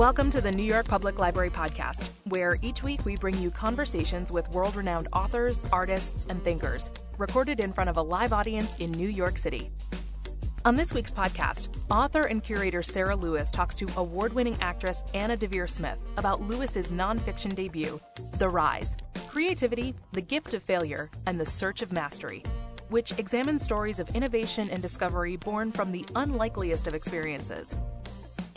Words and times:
Welcome 0.00 0.30
to 0.30 0.40
the 0.40 0.50
New 0.50 0.62
York 0.62 0.88
Public 0.88 1.18
Library 1.18 1.50
podcast, 1.50 2.08
where 2.24 2.56
each 2.62 2.82
week 2.82 3.04
we 3.04 3.18
bring 3.18 3.36
you 3.36 3.50
conversations 3.50 4.32
with 4.32 4.48
world 4.48 4.74
renowned 4.74 5.08
authors, 5.12 5.62
artists, 5.70 6.24
and 6.30 6.42
thinkers, 6.42 6.90
recorded 7.18 7.60
in 7.60 7.70
front 7.70 7.90
of 7.90 7.98
a 7.98 8.02
live 8.02 8.32
audience 8.32 8.74
in 8.78 8.92
New 8.92 9.08
York 9.08 9.36
City. 9.36 9.70
On 10.64 10.74
this 10.74 10.94
week's 10.94 11.12
podcast, 11.12 11.68
author 11.90 12.22
and 12.22 12.42
curator 12.42 12.82
Sarah 12.82 13.14
Lewis 13.14 13.50
talks 13.50 13.74
to 13.74 13.86
award 13.98 14.32
winning 14.32 14.56
actress 14.62 15.04
Anna 15.12 15.36
Deavere 15.36 15.68
Smith 15.68 16.02
about 16.16 16.40
Lewis's 16.40 16.90
nonfiction 16.90 17.54
debut, 17.54 18.00
The 18.38 18.48
Rise 18.48 18.96
Creativity, 19.28 19.94
the 20.12 20.22
Gift 20.22 20.54
of 20.54 20.62
Failure, 20.62 21.10
and 21.26 21.38
the 21.38 21.44
Search 21.44 21.82
of 21.82 21.92
Mastery, 21.92 22.42
which 22.88 23.18
examines 23.18 23.62
stories 23.62 24.00
of 24.00 24.08
innovation 24.16 24.70
and 24.70 24.80
discovery 24.80 25.36
born 25.36 25.70
from 25.70 25.92
the 25.92 26.06
unlikeliest 26.16 26.86
of 26.86 26.94
experiences. 26.94 27.76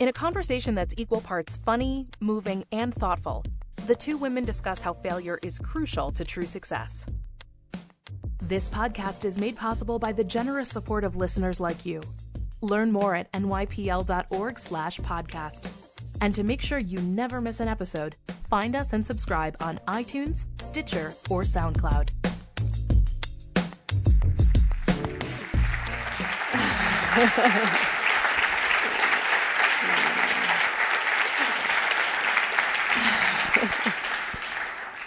In 0.00 0.08
a 0.08 0.12
conversation 0.12 0.74
that's 0.74 0.92
equal 0.96 1.20
parts 1.20 1.56
funny, 1.56 2.08
moving, 2.18 2.64
and 2.72 2.92
thoughtful, 2.92 3.44
the 3.86 3.94
two 3.94 4.16
women 4.16 4.44
discuss 4.44 4.80
how 4.80 4.92
failure 4.92 5.38
is 5.42 5.56
crucial 5.58 6.10
to 6.12 6.24
true 6.24 6.46
success. 6.46 7.06
This 8.42 8.68
podcast 8.68 9.24
is 9.24 9.38
made 9.38 9.54
possible 9.56 10.00
by 10.00 10.10
the 10.12 10.24
generous 10.24 10.68
support 10.68 11.04
of 11.04 11.14
listeners 11.16 11.60
like 11.60 11.86
you. 11.86 12.02
Learn 12.60 12.90
more 12.90 13.14
at 13.14 13.30
nypl.org/podcast. 13.32 15.68
And 16.20 16.34
to 16.34 16.42
make 16.42 16.60
sure 16.60 16.78
you 16.78 16.98
never 17.00 17.40
miss 17.40 17.60
an 17.60 17.68
episode, 17.68 18.16
find 18.48 18.74
us 18.74 18.92
and 18.92 19.06
subscribe 19.06 19.56
on 19.60 19.78
iTunes, 19.86 20.46
Stitcher, 20.60 21.14
or 21.30 21.42
SoundCloud. 21.42 22.10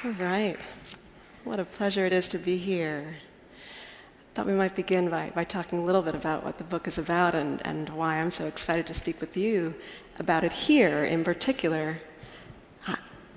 All 0.08 0.14
right. 0.14 0.58
What 1.44 1.60
a 1.60 1.66
pleasure 1.66 2.06
it 2.06 2.14
is 2.14 2.30
to 2.30 2.38
be 2.38 2.56
here. 2.56 3.18
I 3.18 4.36
Thought 4.36 4.48
we 4.48 4.54
might 4.54 4.74
begin 4.74 5.10
by, 5.10 5.32
by 5.36 5.44
talking 5.44 5.80
a 5.80 5.84
little 5.84 6.02
bit 6.02 6.16
about 6.16 6.46
what 6.46 6.58
the 6.58 6.64
book 6.64 6.88
is 6.88 6.98
about 6.98 7.36
and, 7.36 7.62
and 7.66 7.90
why 7.90 8.16
I'm 8.16 8.32
so 8.32 8.46
excited 8.46 8.88
to 8.88 8.94
speak 8.94 9.20
with 9.20 9.36
you 9.36 9.76
about 10.18 10.46
it 10.46 10.54
here 10.54 11.04
in 11.04 11.26
particular. 11.26 11.98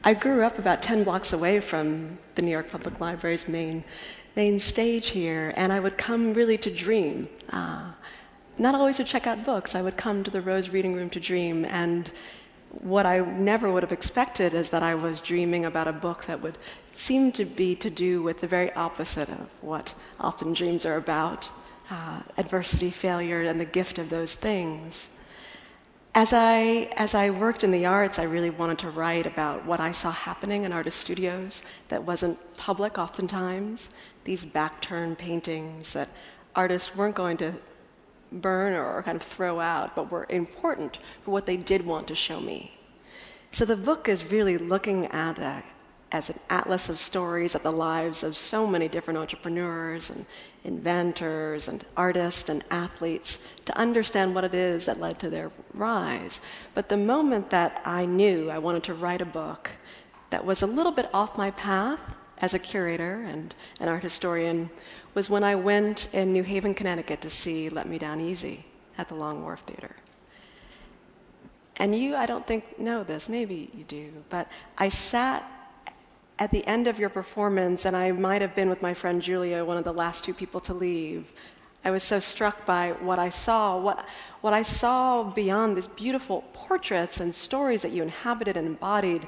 I 0.05 0.15
grew 0.15 0.45
up 0.45 0.61
about 0.61 0.81
10 0.81 1.03
blocks 1.03 1.33
away 1.33 1.59
from 1.59 2.19
the 2.37 2.43
New 2.43 2.53
York 2.53 2.71
Public 2.71 3.01
Library's 3.01 3.49
main, 3.49 3.83
main 4.37 4.61
stage 4.61 5.09
here, 5.09 5.53
and 5.57 5.73
I 5.73 5.81
would 5.81 5.99
come 5.99 6.35
really 6.35 6.59
to 6.59 6.73
dream. 6.73 7.29
Uh, 7.49 7.91
not 8.59 8.77
always 8.77 8.99
to 8.99 9.05
check 9.05 9.27
out 9.27 9.45
books, 9.45 9.75
I 9.75 9.83
would 9.83 9.97
come 9.97 10.23
to 10.23 10.31
the 10.31 10.41
Rose 10.41 10.69
Reading 10.69 10.95
Room 10.95 11.11
to 11.11 11.19
dream, 11.19 11.65
and 11.65 12.13
what 12.71 13.05
I 13.05 13.19
never 13.19 13.71
would 13.71 13.83
have 13.83 13.93
expected 13.93 14.55
is 14.55 14.71
that 14.71 14.83
I 14.83 14.95
was 14.95 15.21
dreaming 15.21 15.65
about 15.65 15.89
a 15.89 15.93
book 15.93 16.27
that 16.27 16.41
would 16.41 16.57
seem 16.95 17.33
to 17.33 17.45
be 17.45 17.75
to 17.77 17.91
do 17.91 18.23
with 18.23 18.41
the 18.41 18.47
very 18.47 18.73
opposite 18.75 19.29
of 19.29 19.49
what 19.61 19.95
often 20.21 20.53
dreams 20.53 20.87
are 20.87 20.97
about 20.97 21.49
uh, 21.91 22.21
adversity, 22.39 22.91
failure, 22.91 23.43
and 23.43 23.61
the 23.61 23.65
gift 23.65 23.99
of 23.99 24.11
those 24.11 24.37
things. 24.37 25.09
As 26.15 26.33
I, 26.33 26.91
as 26.97 27.15
I 27.15 27.31
worked 27.31 27.63
in 27.65 27.71
the 27.71 27.87
arts, 27.87 28.19
I 28.19 28.25
really 28.25 28.51
wanted 28.51 28.79
to 28.81 28.91
write 28.91 29.27
about 29.27 29.65
what 29.65 29.81
I 29.81 29.93
saw 29.93 30.11
happening 30.11 30.65
in 30.65 30.73
artist 30.73 30.99
studios 30.99 31.63
that 31.89 32.05
wasn't 32.05 32.39
public 32.57 32.99
oftentimes, 32.99 33.91
these 34.25 34.45
back 34.45 34.81
turn 34.81 35.17
paintings 35.17 35.93
that 35.93 36.09
artists 36.55 36.95
weren't 36.95 37.15
going 37.15 37.37
to 37.39 37.55
burn 38.33 38.75
or 38.75 39.03
kind 39.03 39.17
of 39.17 39.23
throw 39.23 39.61
out, 39.61 39.95
but 39.95 40.11
were 40.11 40.27
important 40.29 40.99
for 41.23 41.31
what 41.31 41.47
they 41.47 41.57
did 41.57 41.85
want 41.85 42.09
to 42.09 42.15
show 42.15 42.41
me. 42.41 42.73
So 43.53 43.65
the 43.65 43.77
book 43.77 44.09
is 44.09 44.31
really 44.31 44.59
looking 44.59 45.07
at 45.07 45.39
a, 45.39 45.63
as 46.13 46.31
an 46.31 46.39
atlas 46.49 46.89
of 46.89 46.99
stories 46.99 47.55
at 47.55 47.63
the 47.63 47.73
lives 47.73 48.23
of 48.23 48.37
so 48.37 48.67
many 48.67 48.89
different 48.89 49.19
entrepreneurs 49.19 50.11
and 50.11 50.25
inventors 50.65 51.69
and 51.69 51.85
artists 51.97 52.49
and 52.49 52.65
athletes 52.71 53.39
to 53.65 53.77
understand 53.77 54.35
what 54.35 54.45
it 54.45 54.55
is 54.55 54.87
that 54.87 55.01
led 55.01 55.19
to 55.19 55.31
their 55.31 55.51
rise. 55.75 56.41
But 56.75 56.89
the 56.89 56.97
moment 56.97 57.51
that 57.51 57.83
I 57.85 58.07
knew 58.07 58.51
I 58.51 58.59
wanted 58.59 58.85
to 58.85 58.95
write 58.95 59.21
a 59.21 59.27
book 59.27 59.73
that 60.31 60.45
was 60.45 60.63
a 60.63 60.67
little 60.67 60.93
bit 60.93 61.11
off 61.13 61.37
my 61.37 61.51
path 61.53 62.15
as 62.39 62.55
a 62.55 62.59
curator 62.59 63.25
and 63.29 63.55
an 63.81 63.89
art 63.89 64.03
historian 64.03 64.71
was 65.15 65.29
when 65.29 65.45
I 65.45 65.55
went 65.55 66.09
in 66.13 66.33
New 66.33 66.43
Haven, 66.43 66.75
Connecticut 66.75 67.21
to 67.23 67.31
see 67.31 67.69
Let 67.69 67.89
Me 67.89 67.99
Down 67.99 68.21
Easy 68.21 68.65
at 68.99 69.09
the 69.09 69.15
Long 69.15 69.43
Wharf 69.43 69.61
Theater. 69.61 69.97
And 71.77 71.95
you, 71.95 72.15
I 72.15 72.27
don't 72.27 72.47
think, 72.47 72.79
know 72.79 73.03
this, 73.03 73.29
maybe 73.29 73.71
you 73.75 73.85
do, 73.85 74.13
but 74.29 74.49
I 74.77 74.89
sat 74.89 75.51
at 76.39 76.51
the 76.51 76.67
end 76.67 76.87
of 76.87 76.99
your 76.99 77.09
performance, 77.09 77.85
and 77.85 77.97
I 77.97 78.13
might 78.13 78.41
have 78.41 78.55
been 78.55 78.69
with 78.69 78.81
my 78.83 78.95
friend 78.95 79.21
Julia, 79.21 79.65
one 79.65 79.77
of 79.77 79.85
the 79.85 79.93
last 79.93 80.25
two 80.25 80.33
people 80.33 80.61
to 80.61 80.75
leave. 80.75 81.33
I 81.85 81.91
was 81.91 82.03
so 82.03 82.19
struck 82.19 82.65
by 82.67 82.93
what 82.93 83.19
I 83.19 83.31
saw, 83.31 83.79
what, 83.79 84.07
what 84.41 84.53
I 84.53 84.63
saw 84.63 85.23
beyond 85.23 85.77
these 85.77 85.89
beautiful 85.89 86.45
portraits 86.53 87.21
and 87.21 87.35
stories 87.35 87.83
that 87.83 87.93
you 87.93 88.03
inhabited 88.03 88.57
and 88.57 88.67
embodied 88.67 89.27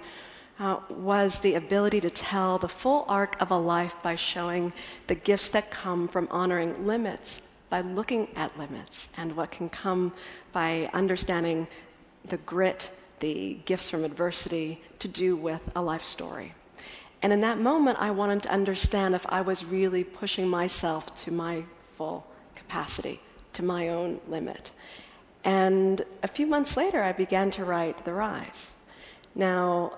uh, 0.59 0.79
was 0.89 1.41
the 1.41 1.55
ability 1.55 2.01
to 2.01 2.11
tell 2.11 2.59
the 2.59 2.69
full 2.69 3.05
arc 3.09 3.41
of 3.41 3.51
a 3.51 3.57
life 3.57 3.95
by 4.03 4.15
showing 4.15 4.73
the 5.07 5.15
gifts 5.15 5.49
that 5.51 5.71
come 5.71 6.09
from 6.09 6.29
honoring 6.31 6.87
limits, 6.87 7.43
by 7.71 7.81
looking 7.81 8.29
at 8.37 8.57
limits, 8.59 9.09
and 9.17 9.35
what 9.37 9.51
can 9.51 9.69
come 9.69 10.13
by 10.53 10.91
understanding 10.93 11.67
the 12.25 12.37
grit, 12.39 12.91
the 13.21 13.59
gifts 13.65 13.89
from 13.91 14.05
adversity 14.05 14.81
to 14.99 15.09
do 15.09 15.37
with 15.37 15.73
a 15.75 15.83
life 15.83 16.05
story. 16.05 16.55
And 17.23 17.33
in 17.33 17.41
that 17.43 17.59
moment, 17.59 17.99
I 18.01 18.11
wanted 18.11 18.43
to 18.43 18.51
understand 18.51 19.15
if 19.15 19.25
I 19.29 19.41
was 19.41 19.65
really 19.65 20.05
pushing 20.05 20.49
myself 20.49 21.15
to 21.23 21.31
my 21.31 21.63
full 21.97 22.27
capacity, 22.55 23.21
to 23.53 23.63
my 23.63 23.89
own 23.89 24.21
limit. 24.29 24.73
And 25.45 26.05
a 26.23 26.29
few 26.29 26.47
months 26.47 26.77
later, 26.77 27.03
I 27.03 27.13
began 27.13 27.51
to 27.53 27.65
write 27.65 28.05
The 28.05 28.13
Rise. 28.13 28.73
Now, 29.35 29.95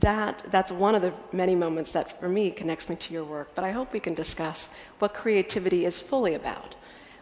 that, 0.00 0.42
that's 0.50 0.72
one 0.72 0.94
of 0.94 1.02
the 1.02 1.12
many 1.32 1.54
moments 1.54 1.92
that, 1.92 2.18
for 2.20 2.28
me, 2.28 2.50
connects 2.50 2.88
me 2.88 2.96
to 2.96 3.12
your 3.12 3.24
work. 3.24 3.54
But 3.54 3.64
I 3.64 3.70
hope 3.70 3.92
we 3.92 4.00
can 4.00 4.14
discuss 4.14 4.68
what 4.98 5.14
creativity 5.14 5.84
is 5.84 6.00
fully 6.00 6.34
about, 6.34 6.74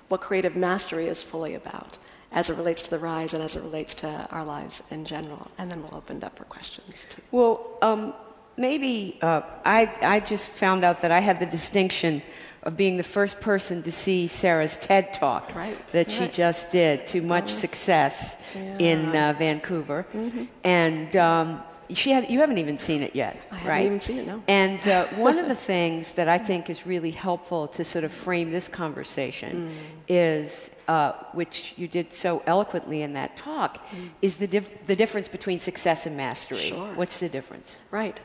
what 0.09 0.21
creative 0.21 0.57
mastery 0.57 1.09
is 1.09 1.23
fully 1.23 1.55
about, 1.55 1.99
as 2.31 2.49
it 2.49 2.57
relates 2.57 2.83
to 2.83 2.91
the 2.91 2.99
rise 2.99 3.35
and 3.35 3.43
as 3.43 3.57
it 3.57 3.63
relates 3.63 3.93
to 3.95 4.27
our 4.31 4.45
lives 4.45 4.83
in 4.91 5.05
general. 5.05 5.49
And 5.59 5.71
then 5.71 5.83
we'll 5.83 5.95
open 5.95 6.17
it 6.19 6.25
up 6.25 6.37
for 6.37 6.45
questions. 6.45 7.07
Too. 7.11 7.21
Well, 7.31 7.79
um, 7.83 8.15
maybe 8.57 9.19
uh, 9.21 9.43
I, 9.65 9.95
I 10.01 10.21
just 10.21 10.51
found 10.51 10.83
out 10.83 11.03
that 11.03 11.11
I 11.11 11.21
had 11.21 11.41
the 11.41 11.47
distinction 11.47 12.23
of 12.63 12.77
being 12.77 12.97
the 12.97 13.03
first 13.03 13.41
person 13.41 13.83
to 13.83 13.93
see 13.93 14.29
Sarah's 14.29 14.77
TED 14.77 15.13
talk 15.13 15.55
right. 15.55 15.77
that 15.93 16.07
right. 16.07 16.11
she 16.11 16.29
just 16.29 16.71
did 16.71 17.07
to 17.09 17.21
much 17.21 17.49
success 17.49 18.37
yeah. 18.55 18.79
in 18.79 19.17
uh, 19.17 19.35
Vancouver. 19.37 20.07
Mm-hmm. 20.15 20.45
And 20.63 21.17
um, 21.17 21.63
she 21.95 22.11
you 22.29 22.41
haven't 22.41 22.59
even 22.59 22.79
seen 22.79 23.03
it 23.03 23.15
yet, 23.15 23.37
I 23.51 23.55
right? 23.55 23.63
haven't 23.65 23.87
even 23.87 24.01
seen 24.01 24.19
it, 24.19 24.27
no. 24.27 24.43
And 24.49 24.87
uh, 24.87 25.07
one 25.17 25.39
of 25.39 25.49
the 25.49 25.55
things 25.55 26.13
that 26.13 26.29
I 26.29 26.39
think 26.39 26.71
is 26.71 26.87
really 26.87 27.11
helpful 27.11 27.69
to 27.69 27.85
sort 27.85 28.05
of 28.05 28.13
frame 28.13 28.51
this 28.51 28.69
conversation 28.69 29.69
mm. 29.69 30.03
is, 30.09 30.71
uh, 30.89 31.13
which 31.33 31.75
you 31.77 31.89
did 31.89 32.13
so 32.13 32.43
eloquently 32.47 33.03
in 33.03 33.13
that 33.15 33.37
talk, 33.37 33.87
mm. 33.89 34.11
is 34.21 34.37
the, 34.37 34.47
dif- 34.47 34.87
the 34.87 34.97
difference 34.97 35.29
between 35.29 35.59
success 35.59 36.07
and 36.07 36.17
mastery. 36.17 36.71
Sure. 36.71 36.95
What's 36.95 37.19
the 37.19 37.29
difference? 37.29 37.79
Right. 37.91 38.21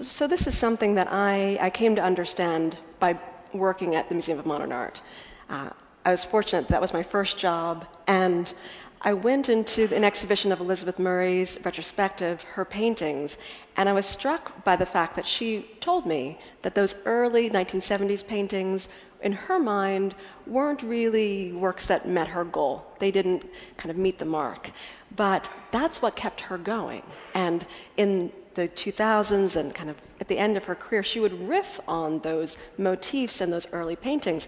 So 0.00 0.26
this 0.26 0.46
is 0.46 0.56
something 0.56 0.94
that 0.94 1.08
I, 1.12 1.58
I 1.60 1.70
came 1.70 1.94
to 1.96 2.02
understand 2.02 2.78
by 2.98 3.18
working 3.52 3.94
at 3.94 4.08
the 4.08 4.14
Museum 4.14 4.38
of 4.38 4.46
Modern 4.46 4.72
Art. 4.72 5.00
Uh, 5.48 5.70
I 6.04 6.10
was 6.10 6.24
fortunate 6.24 6.68
that 6.68 6.80
was 6.80 6.92
my 6.92 7.02
first 7.02 7.36
job, 7.36 7.86
and 8.06 8.52
I 9.02 9.14
went 9.14 9.48
into 9.48 9.94
an 9.94 10.04
exhibition 10.04 10.52
of 10.52 10.60
Elizabeth 10.60 10.98
Murray's 10.98 11.58
retrospective, 11.64 12.42
her 12.42 12.66
paintings, 12.66 13.38
and 13.74 13.88
I 13.88 13.94
was 13.94 14.04
struck 14.04 14.62
by 14.62 14.76
the 14.76 14.84
fact 14.84 15.16
that 15.16 15.24
she 15.24 15.70
told 15.80 16.04
me 16.04 16.38
that 16.60 16.74
those 16.74 16.94
early 17.06 17.48
1970s 17.48 18.26
paintings, 18.26 18.88
in 19.22 19.32
her 19.32 19.58
mind, 19.58 20.14
weren't 20.46 20.82
really 20.82 21.50
works 21.52 21.86
that 21.86 22.06
met 22.06 22.28
her 22.28 22.44
goal. 22.44 22.84
They 22.98 23.10
didn't 23.10 23.46
kind 23.78 23.90
of 23.90 23.96
meet 23.96 24.18
the 24.18 24.26
mark. 24.26 24.70
But 25.16 25.50
that's 25.70 26.02
what 26.02 26.14
kept 26.14 26.42
her 26.42 26.58
going. 26.58 27.02
And 27.32 27.66
in 27.96 28.32
the 28.54 28.68
2000s 28.68 29.56
and 29.56 29.74
kind 29.74 29.88
of 29.88 29.96
at 30.20 30.28
the 30.28 30.36
end 30.36 30.58
of 30.58 30.64
her 30.64 30.74
career, 30.74 31.02
she 31.02 31.20
would 31.20 31.48
riff 31.48 31.80
on 31.88 32.18
those 32.18 32.58
motifs 32.76 33.40
and 33.40 33.50
those 33.50 33.66
early 33.72 33.96
paintings. 33.96 34.46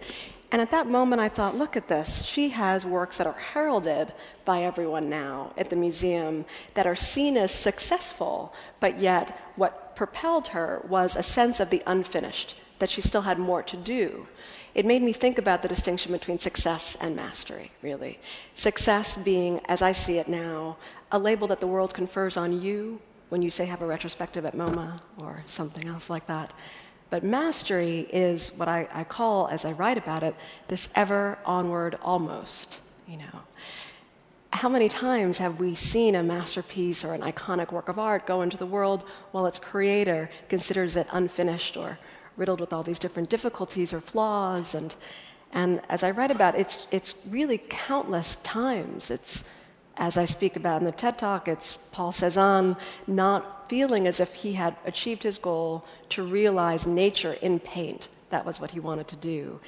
And 0.52 0.60
at 0.60 0.70
that 0.70 0.87
moment, 0.87 1.19
I 1.20 1.31
thought, 1.31 1.56
look 1.56 1.78
at 1.78 1.88
this. 1.88 2.25
She 2.26 2.50
has 2.50 2.84
works 2.84 3.16
that 3.16 3.26
are 3.26 3.32
heralded 3.32 4.12
by 4.44 4.60
everyone 4.60 5.08
now 5.08 5.54
at 5.56 5.70
the 5.70 5.76
museum 5.76 6.44
that 6.75 6.87
are 6.87 6.94
seen 6.94 7.38
as 7.38 7.50
successful, 7.50 8.52
but 8.78 8.99
yet 8.99 9.37
what 9.56 9.96
propelled 9.96 10.49
her 10.49 10.84
was 10.87 11.16
a 11.16 11.22
sense 11.22 11.58
of 11.58 11.70
the 11.70 11.82
unfinished, 11.87 12.54
that 12.81 12.90
she 12.90 13.00
still 13.00 13.22
had 13.22 13.38
more 13.38 13.62
to 13.62 13.78
do. 13.78 14.28
It 14.75 14.84
made 14.84 15.02
me 15.02 15.14
think 15.14 15.38
about 15.38 15.62
the 15.62 15.69
distinction 15.69 16.12
between 16.12 16.38
success 16.38 16.99
and 17.00 17.16
mastery, 17.16 17.70
really. 17.81 18.19
Success 18.54 19.16
being, 19.16 19.60
as 19.66 19.81
I 19.81 19.93
see 19.93 20.19
it 20.19 20.28
now, 20.28 20.76
a 21.10 21.19
label 21.19 21.49
that 21.49 21.60
the 21.60 21.66
world 21.66 21.94
confers 21.94 22.37
on 22.37 22.60
you 22.60 23.00
when 23.31 23.40
you 23.40 23.50
say 23.50 23.64
have 23.64 23.81
a 23.81 23.87
retrospective 23.87 24.44
at 24.44 24.54
MoMA 24.54 25.00
or 25.19 25.44
something 25.46 25.88
else 25.88 26.10
like 26.10 26.26
that. 26.26 26.52
But 27.12 27.23
mastery 27.23 28.09
is 28.11 28.53
what 28.56 28.69
I, 28.69 28.88
I 28.91 29.05
call, 29.05 29.47
as 29.49 29.67
I 29.67 29.73
write 29.73 29.99
about 29.99 30.23
it, 30.23 30.35
this 30.69 30.88
ever 30.94 31.37
onward 31.44 31.99
almost, 32.00 32.81
you 33.06 33.19
know 33.19 33.43
how 34.50 34.70
many 34.70 34.88
times 34.88 35.37
have 35.37 35.61
we 35.61 35.75
seen 35.75 36.14
a 36.14 36.23
masterpiece 36.23 37.05
or 37.05 37.12
an 37.12 37.20
iconic 37.20 37.70
work 37.70 37.91
of 37.91 37.99
art 37.99 38.26
go 38.26 38.41
into 38.41 38.56
the 38.56 38.64
world 38.64 39.05
while 39.32 39.44
its 39.44 39.59
creator 39.59 40.31
considers 40.49 40.97
it 40.97 41.06
unfinished 41.12 41.76
or 41.76 41.99
riddled 42.38 42.61
with 42.61 42.73
all 42.73 42.82
these 42.82 42.99
different 42.99 43.29
difficulties 43.29 43.93
or 43.93 44.00
flaws? 44.00 44.75
And, 44.75 44.94
and 45.53 45.82
as 45.91 46.03
I 46.03 46.12
write 46.12 46.31
about 46.31 46.55
it, 46.55 46.61
it's, 46.61 46.87
it's 46.91 47.14
really 47.29 47.62
countless 47.69 48.37
times. 48.37 49.11
It's, 49.11 49.44
as 49.97 50.17
I 50.17 50.25
speak 50.25 50.56
about 50.56 50.81
in 50.81 50.87
the 50.87 50.93
TED 50.93 51.19
Talk, 51.19 51.49
it's 51.49 51.79
Paul 51.91 52.12
Cézanne 52.12 52.77
not 53.06 53.69
feeling 53.69 54.06
as 54.06 54.21
if 54.21 54.33
he 54.35 54.55
had 54.55 54.77
achieved 54.85 55.23
his 55.23 55.39
goal 55.39 55.85
to 56.11 56.23
realize 56.23 56.87
nature 56.87 57.35
in 57.35 57.59
paint. 57.61 58.09
That 58.31 58.47
was 58.47 58.61
what 58.61 58.71
he 58.71 58.81
wanted 58.81 59.09
to 59.09 59.17
do. 59.17 59.61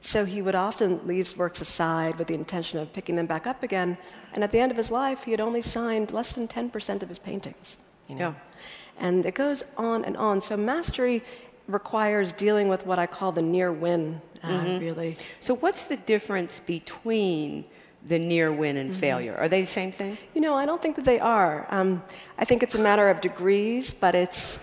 So 0.00 0.24
he 0.24 0.42
would 0.42 0.54
often 0.54 1.06
leave 1.06 1.36
works 1.36 1.60
aside 1.60 2.16
with 2.18 2.28
the 2.28 2.34
intention 2.34 2.78
of 2.78 2.92
picking 2.92 3.16
them 3.16 3.26
back 3.26 3.46
up 3.46 3.62
again. 3.62 3.96
And 4.34 4.42
at 4.42 4.50
the 4.50 4.58
end 4.58 4.72
of 4.72 4.76
his 4.76 4.90
life, 4.90 5.24
he 5.24 5.30
had 5.30 5.40
only 5.40 5.62
signed 5.62 6.10
less 6.12 6.32
than 6.32 6.48
10% 6.48 7.02
of 7.02 7.08
his 7.08 7.18
paintings. 7.18 7.76
You 8.08 8.16
know? 8.16 8.28
Yeah. 8.28 8.58
And 8.98 9.24
it 9.24 9.34
goes 9.34 9.62
on 9.76 10.04
and 10.04 10.16
on. 10.16 10.40
So 10.40 10.56
mastery 10.56 11.22
requires 11.68 12.32
dealing 12.32 12.68
with 12.68 12.84
what 12.86 12.98
I 12.98 13.06
call 13.06 13.32
the 13.32 13.42
near 13.42 13.72
win, 13.72 14.20
uh, 14.42 14.48
mm-hmm. 14.48 14.78
really. 14.84 15.16
So, 15.40 15.54
what's 15.54 15.84
the 15.84 15.96
difference 15.96 16.60
between 16.60 17.64
the 18.08 18.18
near 18.18 18.52
win 18.52 18.76
and 18.76 18.90
mm-hmm. 18.90 19.00
failure? 19.00 19.36
Are 19.36 19.48
they 19.48 19.62
the 19.62 19.66
same 19.66 19.92
thing? 19.92 20.18
You 20.34 20.40
know, 20.40 20.54
I 20.54 20.66
don't 20.66 20.82
think 20.82 20.96
that 20.96 21.04
they 21.04 21.18
are. 21.18 21.66
Um, 21.70 22.02
I 22.38 22.44
think 22.44 22.62
it's 22.62 22.74
a 22.74 22.80
matter 22.80 23.08
of 23.08 23.20
degrees, 23.20 23.92
but 23.92 24.14
it's, 24.14 24.58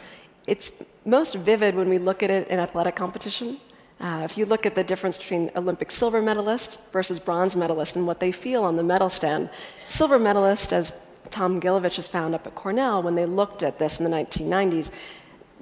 it's 0.47 0.71
most 1.05 1.35
vivid 1.35 1.75
when 1.75 1.89
we 1.89 1.97
look 1.97 2.23
at 2.23 2.29
it 2.29 2.47
in 2.49 2.59
athletic 2.59 2.95
competition. 2.95 3.59
Uh, 3.99 4.21
if 4.23 4.37
you 4.37 4.45
look 4.45 4.65
at 4.65 4.75
the 4.75 4.83
difference 4.83 5.17
between 5.17 5.51
Olympic 5.55 5.91
silver 5.91 6.21
medalist 6.21 6.79
versus 6.91 7.19
bronze 7.19 7.55
medalist 7.55 7.95
and 7.97 8.07
what 8.07 8.19
they 8.19 8.31
feel 8.31 8.63
on 8.63 8.77
the 8.77 8.83
medal 8.83 9.09
stand, 9.09 9.49
silver 9.87 10.17
medalist, 10.17 10.71
as 10.71 10.93
Tom 11.31 11.59
Gilovich 11.59 11.97
has 11.97 12.07
found 12.07 12.33
up 12.33 12.47
at 12.47 12.55
Cornell, 12.55 13.03
when 13.03 13.15
they 13.15 13.25
looked 13.25 13.61
at 13.61 13.77
this 13.77 13.99
in 13.99 14.09
the 14.09 14.11
1990s, 14.11 14.89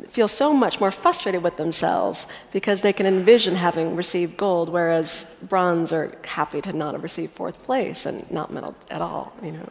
feel 0.09 0.27
so 0.27 0.53
much 0.53 0.79
more 0.79 0.91
frustrated 0.91 1.43
with 1.43 1.57
themselves 1.57 2.27
because 2.51 2.81
they 2.81 2.93
can 2.93 3.05
envision 3.05 3.55
having 3.55 3.95
received 3.95 4.37
gold, 4.37 4.69
whereas 4.69 5.27
bronze 5.43 5.91
are 5.91 6.15
happy 6.25 6.61
to 6.61 6.73
not 6.73 6.93
have 6.93 7.03
received 7.03 7.33
fourth 7.33 7.61
place 7.63 8.05
and 8.05 8.29
not 8.31 8.51
medal 8.51 8.75
at 8.89 9.01
all. 9.01 9.33
You 9.43 9.53
know. 9.53 9.69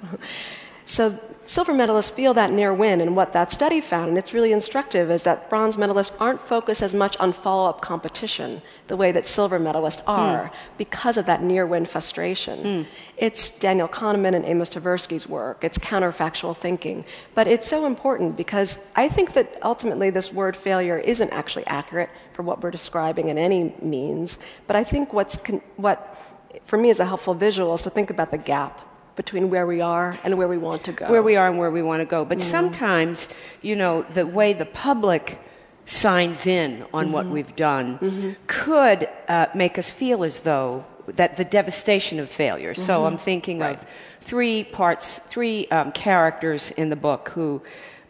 So 0.84 1.18
silver 1.46 1.72
medalists 1.72 2.10
feel 2.10 2.34
that 2.34 2.52
near 2.52 2.74
win, 2.74 3.00
and 3.00 3.16
what 3.16 3.32
that 3.32 3.50
study 3.52 3.80
found, 3.80 4.08
and 4.08 4.18
it's 4.18 4.34
really 4.34 4.52
instructive, 4.52 5.10
is 5.10 5.22
that 5.22 5.48
bronze 5.48 5.76
medalists 5.76 6.12
aren't 6.20 6.40
focused 6.46 6.82
as 6.82 6.92
much 6.92 7.16
on 7.18 7.32
follow 7.32 7.68
up 7.68 7.80
competition 7.80 8.60
the 8.88 8.96
way 8.96 9.12
that 9.12 9.26
silver 9.26 9.58
medalists 9.58 10.00
hmm. 10.00 10.10
are 10.10 10.44
mm. 10.44 10.52
because 10.76 11.16
of 11.16 11.26
that 11.26 11.42
near 11.42 11.66
win 11.66 11.86
frustration. 11.86 12.62
Mm. 12.62 12.86
It's 13.16 13.50
Daniel 13.50 13.88
Kahneman 13.88 14.34
and 14.34 14.44
Amos 14.44 14.70
Tversky's 14.70 15.28
work, 15.28 15.64
it's 15.64 15.78
counterfactual 15.78 16.56
thinking. 16.56 17.04
But 17.34 17.46
it's 17.46 17.66
so 17.66 17.86
important 17.86 18.36
because 18.36 18.78
I 18.94 19.08
think 19.08 19.32
that 19.32 19.58
ultimately 19.62 20.10
this 20.10 20.32
word 20.32 20.56
failure 20.56 20.98
isn't 20.98 21.30
actually 21.30 21.66
accurate 21.66 22.10
for 22.32 22.42
what 22.42 22.62
we're 22.62 22.70
describing 22.70 23.28
in 23.28 23.38
any 23.38 23.74
means, 23.80 24.38
but 24.66 24.76
I 24.76 24.84
think 24.84 25.12
what's 25.12 25.36
con- 25.36 25.62
what 25.76 26.16
for 26.64 26.76
me 26.76 26.90
is 26.90 27.00
a 27.00 27.04
helpful 27.04 27.34
visual 27.34 27.74
is 27.74 27.82
to 27.82 27.90
think 27.90 28.10
about 28.10 28.30
the 28.30 28.38
gap 28.38 28.80
between 29.16 29.50
where 29.50 29.66
we 29.66 29.80
are 29.80 30.18
and 30.22 30.38
where 30.38 30.48
we 30.48 30.58
want 30.58 30.84
to 30.84 30.92
go. 30.92 31.06
Where 31.06 31.22
we 31.22 31.36
are 31.36 31.48
and 31.48 31.58
where 31.58 31.70
we 31.70 31.82
want 31.82 32.00
to 32.00 32.06
go. 32.06 32.24
But 32.24 32.42
sometimes, 32.42 33.28
you 33.62 33.74
know, 33.74 34.02
the 34.02 34.26
way 34.26 34.52
the 34.52 34.66
public 34.66 35.40
signs 35.86 36.46
in 36.46 36.84
on 36.92 37.06
mm-hmm. 37.06 37.12
what 37.12 37.26
we've 37.26 37.56
done 37.56 37.98
mm-hmm. 37.98 38.32
could 38.46 39.08
uh, 39.28 39.46
make 39.54 39.78
us 39.78 39.90
feel 39.90 40.24
as 40.24 40.42
though 40.42 40.84
that 41.06 41.36
the 41.36 41.44
devastation 41.44 42.18
of 42.18 42.28
failure. 42.28 42.72
Mm-hmm. 42.72 42.82
So 42.82 43.06
I'm 43.06 43.16
thinking 43.16 43.60
right. 43.60 43.76
of 43.76 43.86
three 44.20 44.64
parts, 44.64 45.18
three 45.18 45.66
um, 45.68 45.92
characters 45.92 46.72
in 46.72 46.90
the 46.90 46.96
book 46.96 47.30
who 47.30 47.62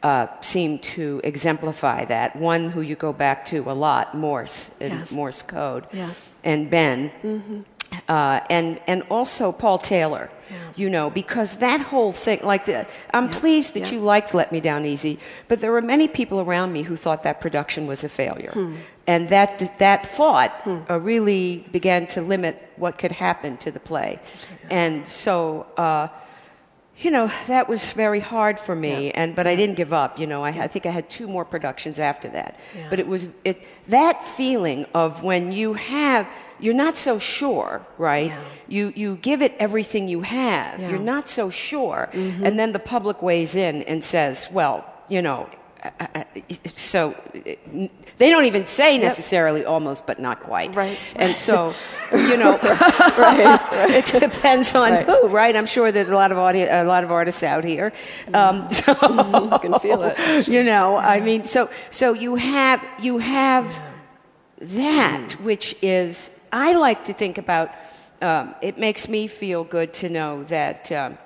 uh, 0.03 0.27
seem 0.41 0.79
to 0.79 1.21
exemplify 1.25 2.05
that. 2.07 2.37
One 2.37 2.71
who 2.71 2.81
you 2.81 2.97
go 2.97 3.13
back 3.13 3.47
to 3.47 3.71
a 3.71 3.75
lot, 3.75 4.15
Morse 4.17 4.71
in 4.81 4.93
yes. 4.93 5.13
Morse 5.13 5.43
code, 5.43 5.87
yes. 5.93 6.29
and 6.45 6.71
Ben, 6.71 7.11
mm-hmm. 7.23 7.61
Uh, 8.09 8.41
and 8.51 8.81
and 8.87 9.03
also 9.11 9.53
Paul 9.53 9.79
Taylor 9.79 10.31
yeah. 10.51 10.73
you 10.77 10.91
know, 10.91 11.11
because 11.11 11.57
that 11.57 11.81
whole 11.81 12.13
thing, 12.13 12.41
like, 12.43 12.67
the, 12.67 12.87
I'm 13.13 13.27
yeah. 13.27 13.39
pleased 13.39 13.75
that 13.75 13.87
yeah. 13.87 13.93
you 13.93 14.01
liked 14.01 14.35
Let 14.35 14.53
Me 14.53 14.61
Down 14.61 14.85
Easy, 14.85 15.19
but 15.49 15.61
there 15.61 15.73
were 15.73 15.83
many 15.83 16.09
people 16.09 16.41
around 16.41 16.73
me 16.73 16.83
who 16.83 16.97
thought 16.97 17.23
that 17.25 17.41
production 17.41 17.87
was 17.87 18.05
a 18.05 18.09
failure. 18.09 18.53
Hmm. 18.53 18.77
And 19.07 19.29
that, 19.29 19.79
that 19.79 20.07
thought 20.07 20.53
hmm. 20.63 20.79
uh, 20.91 20.99
really 20.99 21.65
began 21.73 22.07
to 22.09 22.21
limit 22.21 22.73
what 22.77 22.99
could 22.99 23.13
happen 23.13 23.57
to 23.59 23.71
the 23.71 23.81
play. 23.81 24.21
And 24.71 25.07
so, 25.07 25.67
uh, 25.77 26.09
you 26.99 27.11
know 27.11 27.31
that 27.47 27.69
was 27.69 27.91
very 27.91 28.21
hard 28.21 28.59
for 28.59 28.75
me 28.75 29.09
yeah. 29.09 29.13
and 29.17 29.37
but 29.37 29.47
i 29.47 29.55
didn't 29.55 29.77
give 29.77 29.93
up 29.93 30.19
you 30.19 30.27
know 30.27 30.43
I, 30.43 30.49
I, 30.49 30.67
think 30.67 30.87
i 30.87 30.91
had 30.91 31.11
two 31.11 31.29
more 31.29 31.45
productions 31.45 31.99
after 31.99 32.27
that 32.31 32.59
yeah. 32.75 32.87
but 32.89 32.99
it 32.99 33.07
was 33.07 33.29
it 33.45 33.63
that 33.89 34.25
feeling 34.25 34.87
of 34.95 35.23
when 35.23 35.53
you 35.53 35.75
have 35.75 36.27
you're 36.59 36.75
not 36.75 36.97
so 36.97 37.19
sure 37.19 37.85
right 37.99 38.31
yeah. 38.31 38.43
you 38.69 38.93
you 38.97 39.17
give 39.17 39.43
it 39.43 39.55
everything 39.59 40.09
you 40.09 40.23
have 40.23 40.81
you're 40.81 40.99
not 40.99 41.29
so 41.29 41.51
sure 41.51 42.09
mm-hmm. 42.13 42.45
and 42.45 42.59
then 42.59 42.73
the 42.73 42.79
public 42.79 43.23
weighs 43.23 43.55
in 43.55 43.83
and 43.83 44.03
says 44.03 44.49
well 44.51 44.85
you 45.09 45.23
know 45.23 45.49
so 46.75 47.15
they 48.19 48.31
don't 48.31 48.47
even 48.47 48.67
say 48.67 48.99
necessarily 48.99 49.61
yep. 49.61 49.69
almost, 49.69 50.07
but 50.07 50.19
not 50.19 50.41
quite. 50.41 50.75
Right. 50.75 50.99
And 51.17 51.37
so, 51.37 51.75
you 52.13 52.37
know, 52.37 52.59
right, 52.59 53.19
right. 53.19 53.91
it 53.91 54.07
depends 54.07 54.75
on 54.75 54.93
right. 54.93 55.07
who, 55.07 55.29
right? 55.29 55.55
I'm 55.55 55.67
sure 55.67 55.93
there's 55.93 56.09
a 56.09 56.15
lot 56.15 56.33
of 56.33 56.39
audience, 56.39 56.71
a 56.73 56.85
lot 56.85 57.05
of 57.05 57.13
artists 57.13 57.43
out 57.43 57.65
here. 57.65 57.93
Um, 58.33 58.69
so 58.73 58.93
you 58.93 59.59
can 59.59 59.79
feel 59.81 60.03
it. 60.03 60.49
You 60.49 60.65
know, 60.65 60.97
I 60.97 61.21
mean, 61.21 61.45
so 61.45 61.71
so 61.91 62.15
you 62.15 62.37
have 62.37 62.83
you 63.01 63.19
have 63.19 63.83
that, 64.59 65.29
mm. 65.29 65.41
which 65.43 65.77
is 65.83 66.31
I 66.57 66.73
like 66.73 67.05
to 67.05 67.13
think 67.13 67.39
about. 67.39 67.71
Um, 68.23 68.55
it 68.63 68.79
makes 68.79 69.09
me 69.09 69.27
feel 69.27 69.63
good 69.65 69.93
to 69.95 70.09
know 70.09 70.45
that. 70.45 70.91
Um, 70.91 71.19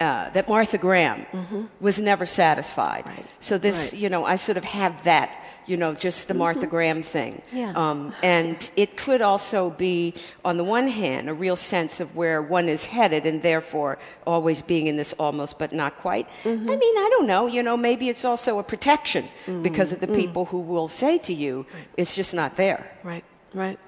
uh, 0.00 0.30
that 0.30 0.48
Martha 0.48 0.78
Graham 0.78 1.26
mm-hmm. 1.32 1.64
was 1.80 2.00
never 2.00 2.24
satisfied. 2.26 3.04
Right. 3.06 3.34
So 3.40 3.58
this, 3.58 3.92
right. 3.92 4.02
you 4.02 4.08
know, 4.08 4.24
I 4.24 4.36
sort 4.36 4.56
of 4.56 4.64
have 4.64 5.04
that, 5.04 5.28
you 5.66 5.76
know, 5.76 5.94
just 5.94 6.28
the 6.28 6.32
mm-hmm. 6.32 6.38
Martha 6.38 6.66
Graham 6.66 7.02
thing. 7.02 7.42
Yeah. 7.52 7.72
Um, 7.76 8.14
and 8.22 8.70
it 8.74 8.96
could 8.96 9.20
also 9.20 9.70
be, 9.70 10.14
on 10.46 10.56
the 10.56 10.64
one 10.64 10.88
hand, 10.88 11.28
a 11.28 11.34
real 11.34 11.56
sense 11.56 12.00
of 12.00 12.16
where 12.16 12.40
one 12.40 12.70
is 12.70 12.86
headed, 12.86 13.26
and 13.26 13.42
therefore 13.42 13.98
always 14.26 14.62
being 14.62 14.86
in 14.86 14.96
this 14.96 15.12
almost 15.18 15.58
but 15.58 15.72
not 15.72 15.98
quite. 15.98 16.26
Mm-hmm. 16.44 16.70
I 16.70 16.76
mean, 16.76 16.96
I 16.96 17.08
don't 17.10 17.26
know. 17.26 17.46
You 17.46 17.62
know, 17.62 17.76
maybe 17.76 18.08
it's 18.08 18.24
also 18.24 18.58
a 18.58 18.64
protection 18.64 19.24
mm-hmm. 19.24 19.62
because 19.62 19.92
of 19.92 20.00
the 20.00 20.06
mm-hmm. 20.06 20.16
people 20.16 20.44
who 20.46 20.60
will 20.60 20.88
say 20.88 21.18
to 21.18 21.34
you, 21.34 21.66
"It's 21.98 22.16
just 22.16 22.32
not 22.34 22.56
there." 22.56 22.96
Right. 23.04 23.24
Right. 23.54 23.78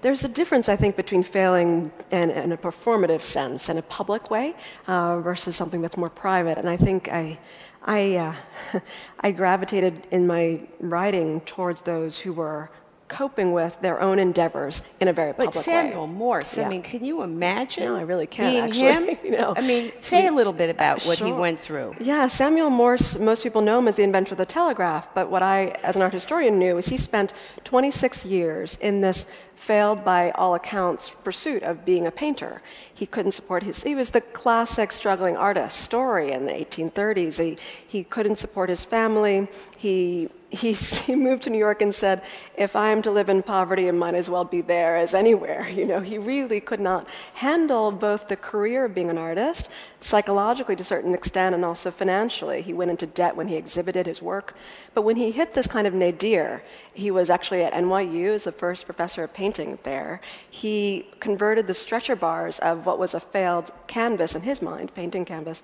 There's 0.00 0.24
a 0.24 0.28
difference, 0.28 0.68
I 0.68 0.76
think, 0.76 0.96
between 0.96 1.24
failing 1.24 1.90
in, 2.10 2.30
in 2.30 2.52
a 2.52 2.56
performative 2.56 3.22
sense, 3.22 3.68
in 3.68 3.78
a 3.78 3.82
public 3.82 4.30
way, 4.30 4.54
uh, 4.86 5.20
versus 5.20 5.56
something 5.56 5.82
that's 5.82 5.96
more 5.96 6.10
private. 6.10 6.56
And 6.56 6.70
I 6.70 6.76
think 6.76 7.08
I, 7.08 7.38
I, 7.84 8.16
uh, 8.16 8.34
I 9.20 9.32
gravitated 9.32 10.06
in 10.12 10.26
my 10.26 10.60
writing 10.78 11.40
towards 11.42 11.82
those 11.82 12.20
who 12.20 12.32
were 12.32 12.70
coping 13.08 13.52
with 13.52 13.80
their 13.80 14.00
own 14.00 14.18
endeavors 14.18 14.82
in 15.00 15.08
a 15.08 15.12
very 15.12 15.32
public 15.32 15.54
way. 15.54 15.62
Samuel 15.62 16.06
way. 16.06 16.12
Morse, 16.12 16.58
yeah. 16.58 16.66
I 16.66 16.68
mean, 16.68 16.82
can 16.82 17.04
you 17.04 17.22
imagine? 17.22 17.84
No, 17.84 17.96
I 17.96 18.02
really 18.02 18.26
can't. 18.26 18.72
Being 18.72 18.88
actually. 18.88 19.14
him? 19.14 19.18
you 19.24 19.30
know, 19.30 19.54
I 19.56 19.60
mean, 19.60 19.92
say 20.00 20.26
a 20.26 20.32
little 20.32 20.52
bit 20.52 20.70
about 20.70 21.02
what 21.04 21.18
he 21.18 21.32
went 21.32 21.58
through. 21.58 21.96
Yeah, 22.00 22.26
Samuel 22.28 22.70
Morse, 22.70 23.18
most 23.18 23.42
people 23.42 23.62
know 23.62 23.78
him 23.78 23.88
as 23.88 23.96
the 23.96 24.02
inventor 24.02 24.34
of 24.34 24.38
the 24.38 24.46
telegraph, 24.46 25.12
but 25.14 25.30
what 25.30 25.42
I, 25.42 25.68
as 25.82 25.96
an 25.96 26.02
art 26.02 26.12
historian, 26.12 26.58
knew 26.58 26.78
is 26.78 26.86
he 26.86 26.96
spent 26.96 27.32
26 27.64 28.24
years 28.24 28.78
in 28.80 29.00
this 29.00 29.26
failed 29.58 30.04
by 30.04 30.30
all 30.32 30.54
accounts 30.54 31.10
pursuit 31.24 31.62
of 31.64 31.84
being 31.84 32.06
a 32.06 32.10
painter. 32.10 32.62
He 32.94 33.06
couldn't 33.06 33.32
support 33.32 33.64
his, 33.64 33.82
he 33.82 33.94
was 33.94 34.10
the 34.10 34.20
classic 34.20 34.92
struggling 34.92 35.36
artist 35.36 35.80
story 35.80 36.30
in 36.30 36.46
the 36.46 36.52
1830s. 36.52 37.42
He, 37.42 37.58
he 37.86 38.04
couldn't 38.04 38.36
support 38.36 38.70
his 38.70 38.84
family. 38.84 39.48
He, 39.78 40.28
he, 40.50 40.72
he 41.06 41.14
moved 41.14 41.44
to 41.44 41.50
New 41.50 41.58
York 41.58 41.80
and 41.82 41.94
said, 41.94 42.22
if 42.56 42.74
I 42.74 42.90
am 42.90 43.00
to 43.02 43.12
live 43.12 43.28
in 43.28 43.44
poverty, 43.44 43.86
I 43.86 43.92
might 43.92 44.14
as 44.14 44.28
well 44.28 44.44
be 44.44 44.60
there 44.60 44.96
as 44.96 45.14
anywhere. 45.14 45.66
You 45.78 45.86
know, 45.86 46.00
he 46.00 46.18
really 46.18 46.60
could 46.60 46.80
not 46.80 47.06
handle 47.34 47.92
both 47.92 48.26
the 48.26 48.34
career 48.34 48.86
of 48.86 48.94
being 48.94 49.10
an 49.10 49.18
artist, 49.18 49.68
psychologically 50.00 50.74
to 50.74 50.82
a 50.82 50.84
certain 50.84 51.14
extent, 51.14 51.54
and 51.54 51.64
also 51.64 51.92
financially. 51.92 52.62
He 52.62 52.72
went 52.72 52.90
into 52.90 53.06
debt 53.06 53.36
when 53.36 53.46
he 53.46 53.54
exhibited 53.54 54.06
his 54.06 54.20
work. 54.20 54.56
But 54.92 55.02
when 55.02 55.14
he 55.14 55.30
hit 55.30 55.54
this 55.54 55.68
kind 55.68 55.86
of 55.86 55.94
nadir, 55.94 56.64
he 56.92 57.12
was 57.12 57.30
actually 57.30 57.62
at 57.62 57.72
NYU 57.74 58.34
as 58.34 58.42
the 58.42 58.50
first 58.50 58.86
professor 58.86 59.22
of 59.22 59.32
painting 59.32 59.78
there. 59.84 60.20
He 60.50 61.06
converted 61.20 61.68
the 61.68 61.74
stretcher 61.74 62.16
bars 62.16 62.58
of 62.58 62.84
what 62.84 62.98
was 62.98 63.14
a 63.14 63.20
failed 63.20 63.70
canvas 63.86 64.34
in 64.34 64.42
his 64.42 64.60
mind, 64.60 64.92
painting 64.94 65.24
canvas, 65.24 65.62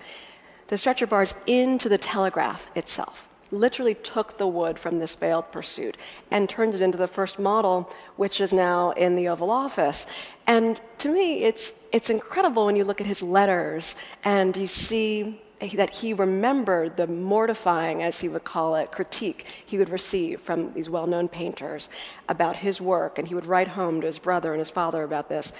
the 0.69 0.79
stretcher 0.79 1.09
bars 1.09 1.35
into 1.47 1.89
the 1.89 1.99
telegraph 1.99 2.71
itself 2.77 3.27
literally 3.55 3.95
took 3.95 4.39
the 4.39 4.47
wood 4.47 4.79
from 4.79 4.99
this 4.99 5.15
failed 5.15 5.51
pursuit 5.53 5.97
and 6.31 6.49
turned 6.49 6.75
it 6.75 6.83
into 6.83 6.99
the 6.99 7.09
first 7.09 7.39
model, 7.39 7.91
which 8.17 8.41
is 8.41 8.53
now 8.53 8.91
in 8.93 9.17
the 9.17 9.29
Oval 9.29 9.51
Office. 9.51 10.07
And 10.47 10.81
to 10.99 11.09
me, 11.09 11.45
it's, 11.45 11.73
it's 11.93 12.11
incredible 12.11 12.67
when 12.67 12.77
you 12.77 12.85
look 12.85 13.01
at 13.01 13.07
his 13.07 13.23
letters 13.23 13.97
and 14.25 14.57
you 14.57 14.67
see 14.67 15.41
that 15.61 15.91
he 15.91 16.13
remembered 16.13 16.97
the 16.97 17.07
mortifying, 17.07 18.03
as 18.03 18.21
he 18.21 18.29
would 18.29 18.45
call 18.45 18.75
it, 18.75 18.91
critique 18.91 19.47
he 19.65 19.79
would 19.79 19.89
receive 19.89 20.41
from 20.41 20.73
these 20.75 20.91
well 20.91 21.07
known 21.07 21.29
painters 21.29 21.89
about 22.29 22.57
his 22.57 22.81
work, 22.81 23.19
and 23.19 23.29
he 23.29 23.35
would 23.35 23.47
write 23.47 23.69
home 23.69 24.01
to 24.01 24.07
his 24.07 24.19
brother 24.19 24.53
and 24.53 24.59
his 24.59 24.71
father 24.71 25.03
about 25.03 25.29
this. 25.29 25.53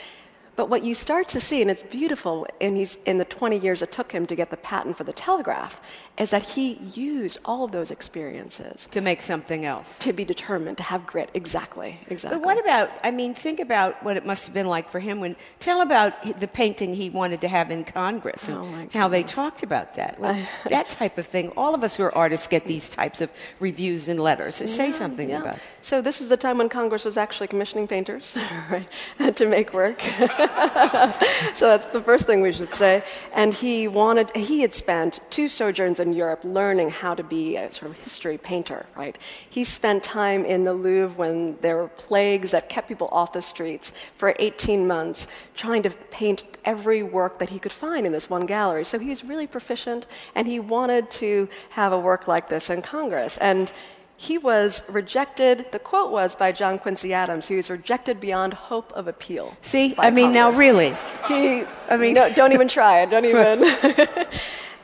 But 0.57 0.69
what 0.69 0.85
you 0.85 0.95
start 0.95 1.29
to 1.29 1.41
see, 1.41 1.61
and 1.63 1.71
it's 1.71 1.83
beautiful 1.83 2.47
in, 2.61 2.77
in 3.07 3.19
the 3.19 3.25
20 3.25 3.59
years 3.59 3.83
it 3.83 3.91
took 3.91 4.13
him 4.13 4.27
to 4.27 4.37
get 4.37 4.51
the 4.51 4.57
patent 4.57 4.97
for 4.97 5.05
the 5.05 5.13
telegraph, 5.13 5.81
is 6.17 6.31
that 6.31 6.43
he 6.43 6.75
used 6.95 7.39
all 7.45 7.65
of 7.65 7.73
those 7.73 7.91
experiences 7.91 8.87
to 8.93 9.01
make 9.01 9.21
something 9.21 9.65
else. 9.65 9.99
To 9.99 10.13
be 10.13 10.25
determined, 10.25 10.77
to 10.77 10.83
have 10.85 11.07
grit. 11.07 11.31
Exactly, 11.35 12.01
exactly. 12.09 12.39
But 12.39 12.47
what 12.47 12.61
about, 12.61 12.91
I 13.03 13.11
mean, 13.11 13.35
think 13.35 13.59
about 13.59 14.03
what 14.05 14.17
it 14.17 14.25
must 14.25 14.47
have 14.47 14.55
been 14.55 14.69
like 14.69 14.89
for 14.89 15.01
him 15.01 15.21
when, 15.21 15.35
tell 15.59 15.81
about 15.81 16.41
the 16.41 16.49
painting 16.49 16.95
he 16.95 17.11
wanted 17.11 17.41
to 17.41 17.49
have 17.49 17.71
in 17.71 17.85
Congress 17.85 18.49
and 18.49 18.59
oh 18.59 18.89
how 18.99 19.09
they 19.09 19.23
talked 19.23 19.63
about 19.63 19.95
that. 19.95 20.21
That 20.69 20.89
type 20.89 21.19
of 21.19 21.27
thing. 21.27 21.51
All 21.57 21.75
of 21.75 21.83
us 21.83 21.97
who 21.97 22.05
are 22.05 22.15
artists 22.15 22.47
get 22.47 22.65
these 22.65 22.89
types 22.89 23.21
of 23.21 23.31
reviews 23.59 24.09
and 24.09 24.21
letters. 24.21 24.61
Yeah, 24.61 24.67
Say 24.67 24.93
something 24.93 25.31
yeah. 25.31 25.41
about 25.41 25.57
it. 25.57 25.63
So 25.85 26.01
this 26.01 26.19
was 26.19 26.31
the 26.31 26.39
time 26.39 26.57
when 26.57 26.71
Congress 26.71 27.05
was 27.05 27.19
actually 27.19 27.49
commissioning 27.49 27.87
painters 27.87 28.35
right, 28.71 28.89
to 29.37 29.47
make 29.47 29.75
work. 29.75 30.01
so 31.53 31.67
that's 31.69 31.85
the 31.85 32.01
first 32.03 32.27
thing 32.27 32.41
we 32.41 32.53
should 32.53 32.73
say. 32.73 33.05
And 33.35 33.53
he 33.53 33.87
wanted, 33.87 34.35
he 34.35 34.63
had 34.63 34.73
spent 34.73 35.21
two 35.29 35.47
sojourns 35.47 36.01
in 36.01 36.15
Europe 36.15 36.41
learning 36.43 36.89
how 36.89 37.13
to 37.15 37.23
be 37.23 37.57
a 37.57 37.71
sort 37.71 37.91
of 37.91 37.99
history 37.99 38.39
painter, 38.39 38.87
right? 38.97 39.19
He 39.51 39.63
spent 39.63 40.03
time 40.03 40.47
in 40.47 40.65
the 40.65 40.73
Louvre 40.73 41.19
when 41.19 41.59
there 41.61 41.77
were 41.77 41.89
plagues 41.89 42.53
that 42.53 42.71
kept 42.71 42.89
people 42.89 43.09
off 43.13 43.35
the 43.35 43.43
streets 43.43 43.93
for 44.17 44.35
18 44.39 44.87
months 44.87 45.27
trying 45.55 45.83
to 45.83 45.91
paint 45.91 46.45
every 46.65 47.03
work 47.03 47.39
that 47.41 47.51
he 47.51 47.59
could 47.59 47.73
find 47.73 48.07
in 48.07 48.13
this 48.13 48.31
one 48.31 48.47
gallery. 48.47 48.87
So 48.87 48.99
he 48.99 49.11
was 49.11 49.23
really 49.23 49.47
proficient 49.47 50.07
and 50.35 50.49
he 50.49 50.61
wanted 50.61 51.11
to 51.11 51.47
have 51.71 51.93
a 51.93 51.99
work 51.99 52.27
like 52.27 52.49
this 52.49 52.71
in 52.71 52.81
Congress. 52.81 53.37
And 53.37 53.71
he 54.17 54.39
was 54.39 54.83
rejected, 54.89 55.67
the 55.73 55.79
quote 55.79 56.13
was 56.13 56.35
by 56.35 56.53
John 56.53 56.79
Quincy 56.79 57.13
Adams, 57.13 57.49
he 57.49 57.57
was 57.57 57.71
rejected 57.71 58.21
beyond 58.21 58.55
hope 58.55 58.93
of 58.93 59.09
appeal. 59.09 59.57
See, 59.61 59.95
I 59.99 60.11
mean, 60.11 60.27
Congress. 60.27 60.35
now 60.35 60.51
really. 60.53 60.97
He, 61.29 61.65
I 61.91 61.97
mean, 61.97 62.15
no, 62.15 62.33
don't 62.33 62.53
even 62.53 62.69
try 62.69 63.03
it, 63.03 63.11
don't 63.11 63.25
even. 63.27 63.65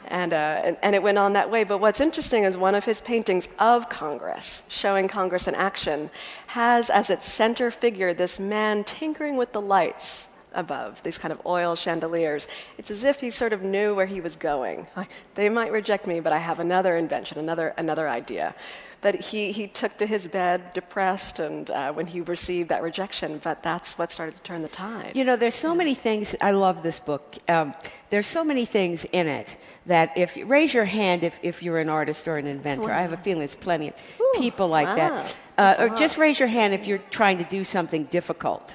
and, 0.08 0.32
uh, 0.32 0.60
and, 0.64 0.76
and 0.82 0.94
it 0.94 1.02
went 1.02 1.16
on 1.18 1.32
that 1.34 1.50
way. 1.50 1.64
But 1.64 1.78
what's 1.78 2.00
interesting 2.00 2.44
is 2.44 2.56
one 2.56 2.74
of 2.74 2.84
his 2.84 3.00
paintings 3.00 3.48
of 3.58 3.88
Congress, 3.88 4.64
showing 4.68 5.08
Congress 5.08 5.46
in 5.46 5.54
action, 5.54 6.10
has 6.48 6.90
as 6.90 7.08
its 7.08 7.30
center 7.30 7.70
figure 7.70 8.12
this 8.12 8.38
man 8.38 8.84
tinkering 8.84 9.36
with 9.36 9.52
the 9.52 9.60
lights 9.60 10.28
above, 10.52 11.00
these 11.04 11.16
kind 11.16 11.30
of 11.32 11.40
oil 11.46 11.76
chandeliers. 11.76 12.48
It's 12.76 12.90
as 12.90 13.04
if 13.04 13.20
he 13.20 13.30
sort 13.30 13.52
of 13.52 13.62
knew 13.62 13.94
where 13.94 14.06
he 14.06 14.20
was 14.20 14.34
going. 14.34 14.88
They 15.36 15.48
might 15.48 15.70
reject 15.70 16.08
me, 16.08 16.18
but 16.18 16.32
I 16.32 16.38
have 16.38 16.58
another 16.58 16.96
invention, 16.96 17.38
another, 17.38 17.72
another 17.78 18.08
idea. 18.08 18.56
But 19.02 19.14
he, 19.16 19.52
he 19.52 19.66
took 19.66 19.96
to 19.98 20.06
his 20.06 20.26
bed 20.26 20.74
depressed 20.74 21.38
and 21.38 21.70
uh, 21.70 21.92
when 21.92 22.06
he 22.06 22.20
received 22.20 22.68
that 22.68 22.82
rejection, 22.82 23.40
but 23.42 23.62
that's 23.62 23.96
what 23.96 24.12
started 24.12 24.36
to 24.36 24.42
turn 24.42 24.60
the 24.62 24.68
tide. 24.68 25.12
You 25.14 25.24
know, 25.24 25.36
there's 25.36 25.54
so 25.54 25.74
many 25.74 25.94
things, 25.94 26.34
I 26.40 26.50
love 26.50 26.82
this 26.82 27.00
book. 27.00 27.38
Um, 27.48 27.74
there's 28.10 28.26
so 28.26 28.44
many 28.44 28.66
things 28.66 29.06
in 29.12 29.26
it 29.26 29.56
that 29.86 30.16
if 30.16 30.36
you 30.36 30.44
raise 30.44 30.74
your 30.74 30.84
hand 30.84 31.24
if, 31.24 31.38
if 31.42 31.62
you're 31.62 31.78
an 31.78 31.88
artist 31.88 32.28
or 32.28 32.36
an 32.36 32.46
inventor. 32.46 32.92
I 32.92 33.02
have 33.02 33.12
a 33.12 33.16
feeling 33.16 33.40
there's 33.40 33.56
plenty 33.56 33.88
of 33.88 33.94
Ooh, 34.20 34.32
people 34.38 34.68
like 34.68 34.86
wow. 34.86 34.94
that. 34.96 35.36
Uh, 35.58 35.74
or 35.78 35.88
just 35.96 36.16
raise 36.16 36.38
your 36.38 36.48
hand 36.48 36.74
if 36.74 36.86
you're 36.86 36.98
trying 37.10 37.38
to 37.38 37.44
do 37.44 37.64
something 37.64 38.04
difficult. 38.04 38.72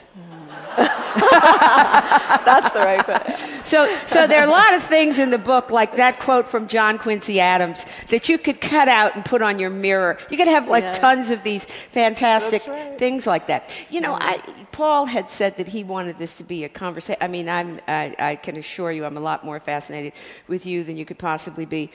That's 0.75 2.71
the 2.71 2.79
right 2.79 3.03
quote. 3.03 3.21
So, 3.65 3.93
so 4.05 4.27
there 4.27 4.41
are 4.41 4.47
a 4.47 4.51
lot 4.51 4.73
of 4.73 4.83
things 4.83 5.17
in 5.17 5.29
the 5.29 5.37
book, 5.37 5.71
like 5.71 5.95
that 5.95 6.19
quote 6.19 6.49
from 6.49 6.67
John 6.67 6.97
Quincy 6.97 7.39
Adams, 7.39 7.85
that 8.09 8.27
you 8.27 8.37
could 8.37 8.59
cut 8.59 8.87
out 8.87 9.15
and 9.15 9.23
put 9.23 9.41
on 9.41 9.57
your 9.57 9.69
mirror. 9.69 10.17
You 10.29 10.37
could 10.37 10.47
have 10.47 10.67
like 10.67 10.83
yeah. 10.83 10.91
tons 10.91 11.31
of 11.31 11.43
these 11.43 11.65
fantastic 11.91 12.67
right. 12.67 12.97
things 12.99 13.25
like 13.25 13.47
that. 13.47 13.73
You 13.89 14.01
know, 14.01 14.17
I, 14.19 14.41
Paul 14.71 15.05
had 15.05 15.31
said 15.31 15.57
that 15.57 15.69
he 15.69 15.83
wanted 15.83 16.17
this 16.17 16.35
to 16.37 16.43
be 16.43 16.63
a 16.65 16.69
conversation. 16.69 17.21
I 17.21 17.27
mean, 17.27 17.47
I'm, 17.47 17.79
I, 17.87 18.15
I 18.19 18.35
can 18.35 18.57
assure 18.57 18.91
you, 18.91 19.05
I'm 19.05 19.17
a 19.17 19.21
lot 19.21 19.45
more 19.45 19.59
fascinated 19.59 20.13
with 20.47 20.65
you 20.65 20.83
than 20.83 20.97
you 20.97 21.05
could 21.05 21.19
possibly 21.19 21.65
be 21.65 21.89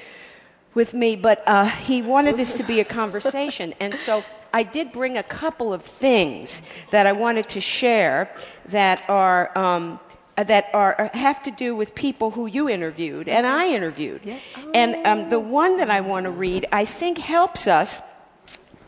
with 0.75 0.95
me, 0.95 1.17
but 1.17 1.43
uh, 1.47 1.65
he 1.65 2.03
wanted 2.03 2.37
this 2.37 2.55
to 2.55 2.63
be 2.63 2.81
a 2.81 2.85
conversation. 2.85 3.75
And 3.81 3.97
so 3.97 4.25
I 4.53 4.63
did 4.63 4.93
bring 4.93 5.19
a 5.19 5.23
couple 5.23 5.73
of 5.73 5.83
things 5.83 6.63
that 6.91 7.07
I 7.07 7.13
wanted 7.13 7.49
to 7.51 7.61
share 7.61 8.35
that 8.67 9.09
are. 9.09 9.57
Um, 9.59 10.01
that 10.37 10.71
are 10.73 11.11
have 11.13 11.43
to 11.43 11.51
do 11.51 11.77
with 11.77 11.95
people 11.95 12.31
who 12.31 12.47
you 12.47 12.67
interviewed 12.67 13.29
and 13.29 13.47
I 13.47 13.69
interviewed, 13.69 14.23
yeah. 14.25 14.39
oh. 14.57 14.71
and 14.73 15.07
um, 15.07 15.29
the 15.29 15.39
one 15.39 15.77
that 15.77 15.91
I 15.91 16.01
want 16.01 16.25
to 16.25 16.31
read 16.31 16.65
I 16.73 16.87
think 16.87 17.19
helps 17.19 17.67
us. 17.67 18.01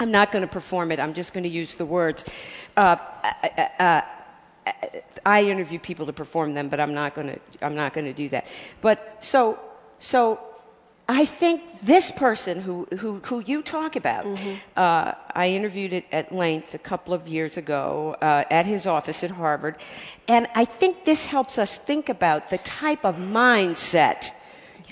I'm 0.01 0.11
not 0.11 0.33
going 0.33 0.41
to 0.41 0.51
perform 0.51 0.93
it. 0.93 0.99
I'm 0.99 1.13
just 1.13 1.35
going 1.35 1.43
to 1.43 1.51
use 1.51 1.75
the 1.75 1.85
words. 1.85 2.25
Uh, 2.75 2.97
uh, 3.59 3.69
uh, 3.79 4.01
I 5.27 5.43
interview 5.43 5.79
people 5.79 6.07
to 6.07 6.13
perform 6.15 6.55
them, 6.55 6.71
but 6.71 6.81
I'm 6.81 6.95
not 6.95 7.15
going 7.15 7.27
to. 7.27 7.39
I'm 7.61 7.75
not 7.75 7.93
going 7.93 8.07
to 8.07 8.15
do 8.15 8.31
that. 8.31 8.47
But 8.81 9.23
so 9.23 9.59
so 9.99 10.41
I 11.13 11.27
think 11.27 11.61
this 11.83 12.11
person 12.11 12.63
who, 12.63 12.87
who, 12.99 13.21
who 13.21 13.41
you 13.41 13.63
talk 13.63 13.97
about, 13.97 14.25
mm-hmm. 14.25 14.55
uh, 14.77 15.13
I 15.35 15.49
interviewed 15.51 15.93
it 15.93 16.07
at 16.11 16.33
length 16.33 16.73
a 16.73 16.79
couple 16.79 17.13
of 17.13 17.29
years 17.29 17.59
ago 17.59 18.17
uh, 18.23 18.45
at 18.51 18.65
his 18.65 18.87
office 18.87 19.23
at 19.23 19.33
Harvard, 19.33 19.77
and 20.27 20.47
I 20.55 20.65
think 20.65 21.05
this 21.05 21.27
helps 21.27 21.59
us 21.59 21.77
think 21.77 22.09
about 22.09 22.49
the 22.49 22.59
type 22.59 23.05
of 23.05 23.17
mindset 23.17 24.31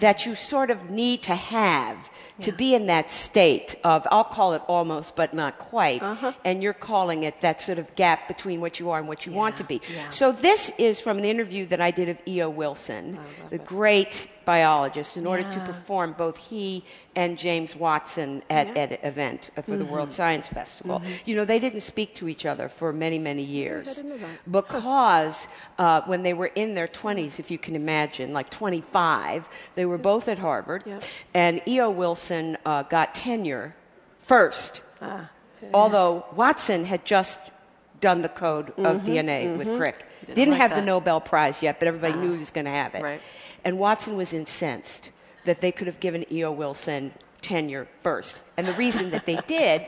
that 0.00 0.26
you 0.26 0.34
sort 0.34 0.70
of 0.70 0.90
need 0.90 1.22
to 1.22 1.34
have 1.34 2.10
to 2.40 2.52
be 2.52 2.74
in 2.74 2.86
that 2.86 3.10
state 3.10 3.76
of, 3.84 4.06
I'll 4.10 4.24
call 4.24 4.54
it 4.54 4.62
almost, 4.66 5.14
but 5.14 5.34
not 5.34 5.58
quite, 5.58 6.02
uh-huh. 6.02 6.32
and 6.44 6.62
you're 6.62 6.72
calling 6.72 7.22
it 7.22 7.40
that 7.42 7.60
sort 7.60 7.78
of 7.78 7.94
gap 7.94 8.28
between 8.28 8.60
what 8.60 8.80
you 8.80 8.90
are 8.90 8.98
and 8.98 9.08
what 9.08 9.26
you 9.26 9.32
yeah. 9.32 9.38
want 9.38 9.56
to 9.58 9.64
be. 9.64 9.80
Yeah. 9.94 10.10
So 10.10 10.32
this 10.32 10.72
is 10.78 11.00
from 11.00 11.18
an 11.18 11.24
interview 11.24 11.66
that 11.66 11.80
I 11.80 11.90
did 11.90 12.08
of 12.08 12.18
E.O. 12.26 12.48
Wilson, 12.48 13.18
the 13.50 13.56
it. 13.56 13.64
great 13.64 14.28
biologist, 14.44 15.16
in 15.16 15.26
order 15.26 15.42
yeah. 15.42 15.50
to 15.50 15.60
perform 15.60 16.14
both 16.16 16.36
he 16.36 16.84
and 17.16 17.38
James 17.38 17.74
Watson 17.74 18.42
at, 18.50 18.68
yeah. 18.68 18.82
an 18.82 18.98
event 19.02 19.50
for 19.54 19.62
mm-hmm. 19.62 19.78
the 19.78 19.84
World 19.84 20.12
Science 20.12 20.48
Festival. 20.48 21.00
Mm-hmm. 21.00 21.12
You 21.26 21.36
know, 21.36 21.44
they 21.44 21.58
didn't 21.58 21.80
speak 21.80 22.14
to 22.16 22.28
each 22.28 22.46
other 22.46 22.68
for 22.68 22.92
many, 22.92 23.18
many 23.18 23.42
years. 23.42 24.02
Because 24.50 25.48
uh, 25.78 26.02
when 26.02 26.22
they 26.22 26.34
were 26.34 26.50
in 26.54 26.74
their 26.74 26.88
20s, 26.88 27.38
if 27.38 27.50
you 27.50 27.58
can 27.58 27.74
imagine, 27.76 28.32
like 28.32 28.50
25, 28.50 29.48
they 29.74 29.86
were 29.86 29.98
both 29.98 30.28
at 30.28 30.38
Harvard, 30.38 30.84
yeah. 30.86 31.00
and 31.34 31.60
E.O. 31.66 31.90
Wilson 31.90 32.56
uh, 32.64 32.82
got 32.84 33.14
tenure 33.14 33.74
first. 34.22 34.82
Ah, 35.02 35.30
although 35.74 36.26
Watson 36.34 36.84
had 36.84 37.04
just 37.04 37.40
done 38.00 38.22
the 38.22 38.28
code 38.28 38.68
mm-hmm. 38.68 38.86
of 38.86 39.02
DNA 39.02 39.44
mm-hmm. 39.44 39.58
with 39.58 39.76
Crick. 39.76 40.04
Didn't, 40.20 40.34
didn't 40.34 40.52
like 40.52 40.60
have 40.60 40.70
that. 40.70 40.76
the 40.76 40.86
Nobel 40.86 41.20
Prize 41.20 41.62
yet, 41.62 41.78
but 41.78 41.88
everybody 41.88 42.14
ah. 42.14 42.20
knew 42.20 42.32
he 42.32 42.38
was 42.38 42.50
going 42.50 42.66
to 42.66 42.70
have 42.70 42.94
it. 42.94 43.02
Right. 43.02 43.20
And 43.64 43.78
Watson 43.78 44.16
was 44.16 44.32
incensed 44.32 45.10
that 45.44 45.60
they 45.60 45.72
could 45.72 45.86
have 45.86 46.00
given 46.00 46.24
E.O. 46.32 46.52
Wilson 46.52 47.12
tenure 47.42 47.88
first. 48.02 48.40
And 48.56 48.66
the 48.66 48.72
reason 48.74 49.10
that 49.10 49.26
they 49.26 49.38
did 49.46 49.82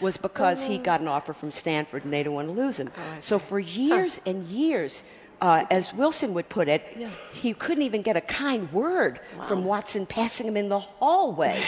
was 0.00 0.16
because 0.16 0.64
he 0.64 0.78
oh. 0.78 0.82
got 0.82 1.00
an 1.00 1.08
offer 1.08 1.32
from 1.32 1.50
Stanford 1.50 2.04
and 2.04 2.12
they 2.12 2.18
didn't 2.18 2.34
want 2.34 2.48
to 2.48 2.52
lose 2.52 2.78
him. 2.78 2.90
Oh, 2.96 3.00
so 3.20 3.38
for 3.38 3.58
years 3.58 4.20
and 4.26 4.46
years, 4.46 5.02
uh, 5.40 5.64
as 5.70 5.92
Wilson 5.94 6.34
would 6.34 6.48
put 6.48 6.68
it, 6.68 6.84
yeah. 6.96 7.10
he 7.32 7.54
couldn't 7.54 7.82
even 7.82 8.02
get 8.02 8.16
a 8.16 8.20
kind 8.20 8.70
word 8.72 9.20
wow. 9.36 9.44
from 9.44 9.64
Watson 9.64 10.06
passing 10.06 10.46
him 10.46 10.56
in 10.56 10.68
the 10.68 10.78
hallway. 10.78 11.62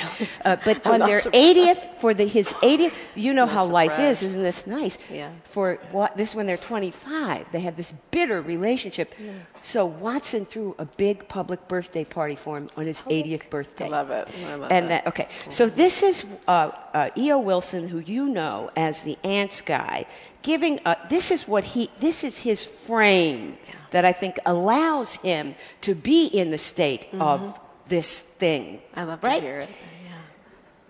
Uh, 0.44 0.56
but 0.64 0.84
on 0.86 1.00
their 1.00 1.20
surprised. 1.20 1.56
80th, 1.56 1.94
for 1.96 2.14
the, 2.14 2.24
his 2.24 2.52
80th, 2.54 2.92
you 3.14 3.32
know 3.34 3.46
how 3.46 3.64
surprised. 3.64 3.90
life 3.92 3.98
is, 3.98 4.22
isn't 4.22 4.42
this 4.42 4.66
nice? 4.66 4.98
Yeah. 5.10 5.30
For 5.44 5.78
what, 5.90 6.16
this 6.16 6.34
when 6.34 6.46
they're 6.46 6.56
25, 6.56 7.46
they 7.52 7.60
have 7.60 7.76
this 7.76 7.92
bitter 8.10 8.40
relationship. 8.42 9.14
Yeah. 9.18 9.32
So 9.62 9.86
Watson 9.86 10.46
threw 10.46 10.74
a 10.78 10.86
big 10.86 11.28
public 11.28 11.66
birthday 11.68 12.04
party 12.04 12.36
for 12.36 12.58
him 12.58 12.68
on 12.76 12.86
his 12.86 13.02
80th 13.02 13.50
birthday. 13.50 13.86
I 13.86 13.88
love 13.88 14.10
it. 14.10 14.28
I 14.46 14.54
love 14.54 14.70
it. 14.70 14.74
and 14.74 14.90
that. 14.90 15.06
okay, 15.06 15.28
so 15.48 15.68
this 15.68 16.02
is. 16.02 16.24
Uh, 16.48 16.70
uh, 16.92 17.10
E.O. 17.16 17.38
Wilson, 17.38 17.88
who 17.88 17.98
you 17.98 18.26
know 18.26 18.70
as 18.76 19.02
the 19.02 19.18
ants 19.24 19.62
guy, 19.62 20.06
giving 20.42 20.80
uh, 20.84 20.94
this 21.08 21.30
is 21.30 21.46
what 21.46 21.64
he 21.64 21.90
this 22.00 22.24
is 22.24 22.38
his 22.38 22.64
frame 22.64 23.58
yeah. 23.68 23.74
that 23.90 24.04
I 24.04 24.12
think 24.12 24.38
allows 24.46 25.16
him 25.16 25.54
to 25.82 25.94
be 25.94 26.26
in 26.26 26.50
the 26.50 26.58
state 26.58 27.06
mm-hmm. 27.06 27.22
of 27.22 27.58
this 27.88 28.20
thing. 28.20 28.80
I 28.94 29.04
love 29.04 29.22
right? 29.22 29.40
to 29.40 29.46
hear 29.46 29.58
it. 29.58 29.74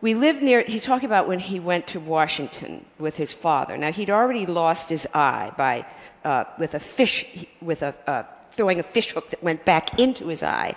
We 0.01 0.15
lived 0.15 0.43
near, 0.43 0.63
he 0.63 0.81
talked 0.81 1.05
about 1.05 1.29
when 1.29 1.41
he 1.41 1.61
went 1.61 1.87
to 1.89 2.01
Washington 2.01 2.87
with 2.99 3.17
his 3.17 3.35
father. 3.35 3.77
Now, 3.77 3.93
he'd 3.93 4.09
already 4.09 4.47
lost 4.47 4.89
his 4.89 5.07
eye 5.13 5.53
by, 5.59 5.85
uh, 6.25 6.45
with 6.59 6.75
a 6.75 6.81
fish, 6.81 7.27
with 7.61 7.83
a, 7.83 7.95
uh, 8.07 8.23
throwing 8.55 8.81
a 8.81 8.83
fish 8.83 9.13
hook 9.13 9.29
that 9.29 9.43
went 9.43 9.67
back 9.67 10.01
into 10.01 10.29
his 10.29 10.43
eye 10.43 10.75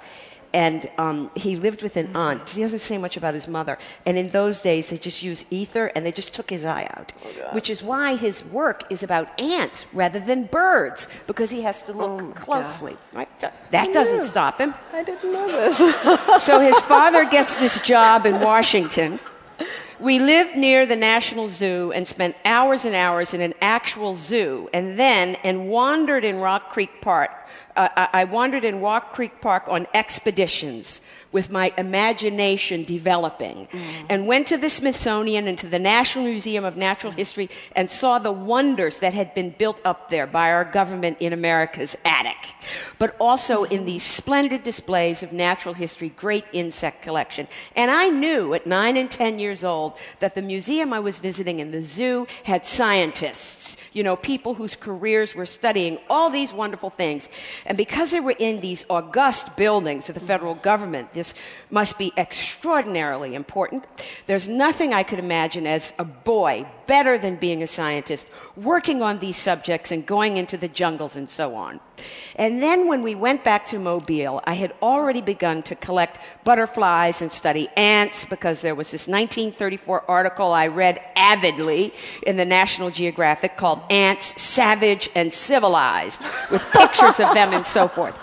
and 0.53 0.89
um, 0.99 1.31
he 1.35 1.55
lived 1.55 1.81
with 1.81 1.97
an 1.97 2.15
aunt. 2.15 2.51
He 2.51 2.61
doesn't 2.61 2.79
say 2.79 2.97
much 2.99 3.17
about 3.17 3.33
his 3.33 3.47
mother. 3.47 3.79
And 4.05 4.17
in 4.17 4.29
those 4.29 4.59
days, 4.59 4.89
they 4.89 4.97
just 4.97 5.23
used 5.23 5.47
ether 5.49 5.87
and 5.95 6.05
they 6.05 6.11
just 6.11 6.33
took 6.33 6.49
his 6.49 6.63
eye 6.63 6.87
out, 6.91 7.11
oh, 7.25 7.29
which 7.53 7.69
is 7.69 7.81
why 7.81 8.15
his 8.15 8.45
work 8.45 8.83
is 8.91 9.01
about 9.01 9.39
ants 9.39 9.87
rather 9.93 10.19
than 10.19 10.45
birds, 10.45 11.07
because 11.25 11.49
he 11.49 11.63
has 11.63 11.81
to 11.83 11.93
look 11.93 12.21
oh, 12.21 12.31
closely. 12.33 12.95
Right? 13.11 13.29
So 13.41 13.51
that 13.71 13.89
I 13.89 13.91
doesn't 13.91 14.19
knew. 14.19 14.25
stop 14.25 14.59
him. 14.59 14.75
I 14.93 15.03
didn't 15.03 15.33
know 15.33 15.47
this. 15.47 15.77
so 16.45 16.59
his 16.59 16.79
father 16.81 17.25
gets 17.25 17.55
this 17.55 17.79
job 17.81 18.27
in 18.27 18.39
Washington. 18.39 19.19
We 19.99 20.19
lived 20.19 20.55
near 20.55 20.85
the 20.85 20.97
National 20.97 21.47
Zoo 21.47 21.91
and 21.93 22.07
spent 22.07 22.35
hours 22.45 22.83
and 22.83 22.93
hours 22.93 23.33
in 23.33 23.41
an 23.41 23.53
actual 23.61 24.13
zoo, 24.13 24.69
and 24.73 24.99
then 24.99 25.35
and 25.43 25.69
wandered 25.69 26.23
in 26.25 26.37
Rock 26.37 26.71
Creek 26.71 27.01
Park 27.01 27.31
I 27.75 28.25
wandered 28.25 28.63
in 28.63 28.81
Rock 28.81 29.13
Creek 29.13 29.41
Park 29.41 29.63
on 29.67 29.87
expeditions 29.93 31.01
with 31.33 31.49
my 31.49 31.73
imagination 31.77 32.83
developing 32.83 33.67
mm. 33.67 33.81
and 34.09 34.27
went 34.27 34.47
to 34.47 34.57
the 34.57 34.69
Smithsonian 34.69 35.47
and 35.47 35.57
to 35.57 35.67
the 35.67 35.79
National 35.79 36.25
Museum 36.25 36.63
of 36.63 36.77
Natural 36.77 37.11
mm. 37.11 37.17
History 37.17 37.49
and 37.75 37.89
saw 37.89 38.19
the 38.19 38.31
wonders 38.31 38.99
that 38.99 39.13
had 39.13 39.33
been 39.33 39.49
built 39.49 39.79
up 39.83 40.09
there 40.09 40.27
by 40.27 40.51
our 40.51 40.63
government 40.63 41.17
in 41.19 41.33
America's 41.33 41.97
attic, 42.05 42.37
but 42.99 43.15
also 43.19 43.63
in 43.63 43.81
mm. 43.81 43.85
these 43.85 44.03
splendid 44.03 44.63
displays 44.63 45.23
of 45.23 45.33
natural 45.33 45.73
history, 45.73 46.09
great 46.09 46.45
insect 46.53 47.01
collection. 47.01 47.47
And 47.75 47.89
I 47.89 48.09
knew 48.09 48.53
at 48.53 48.67
nine 48.67 48.95
and 48.95 49.09
ten 49.09 49.39
years 49.39 49.63
old 49.63 49.97
that 50.19 50.35
the 50.35 50.41
museum 50.41 50.93
I 50.93 50.99
was 50.99 51.17
visiting 51.17 51.59
and 51.59 51.73
the 51.73 51.81
zoo 51.81 52.27
had 52.43 52.65
scientists, 52.65 53.75
you 53.91 54.03
know, 54.03 54.15
people 54.15 54.53
whose 54.53 54.75
careers 54.75 55.33
were 55.33 55.45
studying 55.45 55.97
all 56.09 56.29
these 56.29 56.53
wonderful 56.53 56.91
things. 56.91 57.27
And 57.65 57.77
because 57.77 58.11
they 58.11 58.19
were 58.19 58.35
in 58.37 58.61
these 58.61 58.85
august 58.89 59.57
buildings 59.57 60.09
of 60.09 60.15
the 60.15 60.21
mm. 60.21 60.27
federal 60.27 60.55
government, 60.55 61.13
this 61.23 61.33
must 61.69 61.97
be 61.97 62.11
extraordinarily 62.17 63.33
important. 63.33 63.85
There's 64.27 64.49
nothing 64.49 64.93
I 64.93 65.03
could 65.03 65.19
imagine 65.19 65.65
as 65.65 65.93
a 65.97 66.03
boy 66.03 66.65
better 66.85 67.17
than 67.17 67.37
being 67.37 67.63
a 67.63 67.67
scientist, 67.67 68.27
working 68.57 69.01
on 69.01 69.19
these 69.19 69.37
subjects 69.37 69.89
and 69.91 70.05
going 70.05 70.35
into 70.35 70.57
the 70.57 70.67
jungles 70.67 71.15
and 71.15 71.29
so 71.29 71.55
on. 71.55 71.79
And 72.35 72.61
then 72.61 72.89
when 72.89 73.03
we 73.03 73.15
went 73.15 73.45
back 73.45 73.65
to 73.67 73.79
Mobile, 73.79 74.41
I 74.43 74.55
had 74.55 74.73
already 74.81 75.21
begun 75.21 75.63
to 75.63 75.75
collect 75.75 76.19
butterflies 76.43 77.21
and 77.21 77.31
study 77.31 77.69
ants 77.77 78.25
because 78.25 78.59
there 78.59 78.75
was 78.75 78.91
this 78.91 79.07
1934 79.07 80.03
article 80.11 80.51
I 80.51 80.67
read 80.67 80.99
avidly 81.15 81.93
in 82.27 82.35
the 82.35 82.45
National 82.45 82.89
Geographic 82.89 83.55
called 83.55 83.79
Ants 83.89 84.41
Savage 84.41 85.09
and 85.15 85.33
Civilized, 85.33 86.21
with 86.51 86.61
pictures 86.73 87.21
of 87.21 87.33
them 87.33 87.53
and 87.53 87.65
so 87.65 87.87
forth. 87.87 88.19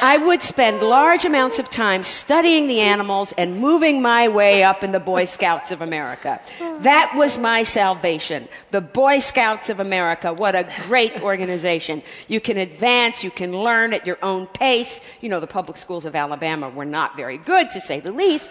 I 0.00 0.16
would 0.18 0.42
spend 0.42 0.82
large 0.82 1.24
amounts 1.24 1.58
of 1.58 1.70
time 1.70 2.02
studying 2.02 2.68
the 2.68 2.80
animals 2.80 3.32
and 3.36 3.58
moving 3.58 4.00
my 4.00 4.28
way 4.28 4.62
up 4.62 4.84
in 4.84 4.92
the 4.92 5.00
Boy 5.00 5.24
Scouts 5.24 5.72
of 5.72 5.80
America. 5.80 6.40
That 6.80 7.12
was 7.16 7.38
my 7.38 7.62
salvation. 7.64 8.48
The 8.70 8.80
Boy 8.80 9.18
Scouts 9.18 9.70
of 9.70 9.80
America. 9.80 10.32
What 10.32 10.54
a 10.54 10.68
great 10.86 11.20
organization. 11.22 12.02
You 12.28 12.40
can 12.40 12.58
advance, 12.58 13.24
you 13.24 13.30
can 13.30 13.52
learn 13.52 13.92
at 13.92 14.06
your 14.06 14.18
own 14.22 14.46
pace. 14.46 15.00
You 15.20 15.28
know, 15.28 15.40
the 15.40 15.46
public 15.46 15.76
schools 15.76 16.04
of 16.04 16.14
Alabama 16.14 16.68
were 16.68 16.84
not 16.84 17.16
very 17.16 17.38
good, 17.38 17.70
to 17.72 17.80
say 17.80 18.00
the 18.00 18.12
least. 18.12 18.50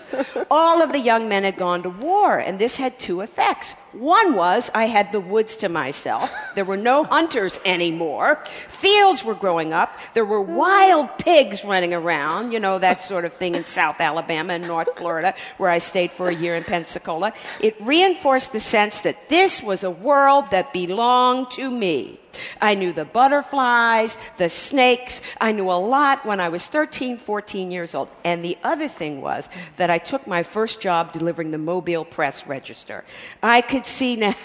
All 0.51 0.81
of 0.81 0.91
the 0.91 0.99
young 0.99 1.29
men 1.29 1.43
had 1.43 1.57
gone 1.57 1.83
to 1.83 1.89
war, 1.89 2.37
and 2.37 2.59
this 2.59 2.75
had 2.75 2.99
two 2.99 3.21
effects. 3.21 3.75
One 3.99 4.35
was 4.35 4.69
I 4.75 4.85
had 4.85 5.11
the 5.11 5.19
woods 5.19 5.55
to 5.57 5.69
myself. 5.69 6.31
There 6.53 6.65
were 6.65 6.77
no 6.77 7.03
hunters 7.15 7.59
anymore. 7.65 8.35
Fields 8.67 9.23
were 9.23 9.33
growing 9.33 9.73
up. 9.73 9.97
There 10.13 10.25
were 10.25 10.41
wild 10.41 11.17
pigs 11.17 11.63
running 11.65 11.93
around, 11.93 12.51
you 12.51 12.59
know, 12.59 12.77
that 12.77 13.01
sort 13.01 13.25
of 13.25 13.33
thing 13.33 13.55
in 13.55 13.65
South 13.65 13.99
Alabama 13.99 14.53
and 14.53 14.67
North 14.67 14.95
Florida, 14.97 15.33
where 15.57 15.69
I 15.69 15.79
stayed 15.79 16.11
for 16.11 16.29
a 16.29 16.35
year 16.35 16.55
in 16.55 16.63
Pensacola. 16.63 17.33
It 17.59 17.75
reinforced 17.81 18.51
the 18.53 18.59
sense 18.59 19.01
that 19.01 19.29
this 19.29 19.63
was 19.63 19.83
a 19.83 19.91
world 19.91 20.51
that 20.51 20.73
belonged 20.73 21.51
to 21.51 21.71
me. 21.71 22.19
I 22.61 22.75
knew 22.75 22.93
the 22.93 23.05
butterflies, 23.05 24.17
the 24.37 24.49
snakes. 24.49 25.21
I 25.39 25.51
knew 25.51 25.69
a 25.69 25.79
lot 25.79 26.25
when 26.25 26.39
I 26.39 26.49
was 26.49 26.65
13, 26.65 27.17
14 27.17 27.71
years 27.71 27.95
old. 27.95 28.09
And 28.23 28.43
the 28.43 28.57
other 28.63 28.87
thing 28.87 29.21
was 29.21 29.49
that 29.77 29.89
I 29.89 29.97
took 29.97 30.27
my 30.27 30.43
first 30.43 30.81
job 30.81 31.13
delivering 31.13 31.51
the 31.51 31.57
Mobile 31.57 32.05
Press 32.05 32.47
Register. 32.47 33.05
I 33.41 33.61
could 33.61 33.85
see 33.85 34.15
now 34.15 34.35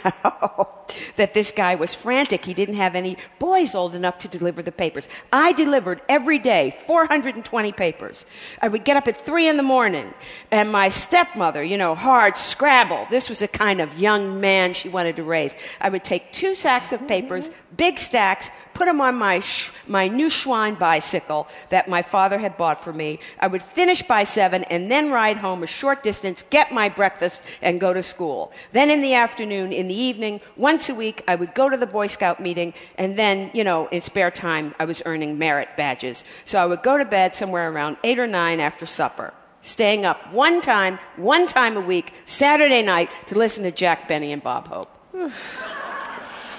that 1.16 1.34
this 1.34 1.50
guy 1.50 1.74
was 1.74 1.94
frantic. 1.94 2.44
He 2.44 2.54
didn't 2.54 2.76
have 2.76 2.94
any 2.94 3.16
boys 3.38 3.74
old 3.74 3.94
enough 3.94 4.18
to 4.18 4.28
deliver 4.28 4.62
the 4.62 4.72
papers. 4.72 5.08
I 5.32 5.52
delivered 5.52 6.02
every 6.08 6.38
day 6.38 6.76
420 6.86 7.72
papers. 7.72 8.26
I 8.60 8.68
would 8.68 8.84
get 8.84 8.96
up 8.96 9.08
at 9.08 9.20
3 9.20 9.48
in 9.48 9.56
the 9.56 9.62
morning, 9.62 10.14
and 10.50 10.70
my 10.70 10.88
stepmother, 10.88 11.62
you 11.62 11.76
know, 11.76 11.94
hard 11.94 12.36
scrabble. 12.36 13.06
This 13.10 13.28
was 13.28 13.42
a 13.42 13.48
kind 13.48 13.80
of 13.80 13.98
young 13.98 14.40
man 14.40 14.74
she 14.74 14.88
wanted 14.88 15.16
to 15.16 15.22
raise. 15.22 15.56
I 15.80 15.88
would 15.88 16.04
take 16.04 16.32
two 16.32 16.54
sacks 16.54 16.92
of 16.92 17.06
papers, 17.08 17.50
big 17.76 17.98
stacks, 17.98 18.50
put 18.74 18.86
them 18.86 19.00
on 19.00 19.14
my, 19.16 19.40
sh- 19.40 19.70
my 19.86 20.08
new 20.08 20.28
Schwinn 20.28 20.78
bicycle 20.78 21.48
that 21.70 21.88
my 21.88 22.02
father 22.02 22.38
had 22.38 22.56
bought 22.56 22.82
for 22.82 22.92
me. 22.92 23.18
I 23.38 23.46
would 23.46 23.62
finish 23.62 24.02
by 24.02 24.24
seven 24.24 24.64
and 24.64 24.90
then 24.90 25.10
ride 25.10 25.38
home 25.38 25.62
a 25.62 25.66
short 25.66 26.02
distance, 26.02 26.44
get 26.50 26.72
my 26.72 26.88
breakfast, 26.88 27.42
and 27.60 27.80
go 27.80 27.92
to 27.92 28.02
school. 28.02 28.52
Then 28.72 28.90
in 28.90 29.02
the 29.02 29.14
afternoon, 29.14 29.72
in 29.72 29.88
the 29.88 29.94
evening, 29.94 30.40
once 30.56 30.88
a 30.88 30.94
week, 30.94 31.22
I 31.28 31.34
would 31.34 31.54
go 31.54 31.68
to 31.68 31.76
the 31.76 31.86
Boy 31.86 32.06
Scout 32.06 32.40
meeting, 32.40 32.74
and 32.96 33.18
then, 33.18 33.50
you 33.54 33.64
know, 33.64 33.88
in 33.88 34.00
spare 34.00 34.30
time, 34.30 34.74
I 34.78 34.84
was 34.84 35.02
earning 35.06 35.38
merit 35.38 35.70
badges. 35.76 36.24
So 36.44 36.58
I 36.58 36.66
would 36.66 36.82
go 36.82 36.98
to 36.98 37.04
bed 37.04 37.34
somewhere 37.34 37.70
around 37.70 37.96
eight 38.04 38.18
or 38.18 38.26
nine 38.26 38.60
after 38.60 38.86
supper 38.86 39.32
staying 39.62 40.04
up 40.04 40.32
one 40.32 40.60
time, 40.60 40.98
one 41.16 41.46
time 41.46 41.76
a 41.76 41.80
week, 41.80 42.12
Saturday 42.24 42.82
night, 42.82 43.10
to 43.28 43.38
listen 43.38 43.62
to 43.62 43.70
Jack 43.70 44.08
Benny 44.08 44.32
and 44.32 44.42
Bob 44.42 44.66
Hope. 44.66 44.90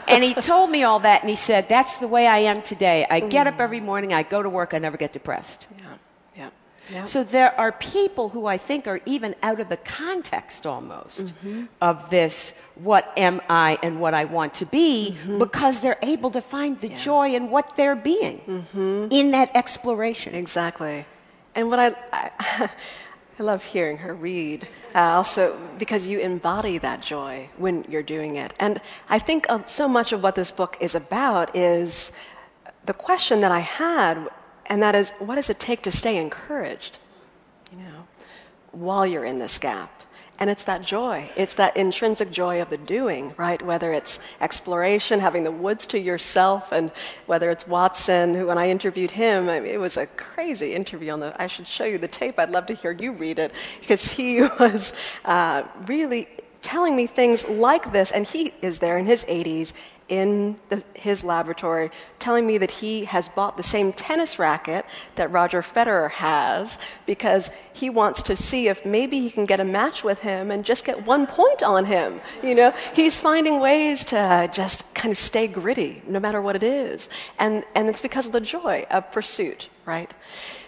and 0.08 0.24
he 0.24 0.34
told 0.34 0.70
me 0.70 0.84
all 0.84 1.00
that, 1.00 1.22
and 1.22 1.30
he 1.30 1.36
said, 1.36 1.70
That's 1.70 1.98
the 1.98 2.08
way 2.08 2.28
I 2.28 2.40
am 2.40 2.62
today. 2.62 3.06
I 3.10 3.20
get 3.20 3.48
up 3.48 3.60
every 3.60 3.80
morning, 3.80 4.14
I 4.14 4.24
go 4.24 4.44
to 4.44 4.50
work, 4.50 4.74
I 4.74 4.80
never 4.80 4.98
get 4.98 5.14
depressed. 5.14 5.68
Yeah. 5.78 5.86
Yeah. 6.36 6.50
yeah. 6.92 7.06
So 7.06 7.24
there 7.24 7.58
are 7.60 7.72
people 7.72 8.30
who 8.30 8.46
I 8.46 8.58
think 8.58 8.88
are 8.88 9.00
even 9.06 9.36
out 9.42 9.60
of 9.60 9.70
the 9.70 9.78
context 9.78 10.66
almost 10.66 11.26
mm-hmm. 11.26 11.66
of 11.82 12.10
this 12.10 12.54
what 12.76 13.12
am 13.18 13.42
I 13.50 13.78
and 13.84 14.00
what 14.00 14.14
I 14.14 14.26
want 14.26 14.56
to 14.56 14.66
be 14.66 15.16
mm-hmm. 15.18 15.40
because 15.40 15.82
they're 15.82 16.00
able 16.02 16.32
to 16.32 16.42
find 16.42 16.80
the 16.80 16.90
yeah. 16.90 16.98
joy 16.98 17.36
in 17.36 17.50
what 17.50 17.76
they're 17.76 17.96
being 17.96 18.40
mm-hmm. 18.40 19.08
in 19.12 19.32
that 19.32 19.52
exploration. 19.56 20.36
Exactly. 20.36 21.06
And 21.56 21.70
what 21.70 21.80
I, 21.80 21.96
I, 22.12 22.70
I 23.40 23.44
love 23.44 23.64
hearing 23.64 23.98
her 23.98 24.14
read 24.14 24.68
uh, 24.94 25.00
also 25.00 25.58
because 25.80 26.06
you 26.06 26.20
embody 26.20 26.78
that 26.78 27.02
joy 27.02 27.50
when 27.58 27.84
you're 27.90 28.04
doing 28.04 28.36
it. 28.36 28.54
And 28.60 28.80
I 29.10 29.18
think 29.18 29.48
so 29.66 29.88
much 29.88 30.12
of 30.12 30.22
what 30.22 30.36
this 30.36 30.52
book 30.52 30.78
is 30.80 30.94
about 30.94 31.56
is 31.56 32.12
the 32.86 32.94
question 32.94 33.40
that 33.40 33.52
I 33.52 33.60
had, 33.60 34.30
and 34.68 34.84
that 34.84 34.94
is, 34.94 35.12
what 35.20 35.36
does 35.36 35.50
it 35.50 35.60
take 35.60 35.82
to 35.84 35.92
stay 35.92 36.18
encouraged? 36.18 37.00
You 37.72 37.80
know, 37.80 38.08
while 38.72 39.06
you're 39.06 39.26
in 39.26 39.40
this 39.40 39.58
gap. 39.58 40.03
And 40.40 40.50
it's 40.50 40.64
that 40.64 40.82
joy. 40.82 41.30
It's 41.36 41.56
that 41.56 41.78
intrinsic 41.78 42.32
joy 42.32 42.62
of 42.62 42.70
the 42.70 42.78
doing, 42.78 43.36
right? 43.38 43.62
Whether 43.62 43.94
it's 43.94 44.20
exploration, 44.42 45.20
having 45.20 45.44
the 45.44 45.52
woods 45.52 45.86
to 45.88 46.00
yourself, 46.00 46.72
and 46.72 46.92
whether 47.28 47.52
it's 47.52 47.68
Watson, 47.68 48.34
who 48.34 48.48
when 48.48 48.58
I 48.58 48.70
interviewed 48.70 49.12
him, 49.12 49.48
I 49.48 49.60
mean, 49.60 49.72
it 49.72 49.80
was 49.80 49.96
a 49.96 50.08
crazy 50.08 50.74
interview 50.74 51.12
on 51.12 51.20
the. 51.20 51.40
I 51.42 51.48
should 51.48 51.68
show 51.68 51.86
you 51.86 52.00
the 52.00 52.08
tape. 52.08 52.40
I'd 52.40 52.52
love 52.52 52.66
to 52.66 52.74
hear 52.74 52.92
you 52.92 53.12
read 53.12 53.38
it 53.38 53.52
because 53.80 54.12
he 54.12 54.42
was 54.60 54.94
uh, 55.24 55.64
really 55.86 56.28
telling 56.64 56.96
me 56.96 57.06
things 57.06 57.46
like 57.48 57.92
this, 57.92 58.12
and 58.12 58.26
he 58.26 58.54
is 58.62 58.80
there 58.80 58.98
in 58.98 59.06
his 59.06 59.24
80s, 59.26 59.74
in 60.10 60.58
the, 60.70 60.84
his 60.94 61.24
laboratory 61.24 61.92
telling 62.20 62.46
me 62.46 62.58
that 62.58 62.72
he 62.72 63.06
has 63.06 63.30
bought 63.30 63.58
the 63.58 63.64
same 63.64 63.94
tennis 63.94 64.38
racket 64.38 64.86
that 65.16 65.32
Roger 65.32 65.62
Federer 65.62 66.12
has 66.12 66.78
because 67.06 67.50
he 67.74 67.90
wants 67.90 68.22
to 68.24 68.36
see 68.36 68.68
if 68.68 68.86
maybe 68.86 69.20
he 69.20 69.30
can 69.30 69.46
get 69.46 69.60
a 69.60 69.64
match 69.64 70.04
with 70.04 70.20
him 70.20 70.52
and 70.52 70.66
just 70.66 70.86
get 70.86 71.06
one 71.06 71.26
point 71.26 71.64
on 71.64 71.86
him. 71.86 72.22
You 72.42 72.56
know, 72.56 72.74
he's 72.94 73.18
finding 73.18 73.60
ways 73.60 74.04
to 74.06 74.50
just 74.54 74.94
kind 74.94 75.12
of 75.12 75.18
stay 75.18 75.48
gritty 75.48 76.02
no 76.08 76.20
matter 76.20 76.42
what 76.42 76.56
it 76.56 76.64
is. 76.64 77.10
And, 77.40 77.64
and 77.76 77.90
it's 77.90 78.02
because 78.02 78.26
of 78.26 78.32
the 78.32 78.42
joy 78.42 78.86
of 78.92 79.12
pursuit, 79.12 79.70
right? 79.86 80.14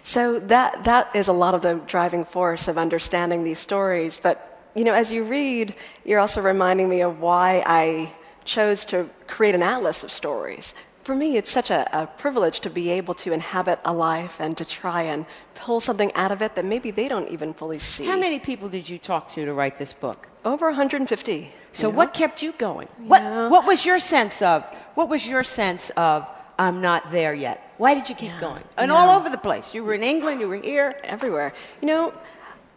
So 0.03 0.39
that, 0.39 0.83
that 0.83 1.15
is 1.15 1.27
a 1.27 1.33
lot 1.33 1.53
of 1.55 1.61
the 1.61 1.75
driving 1.87 2.25
force 2.25 2.67
of 2.67 2.77
understanding 2.77 3.43
these 3.43 3.59
stories. 3.59 4.19
But 4.21 4.51
you 4.75 4.83
know, 4.83 4.93
as 4.93 5.09
you 5.09 5.23
read, 5.23 5.73
you're 6.03 6.19
also 6.19 6.41
reminding 6.41 6.89
me 6.89 7.01
of 7.01 7.21
why 7.21 7.63
I 7.65 8.11
chose 8.45 8.85
to 8.85 9.09
create 9.27 9.55
an 9.55 9.63
atlas 9.63 10.03
of 10.03 10.11
stories. 10.11 10.73
For 11.03 11.13
me, 11.13 11.37
it's 11.37 11.51
such 11.51 11.69
a, 11.69 11.87
a, 11.95 12.07
privilege 12.07 12.61
to 12.61 12.69
be 12.69 12.89
able 12.89 13.13
to 13.15 13.31
inhabit 13.31 13.79
a 13.85 13.93
life 13.93 14.39
and 14.39 14.57
to 14.57 14.65
try 14.65 15.03
and 15.03 15.27
pull 15.53 15.79
something 15.79 16.11
out 16.13 16.31
of 16.31 16.41
it 16.41 16.55
that 16.55 16.65
maybe 16.65 16.89
they 16.89 17.07
don't 17.07 17.29
even 17.29 17.53
fully 17.53 17.77
see. 17.77 18.05
How 18.05 18.17
many 18.17 18.39
people 18.39 18.69
did 18.69 18.89
you 18.89 18.97
talk 18.97 19.29
to 19.33 19.45
to 19.45 19.53
write 19.53 19.77
this 19.77 19.93
book? 19.93 20.27
Over 20.43 20.67
150. 20.67 21.51
So, 21.73 21.89
what 21.89 22.13
kept 22.13 22.41
you 22.41 22.53
going? 22.53 22.87
What, 22.97 23.21
what 23.51 23.67
was 23.67 23.85
your 23.85 23.99
sense 23.99 24.41
of? 24.41 24.63
What 24.95 25.09
was 25.09 25.27
your 25.27 25.43
sense 25.43 25.91
of? 25.91 26.27
I'm 26.57 26.81
not 26.81 27.11
there 27.11 27.33
yet. 27.33 27.73
Why 27.77 27.93
did 27.93 28.07
you 28.07 28.15
keep 28.15 28.31
yeah. 28.31 28.39
going? 28.39 28.63
And 28.77 28.89
yeah. 28.89 28.95
all 28.95 29.17
over 29.17 29.29
the 29.29 29.37
place. 29.37 29.73
You 29.73 29.83
were 29.83 29.93
in 29.93 30.01
England. 30.01 30.39
You 30.39 30.47
were 30.47 30.55
here. 30.55 30.99
Everywhere. 31.03 31.53
You 31.81 31.87
know, 31.87 32.13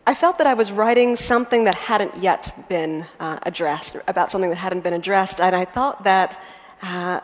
I 0.09 0.15
felt 0.15 0.39
that 0.39 0.47
I 0.47 0.55
was 0.55 0.73
writing 0.73 1.17
something 1.17 1.65
that 1.65 1.75
hadn't 1.75 2.17
yet 2.17 2.67
been 2.67 3.05
uh, 3.21 3.41
addressed, 3.43 3.95
about 4.07 4.31
something 4.31 4.49
that 4.49 4.57
hadn't 4.57 4.81
been 4.81 4.95
addressed, 4.95 5.39
and 5.39 5.55
I 5.55 5.67
thought 5.67 6.05
that, 6.05 6.43
uh, 6.81 7.21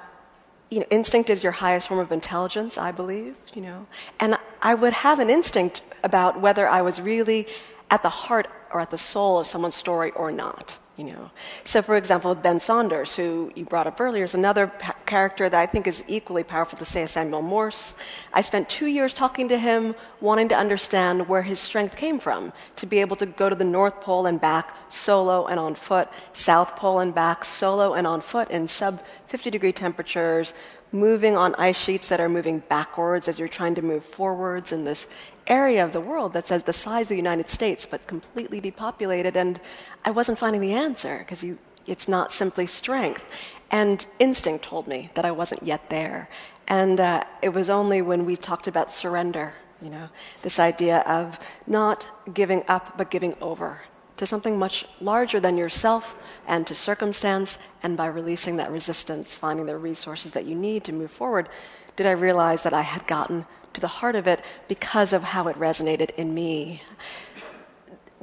you 0.70 0.80
know, 0.80 0.86
instinct 0.90 1.30
is 1.30 1.42
your 1.42 1.52
highest 1.52 1.88
form 1.88 1.98
of 1.98 2.12
intelligence, 2.12 2.76
I 2.76 2.92
believe, 2.92 3.36
you 3.54 3.62
know, 3.62 3.86
and 4.20 4.36
I 4.60 4.74
would 4.74 4.92
have 4.92 5.18
an 5.18 5.30
instinct 5.30 5.80
about 6.02 6.42
whether 6.42 6.68
I 6.68 6.82
was 6.82 7.00
really 7.00 7.46
at 7.90 8.02
the 8.02 8.10
heart 8.10 8.48
or 8.70 8.82
at 8.82 8.90
the 8.90 8.98
soul 8.98 9.40
of 9.40 9.46
someone's 9.46 9.76
story 9.76 10.10
or 10.10 10.30
not. 10.30 10.78
You 10.96 11.04
know, 11.06 11.30
so 11.64 11.82
for 11.82 11.96
example, 11.96 12.30
with 12.30 12.42
Ben 12.42 12.60
Saunders, 12.60 13.16
who 13.16 13.50
you 13.56 13.64
brought 13.64 13.88
up 13.88 14.00
earlier, 14.00 14.22
is 14.22 14.34
another 14.34 14.68
pa- 14.68 14.94
character 15.06 15.48
that 15.48 15.60
I 15.60 15.66
think 15.66 15.88
is 15.88 16.04
equally 16.06 16.44
powerful 16.44 16.78
to 16.78 16.84
say 16.84 17.02
as 17.02 17.10
Samuel 17.10 17.42
Morse. 17.42 17.94
I 18.32 18.42
spent 18.42 18.68
two 18.68 18.86
years 18.86 19.12
talking 19.12 19.48
to 19.48 19.58
him, 19.58 19.96
wanting 20.20 20.48
to 20.50 20.54
understand 20.54 21.28
where 21.28 21.42
his 21.42 21.58
strength 21.58 21.96
came 21.96 22.20
from, 22.20 22.52
to 22.76 22.86
be 22.86 23.00
able 23.00 23.16
to 23.16 23.26
go 23.26 23.48
to 23.48 23.56
the 23.56 23.64
North 23.64 24.00
Pole 24.00 24.26
and 24.26 24.40
back 24.40 24.76
solo 24.88 25.46
and 25.46 25.58
on 25.58 25.74
foot, 25.74 26.08
South 26.32 26.76
Pole 26.76 27.00
and 27.00 27.12
back 27.12 27.44
solo 27.44 27.94
and 27.94 28.06
on 28.06 28.20
foot 28.20 28.48
in 28.52 28.68
sub 28.68 29.02
50 29.26 29.50
degree 29.50 29.72
temperatures, 29.72 30.54
moving 30.94 31.36
on 31.36 31.56
ice 31.56 31.78
sheets 31.78 32.08
that 32.08 32.20
are 32.20 32.28
moving 32.28 32.60
backwards 32.60 33.26
as 33.26 33.38
you're 33.38 33.48
trying 33.48 33.74
to 33.74 33.82
move 33.82 34.04
forwards 34.04 34.72
in 34.72 34.84
this 34.84 35.08
area 35.48 35.84
of 35.84 35.92
the 35.92 36.00
world 36.00 36.32
that's 36.32 36.52
as 36.52 36.62
the 36.62 36.72
size 36.72 37.06
of 37.06 37.08
the 37.08 37.16
United 37.16 37.50
States 37.50 37.84
but 37.84 38.06
completely 38.06 38.60
depopulated. 38.60 39.36
And 39.36 39.60
I 40.04 40.12
wasn't 40.12 40.38
finding 40.38 40.60
the 40.60 40.72
answer 40.72 41.18
because 41.18 41.44
it's 41.84 42.06
not 42.06 42.32
simply 42.32 42.68
strength. 42.68 43.26
And 43.72 44.06
instinct 44.20 44.64
told 44.64 44.86
me 44.86 45.08
that 45.14 45.24
I 45.24 45.32
wasn't 45.32 45.64
yet 45.64 45.90
there. 45.90 46.28
And 46.68 47.00
uh, 47.00 47.24
it 47.42 47.48
was 47.48 47.68
only 47.68 48.00
when 48.00 48.24
we 48.24 48.36
talked 48.36 48.68
about 48.68 48.92
surrender, 48.92 49.54
you 49.82 49.90
know, 49.90 50.08
this 50.42 50.60
idea 50.60 51.00
of 51.00 51.40
not 51.66 52.06
giving 52.32 52.62
up 52.68 52.96
but 52.96 53.10
giving 53.10 53.34
over 53.40 53.82
to 54.16 54.26
something 54.26 54.58
much 54.58 54.84
larger 55.00 55.40
than 55.40 55.56
yourself 55.56 56.16
and 56.46 56.66
to 56.66 56.74
circumstance, 56.74 57.58
and 57.82 57.96
by 57.96 58.06
releasing 58.06 58.56
that 58.56 58.70
resistance, 58.70 59.34
finding 59.34 59.66
the 59.66 59.76
resources 59.76 60.32
that 60.32 60.46
you 60.46 60.54
need 60.54 60.84
to 60.84 60.92
move 60.92 61.10
forward, 61.10 61.48
did 61.96 62.06
I 62.06 62.12
realize 62.12 62.62
that 62.62 62.74
I 62.74 62.82
had 62.82 63.06
gotten 63.06 63.46
to 63.74 63.80
the 63.80 63.88
heart 63.88 64.16
of 64.16 64.26
it 64.26 64.40
because 64.68 65.12
of 65.12 65.24
how 65.24 65.48
it 65.48 65.58
resonated 65.58 66.10
in 66.16 66.32
me. 66.32 66.82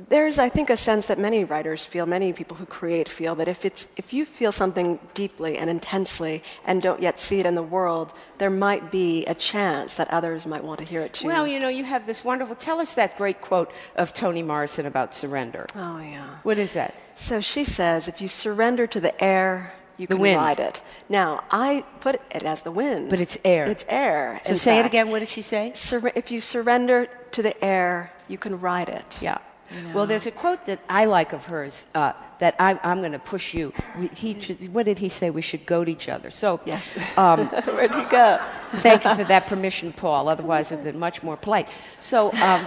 There's, 0.10 0.40
I 0.40 0.50
think, 0.50 0.70
a 0.70 0.78
sense 0.78 1.08
that 1.08 1.20
many 1.20 1.44
writers 1.44 1.86
feel, 1.86 2.06
many 2.06 2.34
people 2.34 2.58
who 2.58 2.66
create 2.66 3.08
feel, 3.10 3.36
that 3.36 3.48
if, 3.48 3.66
it's, 3.66 3.88
if 3.98 4.14
you 4.14 4.26
feel 4.26 4.52
something 4.52 5.00
deeply 5.14 5.58
and 5.58 5.70
intensely 5.70 6.44
and 6.66 6.82
don't 6.82 7.02
yet 7.02 7.20
see 7.20 7.40
it 7.40 7.46
in 7.46 7.56
the 7.56 7.64
world, 7.64 8.14
there 8.38 8.50
might 8.50 8.92
be 8.92 9.26
a 9.26 9.34
chance 9.34 9.96
that 9.98 10.10
others 10.10 10.46
might 10.46 10.64
want 10.64 10.80
to 10.80 10.86
hear 10.86 11.02
it 11.02 11.14
too. 11.14 11.28
Well, 11.28 11.48
you 11.48 11.60
know, 11.60 11.70
you 11.70 11.84
have 11.84 12.06
this 12.06 12.24
wonderful, 12.24 12.56
tell 12.56 12.80
us 12.80 12.94
that 12.96 13.18
great 13.18 13.42
quote 13.42 13.72
of 13.96 14.14
Toni 14.14 14.44
Morrison 14.44 14.86
about 14.86 15.14
surrender. 15.14 15.68
Oh, 15.76 16.00
yeah. 16.00 16.38
What 16.44 16.58
is 16.58 16.74
that? 16.74 16.96
So 17.16 17.40
she 17.40 17.64
says, 17.64 18.08
if 18.08 18.22
you 18.22 18.28
surrender 18.28 18.88
to 18.88 19.00
the 19.00 19.24
air, 19.24 19.74
you 19.98 20.08
the 20.08 20.16
can 20.16 20.22
wind. 20.22 20.38
ride 20.38 20.60
it. 20.60 20.82
Now, 21.10 21.44
I 21.52 21.86
put 22.00 22.16
it 22.16 22.44
as 22.44 22.64
the 22.64 22.72
wind. 22.72 23.10
But 23.10 23.20
it's 23.20 23.38
air. 23.46 23.66
It's 23.66 23.86
air. 23.88 24.42
So 24.44 24.56
say 24.56 24.78
fact. 24.78 24.86
it 24.86 24.88
again. 24.88 25.12
What 25.12 25.20
did 25.20 25.28
she 25.30 25.42
say? 25.42 25.74
Sur- 25.76 26.12
if 26.16 26.32
you 26.32 26.42
surrender 26.42 27.08
to 27.34 27.42
the 27.44 27.64
air, 27.64 28.12
you 28.28 28.38
can 28.38 28.60
ride 28.60 28.90
it. 28.90 29.18
Yeah. 29.22 29.38
You 29.76 29.82
know? 29.82 29.94
Well, 29.94 30.08
there's 30.08 30.26
a 30.26 30.32
quote 30.32 30.66
that 30.66 30.80
I 30.90 31.06
like 31.06 31.34
of 31.34 31.46
hers 31.46 31.86
uh, 31.96 32.14
that 32.40 32.56
I, 32.60 32.80
am 32.84 33.00
going 33.00 33.12
to 33.12 33.20
push 33.20 33.54
you. 33.54 33.74
We, 33.98 34.08
he, 34.08 34.34
what 34.68 34.86
did 34.86 35.00
he 35.00 35.10
say? 35.10 35.30
We 35.30 35.42
should 35.42 35.66
goad 35.66 35.88
each 35.90 36.10
other. 36.10 36.30
So, 36.32 36.60
yes. 36.66 36.98
Um, 37.18 37.48
Where'd 37.66 37.94
he 37.94 38.04
go? 38.06 38.40
thank 38.76 39.04
you 39.04 39.16
for 39.16 39.24
that 39.26 39.48
permission, 39.48 39.94
Paul. 39.94 40.30
Otherwise, 40.30 40.72
I've 40.72 40.84
been 40.84 41.00
much 41.00 41.24
more 41.24 41.38
polite. 41.38 41.68
So, 42.00 42.32
um, 42.34 42.66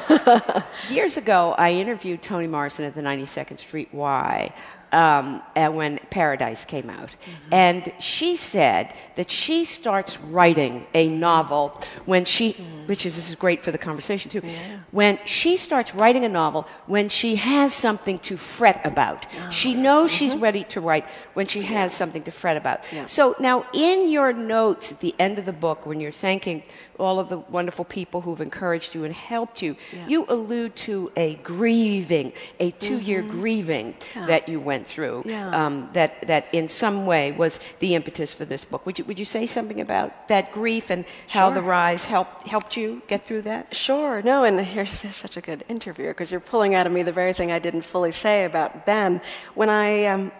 years 0.91 1.17
ago, 1.17 1.55
I 1.59 1.73
interviewed 1.73 2.23
Toni 2.23 2.47
Morrison 2.47 2.85
at 2.85 2.95
the 2.95 3.03
92nd 3.03 3.59
Street 3.59 3.89
Y 3.93 4.53
um, 4.95 5.43
when 5.75 5.99
Paradise 6.11 6.65
came 6.65 6.89
out. 6.89 7.11
Mm-hmm. 7.11 7.55
And 7.55 7.93
she 7.99 8.37
said 8.37 8.95
that 9.17 9.29
she 9.29 9.65
starts 9.65 10.21
writing 10.21 10.87
a 10.95 11.09
novel 11.09 11.81
when 12.05 12.25
she, 12.25 12.53
mm. 12.53 12.87
which 12.87 13.05
is, 13.05 13.17
this 13.17 13.29
is 13.29 13.35
great 13.35 13.61
for 13.61 13.73
the 13.73 13.79
conversation 13.79 14.31
too, 14.31 14.41
yeah. 14.45 14.79
when 14.93 15.19
she 15.25 15.57
starts 15.57 15.95
writing 15.95 16.25
a 16.25 16.29
novel 16.29 16.69
when 16.87 17.09
she 17.09 17.37
has 17.37 17.75
something 17.75 18.19
to 18.21 18.37
fret 18.37 18.81
about. 18.85 19.27
Oh. 19.37 19.51
She 19.51 19.75
knows 19.75 20.11
mm-hmm. 20.11 20.17
she's 20.17 20.37
ready 20.37 20.65
to 20.65 20.81
write 20.81 21.05
when 21.35 21.47
she 21.47 21.63
has 21.63 21.93
something 21.93 22.23
to 22.23 22.31
fret 22.31 22.57
about. 22.57 22.81
Yeah. 22.93 23.07
So 23.07 23.35
now 23.41 23.65
in 23.73 24.09
your 24.09 24.33
notes 24.33 24.93
at 24.93 25.01
the 25.01 25.15
end 25.19 25.39
of 25.39 25.45
the 25.45 25.53
book, 25.53 25.87
when 25.87 26.01
you're 26.01 26.13
thanking 26.13 26.63
all 26.99 27.19
of 27.19 27.29
the 27.29 27.39
wonderful 27.39 27.85
people 27.85 28.21
who've 28.21 28.41
encouraged 28.41 28.95
you 28.95 29.05
and 29.05 29.15
helped 29.15 29.63
you. 29.63 29.77
Yeah. 29.93 30.07
You 30.07 30.27
allude 30.29 30.77
to 30.77 31.11
a 31.17 31.35
grieving, 31.37 32.33
a 32.61 32.71
two 32.73 32.99
year 32.99 33.23
mm-hmm. 33.23 33.31
grieving 33.31 33.95
yeah. 34.15 34.27
that 34.27 34.49
you 34.49 34.61
went 34.61 34.84
through, 34.85 35.23
yeah. 35.27 35.51
um, 35.51 35.89
that, 35.93 36.27
that 36.27 36.47
in 36.53 36.69
some 36.69 37.07
way 37.07 37.33
was 37.33 37.61
the 37.79 37.95
impetus 37.95 38.33
for 38.33 38.45
this 38.45 38.65
book. 38.65 38.87
Would 38.87 38.99
you, 38.99 39.05
would 39.05 39.19
you 39.19 39.25
say 39.25 39.47
something 39.47 39.81
about 39.81 40.29
that 40.29 40.53
grief 40.53 40.91
and 40.91 41.05
how 41.29 41.49
sure. 41.49 41.55
the 41.57 41.63
rise 41.63 42.05
helped, 42.05 42.49
helped 42.49 42.77
you 42.77 43.03
get 43.09 43.27
through 43.27 43.43
that? 43.43 43.75
Sure. 43.75 44.23
No, 44.23 44.45
and 44.45 44.61
here's 44.61 44.93
such 44.93 45.37
a 45.37 45.41
good 45.41 45.65
interviewer 45.69 46.13
because 46.13 46.31
you're 46.31 46.41
pulling 46.41 46.75
out 46.75 46.87
of 46.87 46.93
me 46.93 47.03
the 47.03 47.13
very 47.13 47.33
thing 47.33 47.51
I 47.51 47.59
didn't 47.59 47.83
fully 47.83 48.13
say 48.13 48.45
about 48.45 48.87
Ben. 48.87 49.21
When 49.55 49.69
I. 49.69 50.05
Um, 50.07 50.33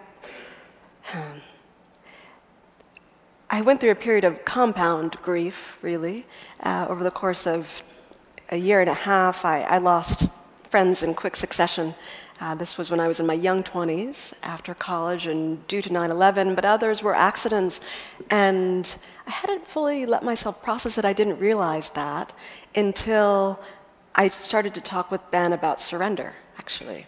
I 3.47 3.61
went 3.61 3.79
through 3.79 3.91
a 3.91 3.95
period 3.95 4.23
of 4.23 4.43
compound 4.43 5.17
grief, 5.21 5.77
really. 5.83 6.25
Uh, 6.63 6.87
over 6.89 7.03
the 7.03 7.11
course 7.11 7.45
of 7.45 7.83
a 8.49 8.57
year 8.57 8.81
and 8.81 8.89
a 8.89 8.95
half, 8.95 9.45
I, 9.45 9.61
I 9.61 9.77
lost 9.77 10.27
friends 10.69 11.03
in 11.03 11.13
quick 11.13 11.35
succession. 11.35 11.95
Uh, 12.39 12.53
this 12.53 12.77
was 12.77 12.91
when 12.91 12.99
I 12.99 13.07
was 13.07 13.19
in 13.19 13.25
my 13.25 13.33
young 13.33 13.63
20s, 13.63 14.33
after 14.43 14.73
college 14.73 15.25
and 15.25 15.65
due 15.67 15.81
to 15.81 15.91
9 15.91 16.11
11, 16.11 16.53
but 16.53 16.65
others 16.65 17.01
were 17.01 17.15
accidents. 17.15 17.79
And 18.29 18.97
I 19.25 19.31
hadn't 19.31 19.65
fully 19.65 20.05
let 20.05 20.23
myself 20.23 20.61
process 20.61 20.97
it. 20.97 21.05
I 21.05 21.13
didn't 21.13 21.39
realize 21.39 21.89
that 21.89 22.33
until 22.75 23.59
I 24.15 24.27
started 24.27 24.73
to 24.73 24.81
talk 24.81 25.11
with 25.11 25.21
Ben 25.31 25.53
about 25.53 25.79
surrender, 25.79 26.33
actually. 26.57 27.07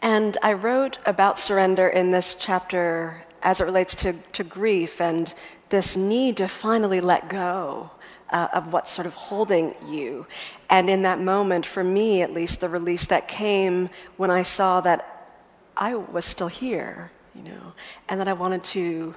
And 0.00 0.38
I 0.42 0.52
wrote 0.52 0.98
about 1.04 1.38
surrender 1.38 1.88
in 1.88 2.12
this 2.12 2.36
chapter 2.38 3.24
as 3.42 3.60
it 3.60 3.64
relates 3.64 3.94
to, 3.96 4.12
to 4.32 4.44
grief 4.44 5.00
and 5.00 5.34
this 5.70 5.96
need 5.96 6.36
to 6.36 6.48
finally 6.48 7.00
let 7.00 7.28
go 7.28 7.90
uh, 8.30 8.48
of 8.52 8.72
what's 8.72 8.90
sort 8.90 9.06
of 9.06 9.14
holding 9.14 9.74
you. 9.86 10.26
And 10.70 10.90
in 10.90 11.02
that 11.02 11.20
moment, 11.20 11.66
for 11.66 11.84
me 11.84 12.22
at 12.22 12.32
least, 12.32 12.60
the 12.60 12.68
release 12.68 13.06
that 13.06 13.28
came 13.28 13.88
when 14.16 14.30
I 14.30 14.42
saw 14.42 14.80
that 14.82 15.36
I 15.76 15.94
was 15.94 16.24
still 16.24 16.48
here, 16.48 17.10
you 17.34 17.42
know, 17.44 17.72
and 18.08 18.20
that 18.20 18.28
I 18.28 18.32
wanted 18.32 18.64
to 18.64 19.14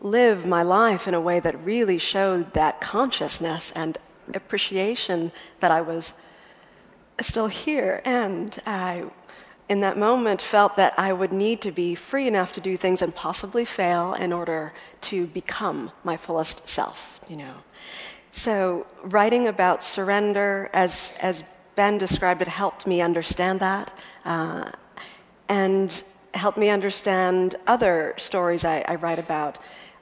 live 0.00 0.44
my 0.46 0.62
life 0.62 1.06
in 1.06 1.14
a 1.14 1.20
way 1.20 1.40
that 1.40 1.64
really 1.64 1.98
showed 1.98 2.52
that 2.54 2.80
consciousness 2.80 3.72
and 3.74 3.96
appreciation 4.34 5.32
that 5.60 5.70
I 5.70 5.80
was 5.80 6.12
still 7.20 7.46
here. 7.46 8.02
And 8.04 8.60
I 8.66 9.04
in 9.68 9.80
that 9.80 9.96
moment 9.96 10.42
felt 10.42 10.76
that 10.76 10.98
I 10.98 11.12
would 11.12 11.32
need 11.32 11.60
to 11.62 11.72
be 11.72 11.94
free 11.94 12.28
enough 12.28 12.52
to 12.52 12.60
do 12.60 12.76
things 12.76 13.00
and 13.00 13.14
possibly 13.14 13.64
fail 13.64 14.12
in 14.14 14.32
order 14.32 14.72
to 15.02 15.26
become 15.28 15.90
my 16.02 16.16
fullest 16.16 16.68
self, 16.68 17.20
you 17.28 17.36
know. 17.36 17.54
So 18.36 18.84
writing 19.04 19.46
about 19.46 19.84
surrender, 19.84 20.68
as, 20.72 21.12
as 21.20 21.44
Ben 21.76 21.98
described 21.98 22.42
it, 22.42 22.48
helped 22.48 22.84
me 22.84 23.00
understand 23.00 23.60
that 23.60 23.96
uh, 24.24 24.72
and 25.48 26.02
helped 26.34 26.58
me 26.58 26.68
understand 26.68 27.54
other 27.68 28.12
stories 28.16 28.64
I, 28.64 28.84
I 28.88 28.96
write 28.96 29.20
about 29.20 29.58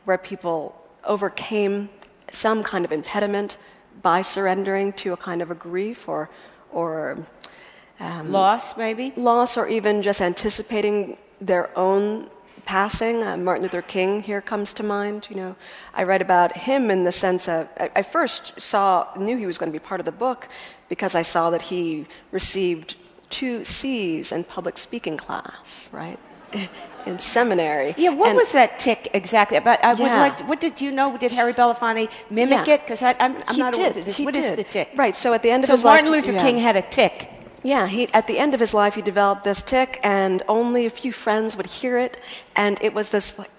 where 0.07 0.16
people 0.16 0.75
overcame 1.05 1.90
some 2.31 2.62
kind 2.62 2.87
of 2.87 2.90
impediment 2.90 3.59
by 4.01 4.23
surrendering 4.23 4.95
to 4.95 5.12
a 5.12 5.16
kind 5.18 5.42
of 5.42 5.51
a 5.51 5.55
grief 5.55 6.09
or, 6.09 6.31
or 6.73 7.27
um, 8.01 8.33
loss, 8.33 8.79
maybe? 8.79 9.12
Loss, 9.14 9.59
or 9.59 9.68
even 9.68 10.03
just 10.03 10.23
anticipating 10.23 11.18
their 11.38 11.77
own 11.79 12.31
passing. 12.64 13.22
Uh, 13.22 13.37
Martin 13.37 13.62
Luther 13.62 13.83
King 13.83 14.20
here 14.22 14.40
comes 14.40 14.72
to 14.75 14.83
mind. 14.83 15.27
You 15.31 15.37
know, 15.37 15.57
I 15.94 16.05
write 16.05 16.22
about 16.22 16.57
him 16.57 16.90
in 16.90 17.05
the 17.05 17.12
sense 17.12 17.48
of 17.48 17.68
I, 17.79 17.90
I 17.96 18.03
first 18.03 18.61
saw 18.61 19.07
knew 19.16 19.37
he 19.37 19.46
was 19.46 19.59
going 19.59 19.70
to 19.72 19.79
be 19.79 19.83
part 19.83 20.01
of 20.01 20.05
the 20.07 20.12
book 20.12 20.48
because 20.88 21.14
I 21.14 21.22
saw 21.22 21.51
that 21.51 21.62
he 21.62 22.07
received 22.31 22.96
two 23.31 23.64
C's 23.64 24.33
in 24.33 24.44
public 24.44 24.77
speaking 24.79 25.16
class, 25.16 25.88
right? 25.92 26.18
in 27.07 27.18
seminary. 27.18 27.94
Yeah, 27.96 28.11
what 28.11 28.29
And- 28.29 28.37
was 28.37 28.53
that 28.53 28.79
tick 28.79 29.09
exactly? 29.14 29.59
But 29.61 29.83
I 29.83 29.94
would 29.94 30.01
like 30.01 30.37
to- 30.37 30.44
what 30.44 30.61
did 30.61 30.81
you 30.81 30.92
know? 30.92 31.16
Did 31.16 31.33
Harry 31.33 31.55
Belafonte 31.55 32.09
mimic 32.31 32.66
Yeah. 32.66 32.75
it? 32.75 32.81
Because 32.83 33.03
I'm, 33.03 33.16
I'm 33.20 33.55
He 33.55 33.61
not 33.61 33.75
aware 33.75 33.88
did. 33.88 33.96
of 33.98 34.05
this. 34.05 34.16
He 34.18 34.25
What 34.27 34.37
is 34.37 34.44
did. 34.44 34.59
the 34.59 34.64
tick? 34.64 34.90
Right. 34.96 35.16
So 35.16 35.33
at 35.33 35.42
the 35.42 35.51
end 35.51 35.64
So 35.64 35.72
of 35.72 35.79
his 35.79 35.85
Martin 35.85 36.11
life, 36.11 36.27
Luther 36.27 36.33
yeah. 36.37 36.42
King 36.44 36.59
had 36.59 36.77
a 36.77 36.83
tick. 36.83 37.31
Yeah, 37.62 37.87
he, 37.87 38.12
at 38.12 38.27
the 38.27 38.38
end 38.38 38.55
of 38.55 38.61
his 38.61 38.75
life, 38.75 38.94
he 38.94 39.03
developed 39.03 39.44
this 39.44 39.62
tick, 39.62 40.01
and 40.03 40.42
only 40.48 40.85
a 40.87 40.90
few 40.90 41.12
friends 41.12 41.57
would 41.57 41.66
hear 41.66 41.96
it. 41.96 42.20
And 42.57 42.79
it 42.83 42.92
was 42.92 43.11
this 43.11 43.38
like, 43.38 43.51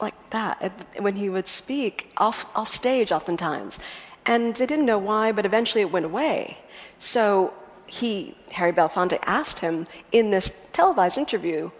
like 0.00 0.30
that 0.30 0.72
when 1.00 1.16
he 1.16 1.28
would 1.28 1.48
speak 1.48 2.12
off, 2.16 2.46
off 2.54 2.70
stage, 2.70 3.10
oftentimes. 3.10 3.80
And 4.24 4.54
they 4.54 4.66
didn't 4.66 4.86
know 4.86 4.98
why, 4.98 5.32
but 5.32 5.44
eventually 5.44 5.80
it 5.82 5.90
went 5.90 6.06
away. 6.06 6.58
So 6.98 7.52
he, 7.86 8.36
Harry 8.52 8.72
Belafonte, 8.72 9.18
asked 9.22 9.58
him 9.58 9.86
in 10.12 10.30
this 10.30 10.52
televised 10.72 11.18
interview, 11.18 11.70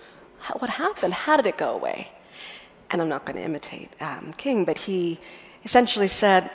what 0.59 0.71
happened? 0.71 1.14
How 1.14 1.37
did 1.37 1.47
it 1.47 1.59
go 1.59 1.71
away? 1.75 2.09
And 2.91 3.03
I'm 3.03 3.09
not 3.09 3.25
going 3.25 3.37
to 3.37 3.43
imitate 3.43 3.91
um, 4.01 4.33
King, 4.37 4.64
but 4.64 4.79
he 4.79 5.21
essentially 5.64 6.09
said, 6.09 6.51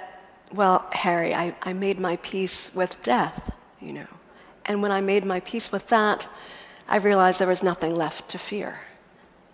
Well, 0.51 0.87
Harry, 0.91 1.33
I, 1.33 1.55
I 1.61 1.73
made 1.73 1.99
my 1.99 2.15
peace 2.17 2.71
with 2.73 3.01
death, 3.03 3.51
you 3.79 3.93
know. 3.93 4.07
And 4.65 4.81
when 4.81 4.91
I 4.91 5.01
made 5.01 5.25
my 5.25 5.39
peace 5.41 5.71
with 5.71 5.87
that, 5.87 6.27
I 6.87 6.97
realized 6.97 7.39
there 7.39 7.47
was 7.47 7.63
nothing 7.63 7.95
left 7.95 8.29
to 8.29 8.37
fear. 8.37 8.79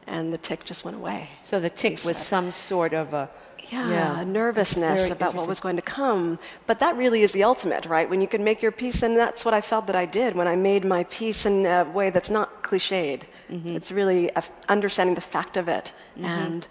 And 0.07 0.33
the 0.33 0.37
tick 0.37 0.65
just 0.65 0.83
went 0.85 0.97
away. 0.97 1.29
So 1.43 1.59
the 1.59 1.69
tick 1.69 2.03
was 2.05 2.17
some 2.17 2.51
sort 2.51 2.93
of 2.93 3.13
a 3.13 3.29
Yeah, 3.71 4.23
nervousness 4.23 5.11
about 5.11 5.35
what 5.35 5.47
was 5.47 5.59
going 5.59 5.75
to 5.75 5.81
come. 5.83 6.39
But 6.65 6.79
that 6.79 6.95
really 6.97 7.21
is 7.21 7.31
the 7.33 7.43
ultimate, 7.43 7.85
right? 7.85 8.09
When 8.09 8.19
you 8.21 8.27
can 8.27 8.43
make 8.43 8.61
your 8.63 8.71
peace, 8.71 9.03
and 9.03 9.15
that's 9.15 9.45
what 9.45 9.53
I 9.53 9.61
felt 9.61 9.85
that 9.87 9.95
I 9.95 10.05
did 10.05 10.35
when 10.35 10.47
I 10.47 10.55
made 10.55 10.83
my 10.85 11.03
peace 11.05 11.45
in 11.45 11.65
a 11.65 11.83
way 11.83 12.09
that's 12.09 12.31
not 12.31 12.63
cliched. 12.63 13.23
Mm-hmm. 13.51 13.75
It's 13.77 13.91
really 13.91 14.29
a 14.29 14.37
f- 14.37 14.51
understanding 14.67 15.13
the 15.15 15.21
fact 15.35 15.57
of 15.57 15.67
it. 15.67 15.93
And 16.21 16.67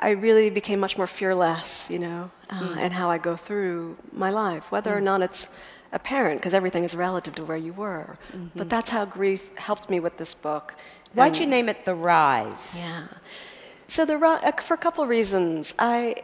I 0.00 0.10
really 0.10 0.50
became 0.50 0.80
much 0.80 0.96
more 0.96 1.06
fearless, 1.06 1.86
you 1.90 1.98
know, 1.98 2.30
uh, 2.50 2.60
Mm. 2.60 2.76
in 2.86 2.92
how 2.92 3.10
I 3.10 3.18
go 3.18 3.36
through 3.36 3.96
my 4.12 4.30
life, 4.30 4.72
whether 4.72 4.92
or 4.96 5.00
not 5.00 5.20
it's 5.22 5.46
apparent, 5.92 6.40
because 6.40 6.54
everything 6.54 6.84
is 6.84 6.94
relative 6.94 7.34
to 7.36 7.44
where 7.44 7.56
you 7.56 7.72
were. 7.72 8.16
But 8.54 8.70
that's 8.70 8.90
how 8.90 9.04
grief 9.04 9.50
helped 9.56 9.90
me 9.90 10.00
with 10.00 10.16
this 10.16 10.34
book. 10.34 10.74
Mm-hmm. 10.74 11.18
Why'd 11.18 11.32
And- 11.32 11.40
you 11.40 11.46
name 11.46 11.68
it 11.68 11.84
The 11.84 11.94
Rise? 11.94 12.80
yeah. 12.80 13.06
So 13.88 14.04
the 14.04 14.14
uh, 14.24 14.52
for 14.60 14.74
a 14.74 14.78
couple 14.78 15.04
reasons, 15.06 15.74
I 15.78 16.22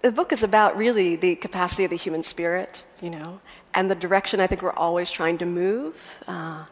the 0.00 0.10
book 0.10 0.32
is 0.32 0.42
about 0.42 0.76
really 0.76 1.14
the 1.14 1.36
capacity 1.36 1.84
of 1.84 1.90
the 1.90 1.96
human 1.96 2.24
spirit, 2.24 2.82
you 3.00 3.10
know, 3.10 3.40
and 3.72 3.88
the 3.88 3.94
direction 3.94 4.40
I 4.40 4.48
think 4.48 4.62
we're 4.62 4.72
always 4.72 5.08
trying 5.08 5.38
to 5.38 5.46
move. 5.46 5.94
Uh, 6.26 6.64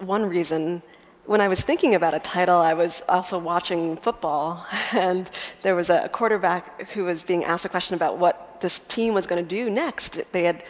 one 0.00 0.24
reason. 0.24 0.82
When 1.26 1.40
I 1.40 1.48
was 1.48 1.62
thinking 1.62 1.94
about 1.94 2.14
a 2.14 2.18
title, 2.20 2.58
I 2.58 2.74
was 2.74 3.02
also 3.08 3.38
watching 3.38 3.96
football, 3.96 4.66
and 4.92 5.28
there 5.62 5.74
was 5.74 5.90
a 5.90 6.08
quarterback 6.08 6.88
who 6.92 7.04
was 7.04 7.22
being 7.24 7.44
asked 7.44 7.64
a 7.64 7.68
question 7.68 7.94
about 7.94 8.18
what 8.18 8.60
this 8.60 8.78
team 8.88 9.14
was 9.14 9.26
going 9.26 9.42
to 9.44 9.48
do 9.48 9.68
next. 9.68 10.20
They 10.32 10.44
had 10.44 10.64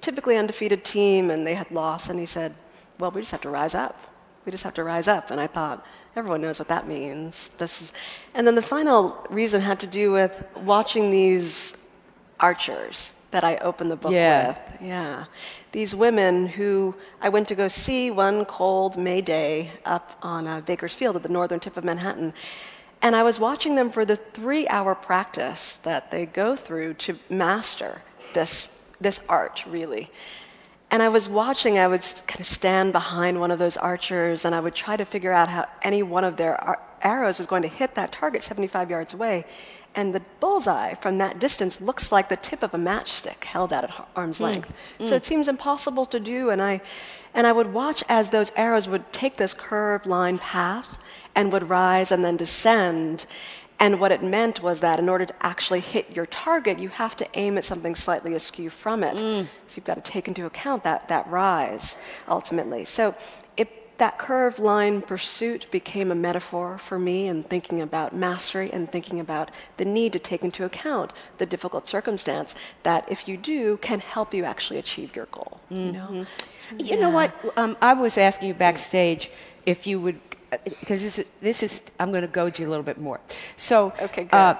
typically 0.00 0.36
undefeated 0.36 0.84
team, 0.84 1.30
and 1.30 1.46
they 1.46 1.54
had 1.54 1.70
lost, 1.70 2.08
and 2.10 2.18
he 2.18 2.26
said, 2.26 2.54
"Well, 2.98 3.10
we 3.10 3.20
just 3.22 3.32
have 3.32 3.42
to 3.42 3.50
rise 3.50 3.74
up. 3.74 3.96
We 4.44 4.52
just 4.52 4.64
have 4.64 4.74
to 4.74 4.84
rise 4.84 5.08
up." 5.08 5.30
And 5.30 5.40
I 5.40 5.46
thought, 5.46 5.84
everyone 6.16 6.40
knows 6.40 6.58
what 6.58 6.68
that 6.68 6.86
means. 6.88 7.50
This 7.58 7.82
is, 7.82 7.92
and 8.34 8.46
then 8.46 8.54
the 8.54 8.62
final 8.62 9.26
reason 9.30 9.60
had 9.60 9.78
to 9.80 9.86
do 9.86 10.12
with 10.12 10.42
watching 10.56 11.10
these 11.10 11.74
archers 12.38 13.12
that 13.30 13.44
I 13.44 13.56
opened 13.58 13.90
the 13.90 13.96
book 13.96 14.12
Yeah. 14.12 14.48
with. 14.48 14.60
Yeah. 14.80 15.24
These 15.72 15.94
women 15.94 16.46
who 16.48 16.96
I 17.20 17.28
went 17.28 17.46
to 17.48 17.54
go 17.54 17.68
see 17.68 18.10
one 18.10 18.44
cold 18.44 18.96
May 18.96 19.20
day 19.20 19.70
up 19.84 20.18
on 20.20 20.48
uh, 20.48 20.60
Baker's 20.62 20.94
Field 20.94 21.14
at 21.14 21.22
the 21.22 21.28
northern 21.28 21.60
tip 21.60 21.76
of 21.76 21.84
Manhattan. 21.84 22.32
And 23.02 23.14
I 23.14 23.22
was 23.22 23.38
watching 23.38 23.76
them 23.76 23.90
for 23.90 24.04
the 24.04 24.16
three 24.16 24.66
hour 24.68 24.94
practice 24.94 25.76
that 25.76 26.10
they 26.10 26.26
go 26.26 26.56
through 26.56 26.94
to 26.94 27.18
master 27.28 28.02
this, 28.34 28.68
this 29.00 29.20
art, 29.28 29.64
really. 29.66 30.10
And 30.90 31.02
I 31.02 31.08
was 31.08 31.28
watching, 31.28 31.78
I 31.78 31.86
would 31.86 32.02
kind 32.26 32.40
of 32.40 32.46
stand 32.46 32.92
behind 32.92 33.38
one 33.38 33.50
of 33.50 33.58
those 33.58 33.76
archers 33.76 34.44
and 34.44 34.54
I 34.54 34.60
would 34.60 34.74
try 34.74 34.96
to 34.96 35.04
figure 35.04 35.32
out 35.32 35.48
how 35.48 35.66
any 35.82 36.02
one 36.02 36.24
of 36.24 36.36
their 36.36 36.60
ar- 36.62 36.80
arrows 37.00 37.38
was 37.38 37.46
going 37.46 37.62
to 37.62 37.68
hit 37.68 37.94
that 37.94 38.10
target 38.10 38.42
75 38.42 38.90
yards 38.90 39.14
away. 39.14 39.46
And 39.94 40.14
the 40.14 40.20
bullseye 40.40 40.94
from 40.94 41.18
that 41.18 41.38
distance 41.38 41.80
looks 41.80 42.10
like 42.10 42.28
the 42.28 42.36
tip 42.36 42.62
of 42.62 42.74
a 42.74 42.76
matchstick 42.76 43.44
held 43.44 43.72
out 43.72 43.84
at 43.84 44.08
arm's 44.16 44.38
hmm. 44.38 44.44
length. 44.44 44.74
Hmm. 44.98 45.06
So 45.06 45.14
it 45.14 45.24
seems 45.24 45.46
impossible 45.46 46.06
to 46.06 46.18
do. 46.18 46.50
And 46.50 46.60
I, 46.60 46.80
and 47.34 47.46
I 47.46 47.52
would 47.52 47.72
watch 47.72 48.02
as 48.08 48.30
those 48.30 48.50
arrows 48.56 48.88
would 48.88 49.12
take 49.12 49.36
this 49.36 49.54
curved 49.54 50.06
line 50.06 50.38
path 50.38 50.98
and 51.34 51.52
would 51.52 51.68
rise 51.68 52.10
and 52.10 52.24
then 52.24 52.36
descend. 52.36 53.26
And 53.80 53.98
what 53.98 54.12
it 54.12 54.22
meant 54.22 54.62
was 54.62 54.80
that 54.80 54.98
in 54.98 55.08
order 55.08 55.24
to 55.24 55.34
actually 55.40 55.80
hit 55.80 56.14
your 56.14 56.26
target, 56.26 56.78
you 56.78 56.90
have 56.90 57.16
to 57.16 57.26
aim 57.32 57.56
at 57.56 57.64
something 57.64 57.94
slightly 57.94 58.34
askew 58.34 58.68
from 58.68 59.02
it. 59.02 59.16
So 59.18 59.74
you've 59.74 59.86
got 59.86 60.04
to 60.04 60.12
take 60.12 60.28
into 60.28 60.44
account 60.44 60.84
that, 60.84 61.08
that 61.08 61.26
rise, 61.28 61.96
ultimately. 62.28 62.84
So 62.84 63.14
it, 63.56 63.96
that 63.96 64.18
curved 64.18 64.58
line 64.58 65.00
pursuit 65.00 65.66
became 65.70 66.10
a 66.10 66.14
metaphor 66.14 66.76
for 66.76 66.98
me 66.98 67.26
in 67.26 67.42
thinking 67.42 67.80
about 67.80 68.14
mastery 68.14 68.70
and 68.70 68.92
thinking 68.92 69.18
about 69.18 69.50
the 69.78 69.86
need 69.86 70.12
to 70.12 70.18
take 70.18 70.44
into 70.44 70.64
account 70.66 71.14
the 71.38 71.46
difficult 71.46 71.88
circumstance 71.88 72.54
that, 72.82 73.10
if 73.10 73.26
you 73.26 73.38
do, 73.38 73.78
can 73.78 74.00
help 74.00 74.34
you 74.34 74.44
actually 74.44 74.78
achieve 74.78 75.16
your 75.16 75.26
goal. 75.26 75.58
You 75.70 75.92
know, 75.92 76.26
So, 76.60 76.76
You 76.76 77.00
know 77.00 77.10
what? 77.10 77.34
Um, 77.56 77.78
I 77.80 77.94
was 77.94 78.18
asking 78.18 78.48
you 78.48 78.54
backstage 78.54 79.30
if 79.64 79.86
you 79.86 80.00
would, 80.00 80.18
because 80.50 81.02
this 81.02 81.18
is, 81.18 81.26
this 81.40 81.62
is, 81.62 81.82
I'm 81.98 82.10
going 82.10 82.22
to 82.22 82.28
goad 82.28 82.58
you 82.58 82.66
a 82.66 82.70
little 82.70 82.84
bit 82.84 82.98
more. 82.98 83.20
So, 83.56 83.92
Okay, 84.00 84.24
good. 84.24 84.34
uh, 84.34 84.54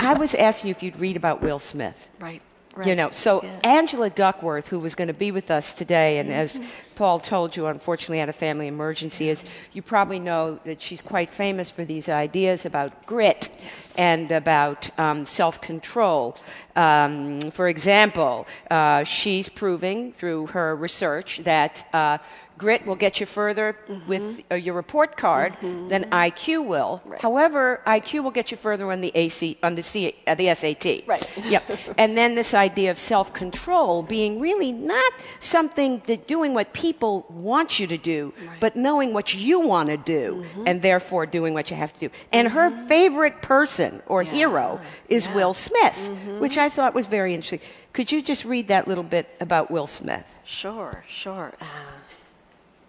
I 0.00 0.14
was 0.14 0.34
asking 0.34 0.68
you 0.68 0.70
if 0.72 0.82
you'd 0.82 0.96
read 0.98 1.16
about 1.16 1.42
Will 1.42 1.58
Smith. 1.58 2.08
Right. 2.20 2.42
You 2.84 2.96
know, 2.96 3.10
so 3.12 3.40
yeah. 3.44 3.60
Angela 3.62 4.10
Duckworth, 4.10 4.66
who 4.66 4.80
was 4.80 4.96
going 4.96 5.06
to 5.06 5.14
be 5.14 5.30
with 5.30 5.48
us 5.48 5.74
today, 5.74 6.18
and 6.18 6.32
as 6.32 6.54
Mm-hmm. 6.58 6.68
Paul 6.96 7.20
told 7.20 7.56
you, 7.56 7.66
unfortunately 7.66 8.18
had 8.18 8.28
a 8.28 8.32
family 8.32 8.66
emergency, 8.66 9.28
is 9.28 9.44
you 9.72 9.80
probably 9.82 10.18
know 10.18 10.58
that 10.64 10.80
she's 10.82 11.00
quite 11.00 11.30
famous 11.30 11.70
for 11.70 11.84
these 11.84 12.08
ideas 12.08 12.64
about 12.66 13.06
grit 13.06 13.48
and 13.96 14.30
about 14.32 14.90
um, 14.98 15.24
self-control. 15.24 16.36
Um, 16.76 17.40
for 17.52 17.68
example, 17.68 18.46
uh, 18.70 19.04
she's 19.04 19.48
proving 19.48 20.12
through 20.12 20.46
her 20.48 20.74
research 20.74 21.38
that 21.44 21.86
uh, 21.92 22.18
grit 22.64 22.86
will 22.86 23.00
get 23.06 23.20
you 23.20 23.26
further 23.26 23.76
with 24.06 24.24
uh, 24.50 24.54
your 24.54 24.74
report 24.74 25.10
card 25.18 25.52
than 25.92 26.02
IQ 26.28 26.66
will. 26.66 26.92
Right. 27.04 27.20
However, 27.20 27.82
IQ 27.86 28.24
will 28.24 28.36
get 28.40 28.50
you 28.50 28.56
further 28.56 28.86
on 28.90 29.02
the 29.02 29.12
AC 29.14 29.58
on 29.62 29.74
the 29.74 29.82
C, 29.82 30.16
uh, 30.26 30.34
the 30.34 30.48
SAT. 30.54 30.86
Right. 31.06 31.26
Yep. 31.54 31.64
And 31.98 32.16
then 32.16 32.34
this 32.34 32.54
idea 32.54 32.90
of 32.90 32.98
self-control 32.98 34.04
being 34.04 34.40
really 34.40 34.72
not 34.72 35.12
something 35.40 35.90
that 36.06 36.26
doing 36.26 36.54
what 36.54 36.72
people 36.72 37.26
want 37.28 37.78
you 37.78 37.86
to 37.86 37.98
do, 38.14 38.32
but 38.60 38.76
knowing 38.76 39.12
what 39.12 39.34
you 39.34 39.60
want 39.60 39.88
to 39.90 39.98
do, 39.98 40.44
and 40.66 40.80
therefore 40.80 41.26
doing 41.26 41.52
what 41.52 41.70
you 41.70 41.76
have 41.76 41.92
to 41.92 42.00
do. 42.06 42.10
And 42.32 42.48
her 42.48 42.70
favorite 42.94 43.42
person 43.42 44.02
or 44.06 44.22
hero 44.22 44.80
is 45.08 45.28
Will 45.36 45.54
Smith, 45.54 45.98
which 46.44 46.56
I 46.56 46.68
thought 46.70 46.92
was 46.94 47.06
very 47.06 47.34
interesting. 47.34 47.60
Could 47.94 48.10
you 48.10 48.20
just 48.22 48.44
read 48.44 48.66
that 48.68 48.88
little 48.88 49.08
bit 49.16 49.26
about 49.38 49.70
Will 49.70 49.86
Smith? 49.86 50.28
Sure, 50.44 51.04
sure. 51.06 51.52
Uh, 51.60 51.64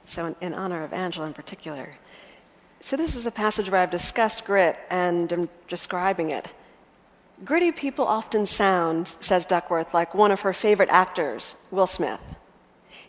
so, 0.05 0.25
in, 0.25 0.35
in 0.41 0.53
honor 0.53 0.83
of 0.83 0.93
Angela 0.93 1.27
in 1.27 1.33
particular. 1.33 1.95
So, 2.81 2.95
this 2.95 3.15
is 3.15 3.25
a 3.25 3.31
passage 3.31 3.69
where 3.69 3.81
I've 3.81 3.91
discussed 3.91 4.45
grit 4.45 4.77
and 4.89 5.31
I'm 5.31 5.49
describing 5.67 6.31
it. 6.31 6.53
Gritty 7.43 7.71
people 7.71 8.05
often 8.05 8.45
sound, 8.45 9.15
says 9.19 9.45
Duckworth, 9.45 9.93
like 9.93 10.15
one 10.15 10.31
of 10.31 10.41
her 10.41 10.53
favorite 10.53 10.89
actors, 10.89 11.55
Will 11.69 11.87
Smith. 11.87 12.23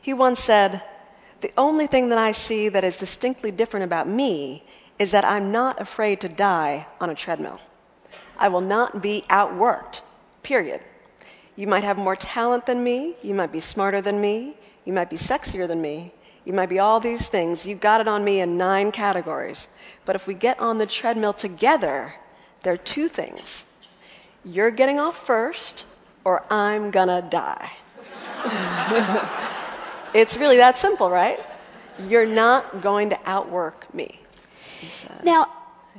He 0.00 0.12
once 0.12 0.40
said, 0.40 0.82
The 1.42 1.52
only 1.56 1.87
thing 1.87 2.09
that 2.09 2.18
I 2.18 2.32
see 2.32 2.68
that 2.68 2.82
is 2.82 2.96
distinctly 2.96 3.50
different 3.50 3.85
about 3.85 4.09
me 4.09 4.64
is 4.98 5.12
that 5.12 5.24
I'm 5.24 5.52
not 5.52 5.80
afraid 5.80 6.20
to 6.22 6.28
die 6.28 6.87
on 7.00 7.11
a 7.11 7.14
treadmill. 7.14 7.61
I 8.38 8.48
will 8.48 8.61
not 8.61 9.02
be 9.02 9.24
outworked, 9.30 10.00
period. 10.42 10.80
You 11.54 11.66
might 11.66 11.85
have 11.85 11.96
more 11.96 12.16
talent 12.16 12.66
than 12.66 12.82
me, 12.82 13.16
you 13.22 13.35
might 13.35 13.52
be 13.52 13.61
smarter 13.61 14.00
than 14.00 14.20
me, 14.20 14.54
you 14.85 14.92
might 14.92 15.11
be 15.11 15.16
sexier 15.16 15.66
than 15.66 15.80
me, 15.80 16.12
you 16.46 16.52
might 16.52 16.68
be 16.68 16.78
all 16.78 17.00
these 17.00 17.28
things. 17.28 17.66
You've 17.66 17.80
got 17.80 18.00
it 18.00 18.06
on 18.06 18.24
me 18.24 18.40
in 18.40 18.56
nine 18.56 18.92
categories. 18.92 19.68
But 20.04 20.14
if 20.14 20.28
we 20.28 20.32
get 20.32 20.59
on 20.61 20.78
the 20.78 20.87
treadmill 20.87 21.32
together, 21.32 22.14
there 22.62 22.72
are 22.72 22.78
two 22.78 23.09
things 23.09 23.66
you're 24.44 24.70
getting 24.70 25.00
off 25.00 25.26
first, 25.26 25.85
or 26.24 26.46
I'm 26.52 26.92
gonna 26.92 27.20
die. 27.20 27.72
it's 30.14 30.37
really 30.37 30.56
that 30.59 30.78
simple, 30.78 31.11
right? 31.11 31.40
You're 32.09 32.26
not 32.26 32.80
going 32.80 33.11
to 33.11 33.18
outwork 33.26 33.92
me. 33.92 34.20
Now, 35.24 35.50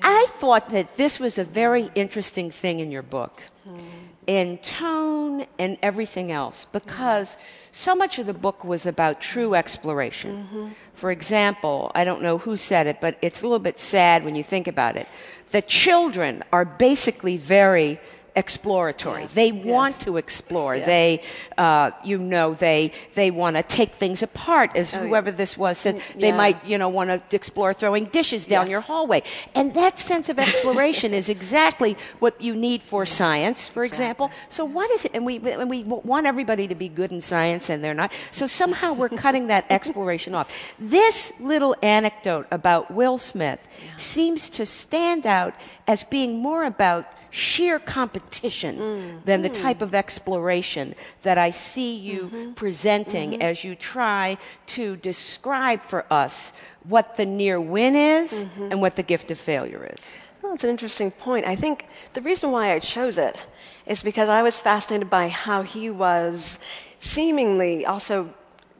I 0.01 0.27
thought 0.29 0.69
that 0.69 0.95
this 0.95 1.19
was 1.19 1.37
a 1.37 1.43
very 1.43 1.89
interesting 1.93 2.51
thing 2.51 2.79
in 2.79 2.89
your 2.89 3.01
book. 3.01 3.41
Hmm. 3.65 3.96
In 4.27 4.57
tone 4.57 5.45
and 5.57 5.77
everything 5.81 6.31
else 6.33 6.65
because 6.73 7.37
so 7.71 7.95
much 7.95 8.19
of 8.19 8.25
the 8.25 8.33
book 8.33 8.65
was 8.65 8.85
about 8.85 9.21
true 9.21 9.55
exploration. 9.55 10.35
Mm-hmm. 10.45 10.67
For 10.93 11.11
example, 11.11 11.91
I 11.95 12.03
don't 12.03 12.21
know 12.21 12.37
who 12.37 12.57
said 12.57 12.87
it, 12.87 12.99
but 12.99 13.17
it's 13.21 13.39
a 13.39 13.43
little 13.43 13.59
bit 13.59 13.79
sad 13.79 14.25
when 14.25 14.35
you 14.35 14.43
think 14.43 14.67
about 14.67 14.97
it. 14.97 15.07
The 15.51 15.61
children 15.61 16.43
are 16.51 16.65
basically 16.65 17.37
very 17.37 17.99
exploratory. 18.37 19.23
Yes. 19.23 19.33
They 19.33 19.51
want 19.51 19.95
yes. 19.95 20.03
to 20.05 20.17
explore. 20.17 20.75
Yes. 20.75 20.85
They, 20.85 21.23
uh, 21.57 21.91
you 22.03 22.19
know, 22.19 22.53
they 22.53 22.91
they 23.15 23.31
want 23.31 23.57
to 23.57 23.63
take 23.63 23.95
things 23.95 24.21
apart. 24.21 24.77
As 24.77 24.93
oh, 24.93 24.99
whoever 24.99 25.31
yeah. 25.31 25.37
this 25.37 25.57
was 25.57 25.79
said, 25.79 25.95
mm, 25.95 26.19
they 26.21 26.31
might, 26.31 26.63
you 26.63 26.77
know, 26.77 26.87
want 26.87 27.09
to 27.09 27.35
explore 27.35 27.73
throwing 27.73 28.05
dishes 28.05 28.45
down 28.45 28.69
your 28.69 28.81
hallway. 28.81 29.23
And 29.55 29.73
that 29.73 29.97
sense 29.97 30.29
of 30.29 30.37
exploration 30.37 31.13
is 31.13 31.29
exactly 31.29 31.97
what 32.19 32.39
you 32.39 32.55
need 32.55 32.83
for 32.83 33.05
science, 33.05 33.67
for 33.67 33.83
exactly. 33.83 34.05
example. 34.05 34.31
So 34.49 34.63
what 34.63 34.89
is 34.91 35.05
it? 35.05 35.11
And 35.15 35.25
we 35.25 35.37
and 35.37 35.69
we 35.69 35.83
want 35.83 36.27
everybody 36.27 36.67
to 36.67 36.75
be 36.75 36.89
good 36.89 37.11
in 37.11 37.21
science, 37.21 37.69
and 37.69 37.83
they're 37.83 37.95
not. 37.95 38.11
So 38.31 38.45
somehow 38.45 38.93
we're 38.93 39.09
cutting 39.09 39.47
that 39.47 39.65
exploration 39.71 40.35
off. 40.35 40.53
This 40.77 41.33
little 41.39 41.75
anecdote 41.81 42.45
about 42.51 42.91
Will 42.91 43.17
Smith 43.17 43.59
yeah. 43.83 43.97
seems 43.97 44.47
to 44.49 44.65
stand 44.65 45.25
out 45.25 45.55
as 45.87 46.03
being 46.03 46.37
more 46.37 46.63
about 46.63 47.07
sheer 47.29 47.79
competition 47.79 48.77
mm. 48.77 49.25
than 49.25 49.41
the 49.41 49.49
type 49.49 49.81
of 49.81 49.93
exploration 49.93 50.95
that 51.23 51.37
I 51.37 51.49
see 51.49 51.95
you 51.95 52.23
mm-hmm. 52.23 52.53
presenting 52.53 53.31
mm-hmm. 53.31 53.41
as 53.41 53.63
you 53.63 53.75
try 53.75 54.37
to 54.67 54.95
describe 54.97 55.81
for 55.81 56.05
us 56.11 56.53
what 56.83 57.17
the 57.17 57.25
near 57.25 57.59
win 57.59 57.95
is 57.95 58.43
mm-hmm. 58.43 58.71
and 58.71 58.81
what 58.81 58.95
the 58.95 59.03
gift 59.03 59.31
of 59.31 59.39
failure 59.39 59.89
is. 59.93 60.13
Well, 60.41 60.53
that's 60.53 60.63
an 60.63 60.69
interesting 60.69 61.11
point. 61.11 61.45
I 61.45 61.55
think 61.55 61.87
the 62.13 62.21
reason 62.21 62.51
why 62.51 62.73
I 62.73 62.79
chose 62.79 63.17
it 63.17 63.45
is 63.85 64.01
because 64.01 64.29
I 64.29 64.41
was 64.43 64.57
fascinated 64.57 65.09
by 65.09 65.29
how 65.29 65.63
he 65.63 65.89
was 65.89 66.59
seemingly 66.99 67.85
also 67.85 68.33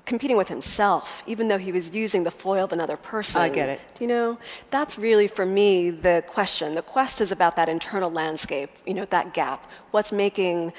competing 0.07 0.37
with 0.37 0.47
himself, 0.47 1.21
even 1.27 1.49
though 1.49 1.57
he 1.59 1.71
was 1.71 1.89
using 1.89 2.23
the 2.23 2.31
foil 2.31 2.63
of 2.63 2.71
another 2.71 2.97
person. 2.97 3.41
I 3.41 3.49
get 3.49 3.69
it. 3.69 3.81
You 3.99 4.07
know, 4.07 4.39
that's 4.71 4.97
really 4.97 5.27
for 5.27 5.45
me 5.45 5.91
the 5.91 6.23
question. 6.25 6.73
The 6.73 6.81
quest 6.81 7.21
is 7.21 7.31
about 7.31 7.55
that 7.57 7.67
internal 7.69 8.09
landscape, 8.09 8.71
you 8.85 8.95
know, 8.95 9.05
that 9.17 9.33
gap. 9.33 9.69
What's 9.91 10.11
making 10.11 10.73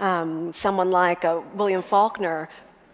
um, 0.00 0.52
someone 0.52 0.90
like 0.90 1.22
a 1.24 1.40
William 1.54 1.80
Faulkner 1.80 2.48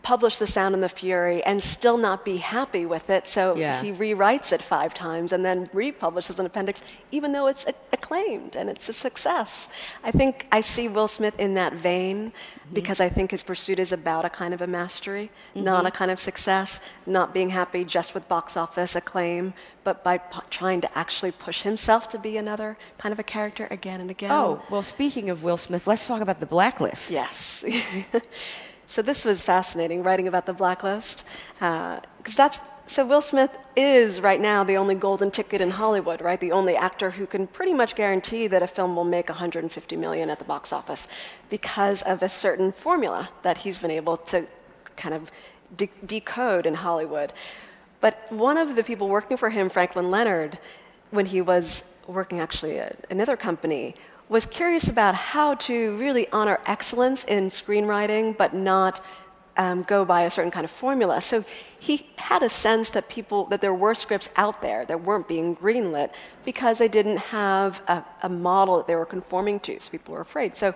publish 0.09 0.39
The 0.39 0.47
Sound 0.47 0.75
and 0.75 0.83
the 0.83 0.89
Fury 0.89 1.43
and 1.45 1.63
still 1.63 1.99
not 1.99 2.25
be 2.25 2.39
happy 2.39 2.87
with 2.87 3.11
it. 3.11 3.27
So 3.27 3.55
yeah. 3.55 3.83
he 3.83 3.93
rewrites 3.93 4.55
it 4.55 4.63
five 4.63 4.95
times 4.95 5.35
and 5.35 5.45
then 5.45 5.69
republishes 5.75 6.39
an 6.41 6.47
appendix, 6.47 6.81
even 7.11 7.33
though 7.33 7.47
it's 7.47 7.67
acclaimed 7.93 8.57
and 8.57 8.71
it's 8.71 8.89
a 8.89 8.95
success. 8.95 9.69
I 10.03 10.11
think 10.11 10.47
I 10.51 10.63
see 10.63 10.89
Will 10.89 11.09
Smith 11.09 11.39
in 11.39 11.53
that 11.61 11.75
vein 11.75 12.17
mm-hmm. 12.31 12.73
because 12.73 13.01
I 13.01 13.11
think 13.11 13.33
his 13.33 13.43
pursuit 13.43 13.79
is 13.79 13.93
about 13.93 14.25
a 14.25 14.31
kind 14.31 14.55
of 14.55 14.63
a 14.63 14.67
mastery, 14.67 15.27
mm-hmm. 15.27 15.65
not 15.65 15.85
a 15.85 15.91
kind 15.91 16.11
of 16.11 16.19
success, 16.19 16.81
not 17.05 17.35
being 17.35 17.51
happy 17.51 17.85
just 17.85 18.15
with 18.15 18.27
box 18.29 18.57
office 18.57 18.97
acclaim, 18.97 19.53
but 19.85 20.03
by 20.03 20.17
p- 20.17 20.41
trying 20.49 20.81
to 20.81 20.99
actually 20.99 21.33
push 21.33 21.61
himself 21.65 22.09
to 22.09 22.19
be 22.19 22.39
another 22.39 22.79
kind 22.97 23.13
of 23.13 23.19
a 23.19 23.29
character 23.37 23.69
again 23.71 24.01
and 24.01 24.11
again. 24.11 24.31
Oh, 24.31 24.63
well, 24.71 24.83
speaking 24.83 25.29
of 25.29 25.43
Will 25.43 25.59
Smith, 25.59 25.87
let's 25.87 26.07
talk 26.07 26.23
about 26.23 26.41
the 26.41 26.47
blacklist. 26.47 27.11
Yes. 27.11 27.63
So 28.89 29.03
this 29.03 29.23
was 29.23 29.43
fascinating, 29.43 30.03
writing 30.03 30.29
about 30.29 30.47
the 30.47 30.55
blacklist, 30.55 31.23
because 31.59 32.01
uh, 32.01 32.33
that's 32.35 32.59
so 32.87 33.05
Will 33.05 33.21
Smith 33.21 33.51
is 33.77 34.19
right 34.19 34.41
now 34.41 34.65
the 34.65 34.79
only 34.79 34.95
golden 34.95 35.31
ticket 35.31 35.61
in 35.61 35.73
Hollywood, 35.73 36.23
right? 36.23 36.41
The 36.41 36.53
only 36.53 36.75
actor 36.75 37.11
who 37.11 37.27
can 37.27 37.47
pretty 37.47 37.75
much 37.75 37.95
guarantee 37.95 38.47
that 38.47 38.63
a 38.63 38.67
film 38.67 38.97
will 38.97 39.05
make 39.05 39.29
150 39.29 39.97
million 39.97 40.31
at 40.31 40.39
the 40.39 40.47
box 40.47 40.73
office 40.73 41.07
because 41.51 42.01
of 42.01 42.23
a 42.23 42.31
certain 42.31 42.73
formula 42.73 43.29
that 43.43 43.59
he's 43.59 43.77
been 43.77 43.91
able 43.91 44.17
to 44.17 44.47
kind 44.97 45.15
of 45.15 45.31
de- 45.77 45.91
decode 46.07 46.65
in 46.65 46.73
Hollywood. 46.73 47.35
But 48.01 48.25
one 48.33 48.57
of 48.57 48.75
the 48.75 48.83
people 48.83 49.11
working 49.11 49.37
for 49.37 49.51
him, 49.51 49.69
Franklin 49.69 50.11
Leonard, 50.11 50.59
when 51.11 51.27
he 51.27 51.43
was 51.43 51.85
working 52.07 52.41
actually 52.41 52.79
at 52.79 53.05
another 53.11 53.37
company, 53.37 53.97
was 54.29 54.45
curious 54.47 54.89
about 54.89 55.15
how 55.15 55.55
to 55.55 55.97
really 55.97 56.29
honor 56.31 56.59
excellence 56.67 57.25
in 57.25 57.49
screenwriting, 57.49 58.37
but 58.37 58.55
not 58.55 59.03
um, 59.57 59.83
go 59.83 60.05
by 60.05 60.23
a 60.23 60.31
certain 60.31 60.51
kind 60.51 60.65
of 60.65 60.71
formula. 60.71 61.21
So 61.21 61.45
he 61.79 62.09
had 62.17 62.43
a 62.43 62.49
sense 62.49 62.91
that 62.91 63.09
people 63.09 63.47
that 63.47 63.61
there 63.61 63.75
were 63.75 63.95
scripts 63.95 64.29
out 64.37 64.63
there 64.63 64.85
that 64.87 65.03
weren't 65.03 65.27
being 65.27 65.57
greenlit 65.57 66.11
because 66.45 66.79
they 66.79 66.89
didn't 66.89 67.17
have 67.17 67.83
a, 67.89 68.05
a 68.23 68.29
model 68.29 68.77
that 68.77 68.87
they 68.87 68.95
were 68.95 69.07
conforming 69.07 69.59
to. 69.61 69.81
So 69.81 69.91
people 69.91 70.15
were 70.15 70.21
afraid. 70.21 70.57
So 70.57 70.75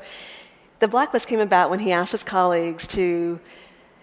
the 0.81 0.89
blacklist 0.89 1.29
came 1.29 1.41
about 1.41 1.71
when 1.71 1.79
he 1.79 1.93
asked 1.93 2.13
his 2.13 2.25
colleagues 2.25 2.87
to 2.89 3.39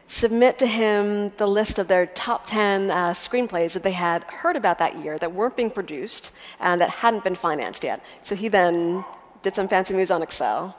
submit 0.08 0.58
to 0.58 0.66
him 0.66 1.30
the 1.38 1.46
list 1.46 1.78
of 1.78 1.88
their 1.88 2.06
top 2.08 2.48
10 2.48 2.90
uh, 2.90 3.10
screenplays 3.12 3.74
that 3.74 3.84
they 3.84 3.92
had 3.92 4.24
heard 4.24 4.56
about 4.56 4.80
that 4.80 4.98
year 5.04 5.20
that 5.20 5.34
weren't 5.34 5.56
being 5.56 5.70
produced 5.70 6.32
and 6.60 6.80
that 6.80 6.90
hadn't 6.90 7.24
been 7.24 7.36
financed 7.36 7.84
yet. 7.84 8.04
So 8.24 8.36
he 8.36 8.48
then 8.48 9.04
did 9.44 9.56
some 9.56 9.68
fancy 9.68 9.94
moves 9.94 10.12
on 10.12 10.22
Excel, 10.22 10.78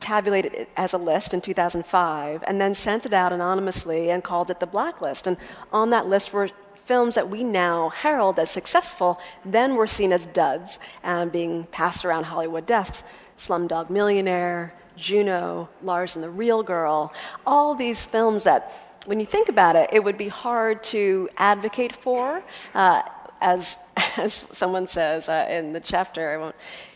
tabulated 0.00 0.54
it 0.54 0.68
as 0.76 0.92
a 0.92 0.98
list 0.98 1.32
in 1.32 1.40
2005, 1.40 2.44
and 2.46 2.60
then 2.60 2.74
sent 2.74 3.06
it 3.06 3.12
out 3.12 3.32
anonymously 3.32 4.10
and 4.10 4.22
called 4.22 4.50
it 4.50 4.60
the 4.60 4.66
blacklist. 4.66 5.26
And 5.26 5.36
on 5.72 5.90
that 5.90 6.06
list 6.06 6.32
were 6.32 6.50
films 6.84 7.14
that 7.14 7.30
we 7.30 7.42
now 7.42 7.88
herald 7.88 8.38
as 8.38 8.50
successful, 8.50 9.18
then 9.44 9.74
were 9.74 9.86
seen 9.86 10.12
as 10.12 10.26
duds 10.26 10.78
and 11.02 11.32
being 11.32 11.64
passed 11.64 12.04
around 12.04 12.24
Hollywood 12.24 12.66
desks. 12.66 13.02
Slumdog 13.36 13.90
Millionaire, 13.90 14.74
Juno, 14.96 15.68
Lars 15.82 16.14
and 16.14 16.22
the 16.24 16.30
Real 16.30 16.62
Girl, 16.62 17.12
all 17.46 17.74
these 17.74 18.02
films 18.02 18.44
that, 18.44 18.72
when 19.06 19.18
you 19.18 19.26
think 19.26 19.48
about 19.48 19.74
it, 19.74 19.90
it 19.92 20.04
would 20.04 20.18
be 20.18 20.28
hard 20.28 20.84
to 20.84 21.28
advocate 21.36 21.96
for. 21.96 22.42
Uh, 22.74 23.02
as, 23.40 23.76
as 24.16 24.44
someone 24.52 24.86
says 24.86 25.28
uh, 25.28 25.46
in 25.50 25.72
the 25.72 25.80
chapter, 25.80 26.30
I 26.30 26.36
won't 26.36 26.54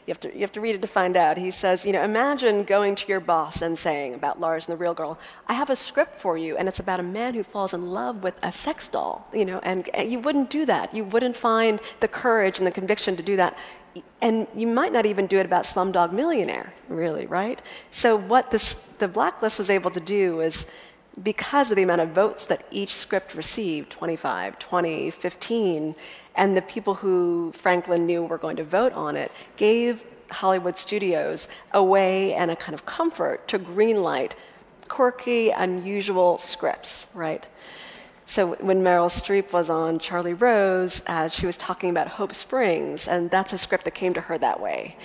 you 0.08 0.12
have, 0.12 0.20
to, 0.20 0.34
you 0.34 0.40
have 0.40 0.52
to 0.52 0.62
read 0.62 0.74
it 0.74 0.80
to 0.80 0.88
find 0.88 1.18
out. 1.18 1.36
He 1.36 1.50
says, 1.50 1.84
you 1.84 1.92
know, 1.92 2.02
imagine 2.02 2.64
going 2.64 2.94
to 2.94 3.06
your 3.08 3.20
boss 3.20 3.60
and 3.60 3.78
saying 3.78 4.14
about 4.14 4.40
Lars 4.40 4.66
and 4.66 4.72
the 4.72 4.78
real 4.78 4.94
girl, 4.94 5.18
I 5.46 5.52
have 5.52 5.68
a 5.68 5.76
script 5.76 6.18
for 6.18 6.38
you, 6.38 6.56
and 6.56 6.66
it's 6.66 6.80
about 6.80 6.98
a 6.98 7.02
man 7.02 7.34
who 7.34 7.42
falls 7.42 7.74
in 7.74 7.90
love 7.92 8.22
with 8.22 8.34
a 8.42 8.50
sex 8.50 8.88
doll, 8.88 9.28
you 9.34 9.44
know, 9.44 9.60
and, 9.62 9.86
and 9.92 10.10
you 10.10 10.18
wouldn't 10.18 10.48
do 10.48 10.64
that. 10.64 10.94
You 10.94 11.04
wouldn't 11.04 11.36
find 11.36 11.78
the 12.00 12.08
courage 12.08 12.56
and 12.56 12.66
the 12.66 12.70
conviction 12.70 13.18
to 13.18 13.22
do 13.22 13.36
that. 13.36 13.58
And 14.22 14.46
you 14.56 14.66
might 14.66 14.94
not 14.94 15.04
even 15.04 15.26
do 15.26 15.38
it 15.40 15.44
about 15.44 15.64
Slumdog 15.64 16.12
Millionaire, 16.12 16.72
really, 16.88 17.26
right? 17.26 17.60
So 17.90 18.16
what 18.16 18.50
this, 18.50 18.74
the 18.98 19.08
Blacklist 19.08 19.58
was 19.58 19.68
able 19.68 19.90
to 19.90 20.00
do 20.00 20.40
is 20.40 20.66
because 21.22 21.70
of 21.70 21.76
the 21.76 21.82
amount 21.82 22.00
of 22.00 22.10
votes 22.10 22.46
that 22.46 22.66
each 22.70 22.94
script 22.94 23.34
received 23.34 23.90
25, 23.90 24.58
20, 24.58 25.10
15 25.10 25.94
and 26.38 26.56
the 26.56 26.62
people 26.62 26.94
who 26.94 27.52
Franklin 27.52 28.06
knew 28.06 28.22
were 28.22 28.38
going 28.38 28.56
to 28.56 28.64
vote 28.64 28.92
on 28.94 29.16
it 29.16 29.30
gave 29.56 30.04
Hollywood 30.30 30.78
studios 30.78 31.48
a 31.72 31.82
way 31.82 32.32
and 32.32 32.50
a 32.50 32.56
kind 32.56 32.74
of 32.74 32.86
comfort 32.86 33.46
to 33.48 33.58
greenlight 33.58 34.32
quirky, 34.88 35.50
unusual 35.50 36.38
scripts, 36.38 37.06
right? 37.12 37.46
So 38.24 38.54
when 38.54 38.82
Meryl 38.82 39.10
Streep 39.10 39.52
was 39.52 39.68
on 39.68 39.98
Charlie 39.98 40.34
Rose, 40.34 41.02
uh, 41.06 41.28
she 41.28 41.44
was 41.44 41.56
talking 41.56 41.90
about 41.90 42.08
Hope 42.08 42.34
Springs, 42.34 43.08
and 43.08 43.30
that's 43.30 43.52
a 43.52 43.58
script 43.58 43.84
that 43.84 43.94
came 43.94 44.14
to 44.14 44.20
her 44.20 44.38
that 44.38 44.60
way. 44.60 44.96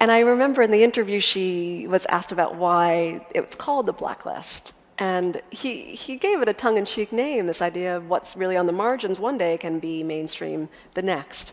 And 0.00 0.10
I 0.10 0.20
remember 0.20 0.62
in 0.62 0.70
the 0.70 0.82
interview 0.82 1.20
she 1.20 1.86
was 1.88 2.06
asked 2.06 2.32
about 2.32 2.56
why 2.56 3.24
it 3.34 3.46
was 3.46 3.54
called 3.54 3.86
the 3.86 3.92
Blacklist. 3.92 4.74
And 5.02 5.42
he, 5.50 5.96
he 5.96 6.14
gave 6.14 6.42
it 6.42 6.48
a 6.48 6.52
tongue 6.52 6.76
in 6.76 6.84
cheek 6.84 7.10
name 7.10 7.48
this 7.48 7.60
idea 7.60 7.96
of 7.96 8.08
what's 8.08 8.36
really 8.36 8.56
on 8.56 8.66
the 8.66 8.72
margins 8.72 9.18
one 9.18 9.36
day 9.36 9.58
can 9.58 9.80
be 9.80 10.04
mainstream 10.04 10.68
the 10.94 11.02
next. 11.02 11.52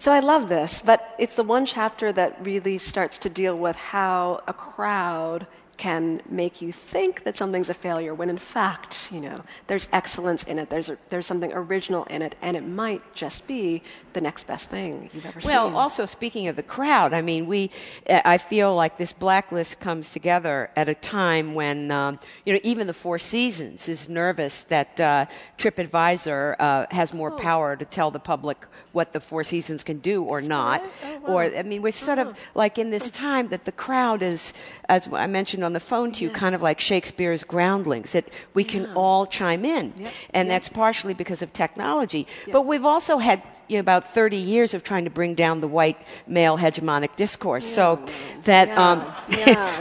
So 0.00 0.10
I 0.10 0.18
love 0.18 0.48
this, 0.48 0.82
but 0.84 1.14
it's 1.16 1.36
the 1.36 1.44
one 1.44 1.64
chapter 1.64 2.12
that 2.12 2.44
really 2.44 2.78
starts 2.78 3.18
to 3.18 3.28
deal 3.28 3.56
with 3.56 3.76
how 3.76 4.40
a 4.48 4.52
crowd 4.52 5.46
can 5.76 6.20
make 6.28 6.62
you 6.62 6.72
think 6.72 7.24
that 7.24 7.36
something's 7.36 7.68
a 7.68 7.74
failure 7.74 8.14
when 8.14 8.30
in 8.30 8.38
fact, 8.38 9.08
you 9.10 9.20
know, 9.20 9.34
there's 9.66 9.88
excellence 9.92 10.42
in 10.44 10.58
it, 10.58 10.70
there's, 10.70 10.88
a, 10.88 10.98
there's 11.08 11.26
something 11.26 11.52
original 11.52 12.04
in 12.04 12.22
it, 12.22 12.36
and 12.40 12.56
it 12.56 12.66
might 12.66 13.14
just 13.14 13.46
be 13.46 13.82
the 14.12 14.20
next 14.20 14.46
best 14.46 14.70
thing 14.70 15.10
you've 15.12 15.26
ever 15.26 15.40
well, 15.44 15.66
seen. 15.66 15.74
Well, 15.74 15.82
also 15.82 16.06
speaking 16.06 16.48
of 16.48 16.56
the 16.56 16.62
crowd, 16.62 17.12
I 17.12 17.20
mean, 17.22 17.46
we, 17.46 17.70
I 18.08 18.38
feel 18.38 18.74
like 18.74 18.98
this 18.98 19.12
blacklist 19.12 19.80
comes 19.80 20.12
together 20.12 20.70
at 20.76 20.88
a 20.88 20.94
time 20.94 21.54
when, 21.54 21.90
um, 21.90 22.18
you 22.44 22.52
know, 22.52 22.60
even 22.62 22.86
the 22.86 22.94
Four 22.94 23.18
Seasons 23.18 23.88
is 23.88 24.08
nervous 24.08 24.62
that 24.64 25.00
uh, 25.00 25.26
TripAdvisor 25.58 26.56
uh, 26.58 26.86
has 26.90 27.12
more 27.12 27.32
oh. 27.32 27.36
power 27.36 27.76
to 27.76 27.84
tell 27.84 28.10
the 28.10 28.20
public 28.20 28.66
what 28.92 29.12
the 29.12 29.20
Four 29.20 29.44
Seasons 29.44 29.82
can 29.82 29.98
do 29.98 30.22
or 30.22 30.40
not. 30.40 30.82
Oh, 31.24 31.34
or, 31.34 31.44
I 31.44 31.62
mean, 31.62 31.82
we're 31.82 31.92
sort 31.92 32.18
of 32.18 32.28
uh-huh. 32.28 32.36
like 32.54 32.78
in 32.78 32.90
this 32.90 33.10
time 33.10 33.48
that 33.48 33.64
the 33.64 33.72
crowd 33.72 34.22
is, 34.22 34.52
as 34.88 35.08
I 35.12 35.26
mentioned 35.26 35.64
on 35.64 35.72
the 35.72 35.80
phone 35.80 36.12
to 36.12 36.24
you, 36.24 36.30
yeah. 36.30 36.36
kind 36.36 36.54
of 36.54 36.62
like 36.62 36.80
Shakespeare's 36.80 37.44
groundlings, 37.44 38.12
that 38.12 38.28
we 38.54 38.64
can 38.64 38.82
yeah. 38.82 38.94
all 38.94 39.26
chime 39.26 39.64
in. 39.64 39.92
Yep. 39.96 40.12
And 40.30 40.48
yep. 40.48 40.54
that's 40.54 40.68
partially 40.68 41.14
because 41.14 41.42
of 41.42 41.52
technology. 41.52 42.26
Yep. 42.46 42.52
But 42.52 42.66
we've 42.66 42.84
also 42.84 43.18
had 43.18 43.42
you 43.68 43.76
know, 43.76 43.80
about 43.80 44.12
30 44.12 44.36
years 44.36 44.74
of 44.74 44.84
trying 44.84 45.04
to 45.04 45.10
bring 45.10 45.34
down 45.34 45.60
the 45.60 45.68
white 45.68 46.00
male 46.26 46.58
hegemonic 46.58 47.16
discourse. 47.16 47.64
Yeah. 47.64 47.74
So 47.74 48.06
that 48.44 48.68
um, 48.76 49.04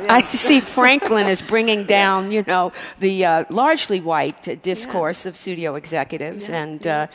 I 0.10 0.22
see 0.24 0.62
Franklin 0.62 1.28
as 1.28 1.42
bringing 1.42 1.86
down, 2.00 2.32
you 2.32 2.44
know, 2.48 2.72
the 3.00 3.26
uh, 3.26 3.46
largely 3.50 4.00
white 4.00 4.62
discourse 4.62 5.26
of 5.26 5.36
studio 5.36 5.76
executives 5.76 6.50
and. 6.50 6.86
Uh, 6.88 7.08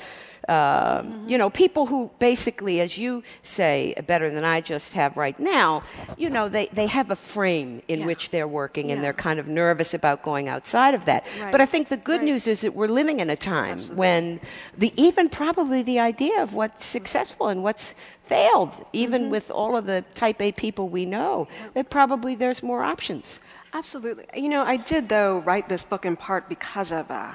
mm-hmm. 0.53 1.29
you 1.29 1.39
know, 1.39 1.51
people 1.51 1.87
who 1.87 2.11
basically, 2.19 2.81
as 2.81 2.97
you 2.97 3.23
say 3.43 3.95
better 4.07 4.31
than 4.31 4.45
I 4.45 4.61
just 4.61 4.93
have 4.95 5.17
right 5.17 5.39
now, 5.39 5.83
you 6.17 6.31
know, 6.31 6.49
they, 6.49 6.67
they 6.73 6.87
have 6.87 7.11
a 7.11 7.17
frame 7.17 7.83
in 7.89 8.01
yeah. 8.01 8.07
which 8.07 8.31
they're 8.31 8.49
working 8.49 8.89
yeah. 8.89 8.95
and 8.95 9.05
they're 9.05 9.13
kind 9.13 9.39
of 9.39 9.49
nervous 9.49 9.95
about 9.95 10.23
going 10.23 10.49
outside 10.49 10.95
of 10.95 11.05
that. 11.07 11.25
Right. 11.41 11.53
But 11.53 11.61
I 11.61 11.67
think 11.67 11.89
the 11.89 11.97
good 11.97 12.21
right. 12.21 12.27
news 12.27 12.47
is 12.47 12.61
that 12.61 12.75
we're 12.75 12.89
living 12.89 13.21
in 13.21 13.31
a 13.31 13.37
time 13.37 13.79
Absolutely. 13.79 13.97
when 13.97 14.41
the 14.77 14.93
even 14.97 15.29
probably 15.29 15.83
the 15.83 15.99
idea 15.99 16.43
of 16.43 16.55
what's 16.55 16.85
successful 16.85 17.49
and 17.49 17.63
what's 17.63 17.95
failed, 18.25 18.85
even 18.93 19.23
mm-hmm. 19.23 19.31
with 19.31 19.51
all 19.51 19.77
of 19.77 19.87
the 19.87 20.05
type 20.15 20.41
A 20.43 20.53
people 20.53 20.89
we 20.89 21.05
know, 21.05 21.49
that 21.75 21.91
probably 21.91 22.35
there's 22.35 22.63
more 22.63 22.83
options. 22.83 23.41
Absolutely. 23.73 24.25
You 24.35 24.49
know, 24.49 24.63
I 24.63 24.77
did, 24.77 25.09
though, 25.09 25.39
write 25.41 25.69
this 25.69 25.83
book 25.83 26.07
in 26.07 26.17
part 26.17 26.49
because 26.49 26.93
of 26.93 27.11
uh, 27.11 27.33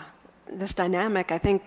this 0.52 0.74
dynamic. 0.74 1.32
I 1.32 1.38
think 1.38 1.62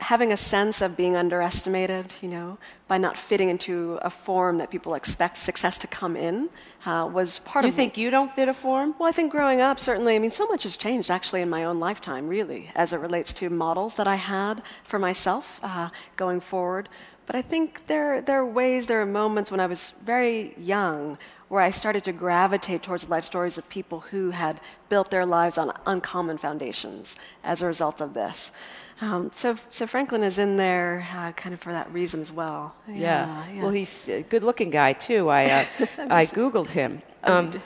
having 0.00 0.32
a 0.32 0.36
sense 0.36 0.80
of 0.80 0.96
being 0.96 1.14
underestimated, 1.14 2.12
you 2.22 2.28
know, 2.28 2.58
by 2.88 2.98
not 2.98 3.16
fitting 3.16 3.48
into 3.48 3.98
a 4.02 4.10
form 4.10 4.58
that 4.58 4.70
people 4.70 4.94
expect 4.94 5.36
success 5.36 5.78
to 5.78 5.86
come 5.86 6.16
in, 6.16 6.48
uh, 6.86 7.08
was 7.12 7.40
part 7.40 7.64
you 7.64 7.68
of. 7.68 7.74
You 7.74 7.76
think 7.76 7.96
you 7.96 8.10
don't 8.10 8.34
fit 8.34 8.48
a 8.48 8.54
form? 8.54 8.94
Well, 8.98 9.08
I 9.08 9.12
think 9.12 9.30
growing 9.30 9.60
up, 9.60 9.78
certainly. 9.78 10.16
I 10.16 10.18
mean, 10.18 10.30
so 10.30 10.46
much 10.46 10.62
has 10.62 10.76
changed 10.76 11.10
actually 11.10 11.42
in 11.42 11.50
my 11.50 11.64
own 11.64 11.78
lifetime, 11.78 12.28
really, 12.28 12.70
as 12.74 12.92
it 12.92 12.96
relates 12.98 13.32
to 13.34 13.50
models 13.50 13.96
that 13.96 14.08
I 14.08 14.16
had 14.16 14.62
for 14.84 14.98
myself 14.98 15.60
uh, 15.62 15.90
going 16.16 16.40
forward. 16.40 16.88
But 17.26 17.36
I 17.36 17.42
think 17.42 17.86
there 17.86 18.20
there 18.20 18.40
are 18.40 18.46
ways, 18.46 18.86
there 18.86 19.00
are 19.00 19.06
moments 19.06 19.50
when 19.52 19.60
I 19.60 19.66
was 19.66 19.92
very 20.04 20.54
young 20.58 21.16
where 21.50 21.62
I 21.62 21.70
started 21.70 22.04
to 22.04 22.12
gravitate 22.12 22.82
towards 22.82 23.08
life 23.08 23.24
stories 23.24 23.58
of 23.58 23.68
people 23.68 24.00
who 24.00 24.30
had 24.30 24.60
built 24.88 25.10
their 25.10 25.26
lives 25.26 25.58
on 25.58 25.72
uncommon 25.84 26.38
foundations 26.38 27.16
as 27.42 27.60
a 27.60 27.66
result 27.66 28.00
of 28.00 28.14
this. 28.14 28.52
Um, 29.00 29.30
so, 29.32 29.56
so 29.70 29.86
Franklin 29.86 30.22
is 30.22 30.38
in 30.38 30.58
there 30.58 31.08
uh, 31.14 31.32
kind 31.32 31.54
of 31.54 31.60
for 31.60 31.72
that 31.72 31.90
reason 31.92 32.20
as 32.20 32.30
well. 32.30 32.74
Yeah. 32.86 32.94
yeah. 32.94 33.50
yeah. 33.50 33.62
Well, 33.62 33.70
he's 33.70 34.08
a 34.08 34.22
good-looking 34.22 34.70
guy 34.70 34.92
too. 34.92 35.30
I 35.30 35.46
uh, 35.46 35.64
I 36.10 36.26
googled 36.26 36.68
him. 36.68 37.00
Oh, 37.24 37.34
um, 37.34 37.50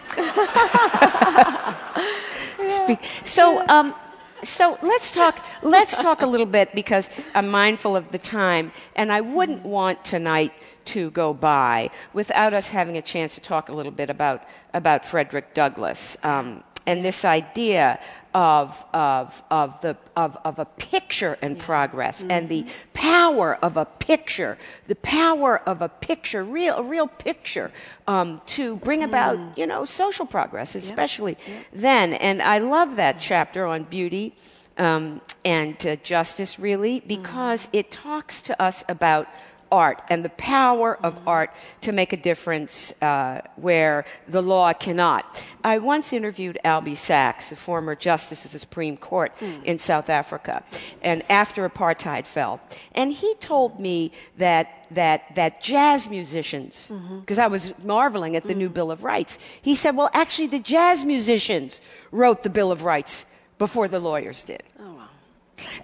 speak, 2.69 3.01
so, 3.25 3.67
um, 3.69 3.95
so 4.43 4.79
let's 4.83 5.15
talk. 5.15 5.45
Let's 5.63 6.01
talk 6.01 6.23
a 6.23 6.27
little 6.27 6.47
bit 6.47 6.75
because 6.75 7.09
I'm 7.35 7.49
mindful 7.49 7.97
of 7.97 8.11
the 8.13 8.19
time, 8.19 8.73
and 8.95 9.13
I 9.13 9.21
wouldn't 9.21 9.65
want 9.65 10.05
tonight 10.05 10.53
to 10.87 11.11
go 11.11 11.33
by 11.33 11.91
without 12.13 12.53
us 12.53 12.69
having 12.69 12.97
a 12.97 13.03
chance 13.03 13.35
to 13.37 13.41
talk 13.41 13.69
a 13.69 13.73
little 13.73 13.93
bit 13.93 14.11
about 14.11 14.45
about 14.73 15.05
Frederick 15.05 15.55
Douglass. 15.55 16.17
Um, 16.23 16.63
and 16.87 17.05
this 17.05 17.25
idea 17.25 17.99
of, 18.35 18.85
of, 18.93 19.43
of, 19.51 19.81
the, 19.81 19.97
of, 20.17 20.37
of 20.45 20.59
a 20.59 20.65
picture 20.65 21.39
in 21.41 21.55
yeah. 21.55 21.65
progress 21.65 22.21
mm-hmm. 22.21 22.33
and 22.33 22.49
the 22.49 22.67
power 22.93 23.55
of 23.63 23.77
a 23.77 23.85
picture, 23.85 24.59
the 24.89 24.97
power 24.97 25.61
of 25.69 25.81
a 25.81 25.89
picture, 25.89 26.43
real, 26.43 26.77
a 26.77 26.83
real 26.83 27.07
picture, 27.07 27.71
um, 28.09 28.41
to 28.47 28.77
bring 28.77 29.05
about, 29.05 29.37
mm. 29.39 29.57
you 29.57 29.67
know, 29.67 29.85
social 29.85 30.27
progress, 30.27 30.75
especially 30.75 31.39
then. 31.73 32.15
And 32.15 32.43
I 32.43 32.59
love 32.59 32.97
that 32.97 33.21
chapter 33.21 33.67
on 33.67 33.85
beauty 33.85 34.35
um, 34.77 35.21
and 35.45 35.87
uh, 35.87 35.97
justice, 35.97 36.59
really, 36.59 37.01
because 37.01 37.67
mm. 37.67 37.71
it 37.73 37.93
talks 37.93 38.41
to 38.43 38.61
us 38.61 38.83
about 38.89 39.29
art 39.75 40.01
and 40.09 40.25
the 40.25 40.31
power 40.31 40.97
of 41.03 41.19
art 41.27 41.51
to 41.81 41.91
make 41.91 42.13
a 42.13 42.17
difference 42.17 42.95
uh, 43.03 43.41
where 43.57 44.05
the 44.29 44.41
law 44.41 44.73
cannot. 44.73 45.43
I 45.65 45.79
once 45.79 46.13
interviewed 46.13 46.59
Albie 46.65 46.97
Sachs, 46.97 47.51
a 47.51 47.57
former 47.57 47.97
justice 47.97 48.45
of 48.45 48.53
the 48.53 48.61
Supreme 48.61 48.97
Court 48.97 49.37
mm. 49.41 49.65
in 49.65 49.81
South 49.81 50.09
Africa, 50.09 50.63
and 51.03 51.25
after 51.29 51.69
apartheid 51.69 52.25
fell, 52.25 52.61
and 52.95 53.13
he 53.13 53.35
told 53.41 53.81
me 53.81 54.13
that 54.39 54.87
that 54.93 55.35
that 55.35 55.61
jazz 55.61 56.09
musicians, 56.09 56.87
because 56.87 57.39
mm-hmm. 57.39 57.41
I 57.41 57.49
was 57.49 57.73
marveling 57.83 58.37
at 58.37 58.45
the 58.45 58.55
mm. 58.55 58.59
new 58.59 58.69
Bill 58.69 58.93
of 58.93 59.03
Rights, 59.03 59.39
he 59.61 59.75
said, 59.75 59.97
"Well, 59.97 60.11
actually, 60.15 60.47
the 60.47 60.61
jazz 60.61 61.05
musicians 61.05 61.81
wrote 62.13 62.45
the 62.45 62.51
Bill 62.51 62.71
of 62.71 62.83
Rights 62.83 63.27
before 63.59 63.89
the 63.89 63.99
lawyers 63.99 64.45
did." 64.45 64.63
Oh, 64.79 64.93
wow. 64.93 65.09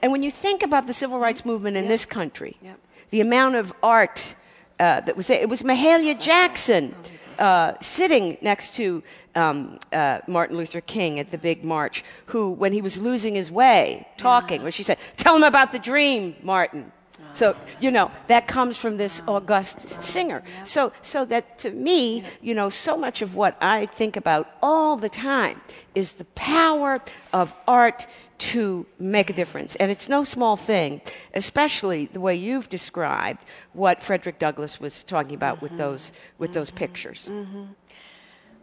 And 0.01 0.13
when 0.13 0.23
you 0.23 0.31
think 0.31 0.63
about 0.63 0.87
the 0.87 0.95
civil 0.95 1.19
rights 1.19 1.45
movement 1.45 1.77
in 1.77 1.85
yep. 1.85 1.91
this 1.91 2.05
country, 2.05 2.57
yep 2.63 2.79
the 3.11 3.21
amount 3.21 3.57
of 3.57 3.73
art 3.83 4.35
uh, 4.79 5.01
that 5.01 5.17
was 5.17 5.27
there. 5.27 5.41
It 5.41 5.49
was 5.49 5.63
Mahalia 5.63 6.19
Jackson 6.19 6.95
uh, 7.39 7.75
sitting 7.81 8.39
next 8.41 8.75
to 8.75 9.03
um, 9.35 9.79
uh, 9.93 10.21
Martin 10.27 10.57
Luther 10.57 10.81
King 10.81 11.19
at 11.19 11.31
the 11.31 11.39
big 11.39 11.65
march, 11.65 12.05
who, 12.27 12.51
when 12.51 12.73
he 12.73 12.83
was 12.83 12.99
losing 12.99 13.35
his 13.35 13.51
way, 13.51 14.07
talking, 14.17 14.63
where 14.63 14.73
she 14.73 14.83
said, 14.83 14.99
Tell 15.17 15.37
him 15.37 15.45
about 15.45 15.73
the 15.73 15.79
dream, 15.79 16.37
Martin. 16.43 16.93
So, 17.33 17.57
you 17.81 17.91
know, 17.91 18.11
that 18.27 18.47
comes 18.47 18.77
from 18.77 18.97
this 18.97 19.23
august 19.27 19.87
singer. 20.03 20.43
So, 20.65 20.93
so 21.03 21.25
that 21.27 21.59
to 21.61 21.71
me, 21.71 22.25
you 22.43 22.55
know, 22.55 22.71
so 22.71 22.97
much 22.97 23.23
of 23.23 23.37
what 23.37 23.57
I 23.63 23.87
think 23.87 24.17
about 24.17 24.51
all 24.63 24.97
the 24.97 25.09
time 25.09 25.61
is 25.95 26.15
the 26.15 26.25
power 26.35 27.01
of 27.33 27.55
art 27.69 28.07
to 28.39 28.87
make 28.99 29.31
a 29.31 29.33
difference. 29.33 29.77
And 29.77 29.91
it's 29.91 30.09
no 30.09 30.25
small 30.25 30.57
thing, 30.57 31.03
especially 31.35 32.07
the 32.07 32.21
way 32.21 32.35
you've 32.35 32.69
described 32.69 33.45
what 33.75 34.03
Frederick 34.03 34.39
Douglass 34.39 34.81
was 34.81 35.03
talking 35.03 35.35
about 35.35 35.57
mm-hmm. 35.57 35.67
with 35.67 35.77
those, 35.77 36.13
with 36.39 36.51
mm-hmm. 36.51 36.59
those 36.59 36.71
pictures. 36.71 37.29
Mm-hmm. 37.31 37.65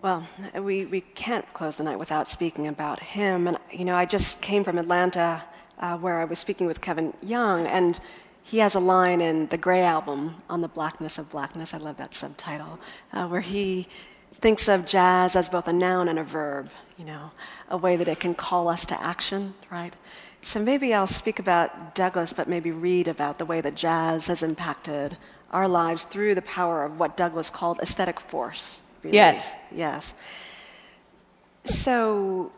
Well, 0.01 0.28
we, 0.55 0.86
we 0.86 1.01
can't 1.01 1.51
close 1.53 1.78
the 1.78 1.84
night 1.84 1.99
without 1.99 2.30
speaking 2.30 2.68
about 2.68 2.99
him. 2.99 3.47
And, 3.47 3.58
you 3.72 3.86
know, 3.86 3.95
I 3.95 4.05
just 4.05 4.41
came 4.41 4.64
from 4.64 4.78
Atlanta 4.78 5.43
uh, 5.80 5.97
where 5.97 6.20
I 6.20 6.26
was 6.26 6.39
speaking 6.39 6.68
with 6.68 6.82
Kevin 6.82 7.14
Young, 7.22 7.68
and 7.68 7.99
he 8.48 8.60
has 8.60 8.76
a 8.76 8.80
line 8.80 9.20
in 9.20 9.48
the 9.48 9.58
Grey 9.58 9.84
album 9.84 10.36
on 10.50 10.62
the 10.62 10.70
blackness 10.70 11.18
of 11.18 11.30
blackness. 11.30 11.74
I 11.74 11.80
love 11.80 11.98
that 11.98 12.16
subtitle, 12.16 12.80
uh, 13.12 13.28
where 13.28 13.41
he 13.41 13.89
thinks 14.32 14.70
of 14.70 14.86
jazz 14.86 15.36
as 15.36 15.50
both 15.50 15.68
a 15.68 15.74
noun 15.74 16.08
and 16.08 16.18
a 16.18 16.24
verb, 16.24 16.70
you 16.98 17.04
know, 17.04 17.32
a 17.70 17.76
way 17.76 17.98
that 17.98 18.08
it 18.08 18.22
can 18.22 18.34
call 18.34 18.70
us 18.70 18.86
to 18.86 19.04
action, 19.04 19.54
right? 19.70 19.93
So 20.41 20.62
maybe 20.62 20.93
I'll 20.93 21.08
speak 21.08 21.39
about 21.39 21.93
Douglass, 21.93 22.32
but 22.32 22.48
maybe 22.48 22.72
read 22.72 23.10
about 23.10 23.38
the 23.38 23.43
way 23.43 23.60
that 23.60 23.76
jazz 23.76 24.28
has 24.28 24.43
impacted 24.43 25.18
our 25.52 25.68
lives 25.68 26.06
through 26.06 26.36
the 26.36 26.41
power 26.41 26.86
of 26.86 27.00
what 27.00 27.18
Douglass 27.18 27.50
called 27.50 27.80
aesthetic 27.82 28.18
force. 28.18 28.80
Really. 29.04 29.18
Yes. 29.18 29.56
Yes. 29.74 30.14
So 31.66 32.54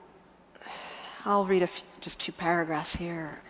I'll 1.26 1.46
read 1.46 1.68
few, 1.68 1.86
just 2.00 2.20
two 2.20 2.32
paragraphs 2.32 2.96
here. 2.96 3.42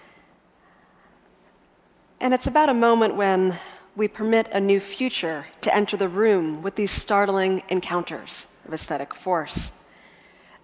And 2.21 2.33
it's 2.33 2.47
about 2.47 2.67
a 2.67 2.73
moment 2.73 3.15
when 3.15 3.57
we 3.95 4.09
permit 4.09 4.49
a 4.51 4.59
new 4.59 4.81
future 4.81 5.45
to 5.61 5.73
enter 5.73 5.95
the 5.95 6.09
room 6.09 6.61
with 6.61 6.75
these 6.75 6.91
startling 6.91 7.63
encounters 7.69 8.49
of 8.65 8.73
aesthetic 8.73 9.13
force. 9.13 9.71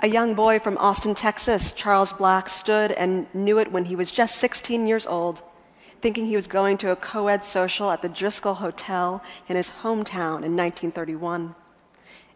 A 0.01 0.07
young 0.07 0.35
boy 0.35 0.59
from 0.59 0.77
Austin, 0.77 1.15
Texas, 1.15 1.71
Charles 1.71 2.11
Black, 2.11 2.49
stood 2.49 2.91
and 2.91 3.33
knew 3.33 3.57
it 3.57 3.71
when 3.71 3.85
he 3.85 3.95
was 3.95 4.11
just 4.11 4.35
16 4.35 4.85
years 4.85 5.07
old, 5.07 5.41
thinking 6.01 6.25
he 6.25 6.35
was 6.35 6.47
going 6.47 6.77
to 6.79 6.91
a 6.91 6.95
co 6.97 7.27
ed 7.27 7.45
social 7.45 7.89
at 7.89 8.01
the 8.01 8.09
Driscoll 8.09 8.55
Hotel 8.55 9.23
in 9.47 9.55
his 9.55 9.69
hometown 9.81 10.43
in 10.43 10.57
1931. 10.57 11.55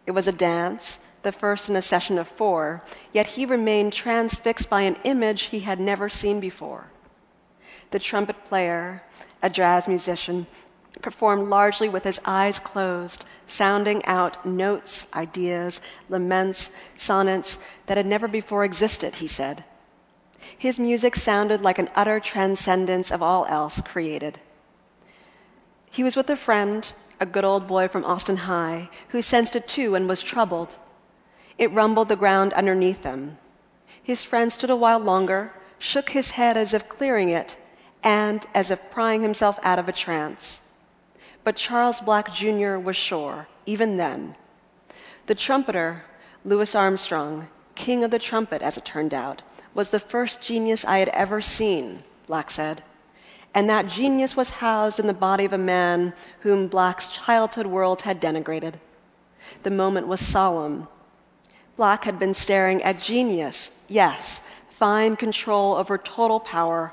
It 0.06 0.12
was 0.12 0.28
a 0.28 0.32
dance, 0.32 0.98
the 1.22 1.30
first 1.30 1.68
in 1.68 1.76
a 1.76 1.82
session 1.82 2.16
of 2.16 2.26
four, 2.26 2.82
yet 3.12 3.26
he 3.26 3.44
remained 3.44 3.92
transfixed 3.92 4.70
by 4.70 4.80
an 4.80 4.96
image 5.04 5.42
he 5.42 5.60
had 5.60 5.78
never 5.78 6.08
seen 6.08 6.40
before. 6.40 6.86
The 7.90 7.98
trumpet 7.98 8.46
player, 8.46 9.02
a 9.42 9.50
jazz 9.50 9.88
musician, 9.88 10.46
performed 11.02 11.48
largely 11.48 11.88
with 11.88 12.04
his 12.04 12.20
eyes 12.24 12.58
closed, 12.58 13.24
sounding 13.46 14.04
out 14.04 14.44
notes, 14.44 15.06
ideas, 15.14 15.80
laments, 16.08 16.70
sonnets 16.96 17.58
that 17.86 17.96
had 17.96 18.06
never 18.06 18.28
before 18.28 18.64
existed, 18.64 19.16
he 19.16 19.26
said. 19.26 19.64
His 20.56 20.78
music 20.78 21.16
sounded 21.16 21.62
like 21.62 21.78
an 21.78 21.90
utter 21.94 22.20
transcendence 22.20 23.10
of 23.10 23.22
all 23.22 23.46
else 23.46 23.80
created. 23.82 24.40
He 25.90 26.02
was 26.02 26.16
with 26.16 26.30
a 26.30 26.36
friend, 26.36 26.90
a 27.18 27.26
good 27.26 27.44
old 27.44 27.66
boy 27.66 27.88
from 27.88 28.04
Austin 28.04 28.36
High, 28.36 28.88
who 29.08 29.22
sensed 29.22 29.56
it 29.56 29.68
too 29.68 29.94
and 29.94 30.08
was 30.08 30.22
troubled. 30.22 30.76
It 31.58 31.72
rumbled 31.72 32.08
the 32.08 32.16
ground 32.16 32.52
underneath 32.54 33.02
them. 33.02 33.38
His 34.02 34.24
friend 34.24 34.50
stood 34.50 34.70
a 34.70 34.76
while 34.76 34.98
longer, 34.98 35.52
shook 35.78 36.10
his 36.10 36.30
head 36.30 36.56
as 36.56 36.72
if 36.72 36.88
clearing 36.88 37.28
it, 37.28 37.56
and 38.02 38.46
as 38.54 38.70
if 38.70 38.90
prying 38.90 39.22
himself 39.22 39.58
out 39.62 39.78
of 39.78 39.88
a 39.88 39.92
trance. 39.92 40.60
but 41.42 41.56
Charles 41.56 42.00
Black 42.00 42.34
Jr. 42.34 42.76
was 42.76 42.96
sure, 42.96 43.48
even 43.64 43.96
then. 43.96 44.36
The 45.26 45.34
trumpeter, 45.34 46.04
Louis 46.44 46.74
Armstrong, 46.74 47.48
king 47.74 48.04
of 48.04 48.10
the 48.10 48.18
trumpet 48.18 48.60
as 48.62 48.76
it 48.76 48.84
turned 48.84 49.14
out, 49.14 49.42
was 49.74 49.90
the 49.90 49.98
first 50.00 50.42
genius 50.42 50.84
I 50.84 50.98
had 50.98 51.08
ever 51.10 51.40
seen, 51.40 52.02
Black 52.26 52.50
said. 52.50 52.82
And 53.54 53.68
that 53.68 53.88
genius 53.88 54.36
was 54.36 54.50
housed 54.50 55.00
in 55.00 55.06
the 55.06 55.14
body 55.14 55.44
of 55.44 55.52
a 55.52 55.58
man 55.58 56.12
whom 56.40 56.68
Black's 56.68 57.08
childhood 57.08 57.66
world 57.66 58.02
had 58.02 58.20
denigrated. 58.20 58.74
The 59.62 59.70
moment 59.70 60.06
was 60.06 60.20
solemn. 60.20 60.88
Black 61.76 62.04
had 62.04 62.18
been 62.18 62.34
staring 62.34 62.82
at 62.82 63.00
genius, 63.00 63.70
yes, 63.88 64.42
fine 64.68 65.16
control 65.16 65.74
over 65.74 65.96
total 65.96 66.38
power, 66.38 66.92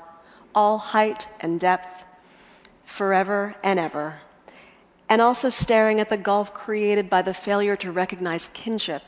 all 0.58 0.78
height 0.78 1.28
and 1.40 1.60
depth, 1.60 2.04
forever 2.84 3.54
and 3.62 3.78
ever, 3.78 4.20
and 5.08 5.22
also 5.22 5.48
staring 5.48 6.00
at 6.00 6.08
the 6.10 6.16
gulf 6.16 6.52
created 6.52 7.08
by 7.08 7.22
the 7.22 7.32
failure 7.32 7.76
to 7.76 7.92
recognize 7.92 8.50
kinship 8.52 9.02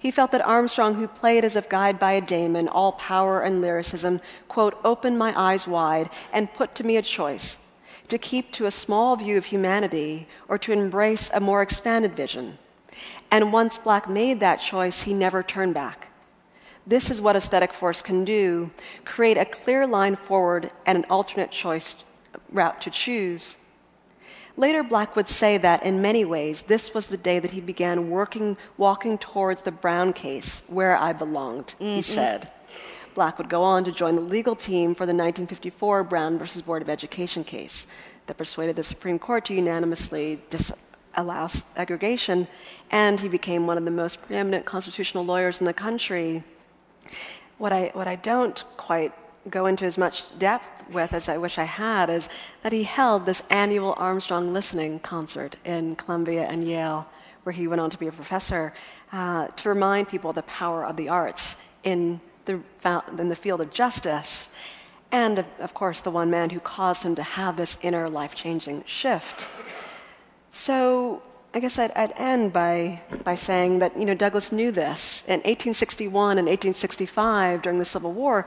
he 0.00 0.10
felt 0.10 0.30
that 0.30 0.40
Armstrong, 0.40 0.94
who 0.94 1.06
played 1.06 1.44
as 1.44 1.56
if 1.56 1.68
guided 1.68 1.98
by 2.00 2.12
a 2.12 2.22
daemon, 2.22 2.68
all 2.68 2.92
power 2.92 3.42
and 3.42 3.60
lyricism, 3.60 4.22
quote, 4.48 4.80
opened 4.82 5.18
my 5.18 5.38
eyes 5.38 5.68
wide 5.68 6.08
and 6.32 6.54
put 6.54 6.74
to 6.76 6.84
me 6.84 6.96
a 6.96 7.02
choice 7.02 7.58
to 8.08 8.16
keep 8.16 8.50
to 8.52 8.64
a 8.64 8.70
small 8.70 9.14
view 9.14 9.36
of 9.36 9.44
humanity 9.44 10.26
or 10.48 10.56
to 10.56 10.72
embrace 10.72 11.30
a 11.34 11.38
more 11.38 11.60
expanded 11.60 12.16
vision. 12.16 12.56
And 13.30 13.52
once 13.52 13.76
Black 13.76 14.08
made 14.08 14.40
that 14.40 14.56
choice, 14.56 15.02
he 15.02 15.12
never 15.12 15.42
turned 15.42 15.74
back. 15.74 16.09
This 16.90 17.08
is 17.08 17.20
what 17.20 17.36
aesthetic 17.36 17.72
force 17.72 18.02
can 18.02 18.24
do 18.24 18.70
create 19.04 19.36
a 19.36 19.44
clear 19.44 19.86
line 19.86 20.16
forward 20.16 20.72
and 20.84 20.98
an 20.98 21.04
alternate 21.08 21.52
choice 21.52 21.94
route 22.50 22.80
to 22.80 22.90
choose. 22.90 23.56
Later, 24.56 24.82
Black 24.82 25.14
would 25.14 25.28
say 25.28 25.56
that 25.56 25.84
in 25.84 26.02
many 26.02 26.24
ways, 26.24 26.62
this 26.62 26.92
was 26.92 27.06
the 27.06 27.16
day 27.16 27.38
that 27.38 27.52
he 27.52 27.60
began 27.60 28.10
working, 28.10 28.56
walking 28.76 29.18
towards 29.18 29.62
the 29.62 29.70
Brown 29.70 30.12
case, 30.12 30.64
where 30.66 30.96
I 30.96 31.12
belonged, 31.12 31.66
mm-hmm. 31.66 31.84
he 31.84 32.02
said. 32.02 32.50
Black 33.14 33.38
would 33.38 33.48
go 33.48 33.62
on 33.62 33.84
to 33.84 33.92
join 33.92 34.16
the 34.16 34.20
legal 34.20 34.56
team 34.56 34.92
for 34.92 35.06
the 35.06 35.14
1954 35.14 36.02
Brown 36.02 36.38
versus 36.38 36.60
Board 36.60 36.82
of 36.82 36.88
Education 36.88 37.44
case 37.44 37.86
that 38.26 38.36
persuaded 38.36 38.74
the 38.74 38.82
Supreme 38.82 39.20
Court 39.20 39.44
to 39.44 39.54
unanimously 39.54 40.40
disallow 40.50 41.46
segregation, 41.46 42.48
and 42.90 43.20
he 43.20 43.28
became 43.28 43.68
one 43.68 43.78
of 43.78 43.84
the 43.84 43.92
most 43.92 44.20
preeminent 44.22 44.64
constitutional 44.66 45.24
lawyers 45.24 45.60
in 45.60 45.66
the 45.66 45.72
country. 45.72 46.42
What 47.58 47.72
I, 47.72 47.90
what 47.94 48.08
I 48.08 48.16
don't 48.16 48.64
quite 48.76 49.12
go 49.48 49.66
into 49.66 49.84
as 49.86 49.96
much 49.96 50.24
depth 50.38 50.68
with 50.92 51.12
as 51.12 51.28
I 51.28 51.38
wish 51.38 51.58
I 51.58 51.64
had 51.64 52.10
is 52.10 52.28
that 52.62 52.72
he 52.72 52.84
held 52.84 53.26
this 53.26 53.42
annual 53.48 53.94
Armstrong 53.96 54.52
listening 54.52 55.00
concert 55.00 55.56
in 55.64 55.96
Columbia 55.96 56.46
and 56.48 56.62
Yale, 56.62 57.08
where 57.42 57.52
he 57.52 57.66
went 57.66 57.80
on 57.80 57.90
to 57.90 57.98
be 57.98 58.06
a 58.06 58.12
professor, 58.12 58.74
uh, 59.12 59.48
to 59.48 59.68
remind 59.68 60.08
people 60.08 60.30
of 60.30 60.36
the 60.36 60.42
power 60.42 60.84
of 60.84 60.96
the 60.96 61.08
arts 61.08 61.56
in 61.82 62.20
the, 62.44 62.60
in 63.18 63.28
the 63.28 63.36
field 63.36 63.60
of 63.60 63.72
justice. 63.72 64.48
And, 65.12 65.44
of 65.58 65.74
course, 65.74 66.00
the 66.00 66.10
one 66.10 66.30
man 66.30 66.50
who 66.50 66.60
caused 66.60 67.02
him 67.02 67.14
to 67.16 67.22
have 67.22 67.56
this 67.56 67.78
inner 67.82 68.08
life 68.08 68.34
changing 68.34 68.84
shift. 68.86 69.48
So, 70.50 71.22
I 71.52 71.60
guess 71.60 71.78
I'd, 71.78 71.90
I'd, 71.92 72.12
end 72.16 72.52
by, 72.52 73.00
by 73.24 73.34
saying 73.34 73.80
that 73.80 73.98
you 73.98 74.04
know, 74.04 74.14
Douglass 74.14 74.52
knew 74.52 74.70
this. 74.70 75.22
In 75.26 75.40
1861 75.40 76.38
and 76.38 76.46
1865, 76.46 77.62
during 77.62 77.78
the 77.78 77.84
Civil 77.84 78.12
War, 78.12 78.46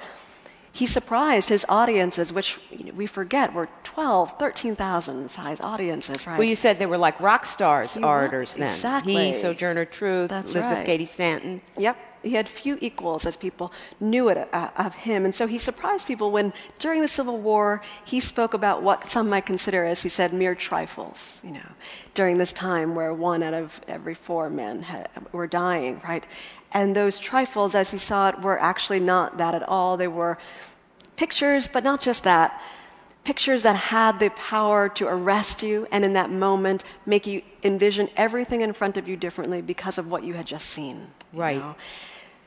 he 0.72 0.88
surprised 0.88 1.50
his 1.50 1.66
audiences, 1.70 2.34
which 2.34 2.60
we 2.96 3.06
forget 3.06 3.54
were 3.54 3.70
12, 3.84 4.40
13,000 4.40 5.30
size 5.30 5.62
audiences, 5.62 6.26
right? 6.26 6.40
Well, 6.40 6.48
you 6.48 6.56
said 6.56 6.80
they 6.80 6.88
were 6.88 6.98
like 6.98 7.20
rock 7.20 7.46
stars 7.46 7.94
he 7.94 8.04
orators 8.04 8.56
then. 8.56 8.64
Exactly. 8.64 9.28
He, 9.28 9.34
Sojourner 9.34 9.86
Truth, 9.86 10.30
That's 10.30 10.52
Elizabeth 10.52 10.78
right. 10.78 10.86
Cady 10.86 11.06
Stanton. 11.06 11.62
Yep. 11.78 11.98
He 12.24 12.32
had 12.32 12.48
few 12.48 12.78
equals 12.82 13.26
as 13.26 13.36
people 13.36 13.72
knew 14.00 14.30
it 14.30 14.50
uh, 14.54 14.70
of 14.78 14.96
him. 14.96 15.26
And 15.26 15.36
so 15.36 15.46
he 15.46 15.58
surprised 15.58 16.08
people 16.08 16.32
when, 16.32 16.54
during 16.80 17.02
the 17.02 17.08
Civil 17.08 17.38
War, 17.38 17.82
he 18.06 18.20
spoke 18.20 18.54
about 18.54 18.82
what 18.82 19.10
some 19.10 19.30
might 19.30 19.46
consider, 19.46 19.84
as 19.86 20.02
he 20.02 20.10
said, 20.10 20.34
mere 20.34 20.56
trifles, 20.56 21.42
you 21.44 21.52
know, 21.52 21.70
during 22.14 22.38
this 22.38 22.54
time 22.54 22.96
where 22.96 23.14
one 23.14 23.44
out 23.44 23.54
of 23.54 23.80
every 23.88 24.16
four 24.16 24.50
men 24.50 24.84
had, 24.84 25.10
were 25.32 25.48
dying, 25.48 26.02
right? 26.04 26.26
And 26.72 26.96
those 26.96 27.20
trifles, 27.20 27.76
as 27.76 27.92
he 27.92 27.98
saw 27.98 28.30
it, 28.30 28.42
were 28.42 28.60
actually 28.60 29.00
not 29.00 29.38
that 29.38 29.54
at 29.54 29.64
all. 29.64 29.96
They 29.98 30.08
were 30.08 30.40
pictures, 31.16 31.68
but 31.68 31.84
not 31.84 32.02
just 32.02 32.24
that. 32.24 32.60
Pictures 33.24 33.64
that 33.64 33.76
had 33.76 34.20
the 34.20 34.30
power 34.32 34.90
to 34.90 35.08
arrest 35.08 35.64
you 35.64 35.88
and 35.92 36.04
in 36.04 36.14
that 36.14 36.30
moment 36.30 36.84
make 37.06 37.26
you 37.26 37.42
envision 37.64 38.10
everything 38.18 38.62
in 38.62 38.74
front 38.74 38.98
of 38.98 39.08
you 39.08 39.16
differently 39.16 39.62
because 39.62 39.98
of 39.98 40.10
what 40.10 40.24
you 40.24 40.34
had 40.34 40.46
just 40.46 40.70
seen. 40.70 41.08
Right. 41.32 41.58
Know? 41.58 41.76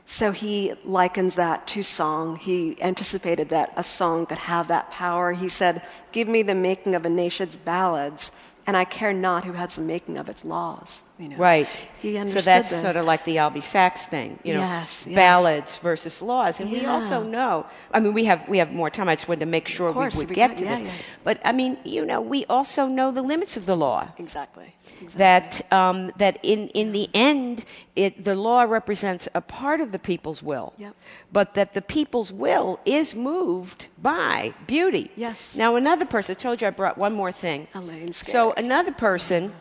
So 0.09 0.31
he 0.31 0.73
likens 0.85 1.35
that 1.35 1.67
to 1.67 1.83
song. 1.83 2.37
He 2.37 2.81
anticipated 2.81 3.49
that 3.49 3.73
a 3.75 3.83
song 3.83 4.25
could 4.25 4.37
have 4.37 4.69
that 4.69 4.89
power. 4.89 5.33
He 5.33 5.49
said, 5.49 5.85
Give 6.13 6.29
me 6.29 6.43
the 6.43 6.55
making 6.55 6.95
of 6.95 7.05
a 7.05 7.09
nation's 7.09 7.57
ballads 7.57 8.31
and 8.65 8.77
I 8.77 8.85
care 8.85 9.11
not 9.11 9.43
who 9.43 9.51
has 9.51 9.75
the 9.75 9.81
making 9.81 10.17
of 10.17 10.29
its 10.29 10.45
laws. 10.45 11.03
You 11.19 11.29
know. 11.29 11.37
Right. 11.37 11.87
He 11.99 12.15
understood 12.17 12.43
so 12.43 12.45
that's 12.45 12.81
sort 12.81 12.95
of 12.95 13.05
like 13.05 13.25
the 13.25 13.37
Albie 13.37 13.63
Sachs 13.63 14.05
thing, 14.05 14.37
you 14.43 14.53
know, 14.53 14.59
yes, 14.59 15.05
yes. 15.07 15.15
ballads 15.15 15.77
versus 15.77 16.21
laws. 16.21 16.59
And 16.59 16.69
yeah. 16.69 16.81
we 16.81 16.85
also 16.85 17.23
know, 17.23 17.65
I 17.91 17.99
mean, 17.99 18.13
we 18.13 18.25
have, 18.25 18.47
we 18.47 18.59
have 18.59 18.71
more 18.71 18.91
time. 18.91 19.09
I 19.09 19.15
just 19.15 19.27
wanted 19.27 19.39
to 19.39 19.47
make 19.47 19.67
sure 19.67 19.91
we 19.91 20.05
would 20.05 20.13
we 20.29 20.35
get 20.35 20.49
got, 20.49 20.57
to 20.57 20.63
yeah, 20.63 20.69
this. 20.69 20.81
Yeah. 20.81 20.91
But 21.23 21.41
I 21.43 21.53
mean, 21.53 21.79
you 21.83 22.05
know, 22.05 22.21
we 22.21 22.45
also 22.45 22.85
know 22.85 23.11
the 23.11 23.23
limits 23.23 23.57
of 23.57 23.65
the 23.65 23.75
law. 23.75 24.09
Exactly. 24.19 24.75
exactly. 25.01 25.17
That, 25.17 25.73
um, 25.73 26.11
that 26.17 26.37
in, 26.43 26.67
in 26.69 26.91
the 26.91 27.09
end, 27.15 27.65
it, 27.95 28.23
the 28.23 28.35
law 28.35 28.61
represents 28.61 29.27
a 29.33 29.41
part 29.41 29.81
of 29.81 29.91
the 29.91 29.99
people's 29.99 30.43
will. 30.43 30.73
Yep. 30.77 30.95
But 31.31 31.55
that 31.55 31.73
the 31.73 31.81
people's 31.81 32.31
will 32.31 32.79
is 32.85 33.15
moved 33.15 33.87
by 33.99 34.53
beauty. 34.67 35.09
Yes. 35.15 35.55
Now, 35.55 35.75
another 35.77 36.05
person, 36.05 36.35
I 36.35 36.39
told 36.39 36.61
you 36.61 36.67
I 36.67 36.69
brought 36.69 36.95
one 36.95 37.13
more 37.13 37.31
thing. 37.31 37.67
Elaine. 37.73 38.13
So, 38.13 38.53
another 38.53 38.91
person 38.91 39.55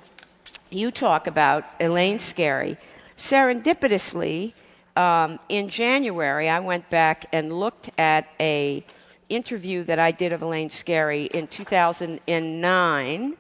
you 0.71 0.91
talk 0.91 1.27
about, 1.27 1.65
Elaine 1.81 2.19
Scarry, 2.19 2.77
serendipitously, 3.17 4.53
um, 4.97 5.39
in 5.49 5.69
January, 5.69 6.49
I 6.49 6.61
went 6.61 6.89
back 6.89 7.27
and 7.33 7.53
looked 7.53 7.91
at 7.99 8.29
a 8.41 8.85
interview 9.29 9.83
that 9.85 9.99
I 9.99 10.11
did 10.11 10.33
of 10.33 10.43
Elaine 10.43 10.69
Scarry 10.69 11.27
in 11.29 11.49
2009 11.49 13.31
mm. 13.31 13.37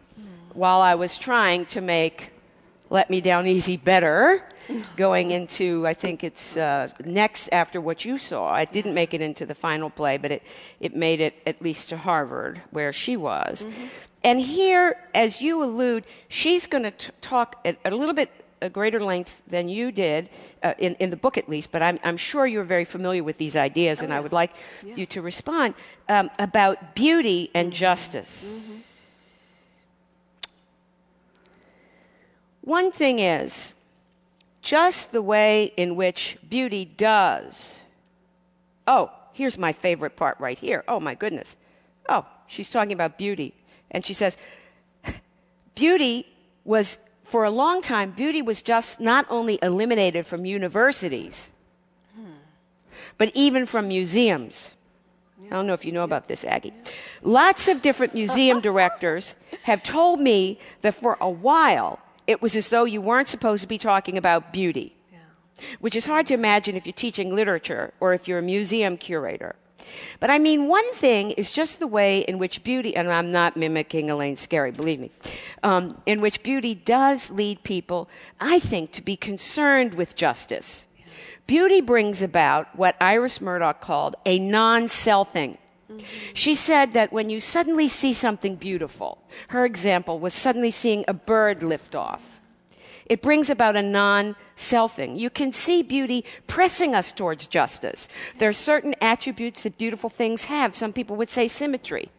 while 0.52 0.80
I 0.80 0.94
was 0.96 1.16
trying 1.16 1.64
to 1.66 1.80
make 1.80 2.30
Let 2.90 3.08
Me 3.08 3.20
Down 3.20 3.46
Easy 3.46 3.76
better, 3.76 4.44
going 4.96 5.30
into, 5.30 5.86
I 5.86 5.94
think 5.94 6.24
it's 6.24 6.56
uh, 6.56 6.88
next 7.04 7.48
after 7.52 7.80
what 7.80 8.04
you 8.04 8.18
saw. 8.18 8.48
I 8.48 8.64
didn't 8.64 8.94
make 8.94 9.14
it 9.14 9.20
into 9.20 9.46
the 9.46 9.54
final 9.54 9.90
play, 9.90 10.16
but 10.16 10.32
it, 10.32 10.42
it 10.80 10.94
made 10.94 11.20
it 11.20 11.34
at 11.46 11.62
least 11.62 11.88
to 11.90 11.96
Harvard, 11.96 12.60
where 12.70 12.92
she 12.92 13.16
was. 13.16 13.64
Mm-hmm. 13.64 13.86
And 14.24 14.40
here, 14.40 14.96
as 15.14 15.40
you 15.40 15.62
allude, 15.62 16.04
she's 16.28 16.66
going 16.66 16.82
to 16.82 16.90
talk 17.20 17.60
at, 17.64 17.78
a 17.84 17.90
little 17.90 18.14
bit 18.14 18.30
a 18.62 18.70
greater 18.70 19.00
length 19.00 19.42
than 19.46 19.68
you 19.68 19.92
did, 19.92 20.30
uh, 20.62 20.74
in, 20.78 20.94
in 20.94 21.10
the 21.10 21.16
book 21.16 21.36
at 21.36 21.48
least, 21.48 21.70
but 21.70 21.82
I'm, 21.82 21.98
I'm 22.02 22.16
sure 22.16 22.46
you're 22.46 22.64
very 22.64 22.84
familiar 22.84 23.22
with 23.22 23.38
these 23.38 23.54
ideas, 23.54 24.00
oh, 24.00 24.04
and 24.04 24.10
yeah. 24.10 24.16
I 24.16 24.20
would 24.20 24.32
like 24.32 24.52
yeah. 24.84 24.94
you 24.96 25.06
to 25.06 25.22
respond 25.22 25.74
um, 26.08 26.30
about 26.38 26.94
beauty 26.94 27.50
and 27.54 27.72
justice. 27.72 28.64
Mm-hmm. 28.64 28.80
One 32.62 32.90
thing 32.90 33.18
is, 33.18 33.72
just 34.62 35.12
the 35.12 35.22
way 35.22 35.72
in 35.76 35.94
which 35.94 36.38
beauty 36.48 36.84
does. 36.84 37.80
Oh, 38.86 39.12
here's 39.32 39.56
my 39.56 39.72
favorite 39.72 40.16
part 40.16 40.40
right 40.40 40.58
here. 40.58 40.82
Oh, 40.88 40.98
my 40.98 41.14
goodness. 41.14 41.56
Oh, 42.08 42.26
she's 42.48 42.70
talking 42.70 42.92
about 42.92 43.18
beauty. 43.18 43.54
And 43.90 44.04
she 44.04 44.14
says, 44.14 44.36
beauty 45.74 46.26
was, 46.64 46.98
for 47.22 47.44
a 47.44 47.50
long 47.50 47.82
time, 47.82 48.10
beauty 48.10 48.42
was 48.42 48.62
just 48.62 49.00
not 49.00 49.26
only 49.28 49.58
eliminated 49.62 50.26
from 50.26 50.44
universities, 50.44 51.50
hmm. 52.14 52.24
but 53.18 53.30
even 53.34 53.66
from 53.66 53.88
museums. 53.88 54.72
I 55.44 55.50
don't 55.50 55.66
know 55.66 55.74
if 55.74 55.84
you 55.84 55.92
know 55.92 56.02
about 56.02 56.28
this, 56.28 56.44
Aggie. 56.44 56.72
Lots 57.22 57.68
of 57.68 57.82
different 57.82 58.14
museum 58.14 58.60
directors 58.60 59.34
have 59.62 59.82
told 59.82 60.18
me 60.18 60.58
that 60.80 60.94
for 60.94 61.16
a 61.20 61.30
while 61.30 62.00
it 62.26 62.42
was 62.42 62.56
as 62.56 62.70
though 62.70 62.84
you 62.84 63.00
weren't 63.00 63.28
supposed 63.28 63.62
to 63.62 63.68
be 63.68 63.78
talking 63.78 64.18
about 64.18 64.52
beauty, 64.52 64.96
yeah. 65.12 65.18
which 65.78 65.94
is 65.94 66.06
hard 66.06 66.26
to 66.26 66.34
imagine 66.34 66.74
if 66.74 66.86
you're 66.86 66.92
teaching 66.92 67.34
literature 67.34 67.92
or 68.00 68.14
if 68.14 68.26
you're 68.26 68.40
a 68.40 68.42
museum 68.42 68.96
curator. 68.96 69.54
But 70.20 70.30
I 70.30 70.38
mean, 70.38 70.68
one 70.68 70.92
thing 70.94 71.32
is 71.32 71.52
just 71.52 71.78
the 71.78 71.86
way 71.86 72.20
in 72.20 72.38
which 72.38 72.62
beauty, 72.64 72.96
and 72.96 73.10
I'm 73.10 73.30
not 73.30 73.56
mimicking 73.56 74.10
Elaine 74.10 74.36
Scarry, 74.36 74.74
believe 74.74 75.00
me, 75.00 75.10
um, 75.62 76.00
in 76.06 76.20
which 76.20 76.42
beauty 76.42 76.74
does 76.74 77.30
lead 77.30 77.62
people, 77.62 78.08
I 78.40 78.58
think, 78.58 78.92
to 78.92 79.02
be 79.02 79.16
concerned 79.16 79.94
with 79.94 80.16
justice. 80.16 80.84
Beauty 81.46 81.80
brings 81.80 82.22
about 82.22 82.74
what 82.76 82.96
Iris 83.00 83.40
Murdoch 83.40 83.80
called 83.80 84.16
a 84.24 84.38
non 84.38 84.84
selfing. 84.84 85.58
Mm-hmm. 85.90 86.04
She 86.34 86.54
said 86.54 86.92
that 86.94 87.12
when 87.12 87.30
you 87.30 87.38
suddenly 87.38 87.86
see 87.86 88.12
something 88.12 88.56
beautiful, 88.56 89.18
her 89.48 89.64
example 89.64 90.18
was 90.18 90.34
suddenly 90.34 90.72
seeing 90.72 91.04
a 91.06 91.14
bird 91.14 91.62
lift 91.62 91.94
off. 91.94 92.40
It 93.06 93.22
brings 93.22 93.50
about 93.50 93.76
a 93.76 93.82
non 93.82 94.36
selfing. 94.56 95.18
You 95.18 95.30
can 95.30 95.52
see 95.52 95.82
beauty 95.82 96.24
pressing 96.46 96.94
us 96.94 97.12
towards 97.12 97.46
justice. 97.46 98.08
There 98.38 98.48
are 98.48 98.54
certain 98.54 98.94
attributes 99.00 99.62
that 99.62 99.78
beautiful 99.78 100.10
things 100.10 100.46
have. 100.46 100.74
Some 100.74 100.92
people 100.92 101.16
would 101.16 101.30
say 101.30 101.48
symmetry. 101.48 102.10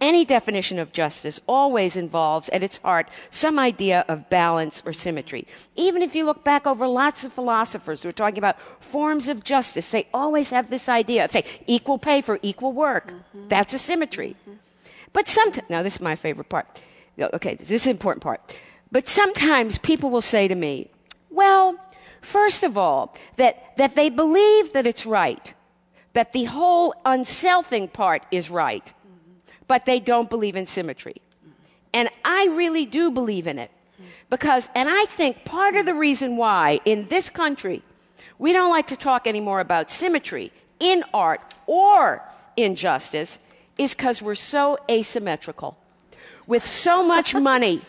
Any 0.00 0.24
definition 0.24 0.78
of 0.78 0.92
justice 0.92 1.40
always 1.46 1.96
involves 1.96 2.48
at 2.50 2.62
its 2.62 2.78
heart 2.78 3.08
some 3.30 3.58
idea 3.58 4.04
of 4.08 4.30
balance 4.30 4.82
or 4.86 4.92
symmetry. 4.92 5.46
Even 5.76 6.00
if 6.02 6.14
you 6.14 6.24
look 6.24 6.42
back 6.42 6.66
over 6.66 6.86
lots 6.86 7.24
of 7.24 7.32
philosophers 7.32 8.02
who 8.02 8.08
are 8.08 8.12
talking 8.12 8.38
about 8.38 8.60
forms 8.82 9.28
of 9.28 9.44
justice, 9.44 9.90
they 9.90 10.08
always 10.14 10.50
have 10.50 10.70
this 10.70 10.88
idea 10.88 11.24
of, 11.24 11.30
say, 11.30 11.44
equal 11.66 11.98
pay 11.98 12.22
for 12.22 12.38
equal 12.42 12.72
work. 12.72 13.08
Mm-hmm. 13.08 13.48
That's 13.48 13.74
a 13.74 13.78
symmetry. 13.78 14.36
Mm-hmm. 14.42 14.56
But 15.12 15.28
sometimes, 15.28 15.68
now 15.68 15.82
this 15.82 15.96
is 15.96 16.00
my 16.00 16.16
favorite 16.16 16.48
part. 16.48 16.82
Okay, 17.18 17.54
this 17.56 17.70
is 17.70 17.86
an 17.86 17.90
important 17.90 18.22
part. 18.22 18.56
But 18.92 19.08
sometimes 19.08 19.78
people 19.78 20.10
will 20.10 20.20
say 20.20 20.48
to 20.48 20.54
me, 20.54 20.90
well, 21.30 21.76
first 22.20 22.62
of 22.62 22.76
all, 22.76 23.16
that, 23.36 23.76
that 23.76 23.94
they 23.94 24.10
believe 24.10 24.72
that 24.72 24.86
it's 24.86 25.06
right, 25.06 25.54
that 26.12 26.32
the 26.32 26.44
whole 26.44 26.94
unselfing 27.04 27.92
part 27.92 28.24
is 28.30 28.50
right 28.50 28.92
but 29.70 29.86
they 29.86 30.00
don't 30.00 30.28
believe 30.28 30.56
in 30.56 30.66
symmetry. 30.66 31.14
And 31.94 32.08
I 32.24 32.48
really 32.56 32.86
do 32.86 33.08
believe 33.12 33.46
in 33.46 33.56
it. 33.56 33.70
Because, 34.28 34.68
and 34.74 34.88
I 34.90 35.04
think 35.04 35.44
part 35.44 35.76
of 35.76 35.86
the 35.86 35.94
reason 35.94 36.36
why 36.36 36.80
in 36.84 37.06
this 37.06 37.30
country 37.30 37.84
we 38.40 38.52
don't 38.52 38.70
like 38.70 38.88
to 38.88 38.96
talk 38.96 39.28
anymore 39.28 39.60
about 39.60 39.92
symmetry 39.92 40.50
in 40.80 41.04
art 41.14 41.40
or 41.68 42.20
in 42.56 42.74
justice 42.74 43.38
is 43.78 43.94
because 43.94 44.20
we're 44.20 44.34
so 44.34 44.76
asymmetrical. 44.90 45.78
With 46.48 46.66
so 46.66 47.06
much 47.06 47.32
money 47.52 47.82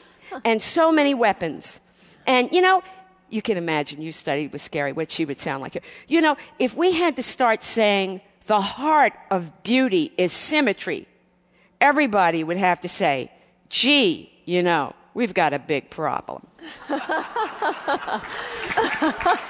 and 0.44 0.62
so 0.62 0.92
many 0.92 1.14
weapons. 1.14 1.80
And, 2.28 2.52
you 2.52 2.62
know, 2.62 2.84
you 3.30 3.42
can 3.42 3.58
imagine 3.58 4.02
you 4.02 4.12
studied 4.12 4.52
with 4.52 4.62
Scarry 4.62 4.94
what 4.94 5.10
she 5.12 5.26
would 5.26 5.40
sound 5.40 5.64
like. 5.64 5.82
You 6.08 6.22
know, 6.22 6.38
if 6.60 6.76
we 6.76 6.92
had 6.92 7.16
to 7.16 7.24
start 7.24 7.64
saying 7.64 8.22
the 8.46 8.62
heart 8.62 9.14
of 9.32 9.64
beauty 9.64 10.12
is 10.18 10.34
symmetry, 10.34 11.08
everybody 11.80 12.44
would 12.44 12.58
have 12.58 12.82
to 12.82 12.90
say, 12.90 13.32
gee, 13.70 14.32
you 14.46 14.62
know, 14.62 14.94
we've 15.14 15.34
got 15.34 15.54
a 15.54 15.60
big 15.60 15.90
problem. 15.90 16.46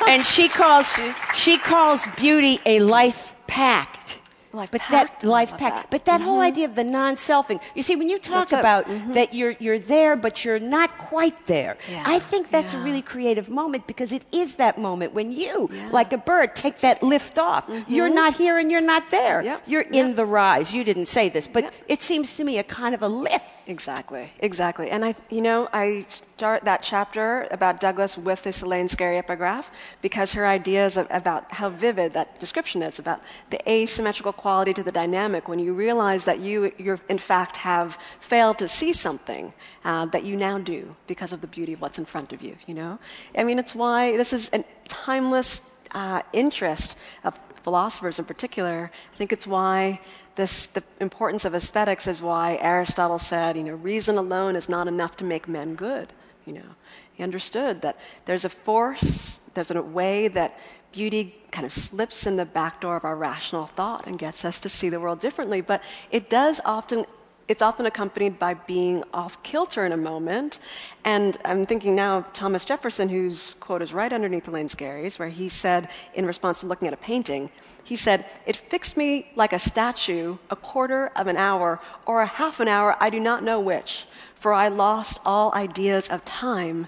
and 0.07 0.25
she 0.25 0.47
calls, 0.47 0.95
she 1.33 1.57
calls 1.57 2.05
beauty 2.17 2.59
a 2.65 2.79
life 2.79 3.35
pact. 3.47 4.19
Life 4.53 4.71
but 4.71 4.81
pact. 4.81 5.21
that 5.21 5.27
life 5.27 5.57
pack. 5.57 5.73
That. 5.73 5.89
But 5.89 6.05
that 6.05 6.19
mm-hmm. 6.19 6.29
whole 6.29 6.41
idea 6.41 6.65
of 6.65 6.75
the 6.75 6.83
non-selfing. 6.83 7.61
You 7.75 7.83
see, 7.83 7.95
when 7.95 8.09
you 8.09 8.19
talk 8.19 8.49
that's 8.49 8.59
about 8.59 8.85
mm-hmm. 8.85 9.13
that 9.13 9.33
you're 9.33 9.55
you're 9.59 9.79
there, 9.79 10.15
but 10.15 10.43
you're 10.43 10.59
not 10.59 10.97
quite 10.97 11.45
there. 11.45 11.77
Yeah. 11.89 12.03
I 12.05 12.19
think 12.19 12.49
that's 12.49 12.73
yeah. 12.73 12.81
a 12.81 12.83
really 12.83 13.01
creative 13.01 13.49
moment 13.49 13.87
because 13.87 14.11
it 14.11 14.25
is 14.31 14.55
that 14.55 14.77
moment 14.77 15.13
when 15.13 15.31
you, 15.31 15.69
yeah. 15.71 15.89
like 15.91 16.11
a 16.13 16.17
bird, 16.17 16.55
take 16.55 16.79
that 16.79 17.01
lift 17.01 17.39
off. 17.39 17.67
Mm-hmm. 17.67 17.93
You're 17.93 18.09
not 18.09 18.35
here 18.35 18.57
and 18.57 18.71
you're 18.71 18.81
not 18.81 19.09
there. 19.09 19.41
Yep. 19.41 19.63
You're 19.67 19.83
yep. 19.83 19.93
in 19.93 20.15
the 20.15 20.25
rise. 20.25 20.73
You 20.73 20.83
didn't 20.83 21.07
say 21.07 21.29
this, 21.29 21.47
but 21.47 21.73
it 21.87 22.01
seems 22.01 22.35
to 22.37 22.43
me 22.43 22.57
a 22.57 22.63
kind 22.63 22.93
of 22.93 23.01
a 23.01 23.07
lift. 23.07 23.45
Exactly. 23.71 24.33
Exactly. 24.39 24.89
And 24.91 25.05
I, 25.05 25.15
you 25.29 25.41
know, 25.41 25.69
I 25.71 26.05
start 26.09 26.65
that 26.65 26.83
chapter 26.83 27.47
about 27.51 27.79
Douglass 27.79 28.17
with 28.17 28.43
this 28.43 28.61
Elaine 28.61 28.89
Scarry 28.89 29.17
epigraph 29.17 29.71
because 30.01 30.33
her 30.33 30.45
ideas 30.45 30.97
about 30.97 31.49
how 31.53 31.69
vivid 31.69 32.11
that 32.11 32.37
description 32.37 32.83
is 32.83 32.99
about 32.99 33.21
the 33.49 33.59
asymmetrical 33.71 34.33
quality 34.33 34.73
to 34.73 34.83
the 34.83 34.91
dynamic 34.91 35.47
when 35.47 35.57
you 35.57 35.73
realize 35.73 36.25
that 36.25 36.39
you, 36.39 36.73
you 36.77 36.99
in 37.07 37.17
fact, 37.17 37.55
have 37.57 37.97
failed 38.19 38.57
to 38.57 38.67
see 38.67 38.91
something 38.91 39.53
uh, 39.85 40.05
that 40.07 40.25
you 40.25 40.35
now 40.35 40.57
do 40.57 40.93
because 41.07 41.31
of 41.31 41.39
the 41.39 41.47
beauty 41.47 41.71
of 41.71 41.79
what's 41.79 41.97
in 41.97 42.03
front 42.03 42.33
of 42.33 42.41
you, 42.41 42.57
you 42.67 42.73
know? 42.73 42.99
I 43.37 43.45
mean, 43.45 43.57
it's 43.57 43.73
why 43.73 44.17
this 44.17 44.33
is 44.33 44.49
a 44.51 44.65
timeless 44.89 45.61
uh, 45.91 46.23
interest 46.33 46.97
of 47.23 47.39
philosophers 47.63 48.19
in 48.19 48.25
particular. 48.25 48.91
I 49.13 49.15
think 49.15 49.31
it's 49.31 49.47
why 49.47 50.01
this, 50.35 50.67
the 50.67 50.83
importance 50.99 51.45
of 51.45 51.53
aesthetics 51.53 52.07
is 52.07 52.21
why 52.21 52.57
Aristotle 52.61 53.19
said, 53.19 53.57
you 53.57 53.63
know, 53.63 53.75
reason 53.75 54.17
alone 54.17 54.55
is 54.55 54.69
not 54.69 54.87
enough 54.87 55.17
to 55.17 55.23
make 55.23 55.47
men 55.47 55.75
good. 55.75 56.13
You 56.45 56.53
know, 56.53 56.75
he 57.13 57.23
understood 57.23 57.81
that 57.81 57.97
there's 58.25 58.45
a 58.45 58.49
force, 58.49 59.41
there's 59.53 59.71
a 59.71 59.81
way 59.81 60.27
that 60.29 60.57
beauty 60.91 61.35
kind 61.51 61.65
of 61.65 61.73
slips 61.73 62.25
in 62.25 62.35
the 62.35 62.45
back 62.45 62.81
door 62.81 62.95
of 62.95 63.05
our 63.05 63.15
rational 63.15 63.67
thought 63.67 64.07
and 64.07 64.17
gets 64.19 64.43
us 64.43 64.59
to 64.59 64.69
see 64.69 64.89
the 64.89 64.99
world 64.99 65.19
differently. 65.19 65.61
But 65.61 65.81
it 66.11 66.29
does 66.29 66.61
often, 66.65 67.05
it's 67.47 67.61
often 67.61 67.85
accompanied 67.85 68.39
by 68.39 68.53
being 68.53 69.03
off 69.13 69.41
kilter 69.43 69.85
in 69.85 69.91
a 69.91 69.97
moment. 69.97 70.59
And 71.03 71.37
I'm 71.45 71.63
thinking 71.63 71.95
now 71.95 72.19
of 72.19 72.33
Thomas 72.33 72.65
Jefferson, 72.65 73.09
whose 73.09 73.55
quote 73.59 73.81
is 73.81 73.93
right 73.93 74.11
underneath 74.11 74.47
Elaine 74.47 74.69
Scarry's, 74.69 75.19
where 75.19 75.29
he 75.29 75.49
said, 75.49 75.89
in 76.13 76.25
response 76.25 76.61
to 76.61 76.65
looking 76.65 76.87
at 76.87 76.93
a 76.93 76.97
painting, 76.97 77.49
he 77.83 77.95
said, 77.95 78.27
It 78.45 78.55
fixed 78.55 78.95
me 78.97 79.31
like 79.35 79.53
a 79.53 79.59
statue 79.59 80.37
a 80.49 80.55
quarter 80.55 81.11
of 81.15 81.27
an 81.27 81.37
hour 81.37 81.79
or 82.05 82.21
a 82.21 82.27
half 82.27 82.59
an 82.59 82.67
hour, 82.67 82.95
I 82.99 83.09
do 83.09 83.19
not 83.19 83.43
know 83.43 83.59
which 83.59 84.05
for 84.41 84.53
I 84.53 84.69
lost 84.69 85.19
all 85.23 85.53
ideas 85.53 86.09
of 86.09 86.25
time, 86.25 86.87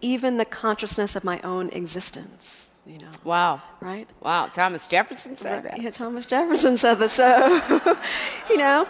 even 0.00 0.36
the 0.36 0.44
consciousness 0.44 1.14
of 1.14 1.22
my 1.22 1.40
own 1.42 1.68
existence. 1.70 2.68
You 2.84 2.98
know. 2.98 3.10
Wow. 3.22 3.62
Right? 3.80 4.08
Wow. 4.20 4.46
Thomas 4.46 4.88
Jefferson 4.88 5.36
said 5.36 5.62
that. 5.62 5.80
Yeah, 5.80 5.90
Thomas 5.90 6.26
Jefferson 6.26 6.76
said 6.76 6.94
that. 6.96 7.10
So, 7.10 7.96
you 8.50 8.56
know, 8.56 8.88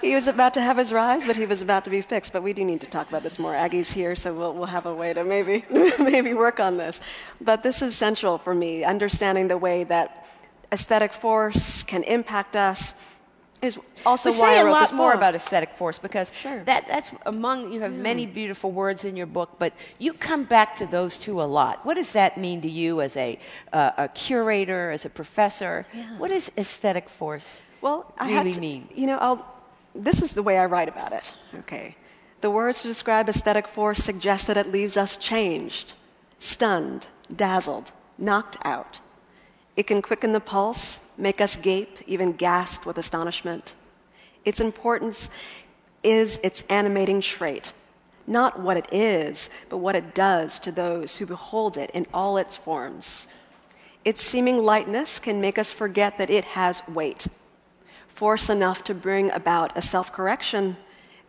he 0.00 0.14
was 0.14 0.26
about 0.26 0.54
to 0.54 0.62
have 0.62 0.78
his 0.78 0.92
rise, 0.92 1.24
but 1.24 1.36
he 1.36 1.46
was 1.46 1.62
about 1.62 1.84
to 1.84 1.90
be 1.90 2.00
fixed. 2.00 2.32
But 2.32 2.42
we 2.42 2.52
do 2.52 2.64
need 2.64 2.80
to 2.80 2.88
talk 2.88 3.08
about 3.08 3.22
this 3.22 3.38
more. 3.38 3.54
Aggie's 3.54 3.92
here, 3.92 4.16
so 4.16 4.34
we'll, 4.34 4.54
we'll 4.54 4.66
have 4.66 4.86
a 4.86 4.94
way 4.94 5.12
to 5.12 5.22
maybe, 5.22 5.64
maybe 6.00 6.34
work 6.34 6.58
on 6.58 6.76
this. 6.76 7.00
But 7.40 7.62
this 7.62 7.82
is 7.82 7.94
central 7.94 8.38
for 8.38 8.54
me, 8.54 8.82
understanding 8.82 9.46
the 9.46 9.58
way 9.58 9.84
that 9.84 10.23
aesthetic 10.74 11.12
force 11.12 11.82
can 11.82 12.02
impact 12.02 12.54
us 12.56 12.94
is 13.62 13.78
also 14.04 14.30
we 14.30 14.36
why 14.36 14.54
say 14.54 14.60
a 14.60 14.64
lot 14.64 14.94
more 14.94 15.12
about 15.12 15.34
aesthetic 15.34 15.74
force 15.74 15.98
because 15.98 16.30
sure. 16.42 16.62
that, 16.64 16.86
that's 16.86 17.10
among 17.24 17.72
you 17.72 17.80
have 17.80 17.92
yeah. 17.92 18.10
many 18.10 18.26
beautiful 18.26 18.70
words 18.70 19.04
in 19.04 19.16
your 19.16 19.26
book, 19.26 19.50
but 19.58 19.72
you 19.98 20.12
come 20.12 20.44
back 20.44 20.74
to 20.76 20.86
those 20.86 21.16
two 21.16 21.40
a 21.40 21.48
lot. 21.58 21.84
What 21.86 21.94
does 21.94 22.12
that 22.12 22.36
mean 22.36 22.60
to 22.62 22.68
you 22.68 23.00
as 23.00 23.16
a, 23.16 23.38
uh, 23.72 23.92
a 23.96 24.08
curator, 24.08 24.90
as 24.90 25.04
a 25.04 25.10
professor? 25.10 25.84
Yeah. 25.94 26.18
What 26.18 26.28
does 26.28 26.50
aesthetic 26.58 27.08
force 27.08 27.62
well, 27.80 28.12
really 28.20 28.50
I 28.50 28.52
to, 28.52 28.60
mean? 28.60 28.88
You 28.94 29.06
know, 29.06 29.18
I'll, 29.18 29.46
this 29.94 30.20
is 30.22 30.34
the 30.34 30.42
way 30.42 30.58
I 30.58 30.66
write 30.66 30.88
about 30.88 31.12
it. 31.12 31.34
Okay, 31.60 31.96
the 32.40 32.50
words 32.50 32.82
to 32.82 32.88
describe 32.88 33.28
aesthetic 33.28 33.66
force 33.66 33.98
suggest 34.04 34.46
that 34.48 34.56
it 34.56 34.70
leaves 34.70 34.96
us 34.96 35.16
changed, 35.16 35.94
stunned, 36.38 37.06
dazzled, 37.34 37.92
knocked 38.18 38.56
out. 38.64 39.00
It 39.76 39.86
can 39.86 40.02
quicken 40.02 40.32
the 40.32 40.40
pulse 40.40 41.00
make 41.16 41.40
us 41.40 41.56
gape, 41.56 41.98
even 42.06 42.32
gasp 42.32 42.86
with 42.86 42.98
astonishment. 42.98 43.74
Its 44.44 44.60
importance 44.60 45.30
is 46.02 46.38
its 46.42 46.62
animating 46.68 47.20
trait, 47.20 47.72
not 48.26 48.60
what 48.60 48.76
it 48.76 48.92
is, 48.92 49.48
but 49.68 49.78
what 49.78 49.96
it 49.96 50.14
does 50.14 50.58
to 50.60 50.72
those 50.72 51.16
who 51.16 51.26
behold 51.26 51.76
it 51.76 51.90
in 51.90 52.06
all 52.12 52.36
its 52.36 52.56
forms. 52.56 53.26
Its 54.04 54.22
seeming 54.22 54.62
lightness 54.62 55.18
can 55.18 55.40
make 55.40 55.58
us 55.58 55.72
forget 55.72 56.18
that 56.18 56.30
it 56.30 56.44
has 56.44 56.86
weight, 56.86 57.26
force 58.06 58.50
enough 58.50 58.84
to 58.84 58.94
bring 58.94 59.30
about 59.30 59.76
a 59.76 59.82
self 59.82 60.12
correction, 60.12 60.76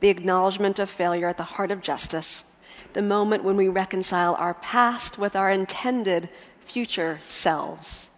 the 0.02 0.10
acknowledgement 0.10 0.78
of 0.78 0.90
failure 0.90 1.30
at 1.30 1.38
the 1.38 1.44
heart 1.44 1.72
of 1.72 1.82
justice, 1.82 2.44
the 2.94 3.02
moment 3.02 3.44
when 3.44 3.56
we 3.56 3.70
reconcile 3.70 4.36
our 4.36 4.54
past 4.56 5.18
with 5.18 5.36
our 5.36 5.50
intended 5.50 6.30
future 6.66 7.18
selves. 7.22 8.10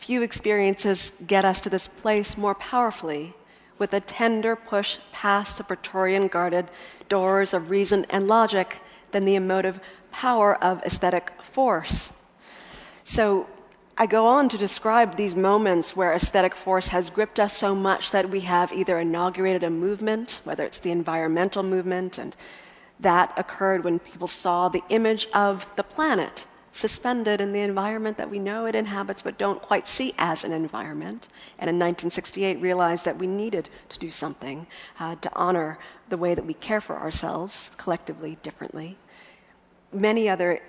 Few 0.00 0.22
experiences 0.22 1.12
get 1.26 1.44
us 1.44 1.60
to 1.60 1.68
this 1.68 1.86
place 1.86 2.38
more 2.38 2.54
powerfully 2.54 3.34
with 3.78 3.92
a 3.92 4.00
tender 4.00 4.56
push 4.56 4.96
past 5.12 5.58
the 5.58 5.62
Praetorian 5.62 6.26
guarded 6.26 6.70
doors 7.10 7.52
of 7.52 7.68
reason 7.68 8.06
and 8.08 8.26
logic 8.26 8.80
than 9.10 9.26
the 9.26 9.34
emotive 9.34 9.78
power 10.10 10.56
of 10.64 10.82
aesthetic 10.84 11.30
force. 11.42 12.12
So 13.04 13.46
I 13.98 14.06
go 14.06 14.24
on 14.24 14.48
to 14.48 14.56
describe 14.56 15.16
these 15.16 15.36
moments 15.36 15.94
where 15.94 16.14
aesthetic 16.14 16.54
force 16.54 16.88
has 16.88 17.10
gripped 17.10 17.38
us 17.38 17.54
so 17.54 17.74
much 17.74 18.10
that 18.10 18.30
we 18.30 18.40
have 18.40 18.72
either 18.72 18.98
inaugurated 18.98 19.62
a 19.62 19.68
movement, 19.68 20.40
whether 20.44 20.64
it's 20.64 20.78
the 20.78 20.92
environmental 20.92 21.62
movement, 21.62 22.16
and 22.16 22.34
that 22.98 23.34
occurred 23.36 23.84
when 23.84 23.98
people 23.98 24.28
saw 24.28 24.70
the 24.70 24.82
image 24.88 25.28
of 25.34 25.68
the 25.76 25.82
planet 25.82 26.46
suspended 26.72 27.40
in 27.40 27.52
the 27.52 27.60
environment 27.60 28.16
that 28.16 28.30
we 28.30 28.38
know 28.38 28.66
it 28.66 28.74
inhabits 28.74 29.22
but 29.22 29.38
don't 29.38 29.60
quite 29.60 29.88
see 29.88 30.14
as 30.18 30.44
an 30.44 30.52
environment. 30.52 31.26
And 31.58 31.68
in 31.68 31.76
1968, 31.76 32.60
realized 32.60 33.04
that 33.04 33.18
we 33.18 33.26
needed 33.26 33.68
to 33.88 33.98
do 33.98 34.10
something 34.10 34.66
uh, 34.98 35.16
to 35.16 35.30
honor 35.34 35.78
the 36.08 36.16
way 36.16 36.34
that 36.34 36.46
we 36.46 36.54
care 36.54 36.80
for 36.80 36.98
ourselves 36.98 37.70
collectively 37.76 38.38
differently. 38.42 38.96
Many 39.92 40.28
other 40.28 40.60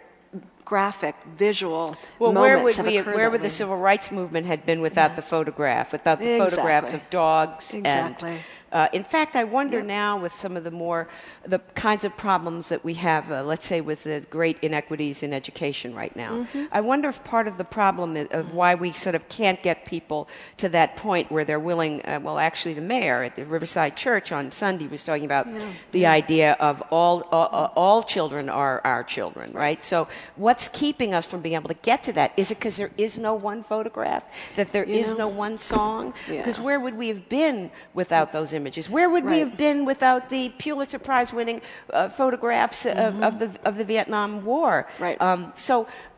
graphic, 0.65 1.15
visual 1.35 1.97
well, 2.17 2.33
where 2.33 2.63
would 2.63 2.77
we, 2.77 2.97
where 3.01 3.29
would 3.29 3.41
the 3.41 3.49
civil 3.49 3.77
rights 3.77 4.11
movement 4.11 4.45
had 4.47 4.65
been 4.65 4.79
without 4.81 5.15
the 5.15 5.21
photograph, 5.21 5.91
without 5.91 6.19
the 6.19 6.37
photographs 6.37 6.93
of 6.93 7.01
dogs 7.09 7.73
Exactly. 7.73 8.31
and 8.31 8.39
uh, 8.71 8.87
in 8.93 9.03
fact, 9.03 9.35
I 9.35 9.43
wonder 9.43 9.81
now 9.81 10.17
with 10.17 10.31
some 10.31 10.55
of 10.55 10.63
the 10.63 10.71
more 10.71 11.09
the 11.45 11.59
kinds 11.75 12.05
of 12.05 12.15
problems 12.15 12.69
that 12.69 12.83
we 12.83 12.93
have, 12.95 13.31
uh, 13.31 13.43
let's 13.43 13.65
say 13.65 13.81
with 13.81 14.03
the 14.03 14.23
great 14.29 14.57
inequities 14.61 15.23
in 15.23 15.33
education 15.33 15.93
right 15.93 16.15
now. 16.15 16.31
Mm-hmm. 16.53 16.65
I 16.71 16.81
wonder 16.81 17.09
if 17.09 17.23
part 17.23 17.47
of 17.47 17.57
the 17.57 17.63
problem 17.63 18.15
is, 18.15 18.27
of 18.29 18.53
why 18.53 18.75
we 18.75 18.93
sort 18.93 19.15
of 19.15 19.27
can't 19.27 19.61
get 19.61 19.85
people 19.85 20.29
to 20.57 20.69
that 20.69 20.95
point 20.95 21.31
where 21.31 21.43
they're 21.43 21.59
willing. 21.59 22.05
Uh, 22.05 22.19
well, 22.21 22.39
actually, 22.39 22.73
the 22.73 22.81
mayor 22.81 23.23
at 23.23 23.35
the 23.35 23.45
Riverside 23.45 23.97
Church 23.97 24.31
on 24.31 24.51
Sunday 24.51 24.87
was 24.87 25.03
talking 25.03 25.25
about 25.25 25.47
the 25.91 26.05
idea 26.05 26.53
of 26.53 26.81
all 26.91 27.27
uh, 27.31 27.41
uh, 27.41 27.71
all 27.75 28.03
children 28.03 28.49
are 28.49 28.81
our 28.85 29.03
children, 29.03 29.51
right? 29.51 29.83
So, 29.83 30.07
what's 30.35 30.69
keeping 30.69 31.13
us 31.13 31.25
from 31.25 31.41
being 31.41 31.55
able 31.55 31.69
to 31.69 31.81
get 31.81 32.03
to 32.03 32.13
that? 32.13 32.31
Is 32.37 32.51
it 32.51 32.55
because 32.59 32.77
there 32.77 32.91
is 32.97 33.17
no 33.17 33.33
one 33.33 33.63
photograph, 33.63 34.29
that 34.55 34.71
there 34.71 34.83
is 34.83 35.07
You 35.07 35.13
know- 35.13 35.19
no 35.19 35.27
one 35.27 35.57
song? 35.57 36.13
Yeah. 36.29 36.37
Because 36.37 36.59
where 36.59 36.79
would 36.79 36.97
we 36.97 37.09
have 37.09 37.27
been 37.27 37.71
without 37.93 38.31
those 38.31 38.53
images? 38.61 38.83
Where 38.97 39.09
would 39.13 39.25
we 39.33 39.39
have 39.43 39.53
been 39.67 39.79
without 39.91 40.21
the 40.35 40.43
Pulitzer 40.63 40.99
Prize 40.99 41.29
winning 41.39 41.59
uh, 41.91 42.09
photographs 42.09 42.85
of, 42.85 43.13
of, 43.27 43.33
the, 43.41 43.49
of 43.69 43.73
the 43.79 43.85
Vietnam 43.93 44.29
War? 44.45 44.73
Mm-hmm. 44.93 45.03
Right. 45.03 45.17
Um, 45.29 45.41
so 45.55 45.73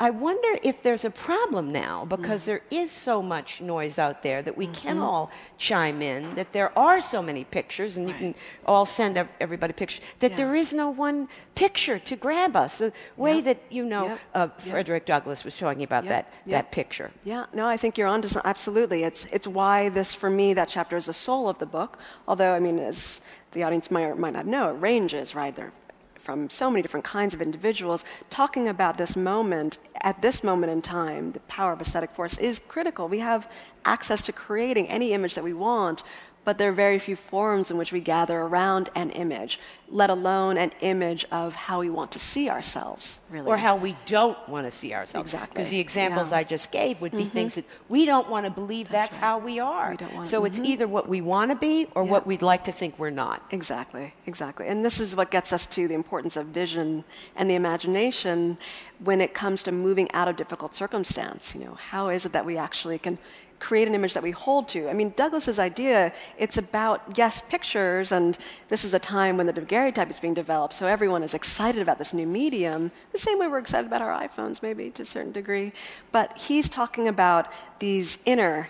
I 0.07 0.09
wonder 0.27 0.51
if 0.63 0.75
there's 0.85 1.05
a 1.05 1.13
problem 1.29 1.65
now 1.71 1.95
because 2.05 2.41
Mm. 2.43 2.45
there 2.51 2.61
is 2.83 2.89
so 2.91 3.15
much 3.35 3.49
noise 3.61 3.97
out 4.05 4.17
there 4.27 4.41
that 4.47 4.55
we 4.57 4.67
can 4.67 4.95
Mm-hmm. 4.97 5.03
all 5.09 5.31
chime 5.57 5.99
in, 6.01 6.35
that 6.35 6.49
there 6.57 6.71
are 6.77 6.99
so 7.13 7.19
many 7.29 7.43
pictures, 7.45 7.91
and 7.97 8.03
you 8.09 8.15
can 8.23 8.35
all 8.65 8.85
send 8.85 9.17
ev- 9.17 9.29
everybody 9.39 9.71
pictures, 9.81 10.01
that 10.19 10.31
Yeah. 10.31 10.37
there 10.41 10.55
is 10.55 10.73
no 10.73 10.89
one 10.89 11.17
picture 11.55 11.97
to 12.09 12.15
grab 12.25 12.55
us. 12.55 12.71
The 12.83 12.91
way 13.25 13.35
Yep. 13.35 13.43
that, 13.45 13.59
you 13.77 13.83
know, 13.93 14.05
Yep. 14.07 14.19
uh, 14.35 14.39
Yep. 14.39 14.61
Frederick 14.71 15.05
Douglass 15.05 15.43
was 15.47 15.55
talking 15.57 15.83
about 15.83 16.05
that, 16.13 16.23
that 16.47 16.65
picture. 16.71 17.09
Yeah, 17.23 17.45
no, 17.53 17.65
I 17.73 17.77
think 17.77 17.97
you're 17.97 18.11
on 18.15 18.21
to 18.23 18.29
some, 18.29 18.41
absolutely. 18.53 18.99
It's 19.09 19.21
it's 19.31 19.47
why 19.47 19.89
this 19.89 20.13
for 20.21 20.29
me 20.29 20.53
that 20.59 20.67
chapter 20.67 20.97
is 20.97 21.05
the 21.05 21.13
soul 21.27 21.47
of 21.47 21.57
the 21.59 21.65
book. 21.77 21.91
Although 22.33 22.55
I 22.55 22.59
mean, 22.59 22.79
as 22.79 23.21
the 23.51 23.61
audience 23.61 23.91
might 23.91 24.17
might 24.17 24.33
not 24.33 24.47
know, 24.47 24.69
it 24.69 24.79
ranges 24.79 25.35
right 25.35 25.55
there 25.55 25.71
from 26.15 26.49
so 26.49 26.71
many 26.71 26.81
different 26.81 27.03
kinds 27.03 27.35
of 27.35 27.43
individuals. 27.43 28.03
Talking 28.31 28.67
about 28.67 28.97
this 28.97 29.15
moment 29.15 29.77
at 30.01 30.19
this 30.23 30.43
moment 30.43 30.71
in 30.71 30.81
time, 30.81 31.33
the 31.33 31.41
power 31.41 31.73
of 31.73 31.79
aesthetic 31.79 32.09
force 32.15 32.39
is 32.39 32.57
critical. 32.57 33.07
We 33.07 33.19
have 33.19 33.47
access 33.85 34.23
to 34.23 34.31
creating 34.31 34.89
any 34.89 35.13
image 35.13 35.35
that 35.35 35.43
we 35.43 35.53
want. 35.53 36.01
But 36.45 36.57
there 36.57 36.69
are 36.69 36.73
very 36.73 36.99
few 36.99 37.15
forums 37.15 37.71
in 37.71 37.77
which 37.77 37.93
we 37.93 38.01
gather 38.01 38.37
around 38.37 38.89
an 38.95 39.11
image, 39.11 39.59
let 39.89 40.09
alone 40.09 40.57
an 40.57 40.73
image 40.81 41.25
of 41.31 41.55
how 41.55 41.79
we 41.79 41.89
want 41.89 42.11
to 42.11 42.19
see 42.19 42.49
ourselves, 42.49 43.19
really. 43.29 43.47
Or 43.47 43.55
how 43.55 43.77
we 43.77 43.95
don't 44.05 44.37
want 44.49 44.65
to 44.65 44.71
see 44.71 44.93
ourselves. 44.93 45.33
Exactly. 45.33 45.55
Because 45.55 45.69
the 45.69 45.79
examples 45.79 46.31
Yeah. 46.31 46.39
I 46.39 46.43
just 46.43 46.71
gave 46.71 46.99
would 46.99 47.13
be 47.13 47.19
mm-hmm. 47.19 47.29
things 47.29 47.55
that 47.55 47.65
we 47.87 48.05
don't 48.05 48.29
want 48.29 48.45
to 48.45 48.51
believe 48.51 48.89
that's, 48.89 49.15
right. 49.15 49.23
how 49.23 49.37
we 49.37 49.59
are. 49.59 49.91
We 49.91 49.97
don't 49.97 50.15
want- 50.15 50.27
so 50.27 50.43
it's 50.43 50.57
mm-hmm. 50.57 50.65
either 50.65 50.87
what 50.87 51.07
we 51.07 51.21
want 51.21 51.51
to 51.51 51.55
be 51.55 51.87
or 51.95 52.03
what 52.03 52.27
we'd 52.27 52.41
like 52.41 52.65
to 52.65 52.73
think 52.73 52.99
we're 52.99 53.09
not. 53.09 53.41
Exactly, 53.51 54.13
exactly. 54.25 54.67
And 54.67 54.83
this 54.83 54.99
is 54.99 55.15
what 55.15 55.31
gets 55.31 55.53
us 55.53 55.65
to 55.67 55.87
the 55.87 55.93
importance 55.93 56.35
of 56.35 56.47
vision 56.47 57.05
and 57.37 57.49
the 57.49 57.55
imagination 57.55 58.57
when 58.99 59.21
it 59.21 59.33
comes 59.33 59.63
to 59.63 59.71
moving 59.71 60.11
out 60.11 60.27
of 60.27 60.35
difficult 60.35 60.75
circumstance. 60.75 61.53
You 61.55 61.65
know, 61.65 61.75
how 61.75 62.09
is 62.09 62.25
it 62.25 62.33
that 62.33 62.45
we 62.45 62.57
actually 62.57 62.99
can 62.99 63.17
create 63.63 63.87
an 63.87 63.95
image 63.95 64.13
that 64.13 64.21
we 64.21 64.31
hold 64.31 64.67
to? 64.67 64.89
I 64.89 64.93
mean, 64.93 65.13
Douglass's 65.15 65.57
idea, 65.57 66.11
it's 66.37 66.57
about, 66.57 67.01
yes, 67.17 67.41
pictures, 67.47 68.11
and 68.11 68.37
this 68.67 68.83
is 68.83 68.93
a 68.93 68.99
time 68.99 69.37
when 69.37 69.47
the 69.47 69.53
daguerreotype 69.53 70.09
is 70.09 70.19
being 70.19 70.33
developed, 70.33 70.73
so 70.73 70.85
everyone 70.85 71.23
is 71.23 71.33
excited 71.33 71.81
about 71.81 71.97
this 71.97 72.13
new 72.13 72.27
medium, 72.27 72.91
the 73.13 73.17
same 73.17 73.39
way 73.39 73.47
we're 73.47 73.59
excited 73.59 73.87
about 73.87 74.01
our 74.01 74.13
iPhones, 74.27 74.61
maybe, 74.61 74.89
to 74.91 75.01
a 75.01 75.05
certain 75.05 75.31
degree. 75.31 75.71
But 76.11 76.37
he's 76.37 76.67
talking 76.67 77.07
about 77.07 77.51
these 77.79 78.17
inner 78.25 78.67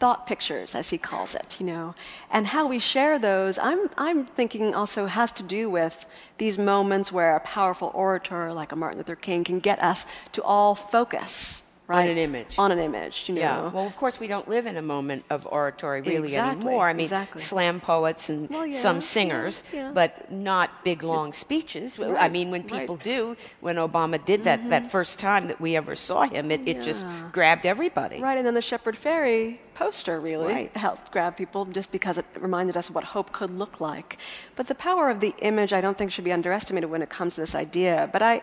thought 0.00 0.26
pictures, 0.26 0.74
as 0.74 0.90
he 0.90 0.98
calls 0.98 1.34
it, 1.34 1.60
you 1.60 1.66
know, 1.66 1.94
and 2.30 2.48
how 2.48 2.66
we 2.66 2.78
share 2.80 3.20
those. 3.20 3.56
I'm, 3.58 3.88
I'm 3.96 4.24
thinking 4.24 4.74
also 4.74 5.06
has 5.06 5.30
to 5.32 5.44
do 5.44 5.70
with 5.70 6.06
these 6.38 6.58
moments 6.58 7.12
where 7.12 7.36
a 7.36 7.40
powerful 7.40 7.92
orator 7.94 8.52
like 8.52 8.72
a 8.72 8.76
Martin 8.76 8.98
Luther 8.98 9.14
King 9.14 9.44
can 9.44 9.60
get 9.60 9.78
us 9.80 10.06
to 10.32 10.42
all 10.42 10.74
focus 10.74 11.62
right 11.88 12.08
an 12.10 12.18
image. 12.18 12.54
on 12.58 12.72
an 12.72 12.78
image, 12.78 13.24
you 13.28 13.34
know. 13.34 13.40
Yeah. 13.40 13.70
Well, 13.70 13.86
of 13.86 13.96
course, 13.96 14.18
we 14.20 14.26
don't 14.26 14.48
live 14.48 14.66
in 14.66 14.76
a 14.76 14.82
moment 14.82 15.24
of 15.30 15.46
oratory 15.50 16.00
really 16.00 16.28
Exactly, 16.28 16.66
anymore. 16.66 16.88
I 16.88 16.92
mean, 16.92 17.04
exactly. 17.04 17.42
slam 17.42 17.80
poets 17.80 18.28
and 18.28 18.48
Well, 18.48 18.66
yeah, 18.66 18.76
some 18.76 19.00
singers, 19.00 19.62
yeah. 19.72 19.90
but 19.92 20.30
not 20.30 20.84
big, 20.84 21.02
long 21.02 21.32
speeches. 21.32 21.98
I 22.00 22.28
mean, 22.28 22.50
when 22.50 22.62
right. 22.62 22.70
Mm-hmm. 22.70 22.78
people 22.80 22.96
do, 22.96 23.36
when 23.60 23.76
Obama 23.76 24.24
did 24.24 24.44
that 24.44 24.70
that 24.70 24.90
first 24.90 25.18
time 25.18 25.48
that 25.48 25.60
we 25.60 25.76
ever 25.76 25.94
saw 25.96 26.22
him, 26.24 26.50
it, 26.50 26.60
it 26.66 26.82
just 26.82 27.04
grabbed 27.32 27.66
everybody. 27.66 28.20
Right, 28.20 28.38
and 28.38 28.46
then 28.46 28.54
the 28.54 28.62
Shepard 28.62 28.96
Fairey 28.96 29.58
poster 29.74 30.20
really 30.20 30.46
Right. 30.52 30.76
helped 30.76 31.10
grab 31.12 31.36
people 31.36 31.64
just 31.66 31.90
because 31.90 32.18
it 32.18 32.26
reminded 32.38 32.76
us 32.76 32.88
of 32.90 32.94
what 32.94 33.04
hope 33.04 33.32
could 33.32 33.50
look 33.50 33.80
like. 33.80 34.18
But 34.54 34.66
the 34.68 34.74
power 34.74 35.10
of 35.10 35.20
the 35.20 35.34
image, 35.40 35.72
I 35.72 35.80
don't 35.80 35.96
think, 35.98 36.12
should 36.12 36.24
be 36.24 36.32
underestimated 36.32 36.90
when 36.90 37.02
it 37.02 37.08
comes 37.10 37.34
to 37.36 37.40
this 37.40 37.54
idea. 37.54 38.08
But 38.12 38.22
I, 38.22 38.42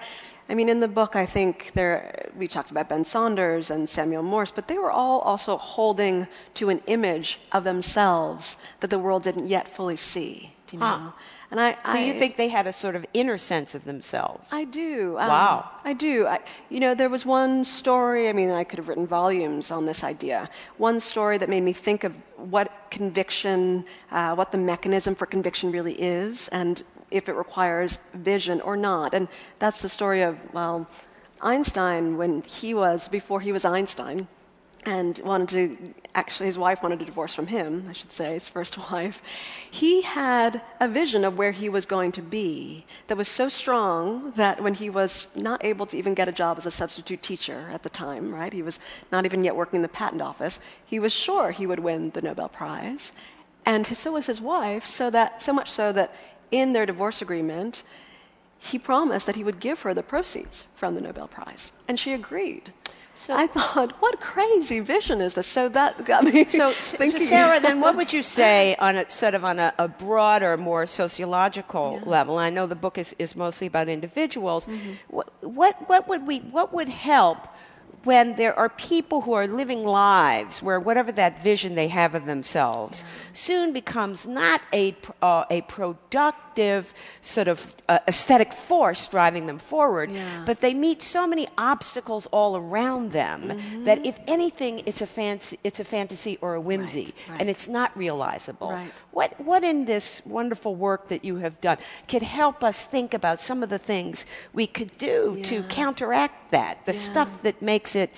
I 0.50 0.56
mean, 0.56 0.68
in 0.68 0.80
the 0.80 0.88
book, 0.88 1.16
I 1.16 1.28
think 1.28 1.72
there 1.74 2.30
we 2.36 2.47
talked 2.47 2.72
about 2.72 2.89
Ben 2.89 3.06
Saunders 3.06 3.70
and 3.70 3.88
Samuel 3.88 4.24
Morse, 4.24 4.52
but 4.52 4.68
they 4.68 4.80
were 4.80 4.91
all 4.91 5.20
also 5.20 5.58
holding 5.58 6.28
to 6.56 6.70
an 6.70 6.82
image 6.88 7.39
of 7.52 7.64
themselves 7.64 8.58
that 8.80 8.89
the 8.89 8.97
world 8.97 9.24
didn't 9.24 9.47
yet 9.47 9.70
fully 9.70 9.95
see. 9.95 10.54
Do 10.68 10.78
you 10.78 10.82
know? 10.82 11.14
And 11.52 11.60
I, 11.60 11.78
So 11.91 11.97
you 11.97 12.14
think 12.14 12.36
they 12.36 12.50
had 12.50 12.68
a 12.68 12.74
sort 12.74 12.95
of 12.95 13.06
inner 13.14 13.38
sense 13.39 13.74
of 13.74 13.84
themselves? 13.86 14.47
I 14.52 14.66
do. 14.66 15.18
Um, 15.20 15.28
Wow. 15.30 15.70
I 15.84 15.93
do. 15.93 16.28
I, 16.28 16.39
you 16.70 16.80
know, 16.80 16.93
there 16.93 17.10
was 17.10 17.26
one 17.26 17.66
story, 17.66 18.30
I 18.30 18.34
mean, 18.34 18.52
I 18.52 18.64
could 18.64 18.78
have 18.78 18.88
written 18.88 19.08
volumes 19.08 19.72
on 19.72 19.86
this 19.88 20.04
idea. 20.04 20.50
One 20.78 21.00
story 21.00 21.39
that 21.39 21.50
made 21.50 21.62
me 21.62 21.74
think 21.74 22.04
of 22.04 22.14
what 22.38 22.72
conviction, 22.91 23.86
uh, 24.12 24.36
what 24.36 24.52
the 24.52 24.60
mechanism 24.60 25.16
for 25.16 25.26
conviction 25.26 25.72
really 25.72 25.93
is, 26.00 26.50
and 26.50 26.84
if 27.12 27.30
it 27.30 27.34
requires 27.34 27.99
vision 28.14 28.62
or 28.62 28.78
not. 28.78 29.14
And 29.14 29.28
that's 29.60 29.82
the 29.82 29.89
story 29.89 30.22
of, 30.22 30.38
well, 30.53 30.88
Einstein, 31.41 32.18
when 32.18 32.41
he 32.43 32.74
was, 32.74 33.07
before 33.07 33.41
he 33.41 33.51
was 33.51 33.66
Einstein, 33.66 34.28
and 34.86 35.20
wanted 35.20 35.49
to 35.49 35.93
actually 36.16 36.47
his 36.47 36.57
wife 36.57 36.82
wanted 36.82 37.01
a 37.01 37.05
divorce 37.05 37.36
from 37.36 37.47
him 37.47 37.86
i 37.89 37.93
should 37.93 38.12
say 38.12 38.34
his 38.34 38.47
first 38.47 38.78
wife 38.91 39.22
he 39.70 40.01
had 40.01 40.62
a 40.80 40.88
vision 40.88 41.26
of 41.26 41.38
where 41.38 41.51
he 41.51 41.68
was 41.68 41.86
going 41.86 42.12
to 42.12 42.22
be 42.22 42.86
that 43.07 43.18
was 43.18 43.28
so 43.28 43.49
strong 43.49 44.32
that 44.32 44.62
when 44.62 44.74
he 44.74 44.89
was 44.89 45.28
not 45.36 45.64
able 45.64 45.86
to 45.86 45.97
even 45.97 46.14
get 46.14 46.28
a 46.28 46.32
job 46.32 46.57
as 46.57 46.66
a 46.66 46.72
substitute 46.72 47.22
teacher 47.22 47.70
at 47.72 47.84
the 47.84 47.89
time 47.89 48.34
right 48.34 48.53
he 48.53 48.62
was 48.62 48.80
not 49.12 49.26
even 49.26 49.43
yet 49.43 49.55
working 49.55 49.78
in 49.78 49.82
the 49.82 49.88
patent 49.88 50.22
office 50.22 50.60
he 50.86 50.99
was 50.99 51.12
sure 51.12 51.51
he 51.51 51.66
would 51.66 51.80
win 51.80 52.10
the 52.12 52.22
nobel 52.22 52.47
prize 52.47 53.12
and 53.66 53.86
so 53.86 54.14
was 54.14 54.28
his 54.28 54.39
wife 54.39 54.86
so 54.86 55.10
that 55.10 55.41
so 55.41 55.51
much 55.51 55.70
so 55.70 55.91
that 55.91 56.14
in 56.52 56.74
their 56.74 56.86
divorce 56.86 57.22
agreement 57.22 57.84
he 58.60 58.78
promised 58.78 59.26
that 59.26 59.36
he 59.38 59.43
would 59.43 59.60
give 59.60 59.82
her 59.84 59.93
the 59.93 60.04
proceeds 60.04 60.66
from 60.76 60.93
the 60.93 61.02
Nobel 61.02 61.28
Prize, 61.28 61.72
and 61.88 61.97
she 61.97 62.12
agreed. 62.12 62.74
So 63.16 63.36
I 63.36 63.47
thought, 63.47 63.93
what 64.02 64.22
crazy 64.22 64.80
vision 64.80 65.20
is 65.20 65.34
this? 65.34 65.45
So 65.47 65.68
that 65.70 66.06
got 66.06 66.24
me 66.24 66.45
So, 66.45 66.72
thinking. 66.76 67.20
Sarah, 67.20 67.60
then 67.60 67.82
what 67.82 67.97
would 67.97 68.14
you 68.14 68.24
say 68.39 68.76
on 68.80 68.95
a 68.95 69.10
sort 69.10 69.34
of 69.34 69.43
on 69.43 69.60
a, 69.60 69.74
a 69.78 69.89
broader, 69.89 70.56
more 70.56 70.86
sociological 70.86 72.02
level? 72.06 72.38
I 72.38 72.50
know 72.50 72.66
the 72.66 72.76
book 72.76 72.97
is, 72.97 73.14
is 73.20 73.36
mostly 73.36 73.68
about 73.68 73.89
individuals. 73.89 74.68
Mm-hmm. 74.68 74.91
What, 75.10 75.34
what 75.41 75.89
what 75.89 76.08
would 76.08 76.28
we 76.28 76.39
what 76.39 76.74
would 76.74 76.89
help 76.89 77.47
when 78.04 78.36
there 78.36 78.58
are 78.58 78.70
people 78.70 79.22
who 79.22 79.34
are 79.34 79.47
living 79.47 79.86
lives 79.86 80.62
where 80.62 80.80
whatever 80.80 81.12
that 81.12 81.43
vision 81.43 81.76
they 81.76 81.88
have 81.88 82.16
of 82.16 82.26
themselves 82.26 83.04
soon 83.34 83.74
becomes 83.74 84.26
not 84.26 84.62
a 84.74 84.95
uh, 85.22 85.45
a 85.50 85.62
productive 85.62 86.49
sort 87.22 87.47
of 87.47 87.74
uh, 87.88 87.99
aesthetic 88.07 88.53
force 88.53 89.07
driving 89.07 89.45
them 89.47 89.57
forward, 89.60 90.12
Yeah. 90.12 90.43
but 90.45 90.60
they 90.60 90.74
meet 90.74 91.01
so 91.01 91.26
many 91.28 91.47
obstacles 91.57 92.28
all 92.32 92.55
around 92.55 93.12
them 93.12 93.39
Mm-hmm. 93.41 93.84
that 93.86 94.05
if 94.05 94.20
anything, 94.28 94.82
it's 94.86 95.01
a 95.01 95.07
fancy, 95.07 95.57
it's 95.64 95.80
a 95.80 95.84
fantasy 95.84 96.38
or 96.41 96.55
a 96.55 96.62
whimsy, 96.62 97.05
Right, 97.05 97.30
right. 97.30 97.41
and 97.41 97.49
it's 97.49 97.68
not 97.68 97.89
realizable. 97.97 98.72
Right. 98.72 98.93
What 99.12 99.30
what 99.49 99.64
in 99.64 99.86
this 99.86 100.22
wonderful 100.26 100.74
work 100.76 101.07
that 101.10 101.24
you 101.24 101.38
have 101.38 101.55
done 101.62 101.78
could 102.07 102.24
help 102.24 102.64
us 102.64 102.86
think 102.86 103.14
about 103.14 103.39
some 103.41 103.64
of 103.64 103.70
the 103.70 103.80
things 103.80 104.26
we 104.53 104.68
could 104.68 104.91
do 104.97 105.39
to 105.43 105.64
counteract 105.64 106.51
that, 106.51 106.86
the 106.86 106.93
Yeah. 106.93 106.99
stuff 107.12 107.41
that 107.43 107.62
makes 107.62 107.95
it. 107.95 108.10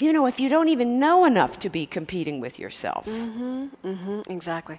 You 0.00 0.12
know, 0.12 0.26
if 0.28 0.38
you 0.38 0.48
don't 0.48 0.68
even 0.68 1.00
know 1.00 1.24
enough 1.24 1.58
to 1.58 1.68
be 1.70 1.84
competing 1.86 2.40
with 2.40 2.58
yourself. 2.58 3.04
Mm-hmm, 3.06 3.66
Mm-hmm, 3.84 4.30
exactly. 4.30 4.78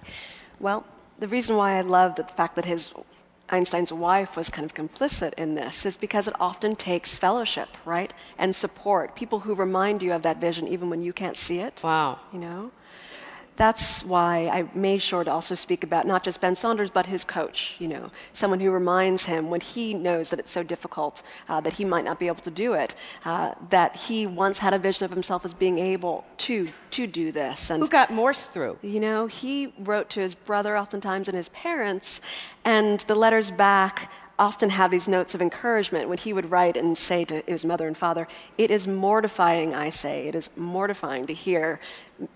Well, 0.60 0.84
the 1.20 1.28
reason 1.28 1.56
why 1.56 1.76
I 1.76 1.82
love 1.82 2.16
the 2.16 2.24
fact 2.24 2.56
that 2.56 2.64
his 2.64 2.92
Einstein's 3.50 3.92
wife 3.92 4.36
was 4.36 4.48
kind 4.48 4.64
of 4.64 4.74
complicit 4.74 5.34
in 5.34 5.54
this 5.54 5.84
is 5.84 5.96
because 5.96 6.28
it 6.28 6.34
often 6.40 6.74
takes 6.74 7.16
fellowship, 7.16 7.68
right, 7.84 8.12
and 8.38 8.54
support. 8.54 9.14
People 9.14 9.40
who 9.40 9.54
remind 9.54 10.02
you 10.02 10.12
of 10.12 10.22
that 10.22 10.40
vision 10.40 10.66
even 10.68 10.88
when 10.88 11.02
you 11.02 11.12
can't 11.12 11.36
see 11.36 11.58
it. 11.58 11.80
Wow. 11.82 12.20
You 12.32 12.38
know. 12.38 12.70
That's 13.60 14.02
why 14.02 14.48
I 14.48 14.66
made 14.74 15.02
sure 15.02 15.22
to 15.22 15.30
also 15.30 15.54
speak 15.54 15.84
about 15.84 16.06
not 16.06 16.24
just 16.24 16.40
Ben 16.40 16.56
Saunders, 16.56 16.88
but 16.88 17.04
his 17.04 17.24
coach, 17.24 17.76
you 17.78 17.88
know, 17.88 18.10
someone 18.32 18.58
who 18.58 18.70
reminds 18.70 19.26
him 19.26 19.50
when 19.50 19.60
he 19.60 19.92
knows 19.92 20.30
that 20.30 20.38
it's 20.38 20.50
so 20.50 20.62
difficult, 20.62 21.22
uh, 21.46 21.60
that 21.60 21.74
he 21.74 21.84
might 21.84 22.06
not 22.06 22.18
be 22.18 22.26
able 22.26 22.40
to 22.40 22.50
do 22.50 22.72
it, 22.72 22.94
uh, 23.26 23.52
that 23.68 23.94
he 23.94 24.26
once 24.26 24.60
had 24.60 24.72
a 24.72 24.78
vision 24.78 25.04
of 25.04 25.10
himself 25.10 25.44
as 25.44 25.52
being 25.52 25.76
able 25.76 26.24
to, 26.38 26.70
to 26.92 27.06
do 27.06 27.32
this. 27.32 27.68
And, 27.68 27.82
Who 27.82 27.88
got 27.90 28.10
Morse 28.10 28.46
through? 28.46 28.78
You 28.80 28.98
know, 28.98 29.26
he 29.26 29.74
wrote 29.80 30.08
to 30.10 30.20
his 30.20 30.34
brother 30.34 30.78
oftentimes 30.78 31.28
and 31.28 31.36
his 31.36 31.50
parents, 31.50 32.22
and 32.64 33.00
the 33.00 33.14
letters 33.14 33.50
back 33.50 34.10
often 34.40 34.70
have 34.70 34.90
these 34.90 35.06
notes 35.06 35.34
of 35.34 35.42
encouragement 35.42 36.08
when 36.08 36.18
he 36.18 36.32
would 36.32 36.50
write 36.50 36.76
and 36.76 36.96
say 36.96 37.24
to 37.26 37.42
his 37.46 37.64
mother 37.64 37.86
and 37.86 37.96
father, 37.96 38.26
It 38.56 38.70
is 38.70 38.88
mortifying, 38.88 39.74
I 39.74 39.90
say, 39.90 40.26
it 40.26 40.34
is 40.34 40.48
mortifying 40.56 41.26
to 41.26 41.34
hear 41.34 41.78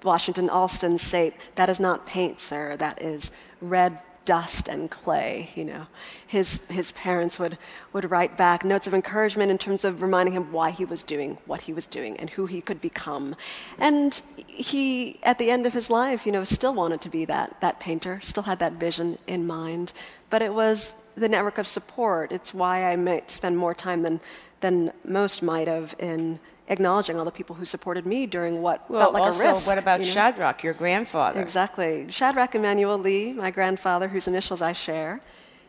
Washington 0.03 0.51
Allston 0.51 0.99
say, 0.99 1.35
That 1.57 1.71
is 1.71 1.81
not 1.81 2.07
paint, 2.07 2.41
sir, 2.41 2.77
that 2.77 3.01
is 3.01 3.31
red 3.61 3.99
dust 4.27 4.69
and 4.69 4.91
clay, 4.91 5.51
you 5.55 5.65
know. 5.65 5.87
His, 6.27 6.59
his 6.69 6.93
parents 6.93 7.39
would, 7.39 7.59
would 7.93 8.11
write 8.11 8.37
back 8.37 8.65
notes 8.65 8.87
of 8.87 8.95
encouragement 8.95 9.51
in 9.51 9.59
terms 9.59 9.85
of 9.85 10.03
reminding 10.03 10.35
him 10.35 10.53
why 10.53 10.71
he 10.71 10.85
was 10.85 11.03
doing 11.03 11.39
what 11.47 11.63
he 11.63 11.73
was 11.73 11.87
doing 11.87 12.17
and 12.19 12.31
who 12.31 12.47
he 12.47 12.61
could 12.61 12.81
become. 12.81 13.37
And 13.79 14.21
he, 14.47 15.21
at 15.23 15.39
the 15.39 15.51
end 15.51 15.67
of 15.67 15.73
his 15.73 15.91
life, 15.91 16.27
you 16.27 16.33
know, 16.33 16.45
still 16.45 16.75
wanted 16.75 17.01
to 17.03 17.09
be 17.09 17.25
that, 17.27 17.61
that 17.61 17.81
painter, 17.81 18.21
still 18.23 18.45
had 18.45 18.59
that 18.59 18.75
vision 18.75 19.19
in 19.27 19.47
mind. 19.47 19.93
But 20.31 20.43
it 20.43 20.53
was 20.53 20.95
the 21.17 21.29
network 21.29 21.59
of 21.59 21.67
support. 21.67 22.33
It's 22.33 22.53
why 22.53 22.85
I 22.85 22.97
might 22.97 23.31
spend 23.31 23.57
more 23.57 23.75
time 23.75 24.03
than, 24.03 24.21
than 24.61 24.93
most 25.05 25.43
might 25.43 25.69
have 25.69 25.95
in 25.99 26.41
acknowledging 26.69 27.19
all 27.19 27.25
the 27.25 27.31
people 27.31 27.57
who 27.57 27.65
supported 27.65 28.07
me 28.07 28.27
during 28.27 28.63
what 28.63 28.89
well, 28.91 29.01
felt 29.01 29.15
like 29.15 29.23
also, 29.23 29.45
a 29.45 29.53
risk. 29.53 29.67
What 29.67 29.79
about 29.79 30.01
you 30.01 30.07
know? 30.07 30.13
Shadrach, 30.13 30.63
your 30.63 30.75
grandfather? 30.75 31.41
Exactly. 31.41 32.07
Shadrach 32.11 32.55
Emanuel 32.55 32.99
Lee, 32.99 33.33
my 33.33 33.51
grandfather, 33.51 34.09
whose 34.09 34.27
initials 34.27 34.63
I 34.63 34.73
share. 34.73 35.21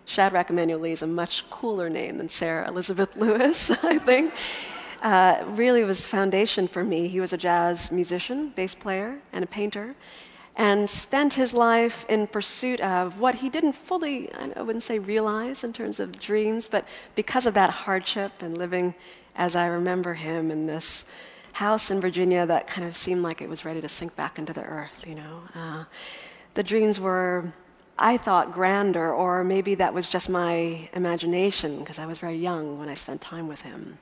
Shadrach 0.05 0.49
Emanuel 0.49 0.79
Lee 0.79 0.91
is 0.91 1.01
a 1.01 1.07
much 1.07 1.49
cooler 1.49 1.89
name 1.89 2.17
than 2.17 2.29
Sarah 2.29 2.67
Elizabeth 2.67 3.15
Lewis, 3.15 3.71
I 3.71 3.97
think. 3.97 4.33
Uh, 5.01 5.43
really 5.49 5.83
was 5.83 6.05
foundation 6.05 6.67
for 6.67 6.83
me. 6.83 7.07
He 7.07 7.19
was 7.19 7.33
a 7.33 7.37
jazz 7.37 7.91
musician, 7.91 8.49
bass 8.55 8.73
player, 8.73 9.19
and 9.33 9.43
a 9.43 9.47
painter 9.47 9.95
and 10.57 10.89
spent 10.89 11.33
his 11.33 11.53
life 11.53 12.05
in 12.07 12.27
pursuit 12.27 12.79
of 12.79 13.19
what 13.19 13.35
he 13.35 13.49
didn't 13.49 13.73
fully, 13.73 14.33
I 14.33 14.61
wouldn't 14.61 14.83
say 14.83 14.99
realize 14.99 15.63
in 15.63 15.73
terms 15.73 15.99
of 15.99 16.17
dreams, 16.19 16.67
but 16.69 16.85
because 17.13 17.45
of 17.45 17.53
that 17.55 17.69
hardship 17.69 18.41
and 18.41 18.57
living 18.57 18.95
as 19.35 19.55
I 19.55 19.67
remember 19.67 20.13
him 20.13 20.51
in 20.51 20.65
this 20.65 21.03
house 21.51 21.91
in 21.91 21.99
Virginia 21.99 22.45
that 22.45 22.67
kind 22.67 22.87
of 22.87 22.95
seemed 22.95 23.21
like 23.21 23.41
it 23.41 23.49
was 23.49 23.65
ready 23.65 23.81
to 23.81 23.89
sink 23.89 24.15
back 24.15 24.39
into 24.39 24.53
the 24.53 24.63
earth, 24.63 25.05
you 25.05 25.15
know. 25.15 25.41
Uh, 25.53 25.83
the 26.53 26.63
dreams 26.63 26.99
were, 27.01 27.53
I 27.99 28.15
thought, 28.15 28.53
grander, 28.53 29.13
or 29.13 29.43
maybe 29.43 29.75
that 29.75 29.93
was 29.93 30.09
just 30.09 30.29
my 30.29 30.89
imagination 30.93 31.79
because 31.79 31.99
I 31.99 32.05
was 32.05 32.17
very 32.17 32.37
young 32.37 32.79
when 32.79 32.87
I 32.87 32.93
spent 32.93 33.19
time 33.19 33.47
with 33.47 33.61
him. 33.61 33.97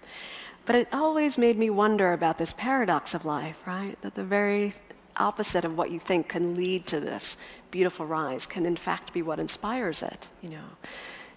But 0.65 0.75
it 0.75 0.87
always 0.93 1.37
made 1.37 1.57
me 1.57 1.69
wonder 1.69 2.13
about 2.13 2.37
this 2.37 2.53
paradox 2.53 3.13
of 3.13 3.25
life, 3.25 3.65
right? 3.67 3.99
That 4.01 4.15
the 4.15 4.23
very 4.23 4.73
opposite 5.17 5.65
of 5.65 5.77
what 5.77 5.91
you 5.91 5.99
think 5.99 6.29
can 6.29 6.55
lead 6.55 6.85
to 6.87 6.99
this 6.99 7.37
beautiful 7.71 8.05
rise 8.05 8.45
can 8.45 8.65
in 8.65 8.75
fact 8.75 9.13
be 9.13 9.21
what 9.21 9.39
inspires 9.39 10.01
it, 10.03 10.27
you 10.41 10.49
know. 10.49 10.77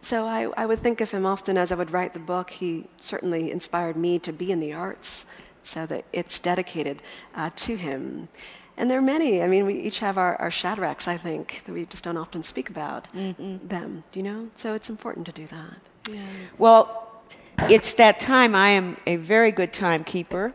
So 0.01 0.27
I, 0.27 0.49
I 0.57 0.67
would 0.67 0.79
think 0.79 1.01
of 1.01 1.11
him 1.11 1.27
often 1.27 1.59
as 1.59 1.73
I 1.73 1.75
would 1.75 1.91
write 1.91 2.13
the 2.13 2.21
book. 2.21 2.51
He 2.51 2.87
certainly 2.99 3.51
inspired 3.51 3.97
me 3.97 4.19
to 4.21 4.33
be 4.33 4.53
in 4.53 4.61
the 4.61 4.73
arts, 4.73 5.27
so 5.67 5.87
that 5.87 6.05
it's 6.13 6.39
dedicated 6.39 7.03
uh, 7.35 7.51
to 7.57 7.77
him. 7.77 8.29
And 8.77 8.91
there 8.91 8.99
are 8.99 9.03
many. 9.03 9.43
I 9.43 9.47
mean, 9.47 9.67
we 9.67 9.75
each 9.75 10.01
have 10.01 10.19
our, 10.19 10.37
our 10.37 10.51
Shadrachs, 10.51 11.09
I 11.09 11.17
think, 11.17 11.63
that 11.65 11.73
we 11.73 11.87
just 11.87 12.05
don't 12.05 12.17
often 12.17 12.43
speak 12.43 12.69
about 12.69 13.13
mm-hmm. 13.13 13.67
them, 13.67 14.05
you 14.13 14.23
know? 14.23 14.49
So 14.55 14.75
it's 14.75 14.91
important 14.91 15.27
to 15.27 15.33
do 15.33 15.47
that. 15.47 15.79
Yeah. 16.11 16.21
Well, 16.59 17.23
it's 17.71 17.95
that 17.95 18.21
time. 18.21 18.55
I 18.55 18.69
am 18.71 18.97
a 19.07 19.17
very 19.17 19.51
good 19.51 19.73
timekeeper. 19.73 20.53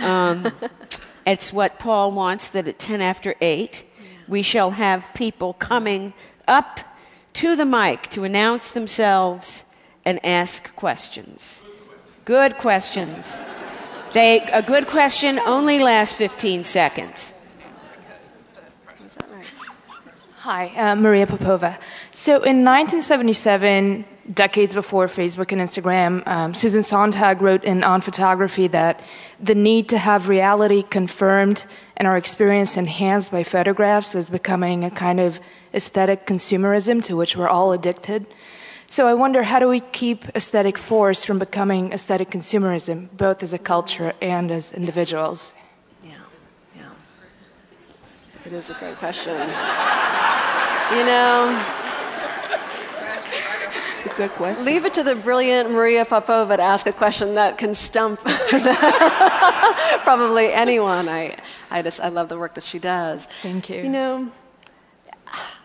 Um, 0.00 0.52
It's 1.26 1.52
what 1.52 1.78
Paul 1.78 2.12
wants 2.12 2.48
that 2.48 2.68
at 2.68 2.78
10 2.78 3.00
after 3.00 3.34
8, 3.40 3.84
we 4.28 4.42
shall 4.42 4.72
have 4.72 5.06
people 5.14 5.54
coming 5.54 6.12
up 6.46 6.80
to 7.34 7.56
the 7.56 7.64
mic 7.64 8.08
to 8.10 8.24
announce 8.24 8.70
themselves 8.70 9.64
and 10.04 10.24
ask 10.24 10.74
questions. 10.76 11.62
Good 12.24 12.58
questions. 12.58 13.40
They, 14.12 14.40
a 14.40 14.62
good 14.62 14.86
question 14.86 15.38
only 15.40 15.78
lasts 15.78 16.14
15 16.14 16.64
seconds. 16.64 17.34
Hi, 20.38 20.66
uh, 20.76 20.94
Maria 20.94 21.26
Popova. 21.26 21.78
So 22.10 22.34
in 22.34 22.64
1977, 22.64 24.04
decades 24.32 24.74
before 24.74 25.06
Facebook 25.06 25.52
and 25.52 25.60
Instagram, 25.60 26.26
um, 26.26 26.54
Susan 26.54 26.82
Sontag 26.82 27.40
wrote 27.40 27.64
in 27.64 27.84
On 27.84 28.00
Photography 28.00 28.68
that 28.68 29.00
the 29.40 29.54
need 29.54 29.88
to 29.90 29.98
have 29.98 30.28
reality 30.28 30.82
confirmed 30.82 31.66
and 31.96 32.08
our 32.08 32.16
experience 32.16 32.76
enhanced 32.76 33.30
by 33.30 33.42
photographs 33.42 34.14
is 34.14 34.30
becoming 34.30 34.84
a 34.84 34.90
kind 34.90 35.20
of 35.20 35.40
aesthetic 35.74 36.26
consumerism 36.26 37.02
to 37.04 37.16
which 37.16 37.36
we're 37.36 37.48
all 37.48 37.72
addicted. 37.72 38.26
So 38.88 39.06
I 39.06 39.14
wonder 39.14 39.42
how 39.42 39.58
do 39.58 39.68
we 39.68 39.80
keep 39.80 40.24
aesthetic 40.36 40.78
force 40.78 41.24
from 41.24 41.38
becoming 41.38 41.92
aesthetic 41.92 42.30
consumerism, 42.30 43.08
both 43.16 43.42
as 43.42 43.52
a 43.52 43.58
culture 43.58 44.14
and 44.22 44.50
as 44.50 44.72
individuals? 44.72 45.52
Yeah, 46.02 46.12
yeah. 46.76 46.90
It 48.46 48.52
is 48.52 48.70
a 48.70 48.74
great 48.74 48.96
question. 48.96 49.34
you 50.92 51.04
know, 51.04 51.83
a 54.06 54.16
good 54.16 54.30
question. 54.30 54.64
Leave 54.64 54.84
it 54.84 54.94
to 54.94 55.02
the 55.02 55.14
brilliant 55.14 55.70
Maria 55.70 56.04
Popova 56.04 56.56
to 56.56 56.62
ask 56.62 56.86
a 56.86 56.92
question 56.92 57.34
that 57.34 57.58
can 57.58 57.74
stump 57.74 58.20
probably 60.02 60.52
anyone. 60.52 61.08
I, 61.08 61.36
I 61.70 61.82
just 61.82 62.00
I 62.00 62.08
love 62.08 62.28
the 62.28 62.38
work 62.38 62.54
that 62.54 62.64
she 62.64 62.78
does. 62.78 63.28
Thank 63.42 63.70
you. 63.70 63.82
You 63.82 63.90
know, 63.90 64.32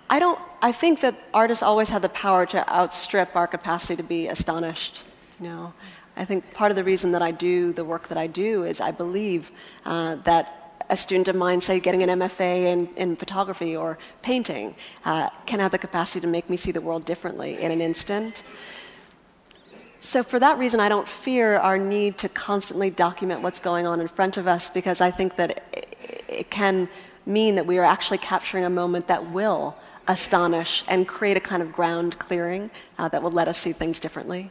I 0.09 0.19
don't. 0.19 0.39
I 0.61 0.71
think 0.71 1.01
that 1.01 1.15
artists 1.33 1.63
always 1.63 1.89
have 1.89 2.01
the 2.01 2.09
power 2.09 2.45
to 2.47 2.69
outstrip 2.69 3.35
our 3.35 3.47
capacity 3.47 3.95
to 3.95 4.03
be 4.03 4.27
astonished. 4.27 5.03
You 5.39 5.47
know, 5.47 5.73
I 6.17 6.25
think 6.25 6.53
part 6.53 6.71
of 6.71 6.75
the 6.75 6.83
reason 6.83 7.13
that 7.13 7.21
I 7.21 7.31
do 7.31 7.71
the 7.71 7.85
work 7.85 8.09
that 8.09 8.17
I 8.17 8.27
do 8.27 8.65
is 8.65 8.81
I 8.81 8.91
believe 8.91 9.51
uh, 9.85 10.15
that 10.25 10.58
a 10.89 10.97
student 10.97 11.27
of 11.27 11.35
mine, 11.35 11.61
say, 11.61 11.79
getting 11.79 12.03
an 12.03 12.19
MFA 12.19 12.63
in, 12.65 12.87
in 12.95 13.15
photography 13.15 13.75
or 13.75 13.97
painting, 14.21 14.75
uh, 15.05 15.29
can 15.45 15.59
have 15.59 15.71
the 15.71 15.77
capacity 15.77 16.19
to 16.19 16.27
make 16.27 16.49
me 16.49 16.57
see 16.57 16.71
the 16.71 16.81
world 16.81 17.05
differently 17.05 17.61
in 17.61 17.71
an 17.71 17.81
instant. 17.81 18.43
So, 20.01 20.23
for 20.23 20.39
that 20.39 20.57
reason, 20.57 20.79
I 20.79 20.89
don't 20.89 21.07
fear 21.07 21.57
our 21.57 21.77
need 21.77 22.17
to 22.19 22.29
constantly 22.29 22.89
document 22.89 23.41
what's 23.41 23.59
going 23.59 23.85
on 23.85 23.99
in 23.99 24.07
front 24.07 24.37
of 24.37 24.47
us 24.47 24.69
because 24.69 25.01
I 25.01 25.11
think 25.11 25.35
that 25.35 25.63
it, 25.73 25.97
it 26.27 26.49
can 26.49 26.89
mean 27.25 27.55
that 27.55 27.65
we 27.65 27.77
are 27.77 27.85
actually 27.85 28.17
capturing 28.17 28.63
a 28.65 28.69
moment 28.69 29.07
that 29.07 29.31
will 29.31 29.75
astonish 30.07 30.83
and 30.87 31.07
create 31.07 31.37
a 31.37 31.39
kind 31.39 31.61
of 31.61 31.71
ground 31.71 32.17
clearing 32.17 32.71
uh, 32.97 33.07
that 33.09 33.21
will 33.21 33.31
let 33.31 33.47
us 33.47 33.57
see 33.57 33.71
things 33.71 33.99
differently. 33.99 34.49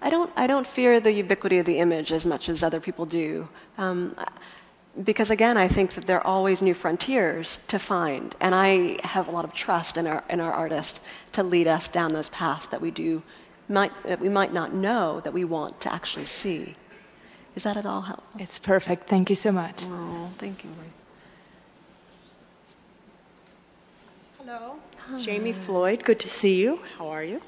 I 0.00 0.10
don't, 0.10 0.30
I 0.36 0.46
don't 0.46 0.66
fear 0.66 1.00
the 1.00 1.12
ubiquity 1.12 1.58
of 1.58 1.66
the 1.66 1.78
image 1.78 2.12
as 2.12 2.24
much 2.24 2.48
as 2.48 2.62
other 2.62 2.80
people 2.80 3.06
do. 3.06 3.48
Um, 3.78 4.14
because 5.02 5.30
again, 5.30 5.56
I 5.56 5.68
think 5.68 5.94
that 5.94 6.06
there 6.06 6.18
are 6.18 6.26
always 6.26 6.62
new 6.62 6.74
frontiers 6.74 7.58
to 7.68 7.78
find, 7.78 8.34
and 8.40 8.54
I 8.54 8.98
have 9.06 9.28
a 9.28 9.30
lot 9.30 9.44
of 9.44 9.52
trust 9.52 9.96
in 9.96 10.06
our 10.06 10.24
in 10.30 10.40
our 10.40 10.52
artists 10.52 11.00
to 11.32 11.42
lead 11.42 11.66
us 11.66 11.88
down 11.88 12.12
those 12.12 12.30
paths 12.30 12.66
that 12.68 12.80
we 12.80 12.90
do 12.90 13.22
might 13.68 13.92
that 14.04 14.20
we 14.20 14.28
might 14.28 14.52
not 14.52 14.72
know 14.72 15.20
that 15.20 15.32
we 15.32 15.44
want 15.44 15.80
to 15.82 15.92
actually 15.92 16.24
see. 16.24 16.76
Is 17.54 17.64
that 17.64 17.76
at 17.76 17.86
all 17.86 18.02
helpful? 18.02 18.40
It's 18.40 18.58
perfect. 18.58 19.08
Thank 19.08 19.30
you 19.30 19.36
so 19.36 19.52
much. 19.52 19.82
Oh, 19.84 20.28
thank 20.36 20.64
you. 20.64 20.70
Hello, 24.38 24.76
Hi. 25.08 25.20
Jamie 25.20 25.52
Floyd. 25.52 26.04
Good 26.04 26.20
to 26.20 26.28
see 26.28 26.54
you. 26.54 26.80
How 26.98 27.08
are 27.08 27.24
you? 27.24 27.40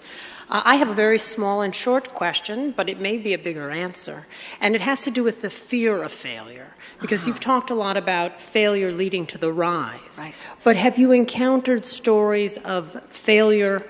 Uh, 0.51 0.63
I 0.65 0.77
have 0.77 0.89
a 0.89 0.95
very 0.95 1.19
small 1.19 1.61
and 1.61 1.75
short 1.75 2.15
question, 2.15 2.73
but 2.73 2.89
it 2.89 2.99
may 2.99 3.19
be 3.19 3.35
a 3.35 3.39
bigger 3.39 3.71
answer, 3.71 4.27
and 4.61 4.75
it 4.75 4.81
has 4.81 5.03
to 5.03 5.11
do 5.11 5.23
with 5.23 5.41
the 5.41 5.51
fear 5.51 6.03
of 6.03 6.11
failure 6.11 6.75
because 7.01 7.23
uh-huh. 7.23 7.29
you've 7.29 7.41
talked 7.41 7.71
a 7.71 7.75
lot 7.75 7.97
about 7.97 8.41
failure 8.41 8.93
leading 8.93 9.27
to 9.27 9.39
the 9.39 9.53
rise. 9.53 10.19
Right. 10.19 10.35
But 10.65 10.77
have 10.77 10.99
you 10.99 11.13
encountered 11.13 11.85
stories 11.85 12.57
of 12.59 13.03
failure 13.09 13.85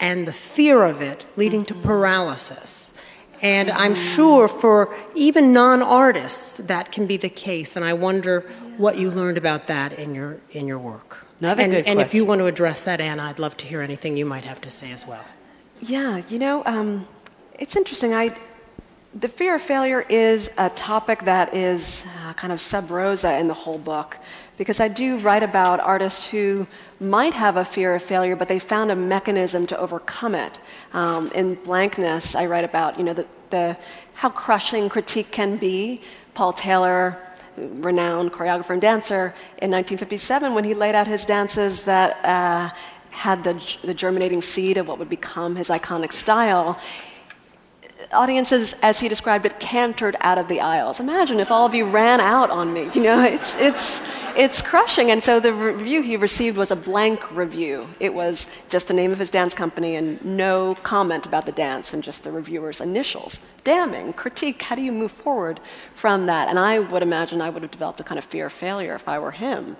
and 0.00 0.26
the 0.26 0.32
fear 0.32 0.84
of 0.84 1.00
it 1.00 1.24
leading 1.36 1.64
mm-hmm. 1.64 1.80
to 1.80 1.86
paralysis? 1.86 2.92
And 3.40 3.68
mm-hmm. 3.68 3.78
I'm 3.78 3.94
sure 3.94 4.48
for 4.48 4.94
even 5.14 5.52
non 5.52 5.82
artists 5.82 6.58
that 6.58 6.92
can 6.92 7.06
be 7.06 7.16
the 7.16 7.28
case. 7.28 7.76
And 7.76 7.84
I 7.84 7.92
wonder 7.92 8.40
what 8.76 8.96
you 8.96 9.10
learned 9.10 9.36
about 9.36 9.66
that 9.66 9.98
in 9.98 10.14
your, 10.14 10.38
in 10.50 10.66
your 10.66 10.78
work. 10.78 11.26
Another 11.40 11.62
and, 11.62 11.72
good 11.72 11.86
and 11.86 12.00
if 12.00 12.14
you 12.14 12.24
want 12.24 12.38
to 12.38 12.46
address 12.46 12.84
that, 12.84 13.00
Anna, 13.00 13.24
I'd 13.24 13.40
love 13.40 13.56
to 13.58 13.66
hear 13.66 13.82
anything 13.82 14.16
you 14.16 14.24
might 14.24 14.44
have 14.44 14.60
to 14.60 14.70
say 14.70 14.92
as 14.92 15.06
well. 15.06 15.24
Yeah, 15.80 16.22
you 16.28 16.38
know, 16.38 16.64
um, 16.64 17.08
it's 17.58 17.74
interesting. 17.74 18.14
I, 18.14 18.36
The 19.14 19.28
fear 19.28 19.56
of 19.56 19.60
failure 19.60 20.06
is 20.08 20.50
a 20.56 20.70
topic 20.70 21.26
that 21.26 21.52
is 21.52 22.02
uh, 22.24 22.32
kind 22.32 22.50
of 22.50 22.62
sub 22.62 22.90
rosa 22.90 23.36
in 23.36 23.46
the 23.46 23.52
whole 23.52 23.76
book 23.76 24.16
because 24.56 24.80
I 24.80 24.88
do 24.88 25.18
write 25.18 25.42
about 25.42 25.80
artists 25.80 26.28
who 26.28 26.66
might 26.98 27.34
have 27.34 27.58
a 27.58 27.64
fear 27.64 27.94
of 27.94 28.02
failure, 28.02 28.36
but 28.36 28.48
they 28.48 28.58
found 28.58 28.90
a 28.90 28.96
mechanism 28.96 29.66
to 29.66 29.78
overcome 29.78 30.34
it. 30.34 30.58
Um, 30.94 31.30
in 31.32 31.56
Blankness, 31.56 32.34
I 32.34 32.46
write 32.46 32.64
about 32.64 32.96
you 32.96 33.04
know 33.04 33.12
the, 33.12 33.26
the 33.50 33.76
how 34.14 34.30
crushing 34.30 34.88
critique 34.88 35.30
can 35.30 35.58
be. 35.58 36.00
Paul 36.32 36.54
Taylor, 36.54 37.18
renowned 37.58 38.32
choreographer 38.32 38.70
and 38.70 38.80
dancer, 38.80 39.34
in 39.60 39.70
1957, 39.70 40.54
when 40.54 40.64
he 40.64 40.72
laid 40.72 40.94
out 40.94 41.06
his 41.06 41.26
dances 41.26 41.84
that 41.84 42.24
uh, 42.24 42.74
had 43.10 43.44
the, 43.44 43.62
the 43.84 43.92
germinating 43.92 44.40
seed 44.40 44.78
of 44.78 44.88
what 44.88 44.98
would 44.98 45.10
become 45.10 45.54
his 45.54 45.68
iconic 45.68 46.12
style, 46.12 46.80
audiences, 48.12 48.74
as 48.82 49.00
he 49.00 49.08
described 49.08 49.46
it, 49.46 49.58
cantered 49.58 50.16
out 50.20 50.38
of 50.38 50.48
the 50.48 50.60
aisles. 50.60 51.00
Imagine 51.00 51.40
if 51.40 51.50
all 51.50 51.66
of 51.66 51.74
you 51.74 51.86
ran 51.86 52.20
out 52.20 52.50
on 52.50 52.72
me. 52.72 52.90
You 52.94 53.02
know, 53.02 53.22
it's, 53.22 53.54
it's, 53.56 54.02
it's 54.36 54.62
crushing. 54.62 55.10
And 55.10 55.22
so 55.22 55.40
the 55.40 55.52
review 55.52 56.02
he 56.02 56.16
received 56.16 56.56
was 56.56 56.70
a 56.70 56.76
blank 56.76 57.30
review. 57.30 57.88
It 58.00 58.14
was 58.14 58.48
just 58.68 58.88
the 58.88 58.94
name 58.94 59.12
of 59.12 59.18
his 59.18 59.30
dance 59.30 59.54
company 59.54 59.96
and 59.96 60.22
no 60.24 60.74
comment 60.76 61.26
about 61.26 61.46
the 61.46 61.52
dance 61.52 61.92
and 61.92 62.02
just 62.02 62.24
the 62.24 62.32
reviewer's 62.32 62.80
initials. 62.80 63.40
Damning, 63.64 64.12
critique, 64.12 64.62
how 64.62 64.76
do 64.76 64.82
you 64.82 64.92
move 64.92 65.12
forward 65.12 65.60
from 65.94 66.26
that? 66.26 66.48
And 66.48 66.58
I 66.58 66.78
would 66.78 67.02
imagine 67.02 67.40
I 67.40 67.50
would 67.50 67.62
have 67.62 67.72
developed 67.72 68.00
a 68.00 68.04
kind 68.04 68.18
of 68.18 68.24
fear 68.24 68.46
of 68.46 68.52
failure 68.52 68.94
if 68.94 69.08
I 69.08 69.18
were 69.18 69.32
him. 69.32 69.76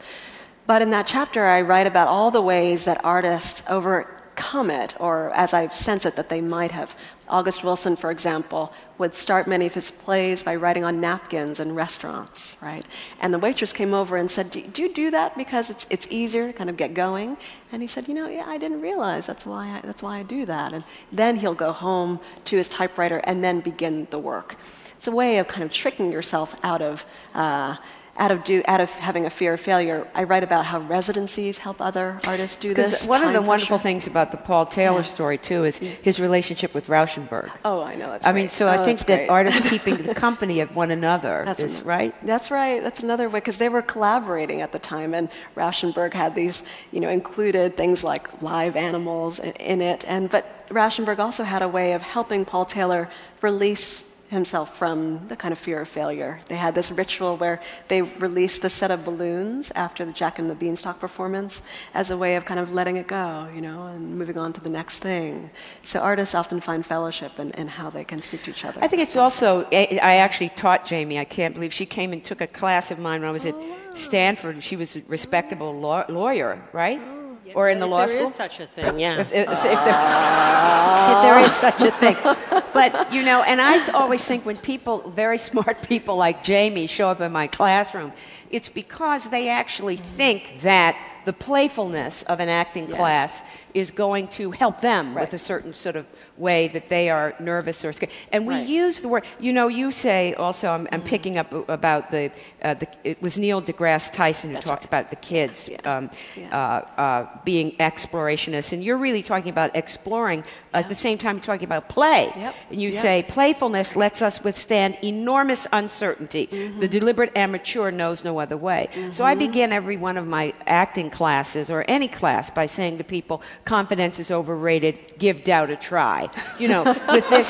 But 0.66 0.82
in 0.82 0.90
that 0.90 1.06
chapter, 1.06 1.44
I 1.44 1.62
write 1.62 1.86
about 1.86 2.08
all 2.08 2.30
the 2.30 2.40
ways 2.40 2.84
that 2.84 3.04
artists 3.04 3.62
overcome 3.68 4.70
it, 4.70 4.94
or 5.00 5.30
as 5.30 5.52
I 5.52 5.68
sense 5.68 6.06
it, 6.06 6.16
that 6.16 6.28
they 6.28 6.40
might 6.40 6.70
have. 6.70 6.94
August 7.28 7.64
Wilson, 7.64 7.96
for 7.96 8.10
example, 8.10 8.72
would 8.98 9.14
start 9.14 9.46
many 9.46 9.66
of 9.66 9.74
his 9.74 9.90
plays 9.90 10.42
by 10.42 10.54
writing 10.56 10.84
on 10.84 11.00
napkins 11.00 11.60
in 11.60 11.74
restaurants, 11.74 12.56
right? 12.60 12.84
And 13.20 13.32
the 13.32 13.38
waitress 13.38 13.72
came 13.72 13.94
over 13.94 14.16
and 14.16 14.30
said, 14.30 14.50
Do, 14.50 14.82
you 14.82 14.92
do 14.92 15.10
that 15.12 15.36
because 15.36 15.70
it's, 15.70 15.86
it's 15.88 16.06
easier 16.10 16.46
to 16.46 16.52
kind 16.52 16.68
of 16.68 16.76
get 16.76 16.94
going? 16.94 17.36
And 17.70 17.80
he 17.80 17.88
said, 17.88 18.08
You 18.08 18.14
know, 18.14 18.28
yeah, 18.28 18.44
I 18.46 18.58
didn't 18.58 18.80
realize 18.80 19.26
that's 19.26 19.46
why 19.46 19.68
I, 19.68 19.80
that's 19.80 20.02
why 20.02 20.18
I 20.18 20.22
do 20.24 20.44
that. 20.46 20.72
And 20.72 20.84
then 21.10 21.36
he'll 21.36 21.54
go 21.54 21.72
home 21.72 22.20
to 22.46 22.56
his 22.56 22.68
typewriter 22.68 23.18
and 23.24 23.42
then 23.42 23.60
begin 23.60 24.06
the 24.10 24.18
work. 24.18 24.56
It's 24.96 25.06
a 25.06 25.12
way 25.12 25.38
of 25.38 25.48
kind 25.48 25.64
of 25.64 25.72
tricking 25.72 26.12
yourself 26.12 26.54
out 26.62 26.82
of. 26.82 27.04
Uh, 27.34 27.76
out 28.18 28.30
of, 28.30 28.44
do, 28.44 28.62
out 28.66 28.80
of 28.80 28.90
having 28.90 29.24
a 29.24 29.30
fear 29.30 29.54
of 29.54 29.60
failure, 29.60 30.06
I 30.14 30.24
write 30.24 30.44
about 30.44 30.66
how 30.66 30.80
residencies 30.80 31.58
help 31.58 31.80
other 31.80 32.18
artists 32.26 32.56
do 32.56 32.74
this. 32.74 33.06
One 33.06 33.22
of 33.22 33.28
the 33.28 33.38
pressure. 33.38 33.48
wonderful 33.48 33.78
things 33.78 34.06
about 34.06 34.30
the 34.30 34.36
Paul 34.36 34.66
Taylor 34.66 34.98
yeah. 34.98 35.02
story, 35.02 35.38
too, 35.38 35.64
is 35.64 35.78
his 35.78 36.20
relationship 36.20 36.74
with 36.74 36.88
Rauschenberg. 36.88 37.50
Oh, 37.64 37.80
I 37.80 37.94
know. 37.94 38.10
That's 38.10 38.26
I 38.26 38.32
great. 38.32 38.42
mean, 38.42 38.48
so 38.50 38.66
oh, 38.66 38.70
I 38.70 38.84
think 38.84 39.06
that 39.06 39.30
artists 39.30 39.66
keeping 39.70 39.96
the 39.96 40.14
company 40.14 40.60
of 40.60 40.76
one 40.76 40.90
another 40.90 41.42
that's 41.46 41.62
is 41.62 41.78
an, 41.78 41.86
right. 41.86 42.26
That's 42.26 42.50
right. 42.50 42.82
That's 42.82 43.00
another 43.00 43.30
way, 43.30 43.40
because 43.40 43.56
they 43.58 43.70
were 43.70 43.82
collaborating 43.82 44.60
at 44.60 44.72
the 44.72 44.78
time, 44.78 45.14
and 45.14 45.30
Rauschenberg 45.56 46.12
had 46.12 46.34
these, 46.34 46.64
you 46.90 47.00
know, 47.00 47.08
included 47.08 47.78
things 47.78 48.04
like 48.04 48.42
live 48.42 48.76
animals 48.76 49.38
in 49.38 49.80
it. 49.80 50.04
And, 50.06 50.28
but 50.28 50.68
Rauschenberg 50.68 51.18
also 51.18 51.44
had 51.44 51.62
a 51.62 51.68
way 51.68 51.92
of 51.92 52.02
helping 52.02 52.44
Paul 52.44 52.66
Taylor 52.66 53.08
release 53.40 54.04
himself 54.32 54.76
from 54.76 55.28
the 55.28 55.36
kind 55.36 55.52
of 55.52 55.58
fear 55.58 55.80
of 55.80 55.88
failure. 55.88 56.40
They 56.46 56.56
had 56.56 56.74
this 56.74 56.90
ritual 56.90 57.36
where 57.36 57.60
they 57.88 58.02
released 58.02 58.62
the 58.62 58.68
set 58.68 58.90
of 58.90 59.04
balloons 59.04 59.70
after 59.74 60.04
the 60.04 60.12
Jack 60.12 60.38
and 60.38 60.50
the 60.50 60.54
Beanstalk 60.54 60.98
performance 60.98 61.62
as 61.94 62.10
a 62.10 62.16
way 62.16 62.36
of 62.36 62.44
kind 62.44 62.58
of 62.58 62.72
letting 62.72 62.96
it 62.96 63.06
go, 63.06 63.48
you 63.54 63.60
know, 63.60 63.86
and 63.86 64.18
moving 64.18 64.38
on 64.38 64.52
to 64.54 64.60
the 64.60 64.70
next 64.70 64.98
thing. 64.98 65.50
So 65.84 66.00
artists 66.00 66.34
often 66.34 66.60
find 66.60 66.84
fellowship 66.84 67.38
in, 67.38 67.50
in 67.52 67.68
how 67.68 67.90
they 67.90 68.04
can 68.04 68.20
speak 68.22 68.42
to 68.44 68.50
each 68.50 68.64
other. 68.64 68.82
I 68.82 68.88
think 68.88 69.02
it's 69.02 69.16
also, 69.16 69.66
I 69.72 70.16
actually 70.16 70.50
taught 70.50 70.86
Jamie, 70.86 71.18
I 71.18 71.24
can't 71.24 71.54
believe 71.54 71.72
she 71.72 71.86
came 71.86 72.12
and 72.12 72.24
took 72.24 72.40
a 72.40 72.46
class 72.46 72.90
of 72.90 72.98
mine 72.98 73.20
when 73.20 73.28
I 73.28 73.32
was 73.32 73.44
at 73.44 73.54
oh, 73.54 73.94
Stanford. 73.94 74.64
She 74.64 74.76
was 74.76 74.96
a 74.96 75.02
respectable 75.06 75.78
law, 75.78 76.04
lawyer, 76.08 76.60
right? 76.72 77.00
Oh. 77.00 77.21
Or 77.54 77.68
in 77.68 77.78
the 77.80 77.86
law 77.86 78.06
school? 78.06 78.20
There 78.20 78.28
is 78.28 78.34
such 78.34 78.60
a 78.60 78.66
thing, 78.66 78.98
yes. 78.98 79.32
If, 79.32 79.48
if, 79.48 79.52
if, 79.52 79.62
there, 79.62 79.94
ah. 79.94 81.18
if, 81.18 81.22
there 81.22 81.38
is 81.40 81.52
such 81.52 81.82
a 81.82 81.90
thing. 81.90 82.16
But, 82.72 83.12
you 83.12 83.22
know, 83.22 83.42
and 83.42 83.60
I 83.60 83.86
always 83.92 84.24
think 84.24 84.46
when 84.46 84.56
people, 84.56 85.10
very 85.10 85.36
smart 85.36 85.82
people 85.88 86.16
like 86.16 86.42
Jamie, 86.42 86.86
show 86.86 87.08
up 87.08 87.20
in 87.20 87.30
my 87.30 87.46
classroom, 87.46 88.14
it's 88.50 88.70
because 88.70 89.28
they 89.28 89.50
actually 89.50 89.96
think 89.96 90.62
that 90.62 90.96
the 91.24 91.32
playfulness 91.32 92.22
of 92.24 92.40
an 92.40 92.48
acting 92.48 92.88
yes. 92.88 92.96
class 92.96 93.42
is 93.74 93.90
going 93.90 94.28
to 94.28 94.50
help 94.50 94.80
them 94.80 95.14
right. 95.14 95.22
with 95.22 95.34
a 95.34 95.38
certain 95.38 95.72
sort 95.72 95.96
of 95.96 96.06
way 96.36 96.68
that 96.68 96.88
they 96.88 97.08
are 97.10 97.34
nervous 97.38 97.84
or 97.84 97.92
scared. 97.92 98.12
And 98.30 98.46
we 98.46 98.54
right. 98.54 98.66
use 98.66 99.00
the 99.00 99.08
word, 99.08 99.24
you 99.38 99.52
know, 99.52 99.68
you 99.68 99.92
say 99.92 100.34
also, 100.34 100.68
I'm, 100.68 100.88
I'm 100.92 101.02
mm. 101.02 101.06
picking 101.06 101.38
up 101.38 101.68
about 101.68 102.10
the, 102.10 102.30
uh, 102.62 102.74
the, 102.74 102.88
it 103.04 103.22
was 103.22 103.38
Neil 103.38 103.62
deGrasse 103.62 104.12
Tyson 104.12 104.50
who 104.50 104.54
That's 104.54 104.66
talked 104.66 104.82
right. 104.82 104.90
about 104.90 105.10
the 105.10 105.16
kids 105.16 105.68
yeah. 105.68 105.96
Um, 105.96 106.10
yeah. 106.36 106.56
Uh, 106.56 107.00
uh, 107.00 107.38
being 107.44 107.72
explorationists, 107.76 108.72
and 108.72 108.82
you're 108.82 108.98
really 108.98 109.22
talking 109.22 109.50
about 109.50 109.74
exploring 109.76 110.40
yeah. 110.40 110.80
at 110.80 110.88
the 110.88 110.94
same 110.94 111.18
time 111.18 111.36
you're 111.36 111.44
talking 111.44 111.64
about 111.64 111.88
play. 111.88 112.30
Yep. 112.34 112.54
And 112.70 112.80
you 112.80 112.90
yep. 112.90 113.00
say 113.00 113.24
playfulness 113.28 113.96
lets 113.96 114.22
us 114.22 114.42
withstand 114.42 114.98
enormous 115.02 115.66
uncertainty. 115.72 116.48
Mm-hmm. 116.48 116.80
The 116.80 116.88
deliberate 116.88 117.36
amateur 117.36 117.90
knows 117.90 118.24
no 118.24 118.38
other 118.38 118.56
way. 118.56 118.88
Mm-hmm. 118.92 119.12
So 119.12 119.24
I 119.24 119.34
mm-hmm. 119.34 119.46
begin 119.46 119.72
every 119.72 119.96
one 119.96 120.16
of 120.16 120.26
my 120.26 120.52
acting 120.66 121.10
classes 121.12 121.70
or 121.70 121.84
any 121.86 122.08
class 122.08 122.50
by 122.50 122.66
saying 122.66 122.98
to 122.98 123.04
people, 123.04 123.42
confidence 123.64 124.18
is 124.18 124.30
overrated, 124.30 124.98
give 125.18 125.44
doubt 125.44 125.70
a 125.70 125.76
try. 125.76 126.28
You 126.58 126.68
know, 126.68 126.82
with 126.84 127.28
this, 127.28 127.48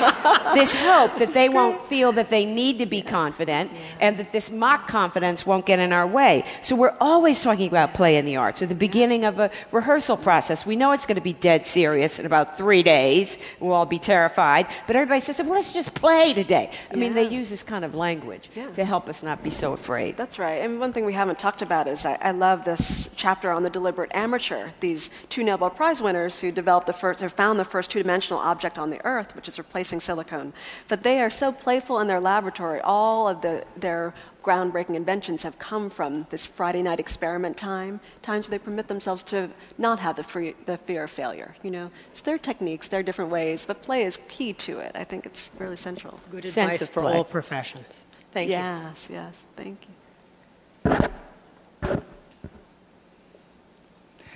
this 0.53 0.73
hope 0.73 1.17
that 1.19 1.33
they 1.33 1.49
won't 1.49 1.81
feel 1.81 2.11
that 2.13 2.29
they 2.29 2.45
need 2.45 2.79
to 2.79 2.85
be 2.85 3.01
confident 3.01 3.71
and 3.99 4.17
that 4.17 4.31
this 4.31 4.51
mock 4.51 4.87
confidence 4.87 5.45
won't 5.45 5.65
get 5.65 5.79
in 5.79 5.93
our 5.93 6.05
way. 6.05 6.43
So 6.61 6.75
we're 6.75 6.95
always 6.99 7.41
talking 7.41 7.67
about 7.67 7.93
play 7.93 8.17
in 8.17 8.25
the 8.25 8.35
arts 8.37 8.61
or 8.61 8.67
the 8.67 8.75
beginning 8.75 9.25
of 9.25 9.39
a 9.39 9.49
rehearsal 9.71 10.17
process. 10.17 10.65
We 10.65 10.75
know 10.75 10.91
it's 10.91 11.05
going 11.05 11.15
to 11.15 11.21
be 11.21 11.33
dead 11.33 11.65
serious 11.65 12.19
in 12.19 12.25
about 12.25 12.57
three 12.57 12.83
days. 12.83 13.37
We'll 13.59 13.73
all 13.73 13.85
be 13.85 13.99
terrified. 13.99 14.67
But 14.87 14.95
everybody 14.95 15.21
says, 15.21 15.39
well, 15.39 15.51
let's 15.53 15.73
just 15.73 15.93
play 15.93 16.33
today. 16.33 16.69
I 16.91 16.93
yeah. 16.93 16.99
mean, 16.99 17.13
they 17.13 17.29
use 17.29 17.49
this 17.49 17.63
kind 17.63 17.85
of 17.85 17.95
language 17.95 18.49
yeah. 18.55 18.69
to 18.71 18.83
help 18.83 19.07
us 19.09 19.23
not 19.23 19.43
be 19.43 19.49
so 19.49 19.73
afraid. 19.73 20.17
That's 20.17 20.37
right. 20.37 20.61
And 20.61 20.79
one 20.79 20.91
thing 20.91 21.05
we 21.05 21.13
haven't 21.13 21.39
talked 21.39 21.61
about 21.61 21.87
is 21.87 22.05
I, 22.05 22.17
I 22.21 22.31
love 22.31 22.65
this 22.65 23.09
chapter 23.15 23.51
on 23.53 23.63
the 23.63 23.69
deliberate 23.69 24.11
amateur. 24.13 24.71
These 24.79 25.09
two 25.29 25.43
Nobel 25.43 25.69
Prize 25.69 26.01
winners 26.01 26.41
who 26.41 26.51
developed 26.51 26.87
the 26.87 26.93
first, 26.93 27.21
or 27.21 27.29
found 27.29 27.59
the 27.59 27.65
first 27.65 27.91
two-dimensional 27.91 28.39
object 28.39 28.77
on 28.77 28.89
the 28.89 29.03
Earth, 29.05 29.35
which 29.35 29.47
is 29.47 29.57
replacing 29.57 29.99
silicone. 29.99 30.53
But 30.87 31.03
they 31.03 31.21
are 31.21 31.29
so 31.29 31.51
playful 31.51 31.99
in 31.99 32.07
their 32.07 32.19
laboratory. 32.19 32.81
All 32.81 33.27
of 33.27 33.41
the, 33.41 33.63
their 33.77 34.13
groundbreaking 34.43 34.95
inventions 34.95 35.43
have 35.43 35.57
come 35.57 35.89
from 35.89 36.27
this 36.29 36.45
Friday 36.45 36.81
night 36.83 36.99
experiment 36.99 37.55
time, 37.55 37.99
times 38.21 38.49
where 38.49 38.57
they 38.57 38.63
permit 38.63 38.87
themselves 38.87 39.23
to 39.23 39.49
not 39.77 39.99
have 39.99 40.15
the, 40.15 40.23
free, 40.23 40.55
the 40.65 40.77
fear 40.77 41.03
of 41.03 41.11
failure. 41.11 41.55
You 41.63 41.71
know, 41.71 41.91
it's 42.11 42.21
their 42.21 42.37
techniques, 42.37 42.89
their 42.89 43.03
different 43.03 43.31
ways, 43.31 43.63
but 43.65 43.81
play 43.81 44.03
is 44.03 44.19
key 44.27 44.53
to 44.53 44.79
it. 44.79 44.91
I 44.95 45.05
think 45.05 45.25
it's 45.25 45.49
really 45.57 45.77
central. 45.77 46.19
Good 46.29 46.43
Sense 46.43 46.81
advice 46.81 46.89
for 46.89 47.03
all 47.03 47.23
professions. 47.23 48.05
Thank 48.31 48.49
yes, 48.49 49.07
you. 49.09 49.15
Yes, 49.15 49.35
yes. 49.35 49.45
Thank 49.55 49.87
you. 49.87 49.93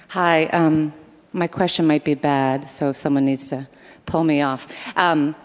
Hi, 0.09 0.45
um, 0.45 0.93
my 1.33 1.47
question 1.47 1.85
might 1.85 2.05
be 2.05 2.13
bad, 2.13 2.69
so 2.69 2.93
someone 2.93 3.25
needs 3.25 3.49
to 3.49 3.67
pull 4.05 4.23
me 4.23 4.41
off. 4.41 4.65
Um, 4.95 5.35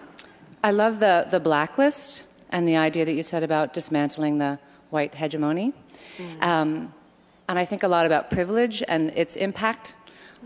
I 0.62 0.70
love 0.70 1.00
the, 1.00 1.26
the 1.28 1.40
blacklist 1.40 2.22
and 2.50 2.68
the 2.68 2.76
idea 2.76 3.04
that 3.04 3.12
you 3.12 3.24
said 3.24 3.42
about 3.42 3.72
dismantling 3.72 4.38
the 4.38 4.60
white 4.90 5.16
hegemony. 5.16 5.72
Mm. 6.16 6.42
Um, 6.42 6.94
and 7.48 7.58
I 7.58 7.64
think 7.64 7.82
a 7.82 7.88
lot 7.88 8.06
about 8.06 8.30
privilege 8.30 8.84
and 8.86 9.10
its 9.16 9.34
impact 9.34 9.94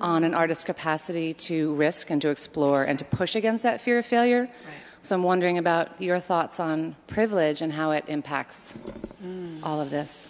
on 0.00 0.24
an 0.24 0.32
artist's 0.32 0.64
capacity 0.64 1.34
to 1.34 1.74
risk 1.74 2.08
and 2.08 2.22
to 2.22 2.30
explore 2.30 2.84
and 2.84 2.98
to 2.98 3.04
push 3.04 3.36
against 3.36 3.64
that 3.64 3.82
fear 3.82 3.98
of 3.98 4.06
failure. 4.06 4.42
Right. 4.42 4.50
So 5.02 5.14
I'm 5.14 5.24
wondering 5.24 5.58
about 5.58 6.00
your 6.00 6.20
thoughts 6.20 6.58
on 6.58 6.96
privilege 7.06 7.60
and 7.60 7.70
how 7.70 7.90
it 7.90 8.04
impacts 8.08 8.78
mm. 9.22 9.58
all 9.62 9.78
of 9.78 9.90
this. 9.90 10.28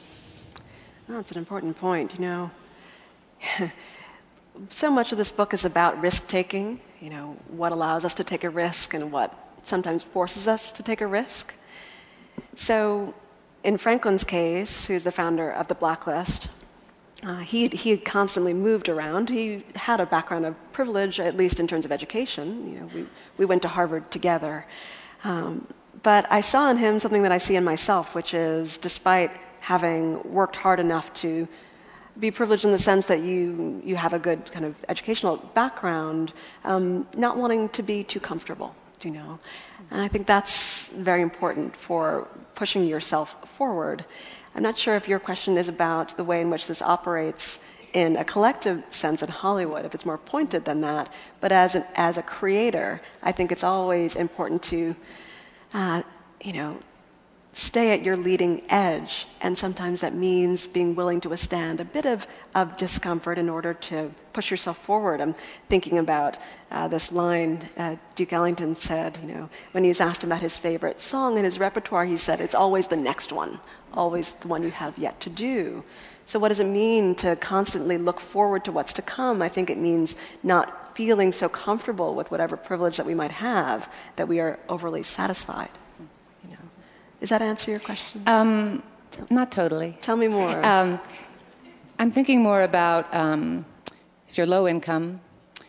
Well, 1.07 1.19
that's 1.19 1.31
an 1.31 1.39
important 1.39 1.77
point. 1.77 2.15
You 2.15 2.21
know, 2.21 2.51
so 4.71 4.91
much 4.91 5.13
of 5.13 5.19
this 5.19 5.31
book 5.31 5.53
is 5.55 5.65
about 5.65 6.01
risk 6.01 6.27
taking, 6.29 6.81
you 7.01 7.11
know, 7.11 7.37
what 7.49 7.73
allows 7.73 8.05
us 8.05 8.15
to 8.15 8.25
take 8.25 8.45
a 8.45 8.51
risk 8.51 8.95
and 8.95 9.13
what 9.13 9.35
sometimes 9.63 10.03
forces 10.03 10.49
us 10.49 10.71
to 10.73 10.83
take 10.83 11.01
a 11.01 11.07
risk. 11.07 11.55
So, 12.55 13.15
in 13.65 13.77
Franklin's 13.79 14.25
case, 14.25 14.87
who's 14.87 15.05
the 15.05 15.11
founder 15.11 15.51
of 15.51 15.69
the 15.69 15.75
Blacklist, 15.75 16.49
uh, 17.23 17.39
he, 17.39 17.69
he 17.69 17.91
had 17.91 18.05
constantly 18.05 18.55
moved 18.55 18.89
around. 18.89 19.29
He 19.29 19.65
had 19.75 20.01
a 20.01 20.07
background 20.07 20.47
of 20.47 20.55
privilege, 20.73 21.19
at 21.19 21.37
least 21.37 21.59
in 21.59 21.67
terms 21.67 21.85
of 21.85 21.91
education. 21.91 22.73
You 22.73 22.81
know, 22.81 22.87
we, 22.95 23.07
we 23.39 23.45
went 23.45 23.63
to 23.63 23.69
Harvard 23.69 24.11
together. 24.11 24.67
Um, 25.25 25.67
but 26.03 26.31
I 26.31 26.41
saw 26.41 26.71
in 26.71 26.77
him 26.77 27.01
something 27.01 27.23
that 27.23 27.33
I 27.33 27.39
see 27.39 27.57
in 27.57 27.65
myself, 27.65 28.15
which 28.15 28.35
is 28.35 28.79
despite 28.79 29.33
having 29.61 30.23
worked 30.31 30.55
hard 30.55 30.79
enough 30.79 31.13
to 31.15 31.49
be 32.19 32.31
privileged 32.31 32.65
in 32.65 32.73
the 32.73 32.79
sense 32.79 33.07
that 33.07 33.21
you, 33.21 33.81
you 33.85 33.97
have 33.97 34.13
a 34.13 34.19
good 34.19 34.51
kind 34.53 34.65
of 34.65 34.75
educational 34.89 35.37
background, 35.55 36.33
um, 36.65 37.07
not 37.17 37.37
wanting 37.37 37.69
to 37.71 37.83
be 37.83 38.03
too 38.05 38.21
comfortable. 38.21 38.75
you 39.03 39.11
know. 39.11 39.39
And 39.91 40.01
I 40.01 40.09
think 40.09 40.27
that's 40.27 40.89
very 40.89 41.23
important 41.23 41.77
for 41.77 42.29
pushing 42.55 42.87
yourself 42.87 43.37
forward. 43.49 44.05
I'm 44.55 44.63
not 44.63 44.77
sure 44.79 44.97
if 44.97 45.09
your 45.09 45.19
question 45.19 45.59
is 45.59 45.69
about 45.69 46.17
the 46.17 46.25
way 46.25 46.41
in 46.41 46.51
which 46.51 46.67
this 46.67 46.81
operates 46.81 47.61
in 47.93 48.17
a 48.17 48.25
collective 48.25 48.83
sense 48.91 49.23
in 49.23 49.29
Hollywood, 49.29 49.85
if 49.85 49.95
it's 49.95 50.05
more 50.05 50.19
pointed 50.19 50.65
than 50.65 50.81
that. 50.83 51.13
But 51.41 51.53
as, 51.53 51.75
an, 51.75 51.85
as 51.95 52.19
a 52.19 52.23
creator, 52.23 53.01
I 53.23 53.33
think 53.33 53.53
it's 53.53 53.65
always 53.65 54.17
important 54.17 54.63
to, 54.65 54.97
uh, 55.73 56.03
you 56.43 56.53
know, 56.55 56.79
stay 57.57 57.91
at 57.93 58.03
your 58.03 58.19
leading 58.19 58.61
edge. 58.71 59.27
And 59.41 59.57
sometimes 59.57 60.03
that 60.03 60.15
means 60.15 60.67
being 60.67 60.95
willing 60.95 61.23
to 61.23 61.31
withstand 61.31 61.81
a 61.81 61.87
bit 61.87 62.05
of, 62.05 62.27
of 62.55 62.77
discomfort 62.77 63.39
in 63.39 63.49
order 63.49 63.73
to 63.73 64.13
push 64.35 64.51
yourself 64.51 64.77
forward. 64.77 65.23
I'm 65.23 65.35
thinking 65.71 65.97
about 65.97 66.37
uh, 66.71 66.87
this 66.87 67.11
line 67.11 67.67
uh, 67.79 67.97
Duke 68.15 68.35
Ellington 68.35 68.75
said, 68.75 69.19
you 69.23 69.29
know, 69.35 69.49
when 69.73 69.85
he 69.85 69.89
was 69.89 70.03
asked 70.03 70.23
about 70.23 70.43
his 70.43 70.59
favorite 70.59 71.01
song 71.01 71.39
in 71.39 71.45
his 71.45 71.59
repertoire, 71.59 72.05
he 72.05 72.19
said, 72.19 72.43
it's 72.43 72.55
always 72.55 72.89
the 72.89 72.97
next 72.97 73.33
one, 73.33 73.59
always 73.95 74.35
the 74.35 74.49
one 74.49 74.63
you 74.63 74.71
have 74.71 74.99
yet 74.99 75.19
to 75.21 75.31
do. 75.31 75.83
So, 76.27 76.39
what 76.39 76.49
does 76.49 76.61
it 76.61 76.67
mean 76.67 77.15
to 77.17 77.37
constantly 77.37 77.97
look 77.97 78.21
forward 78.21 78.67
to 78.67 78.73
what's 78.73 78.93
to 78.95 79.03
come? 79.03 79.41
I 79.41 79.49
think 79.49 79.71
it 79.71 79.79
means 79.79 80.15
not 80.43 80.95
feeling 80.95 81.33
so 81.33 81.49
comfortable 81.49 82.15
with 82.15 82.31
whatever 82.31 82.57
privilege 82.57 82.99
that 82.99 83.07
we 83.07 83.15
might 83.15 83.31
have 83.31 83.91
that 84.17 84.29
we 84.29 84.41
are 84.41 84.59
overly 84.69 85.05
satisfied. 85.05 85.71
Does 87.21 87.31
that 87.31 87.43
answer 87.43 87.71
your 87.71 87.81
question? 87.81 88.23
Um, 88.27 88.83
not 89.31 89.51
totally. 89.51 89.97
Tell 90.01 90.17
me 90.17 90.29
more. 90.29 90.65
Um, 90.65 91.01
I'm 91.99 92.13
thinking 92.13 92.43
more 92.43 92.63
about 92.63 93.13
um, 93.15 93.65
if 94.29 94.37
you're 94.37 94.47
low 94.47 94.69
income, 94.69 95.21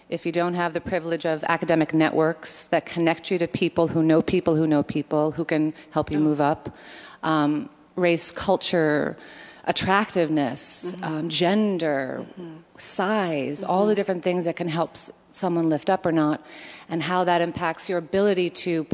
if 0.10 0.26
you 0.26 0.32
don't 0.32 0.54
have 0.54 0.74
the 0.74 0.82
privilege 0.82 1.26
of 1.26 1.44
academic 1.46 1.94
networks 1.94 2.68
that 2.68 2.86
connect 2.86 3.32
you 3.32 3.38
to 3.40 3.48
people 3.48 3.88
who 3.88 4.04
know 4.04 4.22
people 4.22 4.56
who 4.56 4.68
know 4.68 4.84
people 4.84 5.32
who 5.32 5.46
can 5.46 5.74
help 5.92 6.12
you 6.12 6.20
move 6.20 6.42
up, 6.42 6.76
um, 7.24 7.70
race, 7.96 8.32
culture, 8.32 9.18
attractiveness, 9.66 10.92
mm-hmm. 10.92 11.04
um, 11.04 11.30
gender, 11.30 12.26
mm-hmm. 12.32 12.56
size, 12.78 13.62
mm-hmm. 13.62 13.72
all 13.72 13.86
the 13.86 13.96
different 13.96 14.24
things 14.24 14.46
that 14.46 14.56
can 14.56 14.68
help 14.70 14.92
s- 14.92 15.12
someone 15.32 15.70
lift 15.70 15.90
up 15.90 16.06
or 16.06 16.12
not, 16.12 16.46
and 16.90 17.04
how 17.04 17.24
that 17.24 17.42
impacts 17.42 17.90
your 17.90 17.98
ability 17.98 18.50
to 18.50 18.88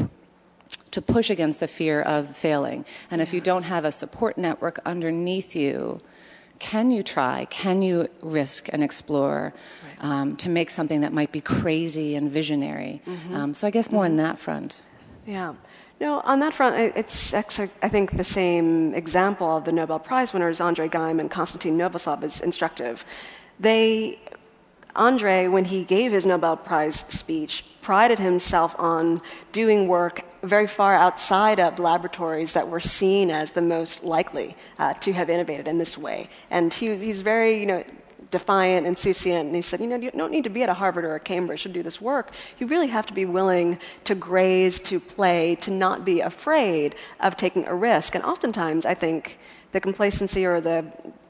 to 0.94 1.02
push 1.02 1.28
against 1.28 1.58
the 1.60 1.66
fear 1.66 2.00
of 2.00 2.36
failing. 2.36 2.84
And 3.10 3.20
if 3.20 3.34
you 3.34 3.40
don't 3.40 3.64
have 3.64 3.84
a 3.84 3.92
support 3.92 4.38
network 4.38 4.80
underneath 4.86 5.56
you, 5.56 6.00
can 6.60 6.92
you 6.92 7.02
try? 7.02 7.46
Can 7.50 7.82
you 7.82 8.08
risk 8.22 8.68
and 8.72 8.82
explore 8.82 9.52
um, 9.98 10.36
to 10.36 10.48
make 10.48 10.70
something 10.70 11.00
that 11.00 11.12
might 11.12 11.32
be 11.32 11.40
crazy 11.40 12.14
and 12.14 12.30
visionary? 12.30 13.02
Mm-hmm. 13.06 13.34
Um, 13.34 13.54
so 13.54 13.66
I 13.66 13.70
guess 13.70 13.90
more 13.90 14.04
mm-hmm. 14.04 14.12
on 14.12 14.24
that 14.24 14.38
front. 14.38 14.82
Yeah. 15.26 15.54
No, 16.00 16.20
on 16.20 16.38
that 16.40 16.54
front, 16.54 16.76
it's 16.96 17.34
actually, 17.34 17.70
I 17.82 17.88
think, 17.88 18.12
the 18.12 18.24
same 18.24 18.94
example 18.94 19.56
of 19.56 19.64
the 19.64 19.72
Nobel 19.72 19.98
Prize 19.98 20.32
winners, 20.32 20.60
Andre 20.60 20.88
Geim 20.88 21.18
and 21.18 21.30
Konstantin 21.30 21.76
Novoselov, 21.76 22.22
is 22.22 22.40
instructive. 22.40 23.04
They, 23.58 24.20
Andre, 24.96 25.48
when 25.48 25.64
he 25.64 25.84
gave 25.84 26.12
his 26.12 26.24
Nobel 26.24 26.56
Prize 26.56 27.04
speech, 27.08 27.64
prided 27.82 28.18
himself 28.18 28.74
on 28.78 29.18
doing 29.52 29.88
work 29.88 30.22
very 30.42 30.66
far 30.66 30.94
outside 30.94 31.58
of 31.58 31.78
laboratories 31.78 32.52
that 32.52 32.68
were 32.68 32.80
seen 32.80 33.30
as 33.30 33.52
the 33.52 33.62
most 33.62 34.04
likely 34.04 34.56
uh, 34.78 34.94
to 34.94 35.12
have 35.12 35.28
innovated 35.28 35.66
in 35.68 35.78
this 35.78 35.98
way. 35.98 36.28
And 36.50 36.72
he, 36.72 36.96
he's 36.96 37.20
very, 37.20 37.60
you 37.60 37.66
know, 37.66 37.84
defiant, 38.30 38.86
and 38.86 38.96
insouciant, 38.96 39.46
and 39.46 39.54
he 39.54 39.62
said, 39.62 39.80
you 39.80 39.86
know, 39.86 39.96
you 39.96 40.10
don't 40.10 40.32
need 40.32 40.44
to 40.44 40.50
be 40.50 40.62
at 40.62 40.68
a 40.68 40.74
Harvard 40.74 41.04
or 41.04 41.14
a 41.14 41.20
Cambridge 41.20 41.62
to 41.62 41.68
do 41.68 41.82
this 41.82 42.00
work. 42.00 42.32
You 42.58 42.66
really 42.66 42.88
have 42.88 43.06
to 43.06 43.14
be 43.14 43.26
willing 43.26 43.78
to 44.04 44.14
graze, 44.16 44.80
to 44.80 44.98
play, 44.98 45.54
to 45.56 45.70
not 45.70 46.04
be 46.04 46.20
afraid 46.20 46.96
of 47.20 47.36
taking 47.36 47.64
a 47.66 47.74
risk. 47.74 48.14
And 48.14 48.24
oftentimes, 48.24 48.86
I 48.86 48.94
think 48.94 49.38
the 49.70 49.80
complacency 49.80 50.44
or 50.44 50.60
the 50.60 50.84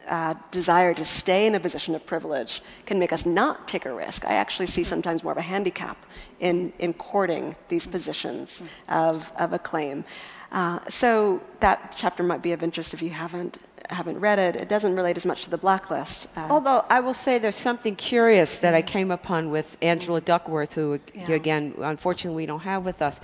uh, 0.09 0.35
desire 0.51 0.95
to 0.95 1.05
stay 1.05 1.47
in 1.47 1.55
a 1.55 1.61
position 1.61 1.95
of 1.95 2.05
privilege 2.07 2.63
can 2.87 2.99
make 2.99 3.13
us 3.13 3.27
not 3.27 3.67
take 3.69 3.85
a 3.87 3.93
risk. 3.93 4.25
I 4.25 4.35
actually 4.35 4.67
see 4.67 4.85
sometimes 4.85 5.23
more 5.23 5.33
of 5.33 5.39
a 5.39 5.43
handicap 5.43 6.05
in, 6.41 6.73
in 6.79 6.95
courting 6.95 7.57
these 7.69 7.87
positions 7.87 8.63
of, 8.89 9.33
of 9.39 9.53
acclaim. 9.53 10.05
Uh, 10.53 10.79
so 10.89 11.43
that 11.61 11.95
chapter 11.97 12.23
might 12.23 12.43
be 12.43 12.53
of 12.53 12.63
interest 12.63 12.95
if 12.95 13.03
you 13.03 13.11
haven't 13.11 13.59
haven't 13.91 14.19
read 14.19 14.39
it. 14.39 14.57
It 14.57 14.69
doesn't 14.69 14.95
relate 14.95 15.17
as 15.17 15.27
much 15.27 15.45
to 15.45 15.51
the 15.51 15.59
blacklist. 15.59 16.27
Uh, 16.37 16.47
Although 16.49 16.87
I 16.89 17.01
will 17.01 17.13
say 17.13 17.39
there's 17.39 17.57
something 17.57 17.97
curious 17.97 18.59
that 18.59 18.75
I 18.75 18.81
came 18.81 19.11
upon 19.11 19.51
with 19.51 19.77
Angela 19.83 20.23
Duckworth, 20.23 20.73
who 20.73 21.01
yeah. 21.15 21.31
again, 21.31 21.75
unfortunately, 21.79 22.45
we 22.45 22.47
don't 22.47 22.61
have 22.61 22.85
with 22.85 23.03
us. 23.03 23.21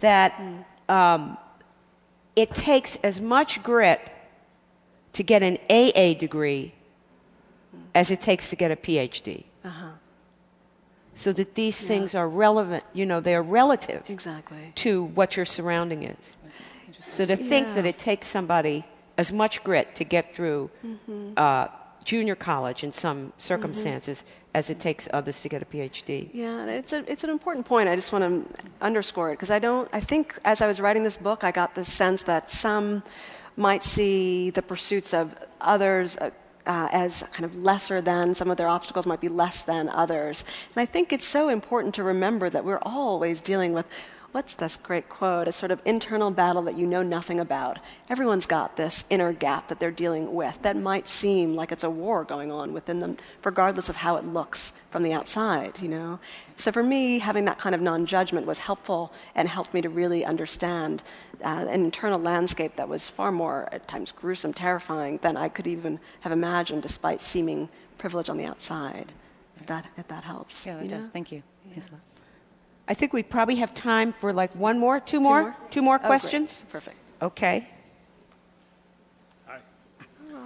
That 0.00 0.38
um, 0.88 1.38
it 2.36 2.54
takes 2.54 2.96
as 2.96 3.20
much 3.20 3.62
grit 3.62 4.00
to 5.14 5.22
get 5.22 5.42
an 5.42 5.58
AA 5.70 6.12
degree 6.18 6.74
as 7.94 8.10
it 8.10 8.20
takes 8.20 8.50
to 8.50 8.56
get 8.56 8.70
a 8.70 8.76
PhD. 8.76 9.44
Uh-huh. 9.64 9.86
So 11.14 11.32
that 11.32 11.54
these 11.54 11.80
yeah. 11.80 11.88
things 11.88 12.14
are 12.14 12.28
relevant, 12.28 12.84
you 12.92 13.06
know, 13.06 13.20
they're 13.20 13.42
relative 13.42 14.02
exactly. 14.08 14.72
to 14.74 15.04
what 15.04 15.36
your 15.36 15.46
surrounding 15.46 16.02
is. 16.02 16.36
So 17.00 17.24
to 17.26 17.36
think 17.36 17.68
yeah. 17.68 17.74
that 17.74 17.86
it 17.86 17.98
takes 17.98 18.26
somebody 18.26 18.84
as 19.16 19.32
much 19.32 19.62
grit 19.62 19.94
to 19.96 20.04
get 20.04 20.34
through 20.34 20.70
mm-hmm. 20.84 21.32
uh, 21.36 21.68
junior 22.02 22.34
college 22.34 22.82
in 22.82 22.92
some 22.92 23.32
circumstances 23.38 24.22
mm-hmm. 24.22 24.50
as 24.54 24.70
it 24.70 24.80
takes 24.80 25.08
others 25.12 25.40
to 25.42 25.48
get 25.48 25.62
a 25.62 25.64
PhD. 25.64 26.30
Yeah, 26.32 26.66
it's, 26.66 26.92
a, 26.92 27.10
it's 27.10 27.22
an 27.22 27.30
important 27.30 27.66
point. 27.66 27.88
I 27.88 27.94
just 27.94 28.12
want 28.12 28.24
to 28.24 28.64
underscore 28.80 29.30
it 29.30 29.34
because 29.34 29.52
I 29.52 29.60
don't, 29.60 29.88
I 29.92 30.00
think 30.00 30.38
as 30.44 30.62
I 30.62 30.66
was 30.66 30.80
writing 30.80 31.04
this 31.04 31.16
book, 31.16 31.44
I 31.44 31.52
got 31.52 31.76
the 31.76 31.84
sense 31.84 32.24
that 32.24 32.50
some 32.50 33.04
might 33.56 33.82
see 33.82 34.50
the 34.50 34.62
pursuits 34.62 35.14
of 35.14 35.34
others 35.60 36.16
uh, 36.16 36.30
uh, 36.66 36.88
as 36.92 37.22
kind 37.32 37.44
of 37.44 37.54
lesser 37.56 38.00
than, 38.00 38.34
some 38.34 38.50
of 38.50 38.56
their 38.56 38.68
obstacles 38.68 39.06
might 39.06 39.20
be 39.20 39.28
less 39.28 39.62
than 39.62 39.88
others. 39.88 40.44
And 40.74 40.82
I 40.82 40.86
think 40.86 41.12
it's 41.12 41.26
so 41.26 41.48
important 41.48 41.94
to 41.96 42.02
remember 42.02 42.48
that 42.50 42.64
we're 42.64 42.78
always 42.82 43.40
dealing 43.40 43.72
with 43.72 43.86
what's 44.34 44.56
this 44.56 44.76
great 44.76 45.08
quote? 45.08 45.46
A 45.46 45.52
sort 45.52 45.70
of 45.70 45.80
internal 45.84 46.32
battle 46.32 46.62
that 46.62 46.76
you 46.76 46.88
know 46.88 47.04
nothing 47.04 47.38
about. 47.38 47.78
Everyone's 48.10 48.46
got 48.46 48.76
this 48.76 49.04
inner 49.08 49.32
gap 49.32 49.68
that 49.68 49.78
they're 49.78 49.92
dealing 49.92 50.34
with 50.34 50.60
that 50.62 50.76
might 50.76 51.06
seem 51.06 51.54
like 51.54 51.70
it's 51.70 51.84
a 51.84 51.88
war 51.88 52.24
going 52.24 52.50
on 52.50 52.72
within 52.72 52.98
them, 52.98 53.16
regardless 53.44 53.88
of 53.88 53.94
how 53.94 54.16
it 54.16 54.24
looks 54.24 54.72
from 54.90 55.04
the 55.04 55.12
outside, 55.12 55.78
you 55.80 55.86
know? 55.86 56.18
So 56.56 56.72
for 56.72 56.82
me, 56.82 57.20
having 57.20 57.44
that 57.44 57.58
kind 57.58 57.76
of 57.76 57.80
non 57.80 58.06
judgment 58.06 58.44
was 58.44 58.58
helpful 58.58 59.12
and 59.36 59.48
helped 59.48 59.72
me 59.72 59.80
to 59.82 59.88
really 59.88 60.24
understand 60.24 61.04
uh, 61.44 61.66
an 61.68 61.68
internal 61.68 62.18
landscape 62.18 62.74
that 62.74 62.88
was 62.88 63.08
far 63.08 63.30
more, 63.30 63.68
at 63.70 63.86
times, 63.86 64.10
gruesome, 64.10 64.52
terrifying 64.52 65.20
than 65.22 65.36
I 65.36 65.48
could 65.48 65.68
even 65.68 66.00
have 66.22 66.32
imagined, 66.32 66.82
despite 66.82 67.22
seeming 67.22 67.68
privilege 67.98 68.28
on 68.28 68.38
the 68.38 68.46
outside. 68.46 69.12
If 69.60 69.66
that, 69.66 69.86
if 69.96 70.08
that 70.08 70.24
helps. 70.24 70.66
Yeah, 70.66 70.78
that 70.78 70.88
does. 70.88 71.04
Know? 71.04 71.10
Thank 71.12 71.30
you. 71.30 71.44
Yeah. 71.72 71.82
I 72.86 72.94
think 72.94 73.12
we 73.12 73.22
probably 73.22 73.56
have 73.56 73.72
time 73.72 74.12
for 74.12 74.32
like 74.32 74.54
one 74.54 74.78
more, 74.78 75.00
two, 75.00 75.16
two 75.16 75.20
more, 75.20 75.42
more, 75.42 75.56
two 75.70 75.82
more 75.82 76.00
oh, 76.02 76.06
questions. 76.06 76.62
Great. 76.62 76.72
Perfect. 76.72 76.98
Okay. 77.22 77.68
Hi. 79.46 79.58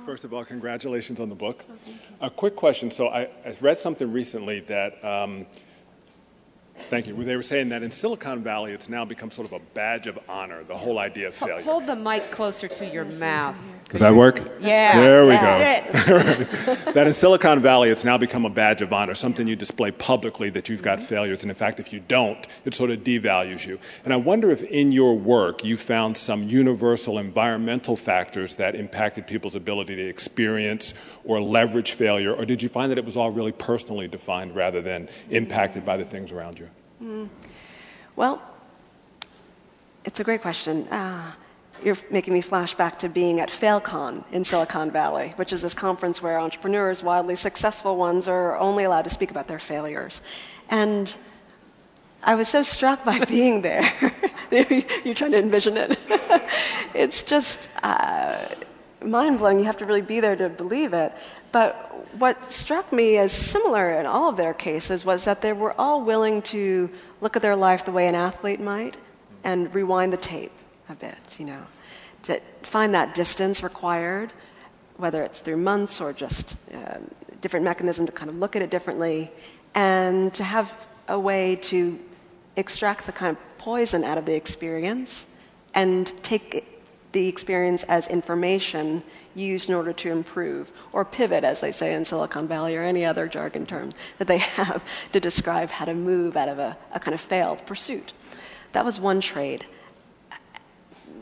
First 0.07 0.25
of 0.25 0.33
all, 0.33 0.45
congratulations 0.45 1.19
on 1.19 1.29
the 1.29 1.35
book. 1.35 1.65
Oh, 1.69 2.27
A 2.27 2.31
quick 2.31 2.55
question. 2.55 2.91
So 2.91 3.09
I, 3.09 3.23
I 3.45 3.57
read 3.61 3.79
something 3.79 4.13
recently 4.13 4.61
that 4.61 5.05
um, 5.05 5.47
Thank 6.91 7.07
you. 7.07 7.25
They 7.25 7.37
were 7.37 7.43
saying 7.43 7.69
that 7.71 7.83
in 7.83 7.91
Silicon 7.91 8.43
Valley, 8.43 8.73
it's 8.73 8.89
now 8.89 9.05
become 9.05 9.31
sort 9.31 9.47
of 9.47 9.53
a 9.53 9.61
badge 9.75 10.07
of 10.07 10.19
honor, 10.29 10.65
the 10.65 10.77
whole 10.77 10.99
idea 10.99 11.29
of 11.29 11.35
failure. 11.35 11.63
Hold 11.63 11.87
the 11.87 11.97
mic 11.97 12.31
closer 12.31 12.69
to 12.69 12.87
your 12.87 13.05
mouth. 13.05 13.57
Does 13.91 14.01
that 14.01 14.15
work? 14.15 14.41
Yeah. 14.61 15.01
There 15.01 15.23
we 15.25 15.31
That's 15.31 16.09
go. 16.09 16.15
It. 16.73 16.95
that 16.95 17.07
in 17.07 17.13
Silicon 17.13 17.61
Valley, 17.61 17.91
it's 17.91 18.05
now 18.05 18.19
become 18.19 18.45
a 18.45 18.51
badge 18.51 18.83
of 18.83 18.93
honor, 18.93 19.15
something 19.15 19.47
you 19.47 19.57
display 19.57 19.91
publicly 19.91 20.51
that 20.51 20.69
you've 20.69 20.83
got 20.83 20.99
mm-hmm. 20.99 21.07
failures. 21.07 21.43
And 21.43 21.51
in 21.51 21.57
fact, 21.57 21.81
if 21.81 21.93
you 21.93 22.01
don't, 22.01 22.47
it 22.65 22.75
sort 22.75 22.91
of 22.91 23.01
devalues 23.01 23.67
you. 23.67 23.79
And 24.05 24.13
I 24.13 24.17
wonder 24.17 24.51
if 24.51 24.63
in 24.63 24.93
your 24.93 25.17
work 25.17 25.65
you 25.65 25.77
found 25.77 26.17
some 26.17 26.45
universal 26.45 27.19
environmental 27.19 27.97
factors 27.97 28.57
that 28.57 28.75
impacted 28.75 29.27
people's 29.27 29.55
ability 29.55 29.97
to 29.97 30.07
experience 30.07 30.95
or 31.25 31.41
leverage 31.41 31.93
failure, 31.93 32.33
or 32.33 32.45
did 32.45 32.63
you 32.63 32.69
find 32.69 32.91
that 32.91 32.99
it 32.99 33.05
was 33.05 33.17
all 33.17 33.31
really 33.31 33.53
personally 33.53 34.09
defined 34.09 34.55
rather 34.55 34.81
than 34.81 35.09
impacted 35.31 35.85
by 35.85 35.97
the 35.97 36.05
things 36.05 36.33
around 36.33 36.59
you? 36.59 36.68
Mm. 37.03 37.29
Well, 38.17 38.43
it's 40.05 40.21
a 40.21 40.25
great 40.25 40.43
question. 40.43 40.89
Uh, 40.89 41.33
you're 41.85 41.97
making 42.11 42.35
me 42.35 42.41
flash 42.41 42.75
back 42.75 42.99
to 43.01 43.09
being 43.09 43.41
at 43.41 43.51
FailCon 43.51 44.25
in 44.33 44.45
Silicon 44.45 44.91
Valley, 44.91 45.33
which 45.37 45.53
is 45.53 45.63
this 45.63 45.75
conference 45.75 46.21
where 46.21 46.39
entrepreneurs, 46.39 47.03
wildly 47.03 47.37
successful 47.37 47.97
ones, 47.97 48.27
are 48.27 48.59
only 48.59 48.85
allowed 48.85 49.03
to 49.03 49.11
speak 49.11 49.31
about 49.31 49.47
their 49.47 49.61
failures. 49.61 50.21
And 50.69 51.15
I 52.23 52.35
was 52.35 52.49
so 52.49 52.63
struck 52.63 53.05
by 53.05 53.25
being 53.27 53.63
there. 53.63 53.85
You're 54.51 55.15
trying 55.15 55.33
to 55.33 55.39
envision 55.39 55.77
it. 55.77 55.99
it's 56.95 57.23
just, 57.23 57.69
uh, 57.83 58.47
mind 59.05 59.39
blowing. 59.39 59.59
You 59.59 59.65
have 59.65 59.77
to 59.79 59.87
really 59.87 60.03
be 60.03 60.21
there 60.21 60.37
to 60.37 60.49
believe 60.49 60.93
it. 60.93 61.13
But 61.53 61.75
what 62.19 62.53
struck 62.53 62.93
me 62.93 63.17
as 63.17 63.33
similar 63.33 63.93
in 63.93 64.07
all 64.07 64.29
of 64.29 64.37
their 64.37 64.55
cases 64.55 65.05
was 65.05 65.25
that 65.25 65.41
they 65.43 65.53
were 65.53 65.73
all 65.79 66.03
willing 66.05 66.43
to 66.43 66.91
look 67.21 67.37
at 67.37 67.43
their 67.43 67.57
life 67.57 67.85
the 67.85 67.93
way 67.93 68.07
an 68.07 68.15
athlete 68.15 68.61
might 68.61 68.97
and 69.45 69.75
rewind 69.75 70.13
the 70.13 70.19
tape 70.19 70.53
a 70.89 70.95
bit, 70.95 71.19
you 71.39 71.45
know, 71.45 71.63
to 72.25 72.41
find 72.63 72.95
that 72.95 73.15
distance 73.15 73.63
required, 73.63 74.33
whether 74.97 75.23
it's 75.23 75.41
through 75.41 75.57
months 75.57 76.01
or 76.01 76.13
just 76.13 76.57
uh, 76.75 76.99
different 77.41 77.65
mechanism 77.65 78.07
to 78.07 78.13
kind 78.13 78.31
of 78.31 78.37
look 78.37 78.57
at 78.57 78.63
it 78.63 78.71
differently, 78.71 79.31
and 79.75 80.35
to 80.35 80.45
have 80.45 80.75
a 81.09 81.19
way 81.19 81.57
to 81.57 81.99
extract 82.57 83.07
the 83.07 83.13
kind 83.13 83.37
of 83.37 83.59
poison 83.59 84.03
out 84.05 84.19
of 84.19 84.27
the 84.27 84.35
experience 84.35 85.27
and 85.75 86.13
take 86.23 86.67
the 87.19 87.27
experience 87.27 87.83
as 87.85 88.07
information 88.07 89.03
used 89.35 89.69
in 89.69 89.75
order 89.75 89.93
to 89.93 90.09
improve, 90.13 90.71
or 90.93 91.05
pivot, 91.05 91.43
as 91.43 91.61
they 91.61 91.73
say 91.73 91.93
in 91.93 92.05
Silicon 92.05 92.47
Valley, 92.47 92.77
or 92.77 92.83
any 92.85 93.05
other 93.05 93.27
jargon 93.27 93.67
term 93.67 93.91
that 94.19 94.29
they 94.29 94.39
have 94.61 94.85
to 95.11 95.19
describe 95.19 95.69
how 95.69 95.85
to 95.85 95.95
move 95.95 96.37
out 96.37 96.49
of 96.49 96.61
a, 96.61 96.77
a 96.93 97.01
kind 97.01 97.17
of 97.17 97.21
failed 97.21 97.67
pursuit. 97.67 98.13
That 98.71 98.85
was 98.85 99.01
one 99.01 99.21
trade. 99.21 99.67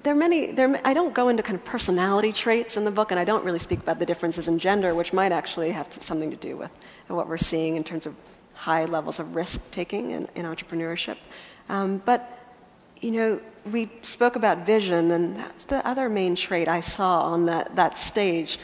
There 0.03 0.13
are 0.13 0.17
many, 0.17 0.53
there, 0.53 0.79
I 0.85 0.93
don't 0.93 1.15
go 1.15 1.31
into 1.31 1.43
kind 1.43 1.57
of 1.59 1.65
personality 1.65 2.31
traits 2.31 2.77
in 2.77 2.85
the 2.85 2.91
book, 2.91 3.11
and 3.11 3.19
I 3.19 3.25
don't 3.25 3.43
really 3.43 3.59
speak 3.59 3.79
about 3.79 3.99
the 3.99 4.05
differences 4.05 4.49
in 4.49 4.59
gender, 4.59 4.95
which 4.95 5.15
might 5.15 5.33
actually 5.33 5.71
have 5.71 5.89
to, 5.91 6.03
something 6.03 6.31
to 6.31 6.37
do 6.37 6.59
with 6.59 6.73
what 7.09 7.27
we're 7.27 7.39
seeing 7.39 7.77
in 7.77 7.85
terms 7.85 8.05
of 8.05 8.15
high 8.53 8.85
levels 8.85 9.19
of 9.19 9.35
risk 9.35 9.63
taking 9.71 10.11
in, 10.11 10.29
in 10.35 10.45
entrepreneurship. 10.45 11.17
Um, 11.71 12.03
but 12.05 12.36
you 13.01 13.11
know, 13.13 13.41
we 13.71 13.91
spoke 14.03 14.37
about 14.37 14.65
vision, 14.65 15.11
and 15.11 15.37
that's 15.37 15.65
the 15.65 15.87
other 15.87 16.09
main 16.09 16.37
trait 16.37 16.69
I 16.69 16.81
saw 16.81 17.23
on 17.23 17.47
that, 17.47 17.77
that 17.77 17.99
stage. 17.99 18.59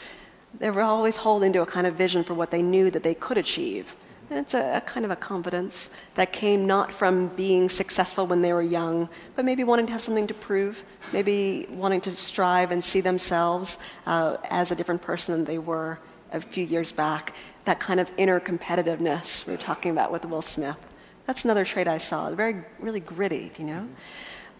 They 0.59 0.69
were 0.69 0.81
always 0.81 1.15
holding 1.15 1.53
to 1.53 1.61
a 1.61 1.65
kind 1.65 1.87
of 1.87 1.95
vision 1.95 2.23
for 2.23 2.33
what 2.33 2.51
they 2.51 2.61
knew 2.61 2.89
that 2.91 3.03
they 3.03 3.13
could 3.13 3.37
achieve. 3.37 3.95
And 4.29 4.39
it's 4.39 4.53
a, 4.53 4.77
a, 4.77 4.81
kind 4.81 5.05
of 5.05 5.11
a 5.11 5.15
confidence 5.15 5.89
that 6.15 6.31
came 6.31 6.65
not 6.65 6.93
from 6.93 7.27
being 7.29 7.69
successful 7.69 8.25
when 8.25 8.41
they 8.41 8.53
were 8.53 8.61
young, 8.61 9.09
but 9.35 9.45
maybe 9.45 9.63
wanting 9.63 9.85
to 9.87 9.91
have 9.91 10.03
something 10.03 10.27
to 10.27 10.33
prove, 10.33 10.83
maybe 11.11 11.67
wanting 11.69 12.01
to 12.01 12.11
strive 12.13 12.71
and 12.71 12.83
see 12.83 13.01
themselves 13.01 13.77
uh, 14.05 14.37
as 14.49 14.71
a 14.71 14.75
different 14.75 15.01
person 15.01 15.35
than 15.35 15.45
they 15.45 15.59
were 15.59 15.99
a 16.31 16.39
few 16.39 16.65
years 16.65 16.91
back. 16.91 17.33
That 17.65 17.79
kind 17.79 17.99
of 17.99 18.09
inner 18.17 18.39
competitiveness 18.39 19.45
we 19.45 19.53
were 19.53 19.61
talking 19.61 19.91
about 19.91 20.11
with 20.11 20.25
Will 20.25 20.41
Smith. 20.41 20.77
That's 21.25 21.43
another 21.43 21.65
trait 21.65 21.87
I 21.87 21.97
saw. 21.97 22.29
Very, 22.31 22.63
really 22.79 22.99
gritty, 22.99 23.51
you 23.57 23.65
know. 23.65 23.87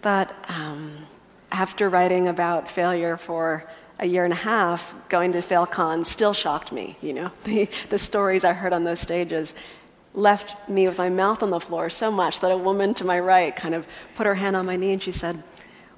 But 0.02 0.34
um, 0.50 0.98
after 1.52 1.90
writing 1.90 2.28
about 2.28 2.70
failure 2.70 3.18
for 3.18 3.66
a 4.00 4.08
year 4.08 4.24
and 4.24 4.34
a 4.34 4.38
half, 4.38 4.96
going 5.10 5.34
to 5.34 5.40
FailCon 5.40 6.06
still 6.06 6.34
shocked 6.34 6.72
me. 6.72 6.98
You 7.02 7.14
know, 7.14 7.32
the, 7.44 7.70
the 7.90 8.00
stories 8.00 8.44
I 8.44 8.54
heard 8.54 8.74
on 8.74 8.84
those 8.84 9.00
stages 9.00 9.54
left 10.14 10.70
me 10.70 10.88
with 10.88 10.98
my 10.98 11.10
mouth 11.10 11.42
on 11.42 11.50
the 11.50 11.60
floor 11.60 11.90
so 11.90 12.12
much 12.12 12.40
that 12.42 12.52
a 12.52 12.58
woman 12.58 12.94
to 12.94 13.04
my 13.04 13.20
right 13.20 13.56
kind 13.56 13.74
of 13.74 13.88
put 14.16 14.28
her 14.28 14.36
hand 14.36 14.56
on 14.56 14.66
my 14.66 14.76
knee 14.76 14.94
and 14.94 15.02
she 15.02 15.12
said, 15.12 15.42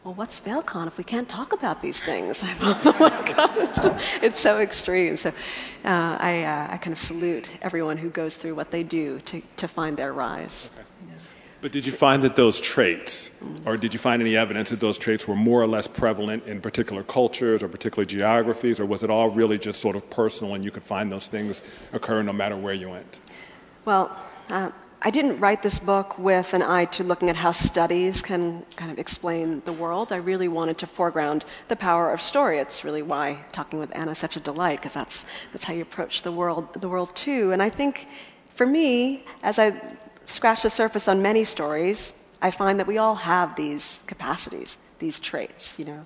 well, 0.06 0.14
what's 0.14 0.40
FailCon 0.40 0.86
if 0.86 1.00
we 1.00 1.04
can't 1.04 1.28
talk 1.28 1.52
about 1.52 1.82
these 1.82 2.00
things? 2.00 2.44
I 2.44 2.48
thought, 2.48 2.80
oh 2.86 2.96
my 3.00 3.34
God, 3.34 3.58
it's, 3.58 3.80
it's 4.24 4.40
so 4.40 4.60
extreme. 4.60 5.18
So 5.18 5.30
uh, 5.30 6.18
I, 6.20 6.44
uh, 6.44 6.74
I 6.74 6.78
kind 6.78 6.94
of 6.94 7.00
salute 7.00 7.50
everyone 7.64 7.98
who 7.98 8.12
goes 8.12 8.38
through 8.38 8.54
what 8.54 8.70
they 8.70 8.84
do 8.84 9.20
to, 9.22 9.42
to 9.58 9.68
find 9.68 9.98
their 9.98 10.14
rise. 10.14 10.70
Okay. 10.76 10.84
But 11.62 11.72
did 11.72 11.88
you 11.88 11.92
find 11.92 12.24
that 12.24 12.36
those 12.36 12.60
traits, 12.60 13.32
or 13.66 13.76
did 13.76 13.92
you 13.92 14.00
find 14.00 14.22
any 14.22 14.38
evidence 14.38 14.70
that 14.70 14.80
those 14.80 15.00
traits 15.00 15.28
were 15.28 15.36
more 15.36 15.64
or 15.64 15.66
less 15.66 15.88
prevalent 15.88 16.46
in 16.46 16.62
particular 16.62 17.02
cultures 17.02 17.64
or 17.64 17.68
particular 17.68 18.06
geographies, 18.06 18.80
or 18.80 18.86
was 18.86 19.02
it 19.02 19.10
all 19.10 19.32
really 19.32 19.58
just 19.58 19.82
sort 19.82 19.96
of 19.96 20.08
personal 20.12 20.54
and 20.54 20.64
you 20.64 20.70
could 20.70 20.84
find 20.84 21.12
those 21.12 21.28
things 21.28 21.64
occur 21.92 22.22
no 22.22 22.34
matter 22.34 22.56
where 22.56 22.76
you 22.76 22.90
went? 22.92 23.20
Well, 23.84 24.16
uh, 24.52 24.70
I 25.06 25.12
didn't 25.12 25.40
write 25.40 25.62
this 25.62 25.78
book 25.78 26.18
with 26.18 26.56
an 26.56 26.64
eye 26.64 26.86
to 26.86 27.04
looking 27.04 27.30
at 27.30 27.36
how 27.36 27.52
studies 27.52 28.24
can 28.24 28.66
kind 28.76 28.90
of 28.90 28.98
explain 28.98 29.62
the 29.64 29.72
world. 29.72 30.12
I 30.12 30.16
really 30.16 30.48
wanted 30.48 30.80
to 30.80 30.88
foreground 30.88 31.46
the 31.68 31.76
power 31.76 32.12
of 32.12 32.20
story. 32.20 32.58
It's 32.58 32.84
really 32.84 33.04
why 33.04 33.46
talking 33.52 33.78
with 33.78 33.96
Anna 33.96 34.14
is 34.14 34.18
such 34.18 34.36
a 34.36 34.40
delight, 34.40 34.80
because 34.80 34.96
that's, 34.96 35.24
that's 35.52 35.64
how 35.64 35.76
you 35.76 35.84
approach 35.84 36.24
the 36.24 36.32
world, 36.32 36.74
the 36.74 36.90
world 36.90 37.16
too. 37.16 37.52
And 37.52 37.62
I 37.62 37.70
think 37.70 38.08
for 38.56 38.66
me, 38.66 39.26
as 39.44 39.60
I 39.60 39.80
scratch 40.26 40.64
the 40.64 40.72
surface 40.72 41.08
on 41.08 41.22
many 41.22 41.44
stories, 41.44 42.16
I 42.42 42.50
find 42.50 42.80
that 42.80 42.88
we 42.88 42.98
all 42.98 43.14
have 43.14 43.56
these 43.56 44.00
capacities, 44.08 44.80
these 44.98 45.20
traits, 45.20 45.78
you 45.78 45.86
know. 45.86 46.04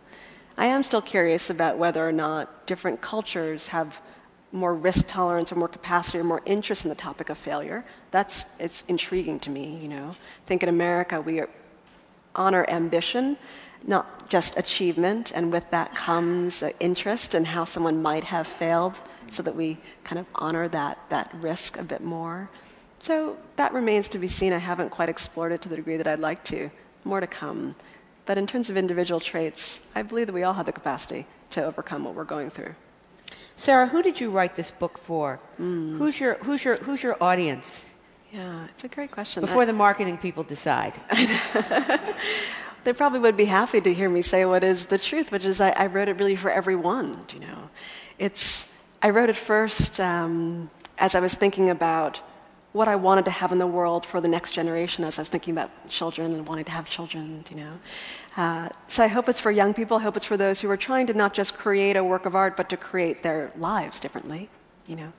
I 0.58 0.66
am 0.66 0.84
still 0.84 1.02
curious 1.02 1.50
about 1.50 1.78
whether 1.78 2.06
or 2.06 2.12
not 2.12 2.68
different 2.68 3.00
cultures 3.00 3.70
have 3.70 4.02
more 4.52 4.74
risk 4.74 5.06
tolerance 5.08 5.52
or 5.52 5.56
more 5.56 5.68
capacity 5.68 6.18
or 6.18 6.24
more 6.24 6.42
interest 6.46 6.84
in 6.84 6.90
the 6.90 6.96
topic 6.96 7.30
of 7.30 7.38
failure. 7.38 7.86
That's 8.12 8.46
it's 8.60 8.84
intriguing 8.88 9.40
to 9.42 9.50
me, 9.50 9.78
you 9.78 9.88
know. 9.88 10.10
I 10.10 10.46
think 10.48 10.64
in 10.64 10.70
America 10.70 11.22
we 11.22 11.42
honor 12.36 12.66
ambition, 12.70 13.38
not 13.86 14.30
just 14.30 14.58
achievement, 14.58 15.32
and 15.34 15.52
with 15.52 15.70
that 15.72 15.94
comes 15.94 16.64
interest 16.80 17.36
in 17.36 17.46
how 17.46 17.66
someone 17.66 18.02
might 18.02 18.24
have 18.24 18.48
failed, 18.48 19.00
so 19.30 19.44
that 19.44 19.56
we 19.56 19.78
kind 20.04 20.20
of 20.20 20.26
honor 20.36 20.68
that, 20.68 20.98
that 21.10 21.34
risk 21.36 21.78
a 21.78 21.84
bit 21.84 22.02
more. 22.02 22.50
So 23.00 23.38
that 23.56 23.74
remains 23.74 24.08
to 24.10 24.18
be 24.18 24.28
seen. 24.28 24.52
I 24.54 24.58
haven't 24.58 24.90
quite 24.90 25.10
explored 25.10 25.52
it 25.52 25.62
to 25.62 25.70
the 25.70 25.76
degree 25.76 25.98
that 25.98 26.08
I'd 26.08 26.20
like 26.20 26.44
to. 26.46 26.70
More 27.06 27.20
to 27.20 27.28
come. 27.28 27.76
But 28.26 28.38
in 28.38 28.46
terms 28.46 28.70
of 28.70 28.78
individual 28.78 29.20
traits, 29.20 29.82
I 29.96 30.02
believe 30.02 30.28
that 30.28 30.34
we 30.34 30.44
all 30.44 30.54
have 30.54 30.66
the 30.66 30.74
capacity 30.74 31.26
to 31.52 31.64
overcome 31.64 32.04
what 32.04 32.14
we're 32.14 32.26
going 32.26 32.50
through. 32.50 32.76
Sarah, 33.60 33.88
who 33.88 34.02
did 34.02 34.22
you 34.22 34.30
write 34.30 34.56
this 34.56 34.72
book 34.72 34.98
for? 34.98 35.38
Mm. 35.60 35.98
Who's, 35.98 36.18
your, 36.18 36.36
who's, 36.36 36.64
your, 36.64 36.77
who's 36.77 37.03
your 37.03 37.22
audience? 37.22 37.94
Yeah, 38.31 38.68
it's 38.69 38.86
a 38.86 38.88
great 38.88 39.11
question. 39.11 39.41
Before 39.41 39.64
I, 39.64 39.65
the 39.65 39.73
marketing 39.73 40.18
people 40.18 40.44
decide. 40.44 40.94
they 42.86 42.94
probably 42.94 43.19
would 43.19 43.36
be 43.36 43.44
happy 43.44 43.81
to 43.81 43.94
hear 43.94 44.10
me 44.10 44.22
say 44.22 44.45
what 44.45 44.64
is 44.64 44.86
the 44.86 44.98
truth, 44.98 45.30
which 45.34 45.44
is 45.44 45.60
I, 45.60 45.72
I 45.72 45.88
wrote 45.88 46.07
it 46.07 46.18
really 46.19 46.38
for 46.38 46.49
everyone, 46.49 47.14
you 47.34 47.41
know. 47.41 47.69
It's, 48.18 48.65
I 49.02 49.10
wrote 49.10 49.30
it 49.30 49.36
first 49.36 49.99
um, 49.99 50.69
as 50.98 51.14
I 51.14 51.19
was 51.19 51.36
thinking 51.36 51.69
about 51.69 52.22
what 52.72 52.88
I 52.88 52.95
wanted 52.95 53.26
to 53.26 53.31
have 53.31 53.52
in 53.52 53.57
the 53.57 53.68
world 53.68 54.06
for 54.06 54.22
the 54.22 54.30
next 54.30 54.52
generation 54.52 55.03
as 55.03 55.19
I 55.19 55.23
was 55.23 55.30
thinking 55.30 55.53
about 55.53 55.69
children 55.90 56.34
and 56.34 56.48
wanting 56.48 56.65
to 56.65 56.72
have 56.72 56.90
children, 56.90 57.44
you 57.49 57.57
know. 57.57 57.73
Uh, 58.38 58.70
so 58.88 59.04
I 59.04 59.08
hope 59.08 59.28
it's 59.28 59.40
for 59.40 59.52
young 59.52 59.74
people. 59.74 59.98
I 59.98 60.02
hope 60.02 60.16
it's 60.16 60.26
for 60.26 60.38
those 60.38 60.62
who 60.62 60.70
are 60.70 60.78
trying 60.78 61.08
to 61.08 61.14
not 61.14 61.34
just 61.34 61.56
create 61.56 61.96
a 61.96 62.04
work 62.04 62.26
of 62.26 62.36
art, 62.36 62.56
but 62.56 62.70
to 62.70 62.78
create 62.78 63.24
their 63.24 63.52
lives 63.58 64.00
differently, 64.00 64.50
you 64.88 64.96
know. 64.96 65.12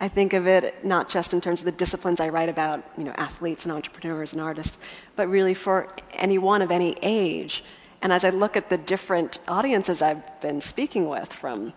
I 0.00 0.08
think 0.08 0.32
of 0.32 0.46
it 0.46 0.84
not 0.84 1.08
just 1.08 1.32
in 1.32 1.40
terms 1.40 1.60
of 1.60 1.66
the 1.66 1.72
disciplines 1.72 2.20
I 2.20 2.28
write 2.30 2.48
about, 2.48 2.82
you 2.98 3.04
know, 3.04 3.12
athletes 3.16 3.64
and 3.64 3.72
entrepreneurs 3.72 4.32
and 4.32 4.40
artists, 4.40 4.76
but 5.14 5.28
really 5.28 5.54
for 5.54 5.88
anyone 6.14 6.62
of 6.62 6.70
any 6.70 6.96
age. 7.02 7.62
And 8.02 8.12
as 8.12 8.24
I 8.24 8.30
look 8.30 8.56
at 8.56 8.70
the 8.70 8.76
different 8.76 9.38
audiences 9.46 10.02
I've 10.02 10.40
been 10.40 10.60
speaking 10.60 11.08
with, 11.08 11.32
from 11.32 11.72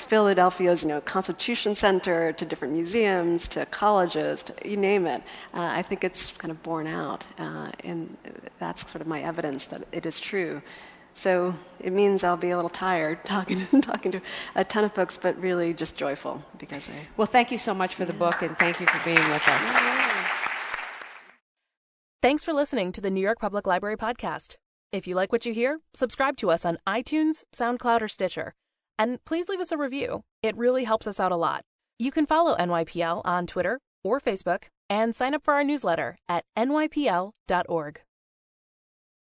Philadelphia's 0.00 0.82
you 0.82 0.88
know, 0.88 1.00
Constitution 1.00 1.74
Center 1.74 2.32
to 2.32 2.44
different 2.44 2.74
museums 2.74 3.46
to 3.48 3.66
colleges, 3.66 4.42
to, 4.44 4.54
you 4.64 4.76
name 4.76 5.06
it. 5.06 5.22
Uh, 5.54 5.68
I 5.70 5.82
think 5.82 6.04
it's 6.04 6.32
kind 6.32 6.50
of 6.50 6.62
borne 6.62 6.86
out, 6.86 7.24
uh, 7.38 7.70
and 7.84 8.16
that's 8.58 8.90
sort 8.90 9.00
of 9.00 9.06
my 9.06 9.22
evidence 9.22 9.66
that 9.66 9.86
it 9.92 10.06
is 10.06 10.18
true. 10.18 10.62
So 11.14 11.54
it 11.80 11.92
means 11.92 12.24
I'll 12.24 12.36
be 12.36 12.50
a 12.50 12.56
little 12.56 12.70
tired 12.70 13.24
talking, 13.24 13.64
talking 13.80 14.12
to 14.12 14.20
a 14.54 14.64
ton 14.64 14.84
of 14.84 14.92
folks, 14.94 15.16
but 15.16 15.40
really 15.40 15.74
just 15.74 15.96
joyful 15.96 16.42
because 16.58 16.88
I. 16.88 16.92
Well, 17.16 17.26
thank 17.26 17.50
you 17.50 17.58
so 17.58 17.74
much 17.74 17.94
for 17.94 18.04
the 18.04 18.12
book, 18.12 18.42
and 18.42 18.56
thank 18.58 18.80
you 18.80 18.86
for 18.86 19.04
being 19.04 19.28
with 19.28 19.42
us. 19.46 19.90
Thanks 22.22 22.44
for 22.44 22.52
listening 22.52 22.92
to 22.92 23.00
the 23.00 23.10
New 23.10 23.20
York 23.20 23.38
Public 23.38 23.66
Library 23.66 23.96
podcast. 23.96 24.56
If 24.92 25.06
you 25.06 25.14
like 25.14 25.32
what 25.32 25.46
you 25.46 25.54
hear, 25.54 25.80
subscribe 25.94 26.36
to 26.38 26.50
us 26.50 26.64
on 26.64 26.78
iTunes, 26.86 27.44
SoundCloud, 27.54 28.02
or 28.02 28.08
Stitcher. 28.08 28.54
And 29.00 29.24
please 29.24 29.48
leave 29.48 29.60
us 29.60 29.72
a 29.72 29.78
review. 29.78 30.24
It 30.42 30.54
really 30.58 30.84
helps 30.84 31.06
us 31.06 31.18
out 31.18 31.32
a 31.32 31.36
lot. 31.36 31.64
You 31.98 32.10
can 32.10 32.26
follow 32.26 32.54
NYPL 32.54 33.22
on 33.24 33.46
Twitter 33.46 33.80
or 34.04 34.20
Facebook 34.20 34.64
and 34.90 35.16
sign 35.16 35.34
up 35.34 35.42
for 35.42 35.54
our 35.54 35.64
newsletter 35.64 36.18
at 36.28 36.44
nypl.org. 36.54 38.02